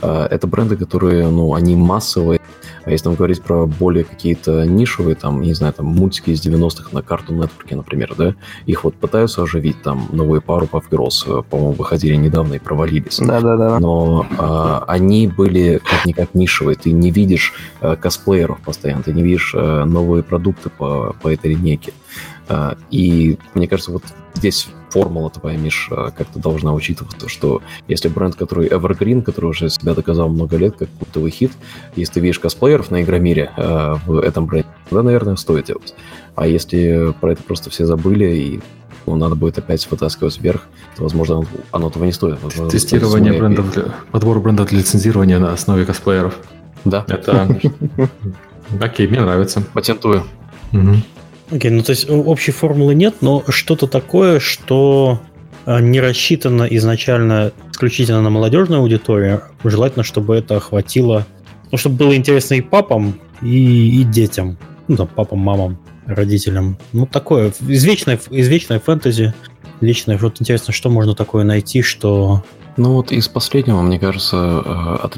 Это 0.00 0.48
бренды, 0.48 0.76
которые, 0.76 1.28
ну, 1.28 1.54
они 1.54 1.76
массовые, 1.76 2.40
а 2.84 2.90
если 2.90 3.04
там 3.04 3.14
говорить 3.14 3.42
про 3.42 3.66
более 3.66 4.04
какие-то 4.04 4.64
нишевые, 4.64 5.14
там, 5.14 5.40
не 5.40 5.54
знаю, 5.54 5.72
там, 5.72 5.86
мультики 5.86 6.30
из 6.30 6.44
90-х 6.44 6.88
на 6.92 6.98
Cartoon 6.98 7.38
Network, 7.38 7.74
например, 7.74 8.14
да, 8.16 8.34
их 8.66 8.84
вот 8.84 8.94
пытаются 8.94 9.42
оживить, 9.42 9.82
там, 9.82 10.08
новые 10.12 10.40
пару 10.40 10.66
Puff 10.66 10.84
Girls, 10.90 11.24
э, 11.26 11.42
по-моему, 11.42 11.72
выходили 11.72 12.16
недавно 12.16 12.54
и 12.54 12.58
провалились. 12.58 13.18
Да-да-да. 13.18 13.78
Но 13.78 14.26
а, 14.38 14.84
они 14.86 15.28
были 15.28 15.80
как-никак 15.84 16.34
нишевые, 16.34 16.76
ты 16.76 16.92
не 16.92 17.10
видишь 17.10 17.52
а, 17.80 17.96
косплееров 17.96 18.60
постоянно, 18.60 19.02
ты 19.02 19.12
не 19.12 19.22
видишь 19.22 19.54
а, 19.56 19.84
новые 19.84 20.22
продукты 20.22 20.70
по, 20.70 21.14
по 21.22 21.32
этой 21.32 21.52
линейке. 21.52 21.92
А, 22.48 22.76
и 22.90 23.38
мне 23.54 23.68
кажется, 23.68 23.92
вот 23.92 24.02
здесь 24.34 24.68
формула 24.90 25.30
твоя, 25.30 25.56
Миш, 25.56 25.88
а, 25.90 26.10
как-то 26.10 26.38
должна 26.38 26.74
учитывать 26.74 27.16
то, 27.16 27.28
что 27.28 27.62
если 27.88 28.08
бренд, 28.08 28.34
который 28.34 28.68
Evergreen, 28.68 29.22
который 29.22 29.46
уже 29.46 29.70
себя 29.70 29.94
доказал 29.94 30.28
много 30.28 30.56
лет, 30.56 30.76
как 30.76 30.88
культовый 30.98 31.30
хит, 31.30 31.52
если 31.96 32.14
ты 32.14 32.20
видишь 32.20 32.38
косплееров 32.38 32.90
на 32.90 33.02
Игромире 33.02 33.50
э, 33.56 33.94
в 34.06 34.18
этом 34.18 34.46
бренде, 34.46 34.68
тогда, 34.88 35.02
наверное, 35.02 35.36
стоит 35.36 35.66
делать. 35.66 35.94
А 36.34 36.46
если 36.46 37.14
про 37.20 37.32
это 37.32 37.42
просто 37.42 37.70
все 37.70 37.86
забыли 37.86 38.26
и 38.26 38.60
ну, 39.06 39.16
надо 39.16 39.34
будет 39.34 39.58
опять 39.58 39.88
вытаскивать 39.90 40.38
вверх, 40.40 40.62
то, 40.96 41.02
возможно, 41.02 41.44
оно 41.70 41.90
того 41.90 42.04
не 42.04 42.12
стоит. 42.12 42.42
Возможно, 42.42 42.70
Тестирование 42.70 43.32
брендов, 43.32 43.72
для, 43.72 43.84
подбор 44.10 44.40
брендов 44.40 44.68
для 44.68 44.78
лицензирования 44.78 45.38
на 45.38 45.52
основе 45.52 45.84
косплееров. 45.84 46.38
Да. 46.84 47.04
Это... 47.08 47.48
Окей, 48.80 49.06
мне 49.08 49.20
нравится. 49.20 49.62
Патентую. 49.72 50.24
Окей, 51.52 51.70
okay, 51.70 51.74
ну 51.74 51.82
то 51.82 51.90
есть 51.90 52.08
общей 52.08 52.50
формулы 52.50 52.94
нет, 52.94 53.16
но 53.20 53.44
что-то 53.46 53.86
такое, 53.86 54.40
что 54.40 55.20
а, 55.66 55.80
не 55.80 56.00
рассчитано 56.00 56.62
изначально 56.64 57.52
исключительно 57.70 58.22
на 58.22 58.30
молодежную 58.30 58.80
аудиторию. 58.80 59.42
Желательно, 59.62 60.02
чтобы 60.02 60.34
это 60.34 60.56
охватило, 60.56 61.26
ну, 61.70 61.76
чтобы 61.76 61.96
было 61.96 62.16
интересно 62.16 62.54
и 62.54 62.62
папам, 62.62 63.20
и, 63.42 64.00
и 64.00 64.04
детям. 64.04 64.56
Ну, 64.88 64.96
там, 64.96 65.08
папам, 65.08 65.40
мамам, 65.40 65.78
родителям. 66.06 66.78
Ну, 66.94 67.04
такое, 67.04 67.52
извечное, 67.60 68.18
извечное 68.30 68.80
фэнтези, 68.80 69.34
вечное. 69.82 70.16
Вот 70.16 70.40
интересно, 70.40 70.72
что 70.72 70.88
можно 70.88 71.14
такое 71.14 71.44
найти, 71.44 71.82
что... 71.82 72.42
Ну, 72.78 72.94
вот 72.94 73.12
из 73.12 73.28
последнего, 73.28 73.82
мне 73.82 73.98
кажется, 73.98 74.62
э, 74.64 75.08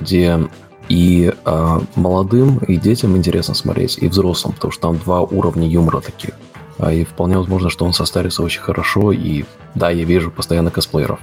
где 0.00 0.38
и 0.92 1.32
э, 1.32 1.80
молодым, 1.94 2.58
и 2.58 2.76
детям 2.76 3.16
интересно 3.16 3.54
смотреть, 3.54 3.96
и 3.96 4.08
взрослым, 4.08 4.52
потому 4.52 4.72
что 4.72 4.88
там 4.88 4.98
два 4.98 5.22
уровня 5.22 5.66
юмора 5.66 6.00
таких. 6.00 6.32
А, 6.78 6.92
и 6.92 7.04
вполне 7.04 7.38
возможно, 7.38 7.70
что 7.70 7.86
он 7.86 7.94
состарится 7.94 8.42
очень 8.42 8.60
хорошо, 8.60 9.10
и 9.10 9.44
да, 9.74 9.88
я 9.88 10.04
вижу 10.04 10.30
постоянно 10.30 10.70
косплееров. 10.70 11.18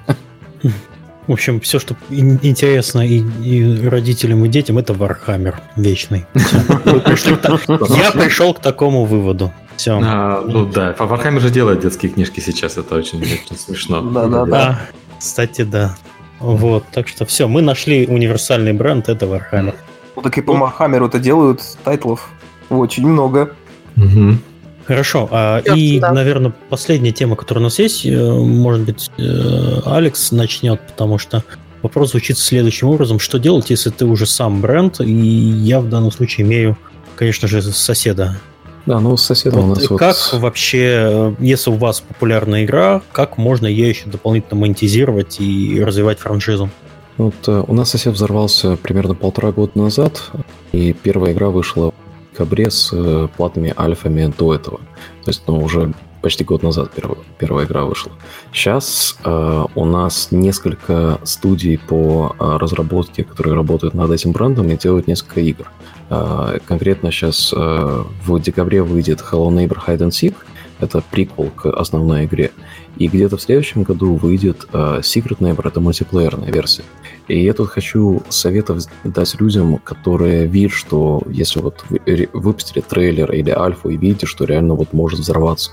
В 1.27 1.31
общем, 1.31 1.59
все, 1.59 1.77
что 1.77 1.95
интересно 2.09 3.07
и, 3.07 3.19
и 3.19 3.87
родителям, 3.87 4.43
и 4.43 4.47
детям, 4.47 4.79
это 4.79 4.95
Warhammer 4.95 5.61
вечный. 5.75 6.25
Я 6.33 8.11
пришел 8.11 8.55
к 8.55 8.61
такому 8.61 9.05
выводу. 9.05 9.53
Все. 9.75 10.01
А, 10.03 10.43
ну 10.47 10.65
да, 10.65 10.95
Warhammer 10.97 11.41
же 11.41 11.51
делает 11.51 11.81
детские 11.81 12.11
книжки 12.11 12.39
сейчас, 12.39 12.77
это 12.77 12.95
очень, 12.95 13.21
очень 13.21 13.55
смешно. 13.55 14.01
Да, 14.01 14.25
да, 14.25 14.45
да. 14.45 14.79
Кстати, 15.19 15.61
да. 15.61 15.95
Вот, 16.39 16.85
так 16.91 17.07
что 17.07 17.25
все, 17.25 17.47
мы 17.47 17.61
нашли 17.61 18.07
универсальный 18.07 18.73
бренд, 18.73 19.09
это 19.09 19.25
Warhammer. 19.25 19.75
Ну 20.15 20.21
так 20.21 20.37
и 20.37 20.41
по 20.41 20.51
Warhammer 20.51 21.05
это 21.05 21.19
делают 21.19 21.61
тайтлов 21.83 22.29
очень 22.69 23.07
много. 23.07 23.55
Угу. 23.97 24.37
Хорошо, 24.85 25.27
а, 25.31 25.59
и, 25.59 25.99
да. 25.99 26.11
наверное, 26.11 26.51
последняя 26.69 27.11
тема, 27.11 27.35
которая 27.35 27.61
у 27.61 27.65
нас 27.65 27.77
есть, 27.77 28.05
э, 28.05 28.31
может 28.31 28.85
быть, 28.85 29.11
э, 29.19 29.81
Алекс 29.85 30.31
начнет, 30.31 30.81
потому 30.81 31.19
что 31.19 31.43
вопрос 31.83 32.11
звучит 32.11 32.39
следующим 32.39 32.87
образом. 32.87 33.19
Что 33.19 33.37
делать, 33.37 33.69
если 33.69 33.91
ты 33.91 34.05
уже 34.05 34.25
сам 34.25 34.61
бренд, 34.61 34.99
и 35.01 35.11
я 35.11 35.79
в 35.79 35.89
данном 35.89 36.11
случае 36.11 36.47
имею, 36.47 36.75
конечно 37.15 37.47
же, 37.47 37.61
соседа 37.61 38.39
да, 38.85 38.99
ну 38.99 39.17
с 39.17 39.23
соседом 39.23 39.61
вот, 39.61 39.77
у 39.77 39.81
нас 39.81 39.87
Как 39.99 40.15
вот... 40.31 40.41
вообще, 40.41 41.35
если 41.39 41.69
у 41.69 41.75
вас 41.75 42.01
популярная 42.01 42.65
игра, 42.65 43.01
как 43.11 43.37
можно 43.37 43.67
ее 43.67 43.89
еще 43.89 44.09
дополнительно 44.09 44.59
монетизировать 44.59 45.39
и 45.39 45.81
развивать 45.83 46.19
франшизу? 46.19 46.69
Вот 47.17 47.35
э, 47.47 47.63
у 47.67 47.73
нас 47.73 47.89
сосед 47.89 48.13
взорвался 48.13 48.77
примерно 48.77 49.13
полтора 49.13 49.51
года 49.51 49.73
назад, 49.75 50.31
и 50.71 50.93
первая 50.93 51.33
игра 51.33 51.49
вышла 51.49 51.91
в 51.91 52.31
декабре 52.31 52.71
с 52.71 52.91
э, 52.93 53.27
платными 53.35 53.73
альфами 53.77 54.33
до 54.37 54.55
этого. 54.55 54.77
То 55.23 55.29
есть, 55.29 55.43
ну, 55.45 55.59
уже 55.59 55.93
почти 56.21 56.43
год 56.43 56.63
назад 56.63 56.91
первая, 56.95 57.19
первая 57.37 57.65
игра 57.65 57.83
вышла. 57.83 58.11
Сейчас 58.53 59.17
э, 59.23 59.65
у 59.75 59.85
нас 59.85 60.29
несколько 60.31 61.19
студий 61.23 61.77
по 61.77 62.35
э, 62.39 62.57
разработке, 62.57 63.23
которые 63.23 63.53
работают 63.53 63.93
над 63.93 64.11
этим 64.11 64.31
брендом 64.31 64.69
и 64.69 64.77
делают 64.77 65.07
несколько 65.07 65.41
игр. 65.41 65.69
Э, 66.09 66.57
конкретно 66.65 67.11
сейчас 67.11 67.53
э, 67.55 68.03
в 68.25 68.39
декабре 68.39 68.81
выйдет 68.81 69.19
Hello 69.19 69.49
Neighbor 69.49 69.77
Hide 69.85 69.99
and 69.99 70.09
Seek. 70.09 70.35
Это 70.79 71.03
приквел 71.11 71.49
к 71.49 71.65
основной 71.67 72.25
игре. 72.25 72.51
И 72.97 73.07
где-то 73.07 73.37
в 73.37 73.41
следующем 73.41 73.83
году 73.83 74.15
выйдет 74.15 74.67
э, 74.73 74.99
Secret 75.01 75.39
Neighbor, 75.39 75.67
это 75.67 75.79
мультиплеерная 75.79 76.51
версия. 76.51 76.83
И 77.27 77.43
я 77.43 77.53
тут 77.53 77.69
хочу 77.69 78.23
советов 78.29 78.85
дать 79.03 79.39
людям, 79.39 79.77
которые 79.77 80.47
видят, 80.47 80.71
что 80.71 81.21
если 81.29 81.59
вот 81.59 81.85
вы 81.89 82.29
выпустили 82.33 82.81
трейлер 82.81 83.31
или 83.31 83.51
альфу 83.51 83.89
и 83.89 83.97
видите, 83.97 84.25
что 84.25 84.45
реально 84.45 84.73
вот 84.73 84.93
может 84.93 85.19
взорваться, 85.19 85.71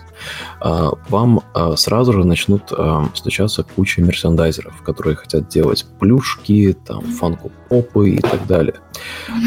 вам 1.09 1.40
э, 1.55 1.74
сразу 1.76 2.12
же 2.12 2.24
начнут 2.24 2.72
э, 2.76 3.05
стучаться 3.14 3.62
куча 3.62 4.02
мерсендайзеров, 4.02 4.82
которые 4.82 5.16
хотят 5.16 5.48
делать 5.48 5.86
плюшки, 6.01 6.76
там, 6.86 7.02
фанку 7.02 7.52
попы 7.68 8.10
и 8.10 8.18
так 8.18 8.47
далее. 8.47 8.74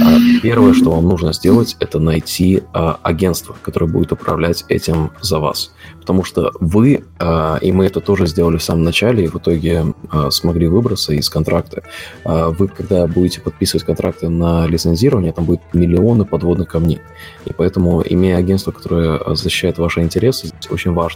А 0.03 0.17
первое, 0.41 0.73
что 0.73 0.91
вам 0.91 1.07
нужно 1.07 1.33
сделать, 1.33 1.75
это 1.79 1.99
найти 1.99 2.63
а, 2.73 2.99
агентство, 3.01 3.55
которое 3.61 3.87
будет 3.87 4.11
управлять 4.11 4.65
этим 4.67 5.11
за 5.21 5.39
вас. 5.39 5.73
Потому 5.99 6.23
что 6.23 6.51
вы, 6.59 7.05
а, 7.17 7.57
и 7.61 7.71
мы 7.71 7.85
это 7.85 8.01
тоже 8.01 8.27
сделали 8.27 8.57
в 8.57 8.63
самом 8.63 8.83
начале, 8.83 9.23
и 9.23 9.27
в 9.27 9.37
итоге 9.37 9.93
смогли 10.29 10.67
выбраться 10.67 11.13
из 11.13 11.29
контракта. 11.29 11.83
Вы, 12.25 12.67
когда 12.67 13.07
будете 13.07 13.41
подписывать 13.41 13.85
контракты 13.85 14.29
на 14.29 14.67
лицензирование, 14.67 15.31
там 15.31 15.45
будет 15.45 15.61
миллионы 15.73 16.25
подводных 16.25 16.67
камней. 16.67 16.99
И 17.45 17.53
поэтому, 17.53 18.03
имея 18.05 18.37
агентство, 18.37 18.71
которое 18.71 19.19
защищает 19.35 19.77
ваши 19.77 20.01
интересы, 20.01 20.51
очень 20.69 20.93
важно. 20.93 21.08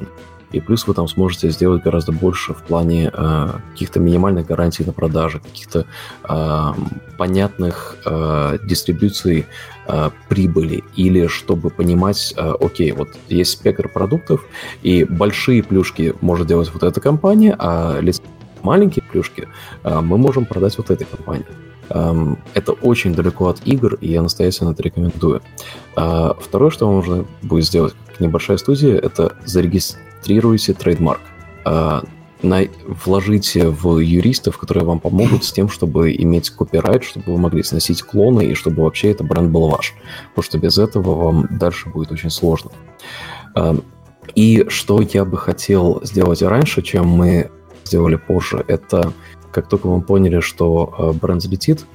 И 0.53 0.59
плюс 0.59 0.87
вы 0.87 0.93
там 0.93 1.07
сможете 1.07 1.49
сделать 1.49 1.83
гораздо 1.83 2.11
больше 2.11 2.53
в 2.53 2.61
плане 2.61 3.11
э, 3.11 3.49
каких-то 3.71 3.99
минимальных 3.99 4.45
гарантий 4.45 4.85
на 4.85 4.93
продажи, 4.93 5.39
каких-то 5.39 5.87
э, 6.29 6.73
понятных 7.17 7.97
э, 8.05 8.59
дистрибуций 8.63 9.47
э, 9.87 10.09
прибыли, 10.29 10.83
или 10.95 11.25
чтобы 11.25 11.71
понимать, 11.71 12.35
э, 12.37 12.53
окей, 12.59 12.91
вот 12.91 13.09
есть 13.29 13.51
спектр 13.51 13.89
продуктов, 13.89 14.45
и 14.83 15.03
большие 15.03 15.63
плюшки 15.63 16.13
может 16.21 16.47
делать 16.47 16.69
вот 16.71 16.83
эта 16.83 17.01
компания, 17.01 17.55
а 17.57 17.99
маленькие 18.61 19.03
плюшки 19.11 19.47
э, 19.83 19.99
мы 20.01 20.19
можем 20.19 20.45
продать 20.45 20.77
вот 20.77 20.91
этой 20.91 21.05
компании. 21.05 21.45
Эм, 21.89 22.39
это 22.53 22.71
очень 22.71 23.13
далеко 23.13 23.47
от 23.47 23.65
игр, 23.65 23.95
и 23.95 24.09
я 24.09 24.21
настоятельно 24.21 24.71
это 24.71 24.83
рекомендую. 24.83 25.41
Э, 25.95 26.31
второе, 26.39 26.71
что 26.71 26.87
вам 26.87 26.97
нужно 26.97 27.25
будет 27.41 27.65
сделать, 27.65 27.93
как 28.07 28.19
небольшая 28.19 28.57
студия, 28.57 28.97
это 28.97 29.35
зарегистрировать 29.45 30.13
регистрируйте 30.23 30.73
трейдмарк. 30.73 31.21
А, 31.65 32.03
вложите 33.05 33.69
в 33.69 33.99
юристов, 33.99 34.57
которые 34.57 34.85
вам 34.85 34.99
помогут 34.99 35.43
с 35.45 35.51
тем, 35.51 35.69
чтобы 35.69 36.13
иметь 36.13 36.49
копирайт, 36.49 37.03
чтобы 37.03 37.33
вы 37.33 37.37
могли 37.37 37.63
сносить 37.63 38.01
клоны 38.01 38.45
и 38.45 38.53
чтобы 38.53 38.83
вообще 38.83 39.11
этот 39.11 39.27
бренд 39.27 39.51
был 39.51 39.69
ваш. 39.69 39.93
Потому 40.29 40.43
что 40.43 40.57
без 40.57 40.77
этого 40.77 41.15
вам 41.15 41.47
дальше 41.51 41.89
будет 41.89 42.11
очень 42.11 42.29
сложно. 42.29 42.71
А, 43.55 43.75
и 44.35 44.65
что 44.69 45.01
я 45.01 45.25
бы 45.25 45.37
хотел 45.37 46.01
сделать 46.03 46.41
раньше, 46.41 46.81
чем 46.81 47.07
мы 47.07 47.51
сделали 47.85 48.15
позже, 48.15 48.63
это 48.67 49.13
как 49.53 49.69
только 49.69 49.87
мы 49.87 50.01
поняли, 50.01 50.39
что 50.39 50.93
а, 50.97 51.13
бренд 51.13 51.41
взлетит, 51.41 51.85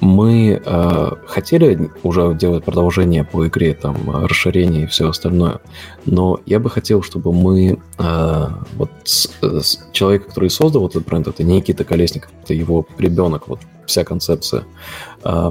мы 0.00 0.62
э, 0.64 1.10
хотели 1.26 1.90
уже 2.02 2.34
делать 2.34 2.64
продолжение 2.64 3.24
по 3.24 3.46
игре, 3.46 3.74
там, 3.74 3.96
расширение 4.26 4.84
и 4.84 4.86
все 4.86 5.08
остальное, 5.08 5.60
но 6.06 6.40
я 6.46 6.60
бы 6.60 6.70
хотел, 6.70 7.02
чтобы 7.02 7.32
мы, 7.32 7.80
э, 7.98 8.46
вот 8.76 8.90
с, 9.04 9.28
с, 9.40 9.88
человек, 9.92 10.28
который 10.28 10.50
создал 10.50 10.86
этот 10.86 11.04
бренд, 11.04 11.26
это 11.26 11.42
не 11.42 11.56
Никита 11.56 11.84
Колесников, 11.84 12.30
это 12.42 12.54
его 12.54 12.86
ребенок, 12.98 13.48
вот 13.48 13.60
вся 13.86 14.04
концепция. 14.04 14.64
Э, 15.24 15.50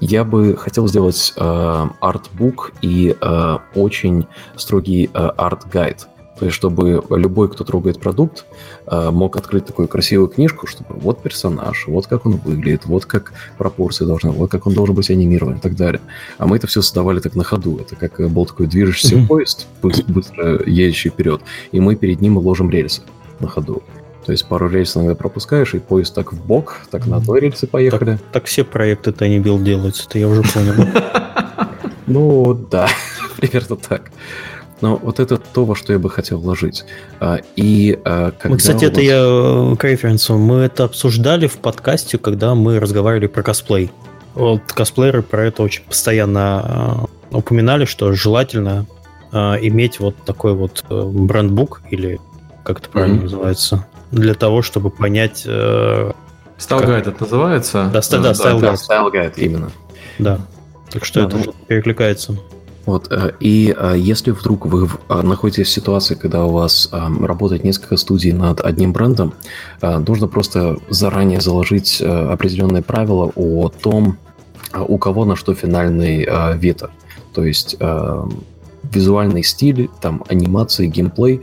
я 0.00 0.24
бы 0.24 0.56
хотел 0.56 0.88
сделать 0.88 1.32
э, 1.36 1.86
артбук 2.00 2.72
и 2.80 3.14
э, 3.20 3.58
очень 3.74 4.26
строгий 4.56 5.10
э, 5.12 5.30
арт-гайд. 5.36 6.08
То 6.40 6.46
есть, 6.46 6.56
чтобы 6.56 7.04
любой, 7.10 7.50
кто 7.50 7.64
трогает 7.64 8.00
продукт, 8.00 8.46
э, 8.86 9.10
мог 9.10 9.36
открыть 9.36 9.66
такую 9.66 9.88
красивую 9.88 10.28
книжку, 10.28 10.66
чтобы 10.66 10.94
вот 10.94 11.22
персонаж, 11.22 11.86
вот 11.86 12.06
как 12.06 12.24
он 12.24 12.38
выглядит, 12.38 12.86
вот 12.86 13.04
как 13.04 13.34
пропорции 13.58 14.06
должны, 14.06 14.30
вот 14.30 14.50
как 14.50 14.66
он 14.66 14.72
должен 14.72 14.94
быть 14.94 15.10
анимирован 15.10 15.56
и 15.56 15.60
так 15.60 15.76
далее. 15.76 16.00
А 16.38 16.46
мы 16.46 16.56
это 16.56 16.66
все 16.66 16.80
создавали 16.80 17.20
так 17.20 17.36
на 17.36 17.44
ходу. 17.44 17.78
Это 17.78 17.94
как 17.94 18.18
был 18.30 18.46
такой 18.46 18.68
движущийся 18.68 19.16
mm-hmm. 19.16 19.26
поезд, 19.26 19.66
быстро 19.82 20.62
едущий 20.64 21.10
вперед, 21.10 21.42
и 21.72 21.80
мы 21.80 21.94
перед 21.94 22.22
ним 22.22 22.38
ложим 22.38 22.70
рельсы 22.70 23.02
на 23.38 23.46
ходу. 23.46 23.82
То 24.24 24.32
есть 24.32 24.48
пару 24.48 24.70
рельсов 24.70 25.02
иногда 25.02 25.16
пропускаешь, 25.16 25.74
и 25.74 25.78
поезд 25.78 26.14
так 26.14 26.32
в 26.32 26.42
бок, 26.42 26.78
так 26.90 27.06
на 27.06 27.18
одной 27.18 27.40
рельсе 27.40 27.66
поехали. 27.66 28.12
Так, 28.12 28.20
так 28.32 28.44
все 28.46 28.64
проекты 28.64 29.10
Tiny 29.10 29.42
Build 29.42 29.62
делаются, 29.62 30.06
это 30.08 30.18
я 30.18 30.28
уже 30.28 30.42
понял. 30.42 30.74
Ну, 32.06 32.54
да, 32.54 32.88
примерно 33.36 33.76
так. 33.76 34.10
Но 34.80 34.96
вот 34.96 35.20
это 35.20 35.36
то, 35.36 35.64
во 35.64 35.74
что 35.74 35.92
я 35.92 35.98
бы 35.98 36.08
хотел 36.08 36.38
вложить. 36.38 36.84
А, 37.20 37.38
и 37.56 37.98
а, 38.04 38.30
когда... 38.32 38.48
Мы, 38.48 38.56
кстати, 38.56 38.84
это 38.84 39.00
я 39.00 39.18
э, 39.18 39.76
к 39.76 39.84
референсу. 39.84 40.38
Мы 40.38 40.60
это 40.60 40.84
обсуждали 40.84 41.46
в 41.46 41.58
подкасте, 41.58 42.18
когда 42.18 42.54
мы 42.54 42.80
разговаривали 42.80 43.26
про 43.26 43.42
косплей. 43.42 43.90
Вот 44.34 44.62
косплееры 44.72 45.22
про 45.22 45.44
это 45.44 45.62
очень 45.62 45.82
постоянно 45.84 47.08
э, 47.30 47.36
упоминали, 47.36 47.84
что 47.84 48.12
желательно 48.12 48.86
э, 49.32 49.36
иметь 49.38 50.00
вот 50.00 50.16
такой 50.24 50.54
вот 50.54 50.84
брендбук 50.88 51.82
или 51.90 52.18
как 52.64 52.78
это 52.78 52.88
правильно 52.88 53.18
mm-hmm. 53.18 53.22
называется, 53.22 53.86
для 54.10 54.34
того, 54.34 54.62
чтобы 54.62 54.90
понять... 54.90 55.46
Style 55.46 56.86
Guide 56.86 57.08
это 57.08 57.22
называется? 57.22 57.90
Да, 57.92 58.00
да, 58.10 58.18
да. 58.18 58.32
Style 58.32 59.10
Guide, 59.10 59.32
именно. 59.36 59.70
Да. 60.18 60.40
Так 60.90 61.04
что 61.04 61.20
да, 61.20 61.26
это 61.26 61.36
ну... 61.38 61.54
перекликается. 61.66 62.36
Вот, 62.86 63.08
э, 63.10 63.32
и 63.40 63.74
э, 63.76 63.94
если 63.96 64.30
вдруг 64.30 64.66
вы 64.66 64.88
э, 65.08 65.22
находитесь 65.22 65.68
в 65.68 65.70
ситуации, 65.70 66.14
когда 66.14 66.44
у 66.44 66.50
вас 66.50 66.90
работает 66.92 67.62
несколько 67.62 67.96
студий 67.96 68.32
над 68.32 68.60
одним 68.60 68.92
брендом, 68.92 69.34
нужно 69.82 70.28
просто 70.28 70.78
заранее 70.88 71.40
заложить 71.40 72.00
определенные 72.00 72.82
правила 72.82 73.30
о 73.34 73.68
том, 73.68 74.18
у 74.76 74.98
кого 74.98 75.24
на 75.24 75.36
что 75.36 75.54
финальный 75.54 76.28
вето. 76.56 76.90
То 77.34 77.44
есть 77.44 77.76
визуальный 78.82 79.42
стиль, 79.42 79.88
там 80.00 80.24
анимации, 80.28 80.86
геймплей, 80.86 81.42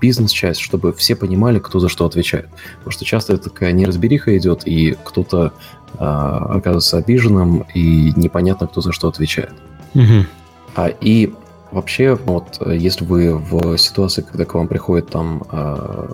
бизнес-часть, 0.00 0.60
чтобы 0.60 0.92
все 0.92 1.16
понимали, 1.16 1.58
кто 1.58 1.80
за 1.80 1.88
что 1.88 2.06
отвечает. 2.06 2.48
Потому 2.78 2.92
что 2.92 3.04
часто 3.04 3.34
это 3.34 3.50
такая 3.50 3.72
неразбериха 3.72 4.36
идет, 4.36 4.62
и 4.66 4.96
кто-то 5.04 5.52
оказывается 5.98 6.98
обиженным, 6.98 7.64
и 7.74 8.12
непонятно, 8.16 8.66
кто 8.66 8.80
за 8.80 8.92
что 8.92 9.08
отвечает. 9.08 9.52
Угу. 9.94 10.26
А, 10.74 10.88
и 10.88 11.32
вообще, 11.70 12.14
вот, 12.14 12.60
если 12.66 13.04
вы 13.04 13.36
в 13.36 13.76
ситуации, 13.78 14.22
когда 14.22 14.44
к 14.44 14.54
вам 14.54 14.68
приходит 14.68 15.10
там 15.10 15.44
а, 15.50 16.10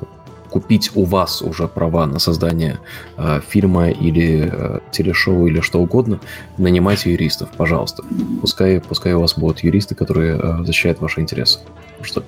купить 0.51 0.91
у 0.95 1.05
вас 1.05 1.43
уже 1.43 1.69
права 1.69 2.07
на 2.07 2.19
создание 2.19 2.79
э, 3.17 3.41
фильма 3.47 3.91
или 3.91 4.51
э, 4.51 4.81
телешоу 4.91 5.47
или 5.47 5.61
что 5.61 5.81
угодно, 5.81 6.21
нанимайте 6.57 7.13
юристов, 7.13 7.51
пожалуйста. 7.57 8.03
Пускай, 8.41 8.81
пускай 8.81 9.13
у 9.15 9.21
вас 9.21 9.39
будут 9.39 9.61
юристы, 9.61 9.95
которые 9.95 10.39
э, 10.43 10.65
защищают 10.65 11.01
ваши 11.01 11.21
интересы. 11.21 11.61
Потому 11.99 12.05
что 12.05 12.25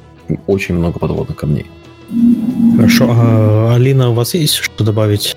очень 0.47 0.75
много 0.75 0.99
подводных 0.99 1.37
камней. 1.37 1.67
Хорошо. 2.77 3.07
А, 3.11 3.75
Алина, 3.75 4.11
у 4.11 4.15
вас 4.15 4.35
есть 4.35 4.55
что 4.55 4.85
добавить? 4.85 5.37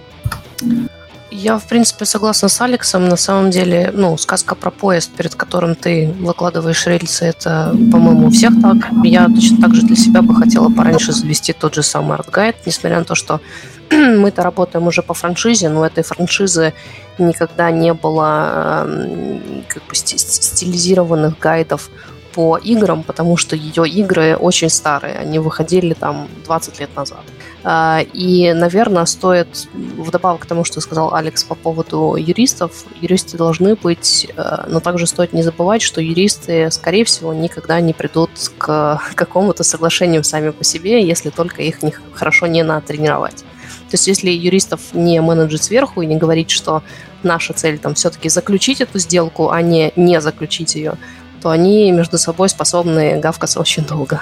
Я, 1.36 1.58
в 1.58 1.64
принципе, 1.64 2.06
согласна 2.06 2.48
с 2.48 2.62
Алексом. 2.62 3.10
На 3.10 3.16
самом 3.16 3.50
деле, 3.50 3.92
ну, 3.92 4.16
сказка 4.18 4.54
про 4.54 4.70
поезд, 4.70 5.10
перед 5.18 5.34
которым 5.34 5.74
ты 5.74 6.14
выкладываешь 6.20 6.86
рельсы, 6.86 7.26
это, 7.26 7.76
по-моему, 7.92 8.28
у 8.28 8.30
всех 8.30 8.54
так. 8.62 8.78
Я 9.04 9.26
точно 9.26 9.58
так 9.62 9.74
же 9.74 9.82
для 9.82 9.96
себя 9.96 10.22
бы 10.22 10.36
хотела 10.36 10.70
пораньше 10.70 11.12
завести 11.12 11.52
тот 11.52 11.74
же 11.74 11.82
самый 11.82 12.18
арт-гайд, 12.18 12.58
несмотря 12.68 13.00
на 13.00 13.06
то, 13.06 13.16
что 13.16 13.42
мы-то 13.92 14.44
работаем 14.44 14.86
уже 14.86 15.02
по 15.02 15.16
франшизе, 15.16 15.70
но 15.70 15.84
этой 15.84 16.04
франшизы 16.04 16.74
никогда 17.18 17.72
не 17.72 17.96
было 17.96 18.86
эм, 18.86 19.64
как 19.68 19.84
бы 19.88 19.96
стилизированных 19.96 21.40
гайдов 21.40 21.90
по 22.36 22.58
играм, 22.58 23.02
потому 23.02 23.38
что 23.38 23.56
ее 23.56 23.90
игры 23.90 24.36
очень 24.36 24.70
старые, 24.70 25.16
они 25.16 25.40
выходили 25.40 25.96
там 25.96 26.28
20 26.46 26.80
лет 26.80 26.96
назад. 26.96 27.22
А, 27.66 28.02
и, 28.14 28.52
наверное, 28.54 29.06
стоит, 29.06 29.68
вдобавок 29.74 30.42
к 30.42 30.46
тому, 30.46 30.66
что 30.66 30.82
сказал 30.82 31.14
Алекс 31.14 31.44
по 31.44 31.56
поводу 31.56 32.16
юристов, 32.16 32.86
юристы 33.00 33.38
должны 33.38 33.76
быть, 33.76 34.30
э, 34.36 34.66
но 34.68 34.82
также 34.82 35.08
стоит 35.08 35.32
не 35.32 35.44
забывать, 35.44 35.82
что 35.82 36.02
юристы, 36.02 36.70
скорее 36.72 37.06
всего, 37.06 37.34
никогда 37.34 37.80
не 37.80 37.94
придут 37.94 38.32
к 38.58 39.02
какому-то 39.16 39.64
соглашению 39.64 40.24
сами 40.26 40.50
по 40.50 40.64
себе, 40.66 41.08
если 41.08 41.30
только 41.30 41.62
их 41.62 41.82
не, 41.84 41.92
хорошо 41.92 42.48
не 42.48 42.64
натренировать. 42.64 43.46
То 43.90 43.96
есть 43.96 44.08
если 44.08 44.30
юристов 44.30 44.82
не 44.94 45.22
менеджить 45.22 45.64
сверху 45.64 46.02
и 46.02 46.06
не 46.06 46.18
говорить, 46.18 46.50
что 46.50 46.84
наша 47.22 47.54
цель 47.54 47.78
там 47.78 47.94
все-таки 47.94 48.28
заключить 48.28 48.82
эту 48.82 49.00
сделку, 49.00 49.52
а 49.52 49.62
не 49.62 49.94
не 49.96 50.20
заключить 50.20 50.76
ее, 50.76 50.96
то 51.42 51.50
они 51.50 51.92
между 51.92 52.18
собой 52.18 52.50
способны 52.50 53.20
гавкаться 53.20 53.60
очень 53.60 53.86
долго. 53.86 54.22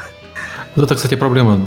Вот 0.75 0.85
это, 0.85 0.95
кстати, 0.95 1.15
проблема. 1.15 1.65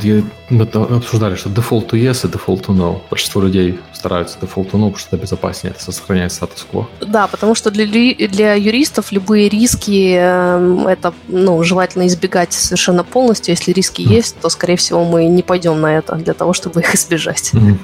Мы 0.49 0.63
обсуждали, 0.63 1.35
что 1.35 1.51
default 1.51 1.91
to 1.91 2.01
yes 2.01 2.27
и 2.27 2.31
default 2.31 2.67
to 2.67 2.75
no. 2.75 3.01
Большинство 3.11 3.43
людей 3.43 3.79
стараются 3.93 4.39
default 4.39 4.71
to 4.71 4.79
no, 4.79 4.91
потому 4.91 4.97
что 4.97 5.17
это 5.17 5.23
безопаснее, 5.23 5.75
это 5.77 5.93
сохраняет 5.93 6.33
статус-кво. 6.33 6.89
Да, 7.01 7.27
потому 7.27 7.55
что 7.55 7.71
для, 7.71 7.87
для 7.87 8.55
юристов 8.55 9.13
любые 9.13 9.49
риски 9.51 10.17
эм, 10.17 10.87
это 10.87 11.13
ну, 11.29 11.63
желательно 11.63 12.07
избегать 12.07 12.55
совершенно 12.55 13.05
полностью. 13.05 13.53
Если 13.53 13.73
риски 13.73 14.03
mm. 14.03 14.17
есть, 14.17 14.41
то, 14.41 14.49
скорее 14.49 14.77
всего, 14.77 15.05
мы 15.05 15.27
не 15.27 15.43
пойдем 15.43 15.81
на 15.81 15.99
это 15.99 16.17
для 16.17 16.33
того, 16.33 16.55
чтобы 16.55 16.81
их 16.81 16.95
избежать. 16.95 17.51
Mm. 17.53 17.77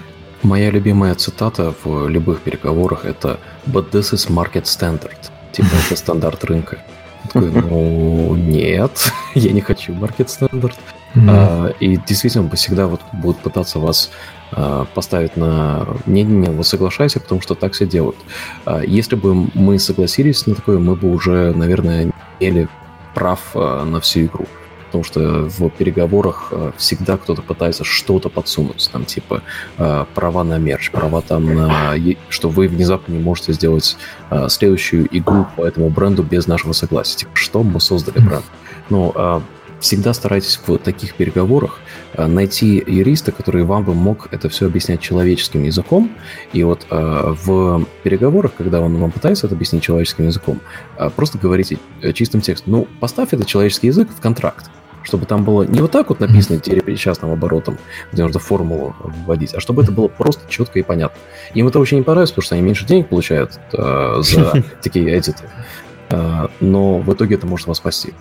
Моя 0.42 0.70
любимая 0.70 1.14
цитата 1.16 1.74
в 1.84 2.08
любых 2.08 2.40
переговорах 2.40 3.04
это 3.04 3.38
«But 3.66 3.90
this 3.90 4.14
is 4.14 4.30
market 4.30 4.64
standard». 4.64 5.18
Типа 5.52 5.68
это 5.86 5.96
стандарт 5.96 6.44
рынка. 6.44 6.78
Такой, 7.30 7.50
ну, 7.50 8.34
нет, 8.36 9.12
я 9.34 9.52
не 9.52 9.60
хочу 9.60 9.92
market 9.92 10.28
standard. 10.28 10.74
Mm-hmm. 11.14 11.76
И 11.80 11.96
действительно 11.96 12.48
всегда 12.54 12.86
вот 12.86 13.00
будут 13.12 13.38
пытаться 13.42 13.78
вас 13.78 14.10
а, 14.52 14.84
поставить 14.94 15.36
на 15.36 15.86
не-не-не, 16.06 16.50
вы 16.50 16.64
соглашайся, 16.64 17.20
потому 17.20 17.40
что 17.40 17.54
так 17.54 17.72
все 17.72 17.86
делают. 17.86 18.16
А, 18.64 18.80
если 18.82 19.16
бы 19.16 19.34
мы 19.54 19.78
согласились 19.78 20.46
на 20.46 20.54
такое, 20.54 20.78
мы 20.78 20.94
бы 20.94 21.10
уже, 21.10 21.52
наверное, 21.52 22.12
имели 22.38 22.68
прав 23.14 23.40
на 23.54 24.00
всю 24.00 24.26
игру. 24.26 24.46
Потому 24.86 25.04
что 25.04 25.20
в 25.48 25.68
переговорах 25.70 26.52
всегда 26.76 27.16
кто-то 27.16 27.42
пытается 27.42 27.84
что-то 27.84 28.28
подсунуть. 28.28 28.88
Там 28.92 29.04
типа 29.04 29.42
права 30.14 30.42
на 30.42 30.58
мерч, 30.58 30.90
права 30.90 31.22
там 31.22 31.54
на... 31.54 31.94
Что 32.28 32.48
вы 32.48 32.66
внезапно 32.66 33.12
не 33.12 33.20
можете 33.20 33.52
сделать 33.52 33.96
следующую 34.48 35.06
игру 35.16 35.46
по 35.54 35.64
этому 35.64 35.90
бренду 35.90 36.24
без 36.24 36.48
нашего 36.48 36.72
согласия. 36.72 37.18
Типа, 37.18 37.30
что 37.34 37.62
мы 37.62 37.80
создали 37.80 38.18
бренд? 38.18 38.44
Ну, 38.88 39.12
всегда 39.80 40.12
старайтесь 40.14 40.60
в 40.66 40.78
таких 40.78 41.14
переговорах 41.14 41.80
э, 42.14 42.26
найти 42.26 42.82
юриста, 42.86 43.32
который 43.32 43.64
вам 43.64 43.84
бы 43.84 43.94
мог 43.94 44.28
это 44.30 44.48
все 44.48 44.66
объяснять 44.66 45.00
человеческим 45.00 45.64
языком. 45.64 46.10
И 46.52 46.62
вот 46.62 46.86
э, 46.90 47.34
в 47.44 47.86
переговорах, 48.02 48.52
когда 48.56 48.80
он 48.80 48.96
вам 48.96 49.10
пытается 49.10 49.46
это 49.46 49.56
объяснить 49.56 49.82
человеческим 49.82 50.26
языком, 50.26 50.60
э, 50.98 51.10
просто 51.14 51.38
говорите 51.38 51.78
чистым 52.14 52.40
текстом, 52.40 52.72
ну, 52.72 52.88
поставь 53.00 53.32
этот 53.32 53.46
человеческий 53.46 53.88
язык 53.88 54.08
в 54.10 54.20
контракт 54.20 54.70
чтобы 55.02 55.26
там 55.26 55.44
было 55.44 55.62
не 55.62 55.80
вот 55.80 55.90
так 55.90 56.08
вот 56.10 56.20
написано 56.20 56.60
частным 56.96 57.30
оборотом, 57.30 57.78
где 58.12 58.22
нужно 58.22 58.38
формулу 58.38 58.94
вводить, 59.00 59.54
а 59.54 59.60
чтобы 59.60 59.82
это 59.82 59.92
было 59.92 60.08
просто 60.08 60.42
четко 60.48 60.78
и 60.78 60.82
понятно. 60.82 61.18
Им 61.54 61.68
это 61.68 61.78
очень 61.78 61.98
не 61.98 62.02
понравится, 62.02 62.34
потому 62.34 62.44
что 62.44 62.54
они 62.54 62.64
меньше 62.64 62.86
денег 62.86 63.08
получают 63.08 63.58
э, 63.72 64.16
за 64.20 64.62
такие 64.82 65.18
эдиты. 65.18 65.44
Э, 66.10 66.48
но 66.60 66.98
в 66.98 67.12
итоге 67.12 67.36
это 67.36 67.46
может 67.46 67.66
вас 67.66 67.78
спасти. 67.78 68.12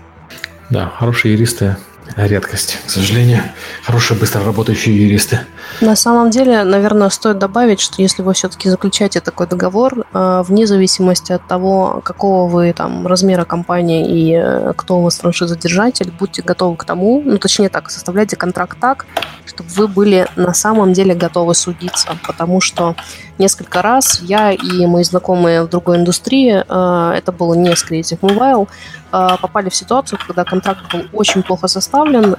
Да, 0.70 0.91
хорошие 0.98 1.34
юристы 1.34 1.78
редкость, 2.16 2.78
к 2.86 2.90
сожалению. 2.90 3.41
Хорошие, 3.84 4.18
быстро 4.20 4.44
работающие 4.44 4.96
юристы. 4.96 5.40
На 5.82 5.96
самом 5.96 6.30
деле, 6.30 6.64
наверное, 6.64 7.10
стоит 7.10 7.38
добавить, 7.38 7.80
что 7.80 8.02
если 8.02 8.22
вы 8.22 8.34
все-таки 8.34 8.70
заключаете 8.70 9.20
такой 9.20 9.48
договор, 9.48 10.06
э, 10.14 10.44
вне 10.46 10.66
зависимости 10.68 11.32
от 11.32 11.46
того, 11.48 12.02
какого 12.04 12.50
вы 12.50 12.74
там 12.74 13.06
размера 13.06 13.46
компании 13.46 14.08
и 14.10 14.34
э, 14.36 14.74
кто 14.76 15.00
у 15.00 15.04
вас 15.04 15.20
франшизодержатель, 15.20 16.12
будьте 16.18 16.41
готовы 16.41 16.78
к 16.78 16.84
тому, 16.84 17.22
ну, 17.24 17.38
точнее 17.38 17.70
так, 17.70 17.90
составляйте 17.90 18.36
контракт 18.36 18.78
так, 18.80 19.06
чтобы 19.46 19.70
вы 19.70 19.88
были 19.88 20.28
на 20.36 20.54
самом 20.54 20.94
деле 20.94 21.14
готовы 21.14 21.54
судиться, 21.54 22.18
потому 22.26 22.62
что 22.62 22.96
несколько 23.40 23.82
раз 23.82 24.20
я 24.22 24.52
и 24.52 24.86
мои 24.86 25.03
знакомые 25.03 25.64
в 25.64 25.70
другой 25.70 25.98
индустрии, 25.98 26.64
э, 26.68 27.14
это 27.18 27.32
было 27.32 27.56
не 27.56 27.76
с 27.76 27.84
Creative 27.84 28.20
Mobile, 28.20 28.68
попали 29.11 29.70
в 29.70 29.76
ситуацию, 29.76 30.20
когда 30.28 30.44
контракт 30.44 30.82
был 30.94 31.02
очень 31.14 31.41
плохо 31.41 31.68
составлен, 31.68 32.36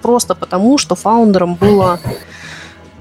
просто 0.00 0.34
потому, 0.34 0.78
что 0.78 0.94
фаундерам 0.94 1.56
было 1.56 2.00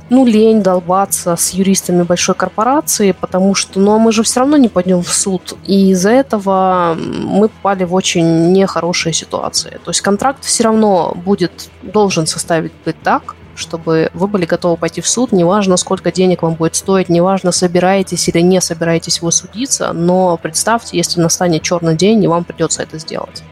ну, 0.10 0.26
лень 0.26 0.62
долбаться 0.62 1.36
с 1.36 1.52
юристами 1.52 2.04
большой 2.04 2.36
корпорации, 2.36 3.12
потому 3.12 3.56
что, 3.56 3.80
ну, 3.80 3.96
а 3.96 3.98
мы 3.98 4.12
же 4.12 4.24
все 4.24 4.42
равно 4.42 4.58
не 4.58 4.70
пойдем 4.70 5.02
в 5.02 5.12
суд. 5.12 5.56
И 5.66 5.92
из-за 5.92 6.12
этого 6.12 6.96
мы 6.96 7.50
попали 7.50 7.84
в 7.86 7.94
очень 7.94 8.52
нехорошие 8.52 9.14
ситуации. 9.14 9.80
То 9.84 9.92
есть 9.92 10.02
контракт 10.02 10.44
все 10.44 10.64
равно 10.66 11.14
будет, 11.16 11.70
должен 11.82 12.28
составить 12.28 12.74
быть 12.86 13.02
так, 13.02 13.35
чтобы 13.56 14.10
вы 14.14 14.28
были 14.28 14.46
готовы 14.46 14.78
пойти 14.78 15.02
в 15.02 15.08
суд, 15.08 15.32
неважно, 15.32 15.78
сколько 15.78 16.12
денег 16.12 16.44
вам 16.44 16.56
будет 16.56 16.76
стоить, 16.76 17.10
неважно, 17.10 17.52
собираетесь 17.52 18.28
или 18.28 18.42
не 18.42 18.62
собираетесь 18.62 19.22
вы 19.22 19.32
судиться, 19.32 19.92
но 19.94 20.38
представьте, 20.38 20.98
если 20.98 21.22
настанет 21.22 21.64
черный 21.64 21.96
день, 21.96 22.24
и 22.24 22.28
вам 22.28 22.44
придется 22.44 22.84
это 22.84 23.00
сделать. 23.00 23.44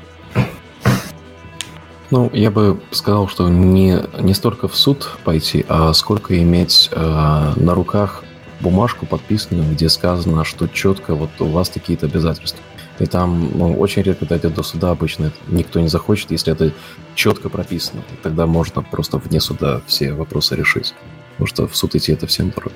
Ну, 2.12 2.30
я 2.32 2.52
бы 2.52 2.80
сказал, 2.92 3.28
что 3.28 3.50
не, 3.50 3.98
не 4.20 4.36
столько 4.36 4.68
в 4.68 4.76
суд 4.76 5.10
пойти, 5.24 5.66
а 5.68 5.94
сколько 5.94 6.40
иметь 6.40 6.90
э, 6.92 7.54
на 7.56 7.74
руках 7.74 8.24
бумажку 8.60 9.08
подписанную, 9.08 9.72
где 9.72 9.90
сказано, 9.90 10.44
что 10.44 10.68
четко 10.68 11.16
вот 11.16 11.32
у 11.40 11.46
вас 11.46 11.70
такие-то 11.70 12.06
обязательства. 12.06 12.60
И 12.99 13.06
там 13.06 13.57
ну, 13.57 13.74
очень 13.74 14.03
редко 14.03 14.26
дойдет 14.26 14.53
до 14.53 14.64
суда, 14.64 14.91
обычно 14.91 15.32
никто 15.48 15.80
не 15.80 15.88
захочет, 15.88 16.32
если 16.32 16.53
это 16.53 16.72
четко 17.15 17.49
прописано. 17.49 18.03
Тогда 18.22 18.45
можно 18.45 18.82
просто 18.84 19.18
вне 19.18 19.40
суда 19.40 19.82
все 19.88 20.14
вопросы 20.14 20.56
решить. 20.56 20.94
Потому 21.32 21.48
что 21.48 21.68
в 21.68 21.76
суд 21.76 21.95
идти 21.95 22.11
это 22.11 22.28
всем 22.28 22.52
дорого. 22.52 22.76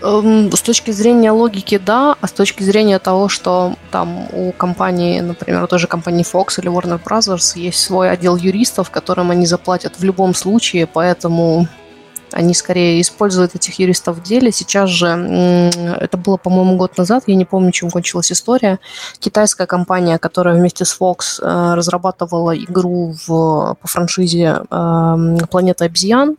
Эм, 0.00 0.52
с 0.52 0.62
точки 0.62 0.92
зрения 0.92 1.32
логики, 1.32 1.76
да, 1.76 2.16
а 2.20 2.26
с 2.26 2.32
точки 2.32 2.62
зрения 2.62 2.98
того, 2.98 3.28
что 3.28 3.74
там 3.90 4.28
у 4.32 4.52
компании, 4.52 5.20
например, 5.20 5.64
у 5.64 5.66
той 5.66 5.78
же 5.80 5.88
компании 5.88 6.24
Fox 6.24 6.60
или 6.60 6.70
Warner 6.70 7.00
Brothers 7.02 7.58
есть 7.58 7.80
свой 7.80 8.10
отдел 8.10 8.36
юристов, 8.36 8.90
которым 8.90 9.30
они 9.30 9.44
заплатят 9.44 9.98
в 9.98 10.04
любом 10.04 10.34
случае, 10.34 10.86
поэтому 10.86 11.66
они 12.32 12.54
скорее 12.54 13.00
используют 13.00 13.54
этих 13.54 13.78
юристов 13.78 14.16
в 14.16 14.22
деле. 14.22 14.52
Сейчас 14.52 14.90
же, 14.90 15.06
это 15.06 16.16
было, 16.16 16.36
по-моему, 16.36 16.76
год 16.76 16.96
назад, 16.98 17.24
я 17.26 17.34
не 17.34 17.44
помню, 17.44 17.72
чем 17.72 17.90
кончилась 17.90 18.32
история. 18.32 18.78
Китайская 19.18 19.66
компания, 19.66 20.18
которая 20.18 20.54
вместе 20.56 20.84
с 20.84 20.96
Fox 20.98 21.40
э, 21.40 21.74
разрабатывала 21.74 22.56
игру 22.56 23.14
в, 23.26 23.76
по 23.80 23.88
франшизе 23.88 24.62
эм, 24.70 25.38
«Планета 25.50 25.84
обезьян», 25.84 26.36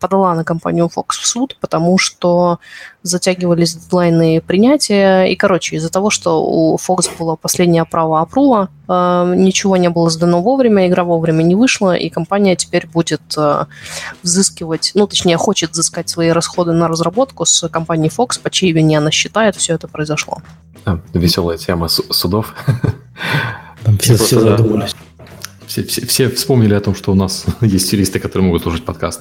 подала 0.00 0.34
на 0.34 0.44
компанию 0.44 0.86
Fox 0.86 1.20
в 1.20 1.26
суд, 1.26 1.56
потому 1.60 1.98
что 1.98 2.58
затягивались 3.02 3.74
дедлайны 3.74 4.40
принятия. 4.40 5.24
И, 5.24 5.36
короче, 5.36 5.76
из-за 5.76 5.90
того, 5.90 6.10
что 6.10 6.42
у 6.42 6.76
Fox 6.76 7.10
было 7.18 7.36
последнее 7.36 7.84
право 7.84 8.20
апрува, 8.20 8.68
а, 8.86 9.34
ничего 9.34 9.76
не 9.76 9.90
было 9.90 10.10
сдано 10.10 10.42
вовремя, 10.42 10.86
игра 10.86 11.04
вовремя 11.04 11.42
не 11.42 11.54
вышла, 11.54 11.94
и 11.94 12.08
компания 12.08 12.56
теперь 12.56 12.86
будет 12.86 13.22
а, 13.36 13.66
взыскивать, 14.22 14.92
ну, 14.94 15.06
точнее, 15.06 15.36
хочет 15.36 15.72
взыскать 15.72 16.08
свои 16.08 16.30
расходы 16.30 16.72
на 16.72 16.88
разработку 16.88 17.44
с 17.44 17.68
компанией 17.68 18.10
Fox, 18.10 18.40
по 18.40 18.50
чьей 18.50 18.72
вине 18.72 18.98
она 18.98 19.10
считает, 19.10 19.56
все 19.56 19.74
это 19.74 19.88
произошло. 19.88 20.38
А, 20.84 21.00
веселая 21.12 21.58
тема 21.58 21.88
судов. 21.88 22.54
Там 23.84 23.98
все, 23.98 24.16
все 24.16 24.40
задумались. 24.40 24.94
Все, 25.68 25.84
все, 25.84 26.06
все 26.06 26.30
вспомнили 26.30 26.72
о 26.72 26.80
том, 26.80 26.94
что 26.94 27.12
у 27.12 27.14
нас 27.14 27.44
есть 27.60 27.92
юристы, 27.92 28.18
которые 28.18 28.46
могут 28.46 28.62
слушать 28.62 28.84
подкаст. 28.84 29.20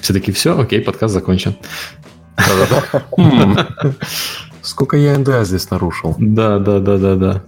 Все 0.00 0.12
таки 0.14 0.30
все, 0.30 0.58
окей, 0.58 0.80
подкаст 0.80 1.12
закончен. 1.12 1.56
Сколько 4.62 4.96
я 4.96 5.18
НДА 5.18 5.44
здесь 5.44 5.68
нарушил? 5.70 6.14
Да, 6.18 6.60
да, 6.60 6.78
да, 6.78 6.98
да, 6.98 7.16
да. 7.16 7.44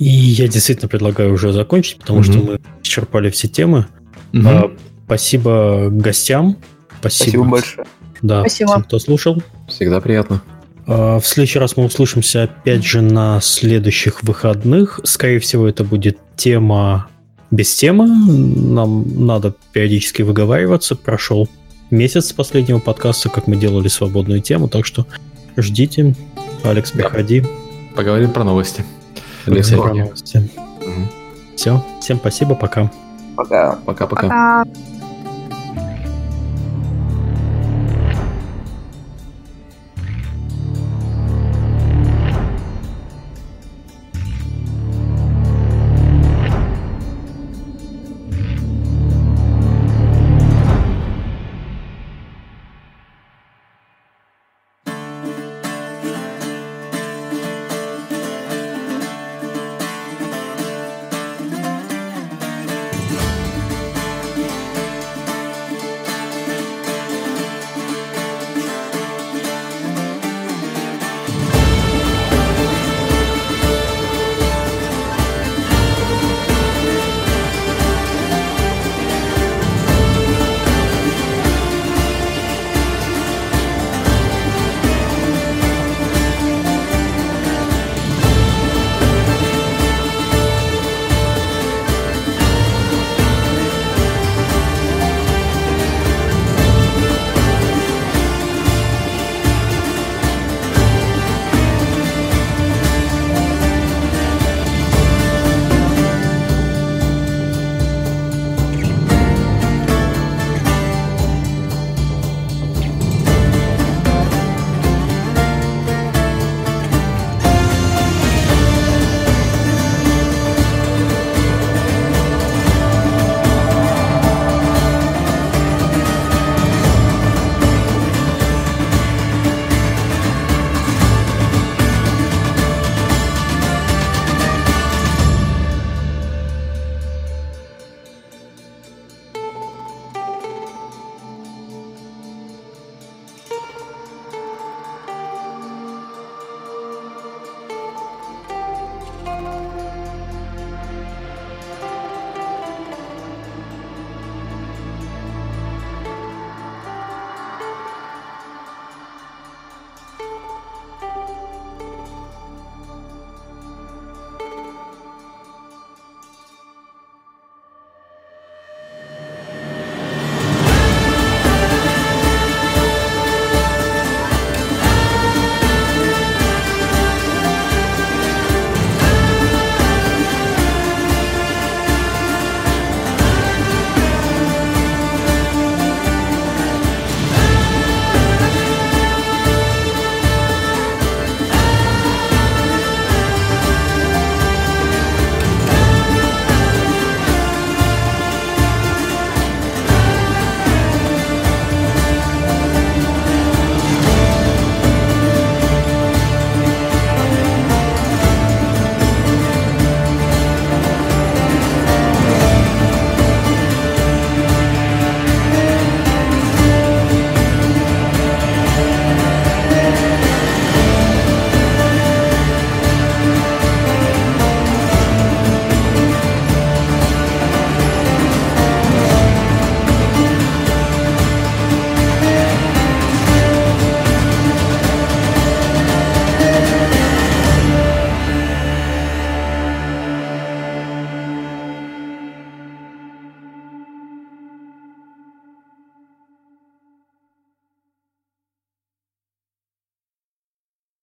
И 0.00 0.08
я 0.08 0.48
действительно 0.48 0.88
предлагаю 0.88 1.32
уже 1.32 1.52
закончить, 1.52 2.00
потому 2.00 2.24
что 2.24 2.38
мы 2.38 2.60
исчерпали 2.82 3.30
все 3.30 3.46
темы. 3.46 3.86
А, 4.34 4.72
спасибо 5.06 5.88
гостям. 5.88 6.56
Спасибо. 6.98 7.24
Спасибо 7.24 7.44
большое. 7.44 7.86
Да, 8.22 8.40
Спасибо. 8.40 8.70
всем, 8.72 8.82
кто 8.82 8.98
слушал. 8.98 9.42
Всегда 9.68 10.00
приятно. 10.00 10.42
А, 10.88 11.20
в 11.20 11.26
следующий 11.26 11.60
раз 11.60 11.76
мы 11.76 11.84
услышимся 11.84 12.44
опять 12.44 12.84
же 12.84 13.02
на 13.02 13.40
следующих 13.40 14.24
выходных. 14.24 14.98
Скорее 15.04 15.38
всего, 15.38 15.68
это 15.68 15.84
будет 15.84 16.18
тема 16.36 17.08
без 17.52 17.72
темы. 17.74 18.08
Нам 18.08 19.04
надо 19.26 19.54
периодически 19.72 20.22
выговариваться. 20.22 20.96
Прошел 20.96 21.48
месяц 21.90 22.26
с 22.26 22.32
последнего 22.32 22.80
подкаста, 22.80 23.28
как 23.28 23.46
мы 23.46 23.54
делали 23.54 23.86
свободную 23.86 24.40
тему, 24.40 24.68
так 24.68 24.84
что 24.84 25.06
ждите. 25.56 26.16
Алекс, 26.64 26.90
приходи. 26.90 27.44
Поговорим 27.94 28.30
про 28.32 28.42
новости. 28.42 28.84
Поговорим 29.44 29.80
про 29.82 29.94
новости. 29.94 30.50
Угу. 30.56 31.56
Все, 31.56 31.84
всем 32.00 32.18
спасибо, 32.18 32.56
пока. 32.56 32.90
Пока. 33.36 33.78
Пока-пока. 33.84 34.64